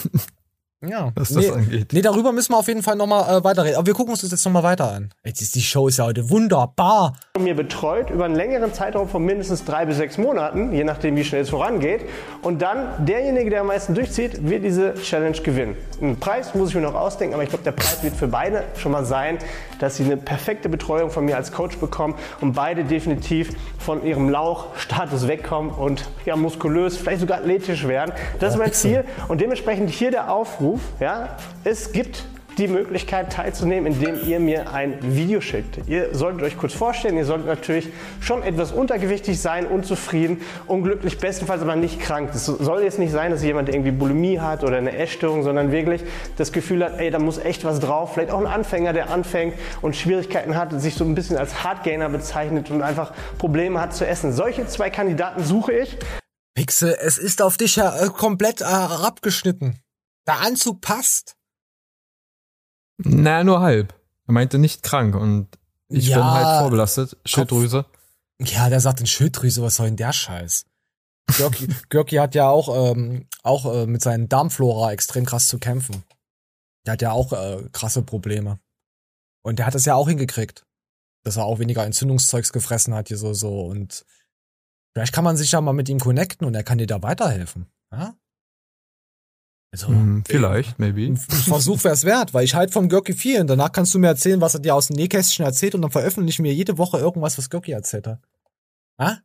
Ja. 0.82 1.12
Was 1.14 1.30
nee, 1.30 1.46
das 1.46 1.56
angeht. 1.56 1.92
nee, 1.92 2.00
darüber 2.00 2.32
müssen 2.32 2.52
wir 2.52 2.56
auf 2.56 2.66
jeden 2.66 2.82
Fall 2.82 2.96
nochmal 2.96 3.38
äh, 3.38 3.44
weiterreden. 3.44 3.76
Aber 3.76 3.86
wir 3.86 3.92
gucken 3.92 4.12
uns 4.12 4.22
das 4.22 4.30
jetzt 4.30 4.44
nochmal 4.46 4.62
weiter 4.62 4.90
an. 4.90 5.10
Jetzt 5.24 5.42
ist 5.42 5.54
die 5.54 5.60
Show 5.60 5.88
ist 5.88 5.98
ja 5.98 6.06
heute 6.06 6.30
wunderbar. 6.30 7.18
mir 7.38 7.54
betreut 7.54 8.08
über 8.08 8.24
einen 8.24 8.34
längeren 8.34 8.72
Zeitraum 8.72 9.06
von 9.06 9.22
mindestens 9.22 9.64
drei 9.64 9.84
bis 9.84 9.98
sechs 9.98 10.16
Monaten, 10.16 10.72
je 10.72 10.84
nachdem, 10.84 11.16
wie 11.16 11.24
schnell 11.24 11.42
es 11.42 11.50
vorangeht. 11.50 12.06
Und 12.40 12.62
dann 12.62 13.04
derjenige, 13.04 13.50
der 13.50 13.60
am 13.60 13.66
meisten 13.66 13.94
durchzieht, 13.94 14.48
wird 14.48 14.64
diese 14.64 14.94
Challenge 14.94 15.36
gewinnen. 15.42 15.76
Einen 16.00 16.18
Preis 16.18 16.54
muss 16.54 16.70
ich 16.70 16.74
mir 16.74 16.80
noch 16.80 16.94
ausdenken, 16.94 17.34
aber 17.34 17.42
ich 17.42 17.50
glaube, 17.50 17.64
der 17.64 17.72
Preis 17.72 18.02
wird 18.02 18.16
für 18.16 18.28
beide 18.28 18.64
schon 18.78 18.92
mal 18.92 19.04
sein, 19.04 19.36
dass 19.80 19.96
sie 19.96 20.04
eine 20.04 20.16
perfekte 20.16 20.68
Betreuung 20.68 21.10
von 21.10 21.24
mir 21.24 21.36
als 21.36 21.50
Coach 21.50 21.78
bekommen 21.78 22.14
und 22.40 22.52
beide 22.52 22.84
definitiv 22.84 23.50
von 23.78 24.04
ihrem 24.04 24.28
Lauchstatus 24.28 25.26
wegkommen 25.26 25.72
und 25.72 26.08
ja, 26.24 26.36
muskulös, 26.36 26.96
vielleicht 26.96 27.20
sogar 27.20 27.38
athletisch 27.38 27.88
werden. 27.88 28.12
Das 28.38 28.54
ist 28.54 28.58
mein 28.58 28.72
Ziel 28.72 29.04
und 29.26 29.40
dementsprechend 29.40 29.90
hier 29.90 30.12
der 30.12 30.32
Aufruf, 30.32 30.80
ja, 31.00 31.36
es 31.64 31.92
gibt 31.92 32.24
die 32.60 32.68
Möglichkeit 32.68 33.32
teilzunehmen, 33.32 33.92
indem 33.92 34.22
ihr 34.28 34.38
mir 34.38 34.70
ein 34.70 34.98
Video 35.00 35.40
schickt. 35.40 35.88
Ihr 35.88 36.14
solltet 36.14 36.42
euch 36.42 36.58
kurz 36.58 36.74
vorstellen, 36.74 37.16
ihr 37.16 37.24
solltet 37.24 37.46
natürlich 37.46 37.88
schon 38.20 38.42
etwas 38.42 38.70
untergewichtig 38.70 39.40
sein, 39.40 39.66
unzufrieden, 39.66 40.42
unglücklich, 40.66 41.18
bestenfalls 41.18 41.62
aber 41.62 41.74
nicht 41.74 42.00
krank. 42.00 42.30
Es 42.34 42.44
soll 42.44 42.82
jetzt 42.82 42.98
nicht 42.98 43.12
sein, 43.12 43.30
dass 43.30 43.42
jemand 43.42 43.70
irgendwie 43.70 43.90
Bulimie 43.90 44.38
hat 44.40 44.62
oder 44.62 44.76
eine 44.76 44.94
Essstörung, 44.96 45.42
sondern 45.42 45.72
wirklich 45.72 46.02
das 46.36 46.52
Gefühl 46.52 46.84
hat, 46.84 46.98
ey, 46.98 47.10
da 47.10 47.18
muss 47.18 47.38
echt 47.38 47.64
was 47.64 47.80
drauf. 47.80 48.12
Vielleicht 48.12 48.30
auch 48.30 48.40
ein 48.40 48.46
Anfänger, 48.46 48.92
der 48.92 49.10
anfängt 49.10 49.54
und 49.80 49.96
Schwierigkeiten 49.96 50.54
hat, 50.54 50.78
sich 50.80 50.94
so 50.94 51.04
ein 51.04 51.14
bisschen 51.14 51.38
als 51.38 51.64
Hardgainer 51.64 52.10
bezeichnet 52.10 52.70
und 52.70 52.82
einfach 52.82 53.14
Probleme 53.38 53.80
hat 53.80 53.94
zu 53.94 54.06
essen. 54.06 54.32
Solche 54.32 54.66
zwei 54.66 54.90
Kandidaten 54.90 55.42
suche 55.42 55.72
ich. 55.72 55.96
Pixel, 56.54 56.94
es 57.00 57.16
ist 57.16 57.40
auf 57.40 57.56
dich 57.56 57.76
ja 57.76 57.96
äh, 57.98 58.08
komplett 58.08 58.60
herabgeschnitten. 58.60 59.80
Der 60.26 60.40
Anzug 60.40 60.82
passt. 60.82 61.36
Na, 63.04 63.44
nur 63.44 63.60
halb. 63.60 63.94
Er 64.26 64.32
meinte 64.32 64.58
nicht 64.58 64.82
krank 64.82 65.14
und 65.14 65.48
ich 65.88 66.08
Ja, 66.08 66.18
bin 66.18 66.24
halt 66.24 66.60
vorbelastet. 66.60 67.16
Schilddrüse. 67.24 67.84
Ja, 68.40 68.68
der 68.70 68.80
sagt 68.80 69.00
in 69.00 69.06
Schilddrüse, 69.06 69.62
was 69.62 69.76
soll 69.76 69.86
denn 69.86 69.96
der 69.96 70.12
Scheiß? 70.12 70.64
Görki, 71.36 71.68
Görki 71.88 72.16
hat 72.16 72.34
ja 72.34 72.48
auch, 72.48 72.92
ähm, 72.92 73.26
auch 73.42 73.66
äh, 73.66 73.86
mit 73.86 74.02
seinen 74.02 74.28
Darmflora 74.28 74.92
extrem 74.92 75.26
krass 75.26 75.48
zu 75.48 75.58
kämpfen. 75.58 76.04
Der 76.86 76.92
hat 76.94 77.02
ja 77.02 77.12
auch 77.12 77.32
äh, 77.32 77.68
krasse 77.72 78.02
Probleme. 78.02 78.58
Und 79.42 79.58
der 79.58 79.66
hat 79.66 79.74
es 79.74 79.84
ja 79.84 79.94
auch 79.94 80.08
hingekriegt. 80.08 80.64
Dass 81.22 81.36
er 81.36 81.44
auch 81.44 81.58
weniger 81.58 81.84
Entzündungszeugs 81.84 82.52
gefressen 82.52 82.94
hat, 82.94 83.08
hier 83.08 83.18
so, 83.18 83.34
so. 83.34 83.66
Und 83.66 84.06
vielleicht 84.94 85.12
kann 85.12 85.24
man 85.24 85.36
sich 85.36 85.52
ja 85.52 85.60
mal 85.60 85.72
mit 85.74 85.88
ihm 85.88 85.98
connecten 86.00 86.46
und 86.46 86.54
er 86.54 86.62
kann 86.62 86.78
dir 86.78 86.86
da 86.86 87.02
weiterhelfen. 87.02 87.66
Ja? 87.92 88.14
Also, 89.72 89.86
Hm, 89.88 90.24
vielleicht, 90.26 90.78
maybe. 90.80 91.02
ein 91.02 91.16
Versuch 91.16 91.84
wär's 91.84 92.04
wert, 92.04 92.34
weil 92.34 92.44
ich 92.44 92.54
halt 92.56 92.72
vom 92.72 92.88
Görki 92.88 93.12
viel 93.14 93.40
und 93.40 93.46
danach 93.46 93.70
kannst 93.70 93.94
du 93.94 94.00
mir 94.00 94.08
erzählen, 94.08 94.40
was 94.40 94.54
er 94.54 94.60
dir 94.60 94.74
aus 94.74 94.88
dem 94.88 94.96
Nähkästchen 94.96 95.44
erzählt 95.44 95.76
und 95.76 95.82
dann 95.82 95.92
veröffentlichen 95.92 96.44
wir 96.44 96.52
jede 96.52 96.76
Woche 96.76 96.98
irgendwas, 96.98 97.38
was 97.38 97.48
Görki 97.50 97.70
erzählt 97.70 98.08
hat. 98.08 98.18
Ha? 99.00 99.18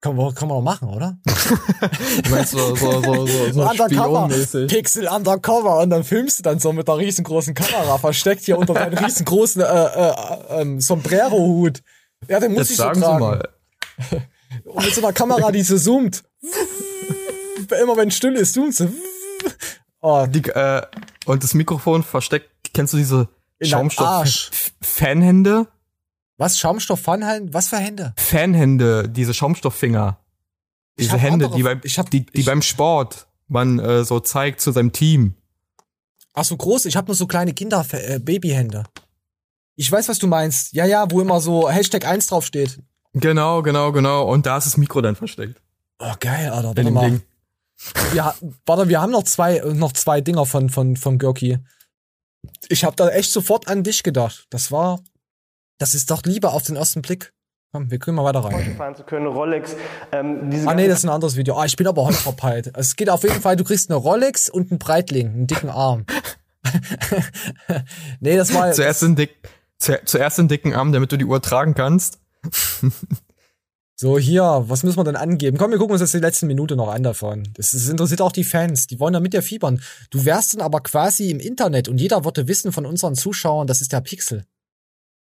Kann 0.00 0.14
man, 0.14 0.32
kann 0.34 0.46
man 0.46 0.58
doch 0.58 0.62
machen, 0.62 0.88
oder? 0.88 1.18
Du 2.22 2.30
meinst 2.30 2.52
so, 2.52 2.76
so, 2.76 3.02
so, 3.02 3.26
so, 3.26 3.52
so 3.52 3.68
undercover. 3.68 4.28
Pixel 4.68 5.08
undercover 5.08 5.80
und 5.80 5.90
dann 5.90 6.04
filmst 6.04 6.38
du 6.38 6.42
dann 6.44 6.60
so 6.60 6.72
mit 6.72 6.88
einer 6.88 6.98
riesengroßen 6.98 7.54
Kamera 7.54 7.98
versteckt 7.98 8.44
hier 8.44 8.58
unter 8.58 8.74
deinem 8.74 8.96
riesengroßen 9.04 9.62
äh, 9.62 9.64
äh, 9.64 10.14
ähm, 10.60 10.80
Sombrero-Hut. 10.80 11.82
Ja, 12.28 12.38
den 12.38 12.52
muss 12.52 12.68
Jetzt 12.68 12.70
ich 12.72 12.76
so 12.76 12.82
tragen. 12.84 13.00
mal. 13.00 13.48
Und 14.64 14.84
mit 14.84 14.94
so 14.94 15.00
einer 15.00 15.12
Kamera, 15.12 15.50
die 15.50 15.62
so 15.62 15.76
zoomt. 15.76 16.22
Immer 17.82 17.96
wenn 17.96 18.10
still 18.12 18.34
ist, 18.34 18.52
zoomt 18.54 18.74
sie. 18.76 18.88
Oh, 20.08 20.24
Die, 20.26 20.44
äh, 20.50 20.82
und 21.24 21.42
das 21.42 21.52
Mikrofon 21.54 22.04
versteckt, 22.04 22.48
kennst 22.72 22.92
du 22.92 22.98
diese. 22.98 23.28
Schaumstoff-Fanhände? 23.60 25.66
was? 26.38 26.58
Schaumstoff, 26.58 27.00
Pfannhallen? 27.00 27.52
Was 27.54 27.68
für 27.68 27.78
Hände? 27.78 28.12
Fanhände, 28.16 29.08
diese 29.08 29.32
Schaumstofffinger. 29.34 30.18
Diese 30.98 31.16
Hände, 31.18 31.46
andere- 31.46 31.56
die 31.56 31.62
beim, 31.62 31.80
hab- 31.80 32.10
die, 32.10 32.26
die 32.26 32.40
ich- 32.40 32.46
beim 32.46 32.62
Sport 32.62 33.26
man 33.48 33.78
äh, 33.78 34.04
so 34.04 34.20
zeigt 34.20 34.60
zu 34.60 34.72
seinem 34.72 34.92
Team. 34.92 35.34
Ach 36.34 36.44
so 36.44 36.56
groß, 36.56 36.84
ich 36.84 36.96
habe 36.96 37.06
nur 37.06 37.14
so 37.16 37.26
kleine 37.26 37.54
Kinder 37.54 37.84
äh, 37.92 38.18
Babyhände. 38.18 38.84
Ich 39.76 39.90
weiß, 39.90 40.08
was 40.08 40.18
du 40.18 40.26
meinst. 40.26 40.72
Ja, 40.74 40.84
ja, 40.84 41.10
wo 41.10 41.20
immer 41.20 41.40
so 41.40 41.68
Hashtag 41.70 42.06
1 42.06 42.26
draufsteht. 42.28 42.78
Genau, 43.14 43.62
genau, 43.62 43.92
genau. 43.92 44.24
Und 44.30 44.44
da 44.46 44.58
ist 44.58 44.66
das 44.66 44.76
Mikro 44.76 45.00
dann 45.00 45.16
versteckt. 45.16 45.60
Oh, 45.98 46.12
geil, 46.20 46.50
Alter. 46.50 46.68
Warte 46.76 46.90
mal. 46.90 47.10
Ding. 47.10 47.22
Ja, 48.14 48.34
warte, 48.64 48.88
wir 48.88 49.00
haben 49.00 49.12
noch 49.12 49.24
zwei, 49.24 49.60
noch 49.64 49.92
zwei 49.92 50.20
Dinger 50.20 50.46
von, 50.46 50.70
von, 50.70 50.96
von 50.96 51.18
Görki. 51.18 51.58
Ich 52.68 52.84
habe 52.84 52.96
da 52.96 53.08
echt 53.10 53.32
sofort 53.32 53.68
an 53.68 53.82
dich 53.82 54.02
gedacht. 54.02 54.46
Das 54.50 54.72
war, 54.72 55.00
das 55.78 55.94
ist 55.94 56.10
doch 56.10 56.22
lieber 56.24 56.52
auf 56.52 56.62
den 56.62 56.76
ersten 56.76 57.02
Blick. 57.02 57.32
Komm, 57.72 57.90
wir 57.90 57.98
können 57.98 58.16
mal 58.16 58.24
weiter 58.24 58.44
rein. 58.44 58.76
fahren 58.76 58.94
zu 58.94 59.02
können, 59.02 59.26
Rolex. 59.26 59.76
Ähm, 60.12 60.50
diese 60.50 60.68
Ah, 60.68 60.74
nee, 60.74 60.88
das 60.88 60.98
ist 60.98 61.04
ein 61.04 61.10
anderes 61.10 61.36
Video. 61.36 61.58
Ah, 61.58 61.66
ich 61.66 61.76
bin 61.76 61.86
aber 61.86 62.04
heute 62.04 62.16
verpeilt. 62.16 62.72
Es 62.74 62.96
geht 62.96 63.10
auf 63.10 63.22
jeden 63.22 63.40
Fall, 63.40 63.56
du 63.56 63.64
kriegst 63.64 63.90
eine 63.90 63.96
Rolex 63.98 64.48
und 64.48 64.70
einen 64.70 64.78
Breitling, 64.78 65.28
einen 65.28 65.46
dicken 65.46 65.68
Arm. 65.68 66.06
nee, 68.20 68.36
das 68.36 68.54
war, 68.54 68.72
Zuerst 68.72 69.02
den, 69.02 69.16
dick, 69.16 69.36
zu, 69.78 70.00
zuerst 70.04 70.38
den 70.38 70.48
dicken 70.48 70.74
Arm, 70.74 70.92
damit 70.92 71.12
du 71.12 71.16
die 71.16 71.24
Uhr 71.24 71.42
tragen 71.42 71.74
kannst. 71.74 72.20
So, 73.98 74.18
hier, 74.18 74.42
was 74.66 74.82
müssen 74.82 74.98
wir 74.98 75.04
denn 75.04 75.16
angeben? 75.16 75.56
Komm, 75.56 75.70
wir 75.70 75.78
gucken 75.78 75.92
uns 75.92 76.02
jetzt 76.02 76.12
die 76.12 76.18
letzte 76.18 76.44
Minute 76.44 76.76
noch 76.76 76.88
an 76.88 77.02
davon. 77.02 77.48
Das, 77.54 77.70
das 77.70 77.88
interessiert 77.88 78.20
auch 78.20 78.32
die 78.32 78.44
Fans, 78.44 78.86
die 78.86 79.00
wollen 79.00 79.14
da 79.14 79.20
mit 79.20 79.32
dir 79.32 79.40
fiebern. 79.40 79.80
Du 80.10 80.26
wärst 80.26 80.52
dann 80.52 80.60
aber 80.60 80.80
quasi 80.82 81.30
im 81.30 81.40
Internet 81.40 81.88
und 81.88 81.98
jeder 81.98 82.22
würde 82.26 82.46
wissen 82.46 82.72
von 82.72 82.84
unseren 82.84 83.14
Zuschauern, 83.14 83.66
das 83.66 83.80
ist 83.80 83.92
der 83.92 84.02
Pixel. 84.02 84.44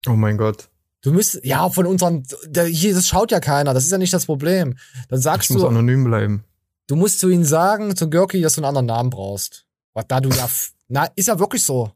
Oh 0.07 0.13
mein 0.13 0.37
Gott. 0.39 0.69
Du 1.01 1.13
müsst, 1.13 1.39
ja, 1.43 1.69
von 1.69 1.85
unseren, 1.85 2.25
der, 2.45 2.65
hier, 2.65 2.95
das 2.95 3.07
schaut 3.07 3.29
ja 3.29 3.39
keiner, 3.39 3.75
das 3.75 3.85
ist 3.85 3.91
ja 3.91 3.99
nicht 3.99 4.13
das 4.13 4.25
Problem. 4.25 4.75
Dann 5.09 5.21
sagst 5.21 5.51
Ich 5.51 5.53
muss 5.53 5.61
du, 5.61 5.67
anonym 5.67 6.03
bleiben. 6.03 6.43
du 6.87 6.95
musst 6.95 7.19
zu 7.19 7.29
ihnen 7.29 7.45
sagen, 7.45 7.95
zu 7.95 8.09
Görki, 8.09 8.41
dass 8.41 8.53
du 8.55 8.61
einen 8.61 8.65
anderen 8.69 8.87
Namen 8.87 9.09
brauchst. 9.11 9.67
Was 9.93 10.07
da 10.07 10.19
du 10.19 10.29
ja, 10.29 10.49
na, 10.87 11.05
ist 11.15 11.27
ja 11.27 11.37
wirklich 11.37 11.63
so. 11.63 11.91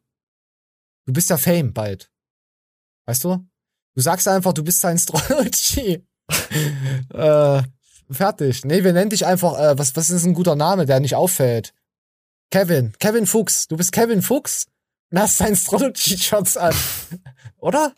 Du 1.08 1.14
bist 1.14 1.32
ja 1.32 1.38
Fame 1.38 1.74
bald. 1.74 2.12
Weißt 3.08 3.24
du? 3.24 3.44
Du 3.96 4.02
sagst 4.02 4.28
einfach, 4.28 4.54
du 4.54 4.64
bist 4.64 4.86
ein 4.86 5.00
Strology. 5.00 6.06
äh, 7.14 7.64
fertig. 8.12 8.66
Nee, 8.66 8.84
wir 8.84 8.94
nennen 8.94 9.10
dich 9.10 9.26
einfach, 9.26 9.58
äh, 9.60 9.78
was, 9.78 9.96
was 9.96 10.10
ist 10.10 10.26
ein 10.26 10.34
guter 10.34 10.56
Name, 10.56 10.86
der 10.86 11.00
nicht 11.00 11.16
auffällt? 11.16 11.74
Kevin. 12.52 12.94
Kevin 13.00 13.28
Fuchs. 13.28 13.68
Du 13.68 13.78
bist 13.78 13.92
Kevin 13.92 14.22
Fuchs 14.22 14.68
und 15.12 15.20
hast 15.20 15.40
dein 15.40 15.56
Strology-Shirts 15.56 16.58
an. 16.58 16.76
Oder? 17.58 17.94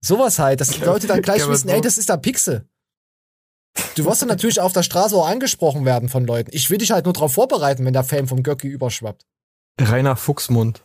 Sowas 0.00 0.38
halt, 0.38 0.60
dass 0.60 0.68
die 0.68 0.84
Leute 0.84 1.06
dann 1.06 1.22
gleich 1.22 1.46
wissen, 1.48 1.68
ey, 1.68 1.80
das 1.80 1.98
ist 1.98 2.08
der 2.08 2.18
Pixel. 2.18 2.68
Du 3.94 4.04
wirst 4.04 4.22
dann 4.22 4.28
natürlich 4.28 4.60
auf 4.60 4.72
der 4.72 4.82
Straße 4.82 5.16
auch 5.16 5.28
angesprochen 5.28 5.84
werden 5.84 6.08
von 6.08 6.24
Leuten. 6.24 6.50
Ich 6.52 6.70
will 6.70 6.78
dich 6.78 6.92
halt 6.92 7.04
nur 7.04 7.12
darauf 7.12 7.34
vorbereiten, 7.34 7.84
wenn 7.84 7.92
der 7.92 8.04
Fame 8.04 8.28
vom 8.28 8.42
Görki 8.42 8.68
überschwappt. 8.68 9.26
Reiner 9.80 10.16
Fuchsmund. 10.16 10.84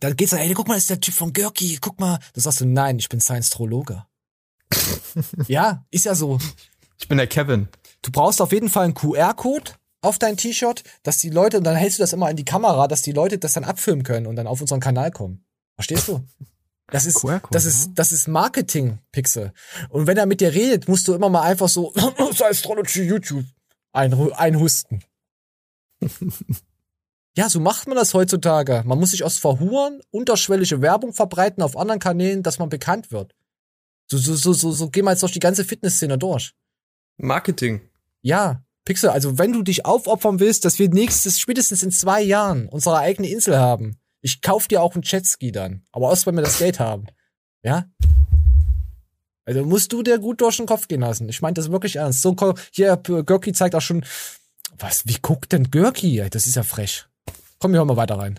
Dann 0.00 0.16
geht's 0.16 0.30
dann, 0.30 0.40
ey, 0.40 0.54
guck 0.54 0.68
mal, 0.68 0.74
das 0.74 0.84
ist 0.84 0.90
der 0.90 1.00
Typ 1.00 1.14
von 1.14 1.32
Görki, 1.32 1.78
guck 1.80 2.00
mal. 2.00 2.18
Da 2.32 2.40
sagst 2.40 2.60
du, 2.60 2.66
nein, 2.66 2.98
ich 2.98 3.08
bin 3.08 3.20
Science-Trologe. 3.20 4.06
Ja, 5.48 5.84
ist 5.90 6.04
ja 6.04 6.14
so. 6.14 6.38
Ich 6.98 7.08
bin 7.08 7.18
der 7.18 7.26
Kevin. 7.26 7.68
Du 8.02 8.10
brauchst 8.10 8.40
auf 8.40 8.52
jeden 8.52 8.68
Fall 8.68 8.84
einen 8.84 8.94
QR-Code 8.94 9.72
auf 10.00 10.18
dein 10.18 10.36
T-Shirt, 10.36 10.82
dass 11.02 11.18
die 11.18 11.30
Leute, 11.30 11.58
und 11.58 11.64
dann 11.64 11.76
hältst 11.76 11.98
du 11.98 12.02
das 12.02 12.12
immer 12.12 12.28
in 12.30 12.36
die 12.36 12.44
Kamera, 12.44 12.88
dass 12.88 13.02
die 13.02 13.12
Leute 13.12 13.38
das 13.38 13.52
dann 13.52 13.64
abfilmen 13.64 14.04
können 14.04 14.26
und 14.26 14.36
dann 14.36 14.46
auf 14.46 14.60
unseren 14.60 14.80
Kanal 14.80 15.10
kommen. 15.10 15.44
Verstehst 15.76 16.08
du? 16.08 16.24
Das 16.90 17.06
ist, 17.06 17.22
das 17.54 17.64
ist, 17.64 17.90
das 17.94 18.12
ist 18.12 18.28
Marketing, 18.28 18.98
Pixel. 19.12 19.52
Und 19.88 20.06
wenn 20.06 20.16
er 20.18 20.26
mit 20.26 20.40
dir 20.40 20.52
redet, 20.52 20.88
musst 20.88 21.08
du 21.08 21.14
immer 21.14 21.30
mal 21.30 21.42
einfach 21.42 21.68
so, 21.68 21.94
Astrology 22.44 23.02
YouTube 23.04 23.44
einhu- 23.94 24.32
einhusten. 24.32 25.02
ja, 27.36 27.48
so 27.48 27.60
macht 27.60 27.86
man 27.86 27.96
das 27.96 28.12
heutzutage. 28.14 28.82
Man 28.84 28.98
muss 28.98 29.12
sich 29.12 29.24
aus 29.24 29.38
verhuren, 29.38 30.00
unterschwellige 30.10 30.82
Werbung 30.82 31.12
verbreiten 31.12 31.62
auf 31.62 31.76
anderen 31.76 32.00
Kanälen, 32.00 32.42
dass 32.42 32.58
man 32.58 32.68
bekannt 32.68 33.10
wird. 33.12 33.34
So, 34.12 34.18
so, 34.18 34.34
so, 34.34 34.52
so, 34.52 34.72
so 34.72 34.90
gehen 34.90 35.06
wir 35.06 35.12
jetzt 35.12 35.22
durch 35.22 35.32
die 35.32 35.40
ganze 35.40 35.64
Fitnessszene 35.64 36.18
durch. 36.18 36.52
Marketing. 37.16 37.80
Ja, 38.20 38.62
Pixel, 38.84 39.08
also 39.08 39.38
wenn 39.38 39.54
du 39.54 39.62
dich 39.62 39.86
aufopfern 39.86 40.38
willst, 40.38 40.66
dass 40.66 40.78
wir 40.78 40.90
nächstes, 40.90 41.40
spätestens 41.40 41.82
in 41.82 41.90
zwei 41.90 42.20
Jahren 42.20 42.68
unsere 42.68 42.98
eigene 42.98 43.30
Insel 43.30 43.56
haben, 43.56 43.98
ich 44.20 44.42
kauf 44.42 44.68
dir 44.68 44.82
auch 44.82 44.94
einen 44.94 45.02
Jetski 45.02 45.50
dann. 45.50 45.86
Aber 45.92 46.10
erst, 46.10 46.26
wenn 46.26 46.34
wir 46.34 46.42
das 46.42 46.58
Geld 46.58 46.78
haben. 46.78 47.06
Ja? 47.62 47.86
Also 49.46 49.64
musst 49.64 49.94
du 49.94 50.02
dir 50.02 50.18
gut 50.18 50.42
durch 50.42 50.58
den 50.58 50.66
Kopf 50.66 50.88
gehen 50.88 51.00
lassen. 51.00 51.30
Ich 51.30 51.40
meine 51.40 51.54
das 51.54 51.72
wirklich 51.72 51.96
ernst. 51.96 52.20
So, 52.20 52.36
hier, 52.70 52.98
Görki 52.98 53.54
zeigt 53.54 53.74
auch 53.74 53.80
schon, 53.80 54.04
was, 54.76 55.06
wie 55.06 55.16
guckt 55.22 55.52
denn 55.52 55.70
Görki? 55.70 56.22
Das 56.28 56.46
ist 56.46 56.56
ja 56.56 56.64
frech. 56.64 57.06
Komm, 57.58 57.72
wir 57.72 57.78
hören 57.78 57.88
mal 57.88 57.96
weiter 57.96 58.18
rein. 58.18 58.38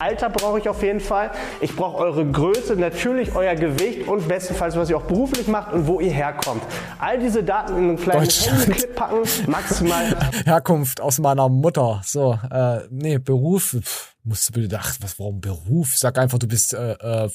Alter 0.00 0.30
brauche 0.30 0.60
ich 0.60 0.68
auf 0.68 0.80
jeden 0.84 1.00
Fall. 1.00 1.32
Ich 1.60 1.74
brauche 1.74 1.96
eure 1.96 2.24
Größe, 2.24 2.76
natürlich 2.76 3.34
euer 3.34 3.56
Gewicht 3.56 4.06
und 4.06 4.28
bestenfalls, 4.28 4.76
was 4.76 4.88
ihr 4.90 4.96
auch 4.96 5.02
beruflich 5.02 5.48
macht 5.48 5.72
und 5.72 5.88
wo 5.88 5.98
ihr 5.98 6.12
herkommt. 6.12 6.62
All 7.00 7.18
diese 7.18 7.42
Daten 7.42 7.76
in 7.76 7.88
einen 7.88 7.96
kleinen. 7.96 8.28
Handyclip 8.30 8.94
packen, 8.94 9.22
maximal 9.50 10.16
Herkunft 10.44 11.00
aus 11.00 11.18
meiner 11.18 11.48
Mutter. 11.48 12.00
So, 12.04 12.38
äh, 12.48 12.82
nee, 12.90 13.18
Beruf, 13.18 13.76
pff, 13.82 14.14
musst 14.22 14.48
du 14.48 14.52
bitte, 14.60 14.78
ach, 14.80 14.94
was, 15.00 15.18
warum 15.18 15.40
Beruf? 15.40 15.96
Sag 15.96 16.16
einfach, 16.16 16.38
du 16.38 16.46
bist 16.46 16.74
äh, 16.74 16.92
äh, 16.92 17.28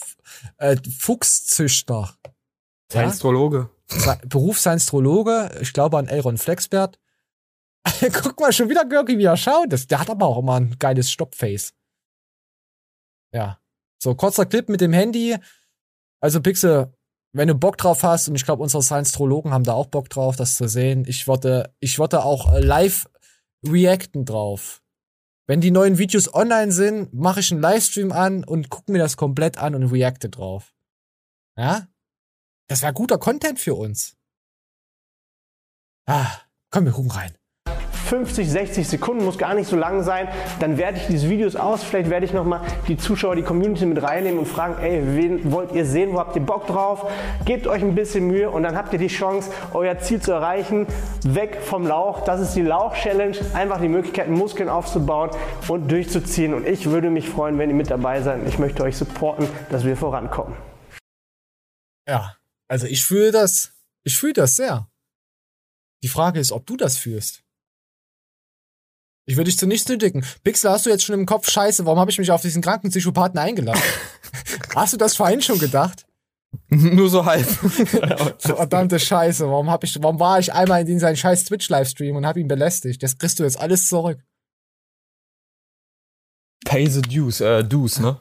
äh, 0.59 0.77
Fuchszüchter. 0.99 2.11
Science-Trologe. 2.89 3.71
Sa- 3.87 4.19
Beruf 4.25 4.57
Science-Trologe, 4.57 5.51
ich 5.59 5.73
glaube 5.73 5.97
an 5.97 6.07
Elron 6.07 6.37
Flexbert. 6.37 6.97
Guck 8.23 8.39
mal, 8.39 8.53
schon 8.53 8.69
wieder 8.69 8.85
Görki, 8.85 9.17
wie 9.17 9.25
er 9.25 9.35
schaut. 9.35 9.73
Das, 9.73 9.85
der 9.85 9.99
hat 9.99 10.09
aber 10.09 10.27
auch 10.27 10.37
immer 10.39 10.55
ein 10.61 10.77
geiles 10.79 11.11
Stoppface. 11.11 11.73
Ja. 13.33 13.59
So, 14.01 14.15
kurzer 14.15 14.45
Clip 14.45 14.69
mit 14.69 14.81
dem 14.81 14.93
Handy. 14.93 15.37
Also, 16.21 16.41
Pixel, 16.41 16.93
wenn 17.33 17.47
du 17.47 17.55
Bock 17.55 17.77
drauf 17.77 18.03
hast, 18.03 18.29
und 18.29 18.35
ich 18.35 18.45
glaube, 18.45 18.63
unsere 18.63 18.83
Science-Trologen 18.83 19.51
haben 19.51 19.63
da 19.63 19.73
auch 19.73 19.87
Bock 19.87 20.09
drauf, 20.09 20.35
das 20.35 20.55
zu 20.55 20.67
sehen, 20.67 21.05
ich 21.07 21.27
würde, 21.27 21.73
ich 21.79 21.99
würde 21.99 22.23
auch 22.23 22.53
live 22.59 23.09
reacten 23.65 24.25
drauf. 24.25 24.81
Wenn 25.47 25.59
die 25.59 25.71
neuen 25.71 25.97
Videos 25.97 26.33
online 26.33 26.71
sind, 26.71 27.13
mache 27.13 27.41
ich 27.41 27.51
einen 27.51 27.61
Livestream 27.61 28.11
an 28.11 28.43
und 28.43 28.69
gucke 28.69 28.91
mir 28.91 28.99
das 28.99 29.17
komplett 29.17 29.57
an 29.57 29.75
und 29.75 29.91
reacte 29.91 30.29
drauf. 30.29 30.73
Ja? 31.57 31.87
Das 32.67 32.81
wäre 32.81 32.93
guter 32.93 33.17
Content 33.17 33.59
für 33.59 33.75
uns. 33.75 34.15
Ah, 36.05 36.41
komm, 36.69 36.85
wir 36.85 36.93
gucken 36.93 37.11
rein. 37.11 37.37
50, 38.13 38.47
60 38.47 38.87
Sekunden, 38.87 39.25
muss 39.25 39.39
gar 39.39 39.55
nicht 39.55 39.67
so 39.67 39.75
lang 39.75 40.03
sein. 40.03 40.27
Dann 40.59 40.77
werte 40.77 40.99
ich 40.99 41.07
diese 41.07 41.31
Videos 41.31 41.55
aus. 41.55 41.83
Vielleicht 41.83 42.11
werde 42.11 42.27
ich 42.27 42.31
nochmal 42.31 42.61
die 42.87 42.95
Zuschauer, 42.95 43.35
die 43.35 43.41
Community 43.41 43.87
mit 43.87 44.03
reinnehmen 44.03 44.37
und 44.37 44.45
fragen, 44.45 44.75
ey, 44.83 45.01
wen 45.15 45.51
wollt 45.51 45.71
ihr 45.71 45.83
sehen? 45.83 46.13
Wo 46.13 46.19
habt 46.19 46.35
ihr 46.35 46.43
Bock 46.43 46.67
drauf? 46.67 47.11
Gebt 47.43 47.65
euch 47.65 47.81
ein 47.81 47.95
bisschen 47.95 48.27
Mühe 48.27 48.51
und 48.51 48.61
dann 48.61 48.77
habt 48.77 48.93
ihr 48.93 48.99
die 48.99 49.07
Chance, 49.07 49.49
euer 49.73 49.97
Ziel 49.97 50.21
zu 50.21 50.31
erreichen. 50.31 50.85
Weg 51.23 51.57
vom 51.63 51.87
Lauch. 51.87 52.23
Das 52.23 52.39
ist 52.39 52.53
die 52.53 52.61
Lauch-Challenge. 52.61 53.35
Einfach 53.55 53.81
die 53.81 53.87
Möglichkeit, 53.87 54.29
Muskeln 54.29 54.69
aufzubauen 54.69 55.31
und 55.67 55.91
durchzuziehen. 55.91 56.53
Und 56.53 56.67
ich 56.67 56.91
würde 56.91 57.09
mich 57.09 57.27
freuen, 57.27 57.57
wenn 57.57 57.71
ihr 57.71 57.75
mit 57.75 57.89
dabei 57.89 58.21
seid. 58.21 58.47
Ich 58.47 58.59
möchte 58.59 58.83
euch 58.83 58.95
supporten, 58.95 59.47
dass 59.71 59.85
wir 59.85 59.97
vorankommen. 59.97 60.55
Ja, 62.07 62.35
also 62.67 62.85
ich 62.85 63.03
fühle 63.03 63.31
das. 63.31 63.71
Ich 64.03 64.15
fühle 64.19 64.33
das 64.33 64.55
sehr. 64.55 64.87
Die 66.03 66.09
Frage 66.09 66.39
ist, 66.39 66.51
ob 66.51 66.67
du 66.67 66.77
das 66.77 66.95
fühlst. 66.95 67.43
Ich 69.25 69.37
würde 69.37 69.49
dich 69.49 69.57
zu 69.57 69.67
nichts 69.67 69.87
nötigen. 69.87 70.25
Pixel, 70.43 70.69
hast 70.69 70.85
du 70.85 70.89
jetzt 70.89 71.03
schon 71.03 71.17
im 71.17 71.25
Kopf, 71.25 71.49
scheiße, 71.49 71.85
warum 71.85 71.99
habe 71.99 72.11
ich 72.11 72.19
mich 72.19 72.31
auf 72.31 72.41
diesen 72.41 72.61
kranken 72.61 72.89
Psychopathen 72.89 73.39
eingeladen? 73.39 73.81
hast 74.75 74.93
du 74.93 74.97
das 74.97 75.15
vorhin 75.15 75.41
schon 75.41 75.59
gedacht? 75.59 76.05
Nur 76.69 77.09
so 77.09 77.25
halb. 77.25 77.45
Verdammte 78.39 78.99
Scheiße, 78.99 79.47
warum 79.47 79.69
hab 79.69 79.83
ich, 79.83 80.01
warum 80.01 80.19
war 80.19 80.39
ich 80.39 80.53
einmal 80.53 80.87
in 80.87 80.99
seinen 80.99 81.15
scheiß 81.15 81.45
Twitch-Livestream 81.45 82.15
und 82.15 82.25
hab 82.25 82.37
ihn 82.37 82.47
belästigt? 82.47 83.01
Das 83.01 83.17
kriegst 83.17 83.39
du 83.39 83.43
jetzt 83.43 83.59
alles 83.59 83.87
zurück. 83.87 84.19
Pay 86.65 86.87
the 86.87 87.01
dues, 87.01 87.41
äh, 87.41 87.63
dues, 87.63 87.99
ne? 87.99 88.19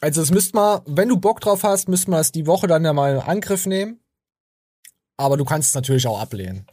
Also 0.00 0.20
es 0.20 0.30
müsst 0.30 0.54
mal, 0.54 0.82
wenn 0.86 1.08
du 1.08 1.16
Bock 1.16 1.40
drauf 1.40 1.62
hast, 1.62 1.88
müsst 1.88 2.08
wir 2.08 2.18
es 2.18 2.32
die 2.32 2.46
Woche 2.46 2.66
dann 2.66 2.84
ja 2.84 2.92
mal 2.92 3.14
in 3.14 3.20
Angriff 3.20 3.66
nehmen. 3.66 4.00
Aber 5.16 5.36
du 5.36 5.44
kannst 5.44 5.68
es 5.68 5.74
natürlich 5.74 6.06
auch 6.06 6.20
ablehnen. 6.20 6.66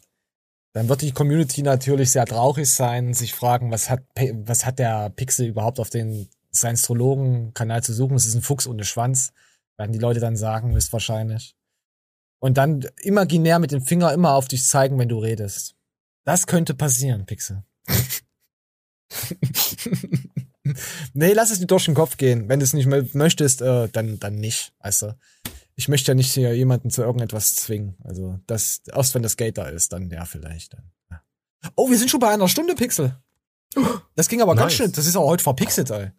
Dann 0.74 0.88
wird 0.88 1.02
die 1.02 1.12
Community 1.12 1.64
natürlich 1.64 2.12
sehr 2.12 2.26
traurig 2.26 2.70
sein, 2.70 3.14
sich 3.14 3.34
fragen, 3.34 3.72
was 3.72 3.90
hat, 3.90 4.04
was 4.46 4.66
hat 4.66 4.80
der 4.80 5.10
Pixel 5.10 5.48
überhaupt 5.48 5.80
auf 5.80 5.90
den 5.90 6.30
Science-Trologen-Kanal 6.54 7.84
zu 7.84 7.94
suchen? 7.94 8.16
Es 8.16 8.26
ist 8.26 8.36
ein 8.36 8.42
Fuchs 8.42 8.68
ohne 8.68 8.86
Schwanz. 8.86 9.34
Werden 9.78 9.92
die 9.92 10.00
Leute 10.00 10.20
dann 10.20 10.38
sagen, 10.38 10.74
höchstwahrscheinlich. 10.74 11.56
Und 12.40 12.58
dann 12.58 12.86
imaginär 13.02 13.60
mit 13.60 13.72
dem 13.72 13.82
Finger 13.82 14.14
immer 14.14 14.34
auf 14.34 14.48
dich 14.48 14.64
zeigen, 14.66 14.98
wenn 14.98 15.10
du 15.10 15.20
redest. 15.20 15.76
Das 16.24 16.48
könnte 16.48 16.74
passieren, 16.74 17.26
Pixel. 17.26 17.64
nee, 21.14 21.34
lass 21.34 21.52
es 21.52 21.60
dir 21.60 21.68
durch 21.68 21.86
den 21.86 21.96
Kopf 21.96 22.18
gehen. 22.18 22.48
Wenn 22.48 22.60
du 22.60 22.64
es 22.64 22.74
nicht 22.74 22.88
mö- 22.88 23.10
möchtest, 23.16 23.62
äh, 23.62 23.90
dann, 23.90 24.20
dann 24.20 24.36
nicht. 24.36 24.74
Also, 24.80 25.14
ich 25.82 25.88
möchte 25.88 26.12
ja 26.12 26.16
nicht 26.16 26.32
hier 26.32 26.56
jemanden 26.56 26.92
zu 26.92 27.02
irgendetwas 27.02 27.56
zwingen. 27.56 27.96
Also, 28.04 28.40
das, 28.46 28.84
erst 28.94 29.16
wenn 29.16 29.24
das 29.24 29.36
Geld 29.36 29.58
da 29.58 29.66
ist, 29.66 29.92
dann 29.92 30.12
ja, 30.12 30.26
vielleicht. 30.26 30.74
Dann, 30.74 30.92
ja. 31.10 31.24
Oh, 31.76 31.90
wir 31.90 31.98
sind 31.98 32.12
schon 32.12 32.20
bei 32.20 32.30
einer 32.30 32.48
Stunde, 32.48 32.76
Pixel. 32.76 33.18
Das 34.14 34.30
ging 34.30 34.44
aber 34.44 34.54
ganz 34.54 34.74
Nice. 34.74 34.76
schnell. 34.76 34.90
Das 34.90 35.08
ist 35.08 35.16
auch 35.16 35.28
heute 35.28 35.42
verpixelt, 35.44 35.90
ey. 35.90 36.12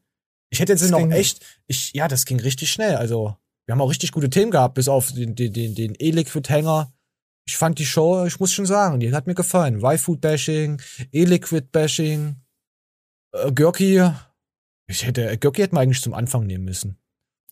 Ich 0.50 0.58
hätte 0.58 0.72
jetzt 0.72 0.82
Das 0.82 0.90
noch 0.90 1.08
echt, 1.12 1.44
ich, 1.68 1.92
ja, 1.92 2.08
das 2.08 2.24
ging 2.24 2.40
richtig 2.40 2.72
schnell. 2.72 2.96
Also, 2.96 3.36
wir 3.66 3.72
haben 3.72 3.80
auch 3.80 3.90
richtig 3.90 4.10
gute 4.10 4.30
Themen 4.30 4.50
gehabt, 4.50 4.74
bis 4.74 4.88
auf 4.88 5.12
den, 5.12 5.36
den, 5.36 5.52
den, 5.52 5.76
den 5.76 5.94
E-Liquid-Hänger. 5.96 6.92
Ich 7.46 7.56
fand 7.56 7.78
die 7.78 7.86
Show, 7.86 8.24
ich 8.26 8.40
muss 8.40 8.52
schon 8.52 8.66
sagen, 8.66 8.98
die 8.98 9.14
hat 9.14 9.28
mir 9.28 9.34
gefallen. 9.34 9.76
Y-Food-Bashing, 9.76 10.82
E-Liquid-Bashing, 11.12 12.34
äh, 13.30 13.52
Görki. 13.52 14.10
Ich 14.88 15.06
hätte, 15.06 15.30
äh, 15.30 15.36
Görki 15.36 15.62
hätten 15.62 15.76
wir 15.76 15.80
eigentlich 15.80 16.02
zum 16.02 16.14
Anfang 16.14 16.46
nehmen 16.48 16.64
müssen. 16.64 16.98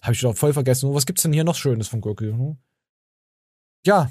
Habe 0.02 0.14
ich 0.14 0.20
doch 0.20 0.36
voll 0.36 0.52
vergessen. 0.52 0.88
Oh, 0.88 0.94
Was 0.94 1.06
gibt's 1.06 1.22
denn 1.22 1.32
hier 1.32 1.44
noch 1.44 1.56
Schönes 1.56 1.88
von 1.88 2.00
Görki? 2.00 2.26
Hm? 2.26 2.58
Ja, 3.86 4.10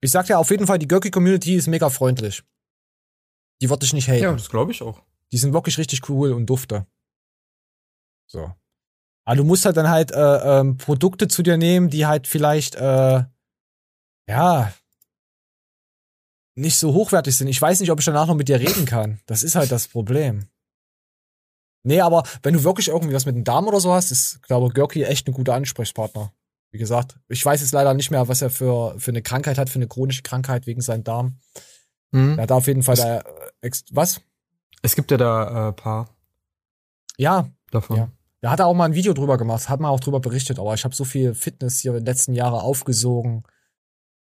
ich 0.00 0.10
sag 0.10 0.28
ja 0.28 0.38
auf 0.38 0.50
jeden 0.50 0.66
Fall, 0.66 0.78
die 0.78 0.88
Görki-Community 0.88 1.54
ist 1.54 1.68
mega 1.68 1.88
freundlich. 1.90 2.42
Die 3.60 3.70
wird 3.70 3.82
dich 3.82 3.92
nicht 3.92 4.08
haten. 4.08 4.22
Ja, 4.22 4.32
das 4.32 4.48
glaube 4.48 4.72
ich 4.72 4.82
auch. 4.82 5.00
Die 5.30 5.38
sind 5.38 5.52
wirklich 5.52 5.78
richtig 5.78 6.08
cool 6.08 6.32
und 6.32 6.46
dufte. 6.46 6.86
So. 8.26 8.52
Aber 9.24 9.36
du 9.36 9.44
musst 9.44 9.64
halt 9.64 9.76
dann 9.76 9.88
halt 9.88 10.10
äh, 10.10 10.60
ähm, 10.60 10.76
Produkte 10.76 11.28
zu 11.28 11.42
dir 11.42 11.56
nehmen, 11.56 11.88
die 11.88 12.06
halt 12.06 12.26
vielleicht 12.26 12.74
äh, 12.74 13.24
ja 14.28 14.72
nicht 16.54 16.76
so 16.76 16.92
hochwertig 16.92 17.36
sind. 17.36 17.46
Ich 17.46 17.62
weiß 17.62 17.80
nicht, 17.80 17.90
ob 17.90 18.00
ich 18.00 18.04
danach 18.04 18.26
noch 18.26 18.34
mit 18.34 18.48
dir 18.48 18.58
reden 18.58 18.84
kann. 18.84 19.20
Das 19.26 19.42
ist 19.42 19.54
halt 19.54 19.70
das 19.70 19.88
Problem. 19.88 20.48
Nee, 21.84 22.00
aber 22.00 22.22
wenn 22.42 22.54
du 22.54 22.62
wirklich 22.62 22.88
irgendwie 22.88 23.14
was 23.14 23.26
mit 23.26 23.34
dem 23.34 23.44
Darm 23.44 23.66
oder 23.66 23.80
so 23.80 23.92
hast, 23.92 24.10
ist, 24.12 24.42
glaube 24.42 24.68
ich, 24.68 24.74
Görki 24.74 25.02
echt 25.02 25.26
ein 25.26 25.34
guter 25.34 25.54
Ansprechpartner. 25.54 26.32
Wie 26.70 26.78
gesagt, 26.78 27.18
ich 27.28 27.44
weiß 27.44 27.60
jetzt 27.60 27.72
leider 27.72 27.92
nicht 27.92 28.10
mehr, 28.10 28.28
was 28.28 28.40
er 28.40 28.50
für, 28.50 28.98
für 28.98 29.10
eine 29.10 29.20
Krankheit 29.22 29.58
hat, 29.58 29.68
für 29.68 29.78
eine 29.78 29.88
chronische 29.88 30.22
Krankheit 30.22 30.66
wegen 30.66 30.80
seinem 30.80 31.04
Darm. 31.04 31.38
Mhm. 32.12 32.38
Er 32.38 32.44
hat 32.44 32.52
auf 32.52 32.66
jeden 32.66 32.82
Fall 32.82 32.96
da, 32.96 33.18
äh, 33.18 33.22
ex- 33.62 33.84
was? 33.90 34.20
Es 34.80 34.94
gibt 34.94 35.10
ja 35.10 35.16
da 35.16 35.68
äh, 35.68 35.72
paar 35.72 36.08
Ja, 37.18 37.48
davon. 37.70 37.96
Ja. 37.96 38.12
Da 38.40 38.50
hat 38.50 38.60
er 38.60 38.66
auch 38.66 38.74
mal 38.74 38.86
ein 38.86 38.94
Video 38.94 39.12
drüber 39.12 39.36
gemacht, 39.36 39.68
hat 39.68 39.80
mal 39.80 39.90
auch 39.90 40.00
drüber 40.00 40.18
berichtet, 40.20 40.58
aber 40.58 40.74
ich 40.74 40.84
habe 40.84 40.94
so 40.94 41.04
viel 41.04 41.34
Fitness 41.34 41.78
hier 41.78 41.92
in 41.92 41.98
den 41.98 42.06
letzten 42.06 42.32
Jahren 42.32 42.60
aufgesogen. 42.60 43.44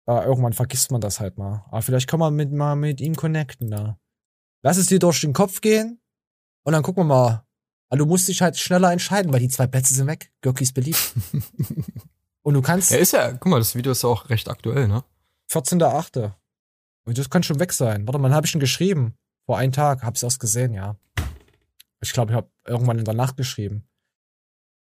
Äh, 0.06 0.24
irgendwann 0.24 0.54
vergisst 0.54 0.90
man 0.90 1.00
das 1.00 1.20
halt 1.20 1.38
mal. 1.38 1.64
Aber 1.70 1.82
vielleicht 1.82 2.08
kann 2.08 2.20
man 2.20 2.34
mit, 2.34 2.52
mal 2.52 2.76
mit 2.76 3.00
ihm 3.00 3.16
connecten 3.16 3.70
da. 3.70 3.98
Lass 4.62 4.76
es 4.76 4.86
dir 4.86 4.98
durch 4.98 5.20
den 5.20 5.32
Kopf 5.32 5.60
gehen 5.60 6.00
und 6.68 6.72
dann 6.72 6.82
gucken 6.82 7.04
wir 7.04 7.14
mal. 7.14 7.46
Aber 7.88 7.96
du 7.96 8.04
musst 8.04 8.28
dich 8.28 8.42
halt 8.42 8.58
schneller 8.58 8.92
entscheiden, 8.92 9.32
weil 9.32 9.40
die 9.40 9.48
zwei 9.48 9.66
Plätze 9.66 9.94
sind 9.94 10.06
weg. 10.06 10.30
Görki 10.42 10.64
ist 10.64 10.74
beliebt. 10.74 11.14
und 12.42 12.52
du 12.52 12.60
kannst. 12.60 12.92
Er 12.92 12.98
ist 12.98 13.14
ja, 13.14 13.32
guck 13.32 13.46
mal, 13.46 13.58
das 13.58 13.74
Video 13.74 13.90
ist 13.90 14.04
auch 14.04 14.28
recht 14.28 14.50
aktuell, 14.50 14.86
ne? 14.86 15.02
14.8. 15.50 16.34
Und 17.06 17.16
das 17.16 17.30
kann 17.30 17.42
schon 17.42 17.58
weg 17.58 17.72
sein. 17.72 18.06
Warte 18.06 18.18
mal, 18.18 18.34
habe 18.34 18.44
ich 18.44 18.50
schon 18.50 18.60
geschrieben. 18.60 19.16
Vor 19.46 19.56
einem 19.56 19.72
Tag. 19.72 20.02
Hab's 20.02 20.22
erst 20.22 20.40
gesehen, 20.40 20.74
ja. 20.74 20.96
Ich 22.02 22.12
glaube, 22.12 22.32
ich 22.32 22.36
habe 22.36 22.50
irgendwann 22.66 22.98
in 22.98 23.06
der 23.06 23.14
Nacht 23.14 23.38
geschrieben. 23.38 23.88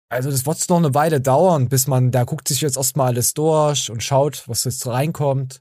Also 0.08 0.30
das 0.30 0.46
wird 0.46 0.70
noch 0.70 0.78
eine 0.78 0.94
Weile 0.94 1.20
dauern, 1.20 1.68
bis 1.68 1.86
man, 1.86 2.12
da 2.12 2.24
guckt 2.24 2.48
sich 2.48 2.62
jetzt 2.62 2.78
erstmal 2.78 3.08
alles 3.08 3.34
durch 3.34 3.90
und 3.90 4.02
schaut, 4.02 4.48
was 4.48 4.64
jetzt 4.64 4.86
reinkommt. 4.86 5.60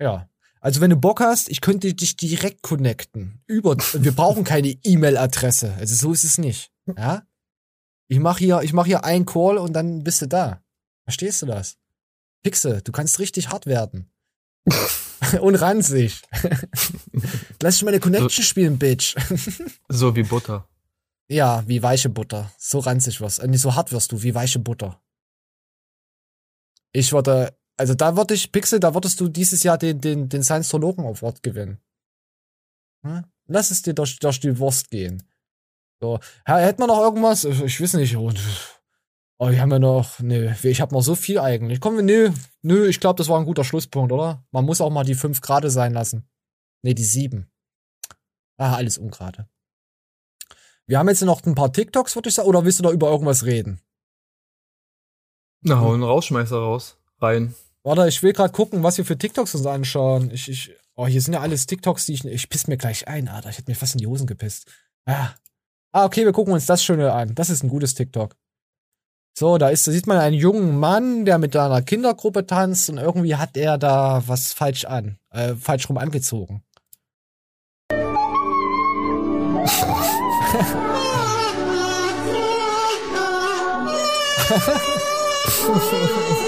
Ja. 0.00 0.26
Also 0.68 0.82
wenn 0.82 0.90
du 0.90 0.96
Bock 0.96 1.20
hast, 1.20 1.48
ich 1.48 1.62
könnte 1.62 1.94
dich 1.94 2.18
direkt 2.18 2.60
connecten. 2.60 3.40
Über, 3.46 3.74
wir 3.78 4.12
brauchen 4.12 4.44
keine 4.44 4.68
E-Mail-Adresse. 4.68 5.72
Also 5.78 5.94
so 5.94 6.12
ist 6.12 6.24
es 6.24 6.36
nicht. 6.36 6.70
Ja? 6.94 7.26
Ich 8.08 8.18
mache 8.18 8.40
hier, 8.40 8.60
ich 8.60 8.74
mache 8.74 8.88
hier 8.88 9.02
einen 9.02 9.24
Call 9.24 9.56
und 9.56 9.72
dann 9.72 10.04
bist 10.04 10.20
du 10.20 10.26
da. 10.26 10.62
Verstehst 11.04 11.40
du 11.40 11.46
das? 11.46 11.78
Pixe, 12.42 12.82
du 12.82 12.92
kannst 12.92 13.18
richtig 13.18 13.48
hart 13.48 13.64
werden. 13.64 14.10
und 15.40 15.54
ranzig. 15.54 16.20
Lass 17.62 17.76
dich 17.76 17.84
meine 17.84 17.98
Connection 17.98 18.44
spielen, 18.44 18.78
Bitch. 18.78 19.16
So 19.88 20.14
wie 20.16 20.22
Butter. 20.22 20.68
Ja, 21.28 21.66
wie 21.66 21.82
weiche 21.82 22.10
Butter. 22.10 22.52
So 22.58 22.80
ranzig 22.80 23.22
wirst. 23.22 23.38
Äh, 23.38 23.48
nicht 23.48 23.62
so 23.62 23.74
hart 23.74 23.90
wirst 23.90 24.12
du, 24.12 24.22
wie 24.22 24.34
weiche 24.34 24.58
Butter. 24.58 25.00
Ich 26.92 27.10
würde, 27.14 27.56
also 27.78 27.94
da 27.94 28.16
würde 28.16 28.34
ich, 28.34 28.52
Pixel, 28.52 28.80
da 28.80 28.92
würdest 28.92 29.20
du 29.20 29.28
dieses 29.28 29.62
Jahr 29.62 29.78
den, 29.78 30.00
den, 30.00 30.28
den 30.28 30.42
Science-Trologen 30.42 31.06
Award 31.06 31.42
gewinnen. 31.42 31.78
Hm? 33.02 33.24
Lass 33.46 33.70
es 33.70 33.82
dir 33.82 33.94
durch, 33.94 34.18
durch 34.18 34.40
die 34.40 34.58
Wurst 34.58 34.90
gehen. 34.90 35.22
So, 36.00 36.18
hätten 36.44 36.80
wir 36.80 36.86
noch 36.86 37.00
irgendwas? 37.00 37.44
Ich, 37.44 37.80
weiß 37.80 37.94
nicht. 37.94 38.16
Und, 38.16 38.40
oh, 39.38 39.50
wir 39.50 39.60
haben 39.60 39.70
ja 39.70 39.78
noch, 39.78 40.18
nee, 40.18 40.52
ich 40.62 40.80
habe 40.80 40.94
noch 40.94 41.02
so 41.02 41.14
viel 41.14 41.38
eigentlich. 41.38 41.80
Komm, 41.80 42.04
nö, 42.04 42.32
nö, 42.62 42.88
ich 42.88 43.00
glaube, 43.00 43.16
das 43.16 43.28
war 43.28 43.38
ein 43.38 43.46
guter 43.46 43.64
Schlusspunkt, 43.64 44.12
oder? 44.12 44.44
Man 44.50 44.64
muss 44.64 44.80
auch 44.80 44.90
mal 44.90 45.04
die 45.04 45.14
fünf 45.14 45.40
Grade 45.40 45.70
sein 45.70 45.92
lassen. 45.92 46.28
Nee, 46.82 46.94
die 46.94 47.04
sieben. 47.04 47.50
Ah, 48.58 48.74
alles 48.74 48.98
ungerade. 48.98 49.48
Wir 50.86 50.98
haben 50.98 51.08
jetzt 51.08 51.22
noch 51.22 51.44
ein 51.44 51.54
paar 51.54 51.72
TikToks, 51.72 52.16
würde 52.16 52.28
ich 52.28 52.34
sagen, 52.34 52.48
oder 52.48 52.64
willst 52.64 52.80
du 52.80 52.82
da 52.82 52.90
über 52.90 53.10
irgendwas 53.10 53.44
reden? 53.44 53.80
Na, 55.60 55.80
hau 55.80 55.94
einen 55.94 56.02
Rausschmeißer 56.02 56.56
raus. 56.56 56.96
Rein. 57.20 57.54
Warte, 57.88 58.06
ich 58.06 58.22
will 58.22 58.34
gerade 58.34 58.52
gucken, 58.52 58.82
was 58.82 58.98
wir 58.98 59.06
für 59.06 59.16
TikToks 59.16 59.54
uns 59.54 59.64
anschauen. 59.64 60.30
Ich, 60.30 60.50
ich, 60.50 60.76
oh, 60.94 61.06
hier 61.06 61.22
sind 61.22 61.32
ja 61.32 61.40
alles 61.40 61.64
TikToks, 61.64 62.04
die 62.04 62.12
ich, 62.12 62.22
ich 62.22 62.50
piss 62.50 62.66
mir 62.66 62.76
gleich 62.76 63.08
ein, 63.08 63.28
Alter. 63.28 63.48
Ich 63.48 63.56
hätte 63.56 63.70
mir 63.70 63.76
fast 63.76 63.94
in 63.94 63.98
die 63.98 64.06
Hosen 64.06 64.26
gepisst. 64.26 64.70
Ah. 65.06 65.30
ah, 65.92 66.04
okay, 66.04 66.26
wir 66.26 66.32
gucken 66.32 66.52
uns 66.52 66.66
das 66.66 66.84
Schöne 66.84 67.14
an. 67.14 67.34
Das 67.34 67.48
ist 67.48 67.62
ein 67.62 67.70
gutes 67.70 67.94
TikTok. 67.94 68.36
So, 69.38 69.56
da 69.56 69.70
ist, 69.70 69.86
da 69.86 69.92
sieht 69.92 70.06
man 70.06 70.18
einen 70.18 70.36
jungen 70.36 70.78
Mann, 70.78 71.24
der 71.24 71.38
mit 71.38 71.56
einer 71.56 71.80
Kindergruppe 71.80 72.44
tanzt 72.44 72.90
und 72.90 72.98
irgendwie 72.98 73.36
hat 73.36 73.56
er 73.56 73.78
da 73.78 74.22
was 74.26 74.52
falsch 74.52 74.84
an, 74.84 75.16
äh, 75.30 75.54
falsch 75.54 75.88
rum 75.88 75.96
angezogen. 75.96 76.62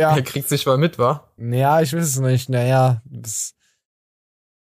ja. 0.00 0.16
Er 0.16 0.22
kriegt 0.22 0.48
sich 0.48 0.66
mal 0.66 0.78
mit, 0.78 0.98
wa? 0.98 1.28
Ja, 1.36 1.80
ich 1.80 1.92
weiß 1.92 2.02
es 2.04 2.18
nicht. 2.18 2.48
Naja, 2.48 3.02
das, 3.04 3.54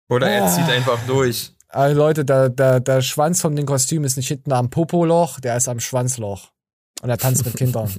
Oder 0.09 0.31
er 0.31 0.45
Ah. 0.45 0.49
zieht 0.49 0.69
einfach 0.69 0.99
durch. 1.07 1.55
Also 1.69 1.97
Leute, 1.97 2.25
der, 2.25 2.49
der, 2.49 2.81
der 2.81 3.01
Schwanz 3.01 3.41
von 3.41 3.55
dem 3.55 3.65
Kostüm 3.67 4.03
ist 4.05 4.17
nicht 4.17 4.29
hinten 4.29 4.53
am 4.53 4.71
Popoloch, 4.71 5.39
der 5.39 5.57
ist 5.57 5.69
am 5.69 5.79
Schwanzloch. 5.81 6.51
Und 7.03 7.11
er 7.11 7.17
tanzt 7.19 7.45
mit 7.45 7.57
Kindern. 7.57 7.95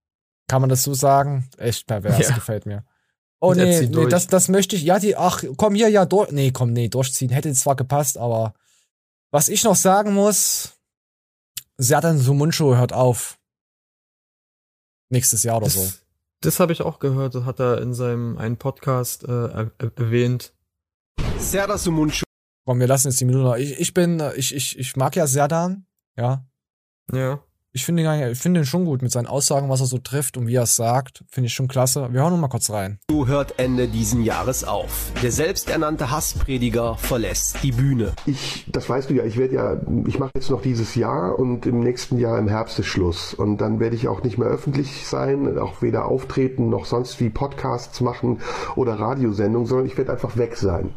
Kann 0.48 0.60
man 0.60 0.70
das 0.70 0.84
so 0.84 0.94
sagen? 0.94 1.50
Echt 1.58 1.86
pervers, 1.88 2.28
Ja. 2.28 2.34
gefällt 2.36 2.66
mir. 2.66 2.84
Oh 3.40 3.50
Und 3.50 3.56
nee, 3.58 3.80
nee, 3.80 3.86
durch. 3.88 4.08
das, 4.10 4.28
das 4.28 4.48
möchte 4.48 4.76
ich. 4.76 4.82
Ja, 4.84 4.98
die, 5.00 5.16
ach, 5.16 5.42
komm 5.56 5.74
hier, 5.74 5.88
ja, 5.88 6.06
durch. 6.06 6.30
Nee, 6.30 6.52
komm, 6.52 6.72
nee, 6.72 6.88
durchziehen. 6.88 7.30
Hätte 7.30 7.52
zwar 7.52 7.74
gepasst, 7.76 8.16
aber 8.16 8.54
was 9.32 9.48
ich 9.48 9.64
noch 9.64 9.74
sagen 9.76 10.14
muss, 10.14 10.74
Serdan 11.78 12.18
Sumuncho 12.18 12.76
hört 12.76 12.92
auf. 12.92 13.38
Nächstes 15.10 15.42
Jahr 15.42 15.58
oder 15.58 15.68
so. 15.68 15.82
Das, 15.82 16.00
das 16.40 16.60
habe 16.60 16.72
ich 16.72 16.82
auch 16.82 16.98
gehört. 16.98 17.34
Das 17.34 17.44
hat 17.44 17.60
er 17.60 17.80
in 17.80 17.94
seinem 17.94 18.38
einen 18.38 18.56
Podcast 18.56 19.24
äh, 19.24 19.46
er, 19.46 19.70
erwähnt. 19.78 20.52
Serdar 21.38 21.78
Sumunchu. 21.78 22.24
Komm, 22.66 22.80
wir 22.80 22.86
lassen 22.86 23.08
jetzt 23.08 23.20
die 23.20 23.24
Minute 23.24 23.44
noch. 23.44 23.56
Ich, 23.56 23.78
ich 23.78 23.94
bin, 23.94 24.20
äh, 24.20 24.34
ich, 24.34 24.54
ich, 24.54 24.78
ich 24.78 24.96
mag 24.96 25.14
ja 25.16 25.26
Serdan, 25.26 25.86
ja. 26.16 26.46
Ja. 27.12 27.45
Ich 27.76 27.84
finde 27.84 28.04
ihn, 28.04 28.32
ich 28.32 28.38
finde 28.38 28.60
ihn 28.60 28.64
schon 28.64 28.86
gut 28.86 29.02
mit 29.02 29.12
seinen 29.12 29.26
Aussagen, 29.26 29.68
was 29.68 29.80
er 29.80 29.86
so 29.86 29.98
trifft 29.98 30.38
und 30.38 30.46
wie 30.46 30.54
er 30.54 30.62
es 30.62 30.76
sagt. 30.76 31.22
Finde 31.28 31.48
ich 31.48 31.52
schon 31.52 31.68
klasse. 31.68 32.08
Wir 32.10 32.22
hören 32.22 32.32
noch 32.32 32.40
mal 32.40 32.48
kurz 32.48 32.70
rein. 32.70 33.00
hört 33.26 33.58
Ende 33.58 33.86
diesen 33.86 34.22
Jahres 34.22 34.64
auf. 34.64 35.12
Der 35.22 35.30
selbsternannte 35.30 36.10
Hassprediger 36.10 36.96
verlässt 36.96 37.62
die 37.62 37.72
Bühne. 37.72 38.14
Ich, 38.24 38.64
das 38.72 38.88
weißt 38.88 39.10
du 39.10 39.14
ja, 39.14 39.24
ich 39.24 39.36
werde 39.36 39.54
ja, 39.56 39.76
ich 40.06 40.18
mache 40.18 40.30
jetzt 40.36 40.48
noch 40.48 40.62
dieses 40.62 40.94
Jahr 40.94 41.38
und 41.38 41.66
im 41.66 41.80
nächsten 41.80 42.18
Jahr 42.18 42.38
im 42.38 42.48
Herbst 42.48 42.78
ist 42.78 42.86
Schluss. 42.86 43.34
Und 43.34 43.58
dann 43.58 43.78
werde 43.78 43.94
ich 43.94 44.08
auch 44.08 44.22
nicht 44.22 44.38
mehr 44.38 44.48
öffentlich 44.48 45.06
sein, 45.06 45.58
auch 45.58 45.82
weder 45.82 46.06
auftreten 46.06 46.70
noch 46.70 46.86
sonst 46.86 47.20
wie 47.20 47.28
Podcasts 47.28 48.00
machen 48.00 48.40
oder 48.74 48.94
Radiosendungen, 48.94 49.68
sondern 49.68 49.86
ich 49.86 49.98
werde 49.98 50.12
einfach 50.12 50.38
weg 50.38 50.56
sein. 50.56 50.94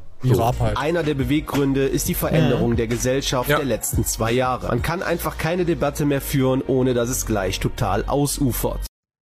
Einer 0.76 1.03
der 1.03 1.13
Beweggründe 1.13 1.86
ist 1.86 2.09
die 2.09 2.13
Veränderung 2.13 2.76
der 2.76 2.88
Gesellschaft 2.88 3.49
der 3.49 3.63
letzten 3.63 4.05
zwei 4.05 4.32
Jahre. 4.32 4.67
Man 4.67 4.82
kann 4.82 5.01
einfach 5.01 5.38
keine 5.38 5.65
Debatte 5.65 6.05
mehr 6.05 6.22
führen, 6.22 6.61
ohne 6.61 6.93
dass 6.93 7.09
es 7.09 7.26
gleich 7.26 7.59
total 7.59 8.05
ausufert. 8.05 8.82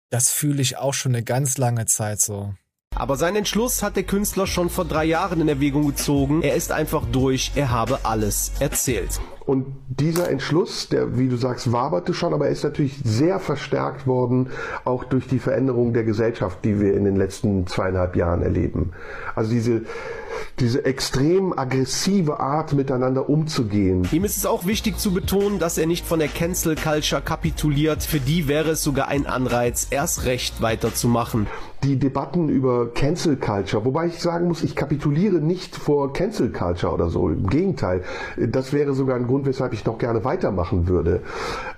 Das 0.09 0.32
fühle 0.32 0.61
ich 0.61 0.77
auch 0.77 0.93
schon 0.93 1.13
eine 1.13 1.23
ganz 1.23 1.57
lange 1.57 1.86
Zeit 1.86 2.19
so. 2.19 2.53
Aber 2.95 3.15
seinen 3.15 3.38
Entschluss 3.38 3.84
hat 3.84 3.95
der 3.95 4.03
Künstler 4.03 4.47
schon 4.47 4.69
vor 4.69 4.86
drei 4.86 5.05
Jahren 5.05 5.39
in 5.39 5.47
Erwägung 5.47 5.88
gezogen. 5.88 6.41
Er 6.41 6.55
ist 6.55 6.71
einfach 6.71 7.05
durch, 7.09 7.51
er 7.55 7.71
habe 7.71 7.99
alles 8.03 8.51
erzählt. 8.59 9.21
Und 9.52 9.66
dieser 9.89 10.30
Entschluss, 10.30 10.88
der, 10.88 11.18
wie 11.18 11.28
du 11.28 11.36
sagst, 11.36 11.74
waberte 11.74 12.14
schon, 12.14 12.34
aber 12.34 12.45
er 12.45 12.54
ist 12.54 12.64
natürlich 12.64 12.95
sehr 13.04 13.38
verstärkt 13.38 14.08
worden, 14.08 14.47
auch 14.86 15.04
durch 15.04 15.28
die 15.28 15.39
Veränderung 15.39 15.91
der 15.91 16.06
Gesellschaft, 16.06 16.60
die 16.64 16.80
wir 16.80 16.93
in 16.93 17.04
den 17.04 17.18
letzten 17.18 17.68
zweieinhalb 17.68 18.16
Jahren 18.16 18.43
erleben. 18.43 18.93
Also 19.36 19.52
diese, 19.52 19.82
diese 20.62 20.86
extrem 20.86 21.52
aggressive 21.58 22.39
Art, 22.39 22.72
miteinander 22.72 23.30
umzugehen. 23.30 24.08
Ihm 24.14 24.24
ist 24.24 24.38
es 24.38 24.45
auch 24.45 24.66
wichtig 24.66 24.97
zu 24.97 25.14
betonen, 25.14 25.60
dass 25.60 25.78
er 25.78 25.86
nicht 25.86 26.06
von 26.06 26.20
der 26.20 26.30
Cancel 26.30 26.76
Culture 26.76 27.22
kapituliert. 27.22 28.04
Für 28.04 28.22
die 28.22 28.47
wäre 28.47 28.72
es 28.72 28.84
sogar 28.84 29.10
ein 29.10 29.26
Anreiz, 29.26 29.88
erst 29.89 30.24
recht 30.24 30.62
weiterzumachen. 30.62 31.47
Die 31.84 31.97
Debatten 31.97 32.47
über 32.47 32.93
Cancel 32.93 33.38
Culture, 33.38 33.84
wobei 33.84 34.06
ich 34.06 34.20
sagen 34.20 34.47
muss, 34.47 34.62
ich 34.62 34.76
kapituliere 34.76 35.38
nicht 35.38 35.76
vor 35.76 36.14
Cancel 36.14 36.52
Culture 36.52 36.93
oder 36.93 37.10
so. 37.10 37.28
Im 37.28 37.47
Gegenteil, 37.47 38.04
das 38.38 38.72
wäre 38.72 38.93
sogar 38.93 39.16
ein 39.16 39.26
Grund, 39.26 39.41
weshalb 39.46 39.74
ich 39.74 39.86
noch 39.86 39.98
gerne 39.98 40.24
weitermachen 40.24 40.88
würde. 40.88 41.22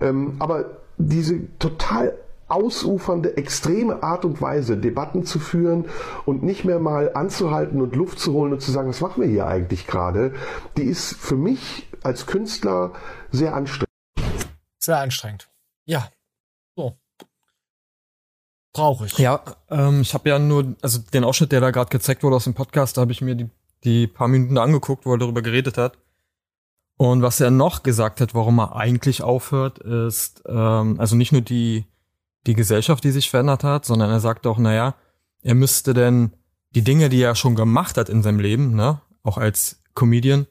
Ähm, 0.01 0.35
aber 0.39 0.65
diese 0.97 1.39
total 1.59 2.13
ausufernde, 2.47 3.37
extreme 3.37 4.03
Art 4.03 4.25
und 4.25 4.41
Weise, 4.41 4.77
Debatten 4.77 5.25
zu 5.25 5.39
führen 5.39 5.85
und 6.25 6.43
nicht 6.43 6.65
mehr 6.65 6.79
mal 6.79 7.13
anzuhalten 7.15 7.81
und 7.81 7.95
Luft 7.95 8.19
zu 8.19 8.33
holen 8.33 8.53
und 8.53 8.61
zu 8.61 8.71
sagen, 8.71 8.89
was 8.89 9.01
machen 9.01 9.23
wir 9.23 9.29
hier 9.29 9.47
eigentlich 9.47 9.87
gerade, 9.87 10.33
die 10.77 10.83
ist 10.83 11.15
für 11.15 11.35
mich 11.35 11.87
als 12.03 12.25
Künstler 12.25 12.91
sehr 13.31 13.55
anstrengend. 13.55 13.89
Sehr 14.79 14.99
anstrengend. 14.99 15.49
Ja. 15.85 16.09
So. 16.75 16.97
Brauche 18.73 19.05
ich. 19.05 19.17
Ja, 19.17 19.41
ähm, 19.69 20.01
ich 20.01 20.13
habe 20.13 20.29
ja 20.29 20.39
nur, 20.39 20.75
also 20.81 20.99
den 20.99 21.23
Ausschnitt, 21.23 21.51
der 21.51 21.61
da 21.61 21.71
gerade 21.71 21.89
gezeigt 21.89 22.23
wurde 22.23 22.35
aus 22.35 22.43
dem 22.43 22.53
Podcast, 22.53 22.97
da 22.97 23.01
habe 23.01 23.11
ich 23.11 23.21
mir 23.21 23.35
die, 23.35 23.49
die 23.83 24.07
paar 24.07 24.27
Minuten 24.27 24.57
angeguckt, 24.57 25.05
wo 25.05 25.13
er 25.13 25.17
darüber 25.17 25.41
geredet 25.41 25.77
hat. 25.77 25.97
Und 27.03 27.21
was 27.21 27.41
er 27.41 27.51
noch 27.51 27.83
gesagt 27.83 28.21
hat, 28.21 28.33
warum 28.33 28.59
er 28.59 28.77
eigentlich 28.77 29.23
aufhört, 29.23 29.79
ist, 29.79 30.41
ähm, 30.47 31.01
also 31.01 31.17
nicht 31.17 31.33
nur 31.33 31.41
die, 31.41 31.83
die 32.47 32.53
Gesellschaft, 32.53 33.03
die 33.03 33.11
sich 33.11 33.29
verändert 33.29 33.65
hat, 33.65 33.83
sondern 33.83 34.09
er 34.09 34.21
sagt 34.21 34.47
auch, 34.47 34.57
naja, 34.57 34.95
er 35.41 35.53
müsste 35.53 35.93
denn 35.93 36.31
die 36.69 36.81
Dinge, 36.81 37.09
die 37.09 37.21
er 37.21 37.35
schon 37.35 37.55
gemacht 37.55 37.97
hat 37.97 38.07
in 38.07 38.23
seinem 38.23 38.39
Leben, 38.39 38.73
ne, 38.73 39.01
auch 39.21 39.37
als 39.37 39.81
Comedian, 39.95 40.47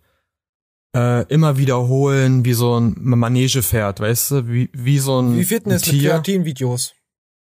äh, 0.94 1.26
immer 1.32 1.56
wiederholen, 1.56 2.44
wie 2.44 2.52
so 2.52 2.78
ein 2.78 2.96
Manegepferd, 2.98 4.00
weißt 4.00 4.30
du, 4.32 4.48
wie, 4.48 4.68
wie 4.74 4.98
so 4.98 5.20
ein 5.20 5.38
Wie 5.38 5.44
Fitness 5.44 5.84
ein 5.84 5.90
mit 5.90 6.00
Tier. 6.00 6.10
Kreatinvideos. 6.10 6.92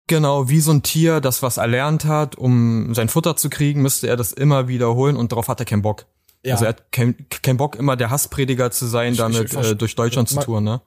Genau, 0.07 0.47
wie 0.47 0.61
so 0.61 0.71
ein 0.71 0.83
Tier, 0.83 1.19
das 1.19 1.43
was 1.43 1.57
erlernt 1.57 2.05
hat, 2.05 2.37
um 2.37 2.95
sein 2.95 3.09
Futter 3.09 3.35
zu 3.35 3.49
kriegen, 3.49 3.81
müsste 3.81 4.07
er 4.07 4.15
das 4.15 4.31
immer 4.31 4.69
wiederholen 4.69 5.17
und 5.17 5.33
darauf 5.33 5.49
hat 5.49 5.59
er 5.59 5.65
keinen 5.65 5.81
Bock. 5.81 6.05
Ja. 6.43 6.53
Also 6.53 6.65
er 6.65 6.69
hat 6.69 6.91
keinen 6.91 7.27
keinen 7.29 7.57
Bock, 7.57 7.75
immer 7.75 7.95
der 7.95 8.09
Hassprediger 8.09 8.71
zu 8.71 8.87
sein, 8.87 9.13
Ich- 9.13 9.19
damit 9.19 9.53
ich- 9.53 9.57
äh, 9.57 9.75
durch 9.75 9.95
Deutschland 9.95 10.29
zu 10.29 10.39
touren, 10.39 10.63
ne? 10.63 10.81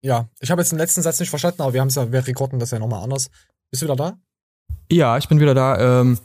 Ja, 0.00 0.28
ich 0.40 0.50
habe 0.50 0.62
jetzt 0.62 0.70
den 0.70 0.78
letzten 0.78 1.02
Satz 1.02 1.18
nicht 1.20 1.30
verstanden, 1.30 1.60
aber 1.62 1.72
wir 1.72 1.80
haben 1.80 1.88
ja, 1.88 2.10
wir 2.12 2.26
rekorden 2.26 2.58
das 2.58 2.70
ja 2.70 2.78
nochmal 2.78 3.02
anders. 3.02 3.30
Bist 3.70 3.82
du 3.82 3.86
wieder 3.86 3.96
da? 3.96 4.18
Ja, 4.90 5.18
ich 5.18 5.28
bin 5.28 5.40
wieder 5.40 5.54
da. 5.54 6.00
Ähm, 6.00 6.18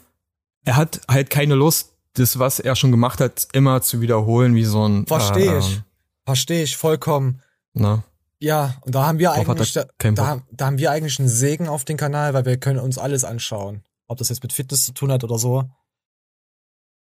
er 0.63 0.75
hat 0.77 1.01
halt 1.09 1.29
keine 1.29 1.55
Lust, 1.55 1.93
das, 2.13 2.37
was 2.39 2.59
er 2.59 2.75
schon 2.75 2.91
gemacht 2.91 3.19
hat, 3.19 3.47
immer 3.53 3.81
zu 3.81 3.99
wiederholen, 3.99 4.55
wie 4.55 4.65
so 4.65 4.87
ein. 4.87 5.07
Verstehe 5.07 5.55
äh, 5.55 5.59
ich. 5.59 5.81
Verstehe 6.25 6.63
ich 6.63 6.77
vollkommen. 6.77 7.41
Ne? 7.73 8.03
Ja, 8.39 8.75
und 8.81 8.93
da 8.93 9.07
haben 9.07 9.19
wir 9.19 9.29
Darauf 9.29 9.49
eigentlich, 9.49 9.73
da, 9.73 9.85
da, 9.97 10.41
da 10.51 10.65
haben 10.65 10.77
wir 10.77 10.91
eigentlich 10.91 11.19
einen 11.19 11.29
Segen 11.29 11.67
auf 11.67 11.85
den 11.85 11.97
Kanal, 11.97 12.33
weil 12.33 12.45
wir 12.45 12.57
können 12.57 12.79
uns 12.79 12.97
alles 12.97 13.23
anschauen. 13.23 13.83
Ob 14.07 14.17
das 14.19 14.29
jetzt 14.29 14.43
mit 14.43 14.53
Fitness 14.53 14.85
zu 14.85 14.93
tun 14.93 15.11
hat 15.11 15.23
oder 15.23 15.39
so. 15.39 15.63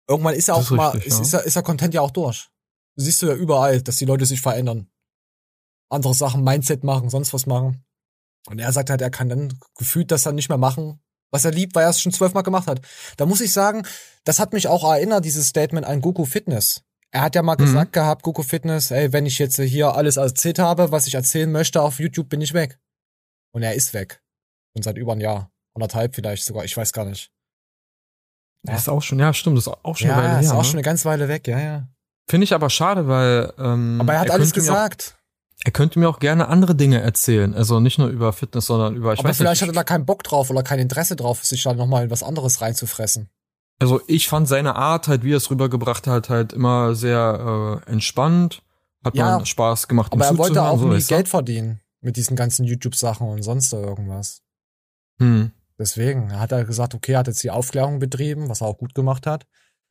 Irgendwann 0.08 0.34
ist 0.34 0.48
ja 0.48 0.54
Das 0.54 0.66
auch 0.66 0.70
ist 0.70 0.76
mal, 0.76 0.88
richtig, 0.90 1.06
ist, 1.12 1.16
ja. 1.18 1.22
ist, 1.22 1.32
ja, 1.32 1.38
ist 1.40 1.56
ja 1.56 1.62
Content 1.62 1.94
ja 1.94 2.00
auch 2.00 2.10
durch. 2.10 2.48
Siehst 2.96 3.22
du 3.22 3.26
ja 3.26 3.34
überall, 3.34 3.80
dass 3.82 3.96
die 3.96 4.04
Leute 4.04 4.26
sich 4.26 4.40
verändern. 4.40 4.88
Andere 5.90 6.14
Sachen, 6.14 6.42
Mindset 6.44 6.84
machen, 6.84 7.10
sonst 7.10 7.32
was 7.32 7.46
machen. 7.46 7.84
Und 8.46 8.58
er 8.58 8.72
sagt 8.72 8.90
halt, 8.90 9.00
er 9.00 9.10
kann 9.10 9.28
dann 9.28 9.58
gefühlt 9.76 10.10
das 10.10 10.22
dann 10.24 10.34
nicht 10.34 10.48
mehr 10.48 10.58
machen, 10.58 11.00
was 11.30 11.44
er 11.44 11.52
liebt, 11.52 11.74
weil 11.74 11.84
er 11.84 11.90
es 11.90 12.00
schon 12.00 12.12
zwölfmal 12.12 12.42
gemacht 12.42 12.66
hat. 12.66 12.80
Da 13.16 13.26
muss 13.26 13.40
ich 13.40 13.52
sagen, 13.52 13.86
das 14.24 14.38
hat 14.38 14.52
mich 14.52 14.68
auch 14.68 14.84
erinnert, 14.90 15.24
dieses 15.24 15.46
Statement 15.48 15.86
an 15.86 16.00
Goku 16.00 16.24
Fitness. 16.24 16.82
Er 17.10 17.20
hat 17.22 17.34
ja 17.34 17.42
mal 17.42 17.54
Mhm. 17.54 17.64
gesagt 17.64 17.92
gehabt, 17.92 18.22
Goku 18.22 18.42
Fitness, 18.42 18.90
ey, 18.90 19.12
wenn 19.12 19.26
ich 19.26 19.38
jetzt 19.38 19.56
hier 19.60 19.94
alles 19.94 20.16
erzählt 20.16 20.58
habe, 20.58 20.90
was 20.90 21.06
ich 21.06 21.14
erzählen 21.14 21.50
möchte 21.52 21.80
auf 21.82 22.00
YouTube, 22.00 22.28
bin 22.28 22.40
ich 22.40 22.52
weg. 22.54 22.80
Und 23.54 23.62
er 23.62 23.74
ist 23.74 23.92
weg. 23.94 24.22
Und 24.74 24.82
seit 24.82 24.96
über 24.96 25.12
ein 25.12 25.20
Jahr. 25.20 25.50
Anderthalb 25.74 26.14
vielleicht 26.14 26.44
sogar, 26.44 26.64
ich 26.64 26.76
weiß 26.76 26.92
gar 26.92 27.04
nicht. 27.04 27.30
Das 28.62 28.82
ist 28.82 28.88
auch 28.88 29.02
schon, 29.02 29.18
ja, 29.18 29.32
stimmt, 29.34 29.58
das 29.58 29.66
ist 29.66 29.74
auch 29.82 29.96
schon 29.96 30.08
ja, 30.08 30.16
eine 30.16 30.28
Weile 30.28 30.40
ist 30.40 30.46
her. 30.46 30.54
auch 30.54 30.58
ne? 30.58 30.64
schon 30.64 30.74
eine 30.74 30.82
ganze 30.82 31.04
Weile 31.04 31.28
weg, 31.28 31.48
ja, 31.48 31.58
ja. 31.58 31.88
Finde 32.28 32.44
ich 32.44 32.54
aber 32.54 32.70
schade, 32.70 33.08
weil. 33.08 33.52
Ähm, 33.58 34.00
Aber 34.00 34.14
er 34.14 34.20
hat 34.20 34.30
alles 34.30 34.52
könnte 34.52 34.60
mir 34.60 34.66
gesagt. 34.66 35.14
Auch, 35.16 35.64
er 35.64 35.72
könnte 35.72 35.98
mir 35.98 36.08
auch 36.08 36.18
gerne 36.18 36.48
andere 36.48 36.74
Dinge 36.74 37.00
erzählen. 37.00 37.54
Also 37.54 37.80
nicht 37.80 37.98
nur 37.98 38.08
über 38.08 38.32
Fitness, 38.32 38.66
sondern 38.66 38.94
über. 38.96 39.12
Ich 39.12 39.20
Aber 39.20 39.28
weiß 39.28 39.36
vielleicht 39.38 39.60
nicht, 39.60 39.68
hat 39.68 39.74
er 39.74 39.80
da 39.80 39.84
keinen 39.84 40.06
Bock 40.06 40.22
drauf 40.22 40.50
oder 40.50 40.62
kein 40.62 40.78
Interesse 40.78 41.16
drauf, 41.16 41.44
sich 41.44 41.62
da 41.62 41.74
nochmal 41.74 42.04
in 42.04 42.10
was 42.10 42.22
anderes 42.22 42.60
reinzufressen. 42.60 43.28
Also 43.78 44.00
ich 44.06 44.28
fand 44.28 44.46
seine 44.46 44.76
Art 44.76 45.08
halt, 45.08 45.24
wie 45.24 45.32
er 45.32 45.38
es 45.38 45.50
rübergebracht 45.50 46.06
hat, 46.06 46.30
halt 46.30 46.52
immer 46.52 46.94
sehr 46.94 47.82
äh, 47.86 47.90
entspannt. 47.90 48.62
Hat 49.04 49.16
Ja, 49.16 49.36
man 49.36 49.46
Spaß 49.46 49.88
gemacht. 49.88 50.12
Aber 50.12 50.24
er 50.24 50.38
wollte 50.38 50.62
auch 50.62 50.78
so, 50.78 50.86
nie? 50.86 51.02
Geld 51.02 51.28
verdienen 51.28 51.80
mit 52.00 52.16
diesen 52.16 52.36
ganzen 52.36 52.64
YouTube-Sachen 52.64 53.28
und 53.28 53.42
sonst 53.42 53.72
irgendwas. 53.72 54.42
Hm. 55.18 55.50
Deswegen 55.82 56.38
hat 56.38 56.52
er 56.52 56.64
gesagt, 56.64 56.94
okay, 56.94 57.14
er 57.14 57.18
hat 57.18 57.26
jetzt 57.26 57.42
die 57.42 57.50
Aufklärung 57.50 57.98
betrieben, 57.98 58.48
was 58.48 58.60
er 58.60 58.68
auch 58.68 58.78
gut 58.78 58.94
gemacht 58.94 59.26
hat. 59.26 59.48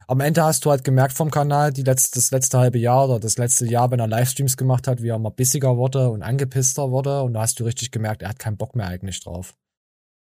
Am 0.08 0.22
Ende 0.22 0.42
hast 0.42 0.64
du 0.64 0.70
halt 0.70 0.86
gemerkt 0.86 1.12
vom 1.12 1.32
Kanal, 1.32 1.74
die 1.74 1.84
letzte, 1.84 2.18
das 2.18 2.32
letzte 2.32 2.60
halbe 2.60 2.80
Jahr 2.80 3.10
oder 3.10 3.20
das 3.20 3.38
letzte 3.38 3.66
Jahr, 3.66 3.92
wenn 3.92 4.00
er 4.00 4.08
Livestreams 4.08 4.56
gemacht 4.56 4.88
hat, 4.88 5.02
wie 5.02 5.10
er 5.10 5.20
mal 5.20 5.32
bissiger 5.32 5.76
wurde 5.76 6.10
und 6.10 6.24
angepisster 6.24 6.92
wurde. 6.92 7.24
Und 7.24 7.34
da 7.34 7.42
hast 7.42 7.60
du 7.60 7.66
richtig 7.66 7.92
gemerkt, 7.92 8.22
er 8.22 8.30
hat 8.30 8.40
keinen 8.40 8.56
Bock 8.56 8.74
mehr 8.74 8.88
eigentlich 8.88 9.22
drauf. 9.22 9.54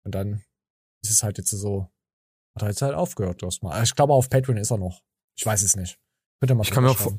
Und 0.06 0.14
dann 0.14 0.44
ist 1.04 1.10
es 1.12 1.24
halt 1.24 1.40
jetzt 1.40 1.50
so, 1.50 1.88
hat 2.56 2.62
er 2.62 2.70
jetzt 2.70 2.84
halt 2.84 2.94
aufgehört 2.94 3.42
erstmal. 3.42 3.84
Ich 3.84 3.96
glaube, 3.96 4.14
auf 4.14 4.30
Patreon 4.30 4.58
ist 4.58 4.70
er 4.70 4.78
noch. 4.78 5.02
Ich 5.36 5.44
weiß 5.44 5.64
es 5.64 5.76
nicht. 5.76 5.98
Bitte 6.40 6.54
mal 6.54 6.62
Ich 6.62 6.70
kann 6.70 6.84
mir 6.84 6.92
auch 6.92 7.12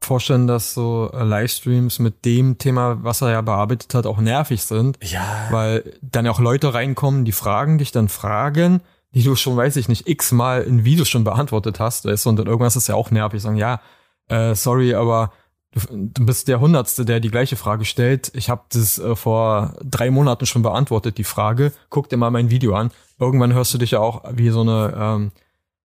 vorstellen, 0.00 0.46
dass 0.46 0.74
so 0.74 1.10
äh, 1.12 1.22
Livestreams 1.22 1.98
mit 1.98 2.24
dem 2.24 2.58
Thema, 2.58 3.02
was 3.02 3.20
er 3.20 3.30
ja 3.30 3.40
bearbeitet 3.40 3.94
hat, 3.94 4.06
auch 4.06 4.18
nervig 4.18 4.62
sind. 4.62 4.98
Ja. 5.02 5.48
Weil 5.50 5.98
dann 6.02 6.26
auch 6.26 6.40
Leute 6.40 6.74
reinkommen, 6.74 7.24
die 7.24 7.32
fragen 7.32 7.78
dich 7.78 7.92
dann 7.92 8.08
Fragen, 8.08 8.80
die 9.12 9.22
du 9.22 9.34
schon, 9.36 9.56
weiß 9.56 9.76
ich 9.76 9.88
nicht, 9.88 10.08
x-mal 10.08 10.62
in 10.62 10.84
Videos 10.84 11.08
schon 11.08 11.24
beantwortet 11.24 11.80
hast, 11.80 12.04
weißt 12.04 12.26
du, 12.26 12.30
und 12.30 12.36
dann 12.36 12.46
irgendwas 12.46 12.76
ist 12.76 12.88
ja 12.88 12.94
auch 12.94 13.10
nervig. 13.10 13.42
Sagen, 13.42 13.56
ja, 13.56 13.80
äh, 14.28 14.54
sorry, 14.54 14.94
aber 14.94 15.32
du, 15.72 15.80
du 15.90 16.26
bist 16.26 16.48
der 16.48 16.60
Hundertste, 16.60 17.04
der 17.04 17.20
die 17.20 17.30
gleiche 17.30 17.56
Frage 17.56 17.84
stellt. 17.84 18.30
Ich 18.34 18.50
habe 18.50 18.62
das 18.70 18.98
äh, 18.98 19.16
vor 19.16 19.74
drei 19.82 20.10
Monaten 20.10 20.46
schon 20.46 20.62
beantwortet, 20.62 21.18
die 21.18 21.24
Frage. 21.24 21.72
Guck 21.90 22.08
dir 22.08 22.16
mal 22.16 22.30
mein 22.30 22.50
Video 22.50 22.74
an. 22.74 22.90
Irgendwann 23.18 23.54
hörst 23.54 23.74
du 23.74 23.78
dich 23.78 23.92
ja 23.92 24.00
auch 24.00 24.24
wie 24.32 24.50
so 24.50 24.60
eine 24.60 24.94
ähm, 24.96 25.32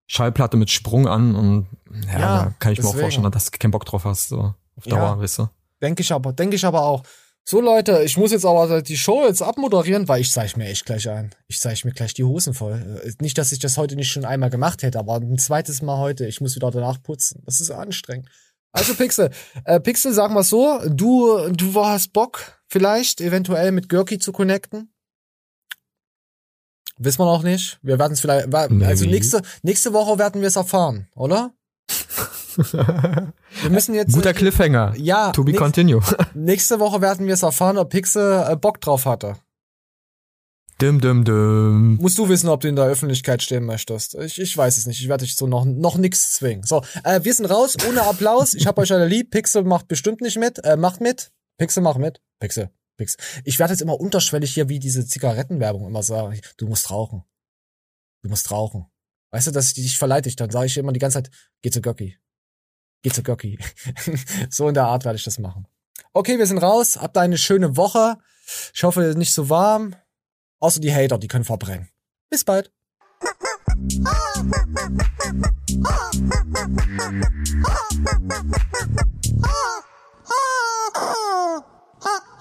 Schallplatte 0.07 0.57
mit 0.57 0.71
Sprung 0.71 1.07
an 1.09 1.35
und 1.35 1.67
ja, 2.07 2.19
Ja, 2.19 2.45
da 2.45 2.55
kann 2.59 2.73
ich 2.73 2.79
mir 2.79 2.85
auch 2.85 2.91
deswegen. 2.91 3.03
vorstellen, 3.03 3.31
dass 3.33 3.51
du 3.51 3.59
keinen 3.59 3.71
Bock 3.71 3.85
drauf 3.85 4.05
hast, 4.05 4.29
so 4.29 4.55
auf 4.77 4.85
Dauer, 4.85 4.99
Ja. 5.01 5.19
weißt 5.19 5.39
du. 5.39 5.49
Denke 5.81 6.03
ich 6.03 6.13
aber, 6.13 6.33
denke 6.33 6.57
ich 6.57 6.65
aber 6.65 6.83
auch. 6.83 7.03
So 7.45 7.61
Leute, 7.61 8.03
ich 8.05 8.17
muss 8.17 8.31
jetzt 8.31 8.47
aber 8.47 8.83
die 8.83 8.97
Show 8.97 9.25
jetzt 9.27 9.43
abmoderieren, 9.43 10.07
weil 10.07 10.21
ich 10.21 10.31
zeige 10.31 10.57
mir 10.59 10.69
echt 10.69 10.85
gleich 10.87 11.09
ein. 11.09 11.35
Ich 11.49 11.59
zeige 11.59 11.81
mir 11.85 11.93
gleich 11.93 12.15
die 12.15 12.23
Hosen 12.23 12.55
voll. 12.55 13.01
Äh, 13.05 13.11
Nicht, 13.21 13.37
dass 13.37 13.51
ich 13.51 13.59
das 13.59 13.77
heute 13.77 13.97
nicht 13.97 14.13
schon 14.13 14.25
einmal 14.25 14.49
gemacht 14.51 14.85
hätte, 14.85 15.01
aber 15.01 15.17
ein 15.17 15.39
zweites 15.39 15.83
Mal 15.83 15.99
heute. 15.99 16.25
Ich 16.27 16.41
muss 16.41 16.55
wieder 16.55 16.71
danach 16.71 17.03
putzen. 17.03 17.43
Das 17.45 17.61
ist 17.61 17.73
anstrengend. 17.73 18.29
Also 18.71 18.95
Pixel, 18.95 19.31
äh, 19.65 19.81
Pixel, 19.81 20.13
sagen 20.13 20.35
wir 20.35 20.45
so, 20.45 20.79
du, 20.87 21.49
du 21.51 21.75
hast 21.85 22.13
Bock, 22.13 22.61
vielleicht 22.69 23.21
eventuell 23.21 23.73
mit 23.73 23.89
Görki 23.89 24.19
zu 24.21 24.31
connecten. 24.31 24.92
Wissen 27.05 27.19
wir 27.21 27.25
noch 27.27 27.43
nicht. 27.43 27.79
Wir 27.83 27.99
werden 27.99 28.13
es 28.13 28.21
vielleicht, 28.21 28.55
also 28.55 29.05
nächste, 29.07 29.43
nächste 29.63 29.93
Woche 29.93 30.19
werden 30.19 30.41
wir 30.41 30.49
es 30.49 30.57
erfahren, 30.57 31.09
oder? 31.15 31.53
Wir 32.57 33.71
müssen 33.71 33.95
jetzt. 33.95 34.13
Guter 34.13 34.35
Cliffhanger. 34.35 34.95
Ja. 34.97 35.33
To 35.33 35.43
be 35.43 35.53
nächst- 35.53 35.59
continue. 35.63 36.01
Nächste 36.35 36.79
Woche 36.81 37.01
werden 37.01 37.27
wir 37.27 37.35
es 37.35 37.43
erfahren, 37.43 37.79
ob 37.79 37.91
Pixel 37.91 38.45
äh, 38.49 38.57
Bock 38.57 38.81
drauf 38.81 39.07
hatte. 39.07 39.37
Dim, 40.81 41.01
dim, 41.01 41.25
dim. 41.25 41.97
Musst 41.97 42.19
du 42.19 42.29
wissen, 42.29 42.49
ob 42.49 42.61
du 42.61 42.69
in 42.69 42.77
der 42.77 42.87
Öffentlichkeit 42.87 43.43
stehen 43.43 43.65
möchtest. 43.65 44.15
Ich, 44.17 44.41
ich 44.41 44.57
weiß 44.57 44.77
es 44.79 44.87
nicht. 44.87 45.01
Ich 45.01 45.09
werde 45.09 45.25
dich 45.25 45.37
so 45.37 45.47
noch, 45.47 45.65
noch 45.65 45.97
nix 45.97 46.33
zwingen. 46.33 46.65
So, 46.65 46.83
äh, 47.05 47.21
wir 47.23 47.33
sind 47.35 47.47
raus, 47.47 47.77
ohne 47.89 48.03
Applaus. 48.03 48.55
Ich 48.55 48.67
hab 48.67 48.79
euch 48.79 48.93
alle 48.93 49.07
lieb. 49.07 49.31
Pixel 49.31 49.65
macht 49.65 49.89
bestimmt 49.89 50.21
nicht 50.21 50.39
mit. 50.39 50.65
Äh, 50.65 50.77
macht 50.77 51.01
mit. 51.01 51.31
Pixel 51.59 51.83
macht 51.83 51.99
mit. 51.99 52.21
Pixel. 52.41 52.71
Pixel. 52.97 53.21
Ich 53.45 53.59
werde 53.59 53.73
jetzt 53.73 53.83
immer 53.83 53.99
unterschwellig 53.99 54.55
hier 54.55 54.69
wie 54.69 54.79
diese 54.79 55.07
Zigarettenwerbung 55.07 55.87
immer 55.87 56.03
sagen. 56.03 56.41
Du 56.57 56.67
musst 56.67 56.91
rauchen. 56.91 57.25
Du 58.23 58.29
musst 58.29 58.51
rauchen. 58.51 58.87
Weißt 59.31 59.47
du, 59.47 59.51
dass 59.51 59.69
ich 59.69 59.75
dich 59.75 59.99
verleitet, 59.99 60.39
dann 60.41 60.51
sage 60.51 60.67
ich 60.67 60.77
immer 60.77 60.93
die 60.93 61.01
ganze 61.01 61.23
Zeit, 61.23 61.31
geh 61.63 61.71
zu 61.71 61.81
Göcki. 61.81 62.19
Geh 63.03 63.11
zu 63.11 63.23
Göcki. 63.23 63.59
so 64.51 64.69
in 64.69 64.75
der 64.75 64.87
Art 64.87 65.05
werde 65.05 65.17
ich 65.17 65.25
das 65.25 65.39
machen. 65.39 65.67
Okay, 66.13 66.39
wir 66.39 66.47
sind 66.47 66.59
raus. 66.59 66.99
Habt 67.01 67.17
eine 67.17 67.39
schöne 67.39 67.77
Woche. 67.77 68.19
Ich 68.75 68.85
hoffe, 68.85 69.15
nicht 69.17 69.33
so 69.33 69.49
warm. 69.49 69.97
Außer 70.61 70.81
die 70.81 70.95
Hater, 70.95 71.19
die 71.19 71.29
können 71.29 71.45
verbrennen. 71.45 71.89
Bis 72.29 72.45
bald. 72.45 72.71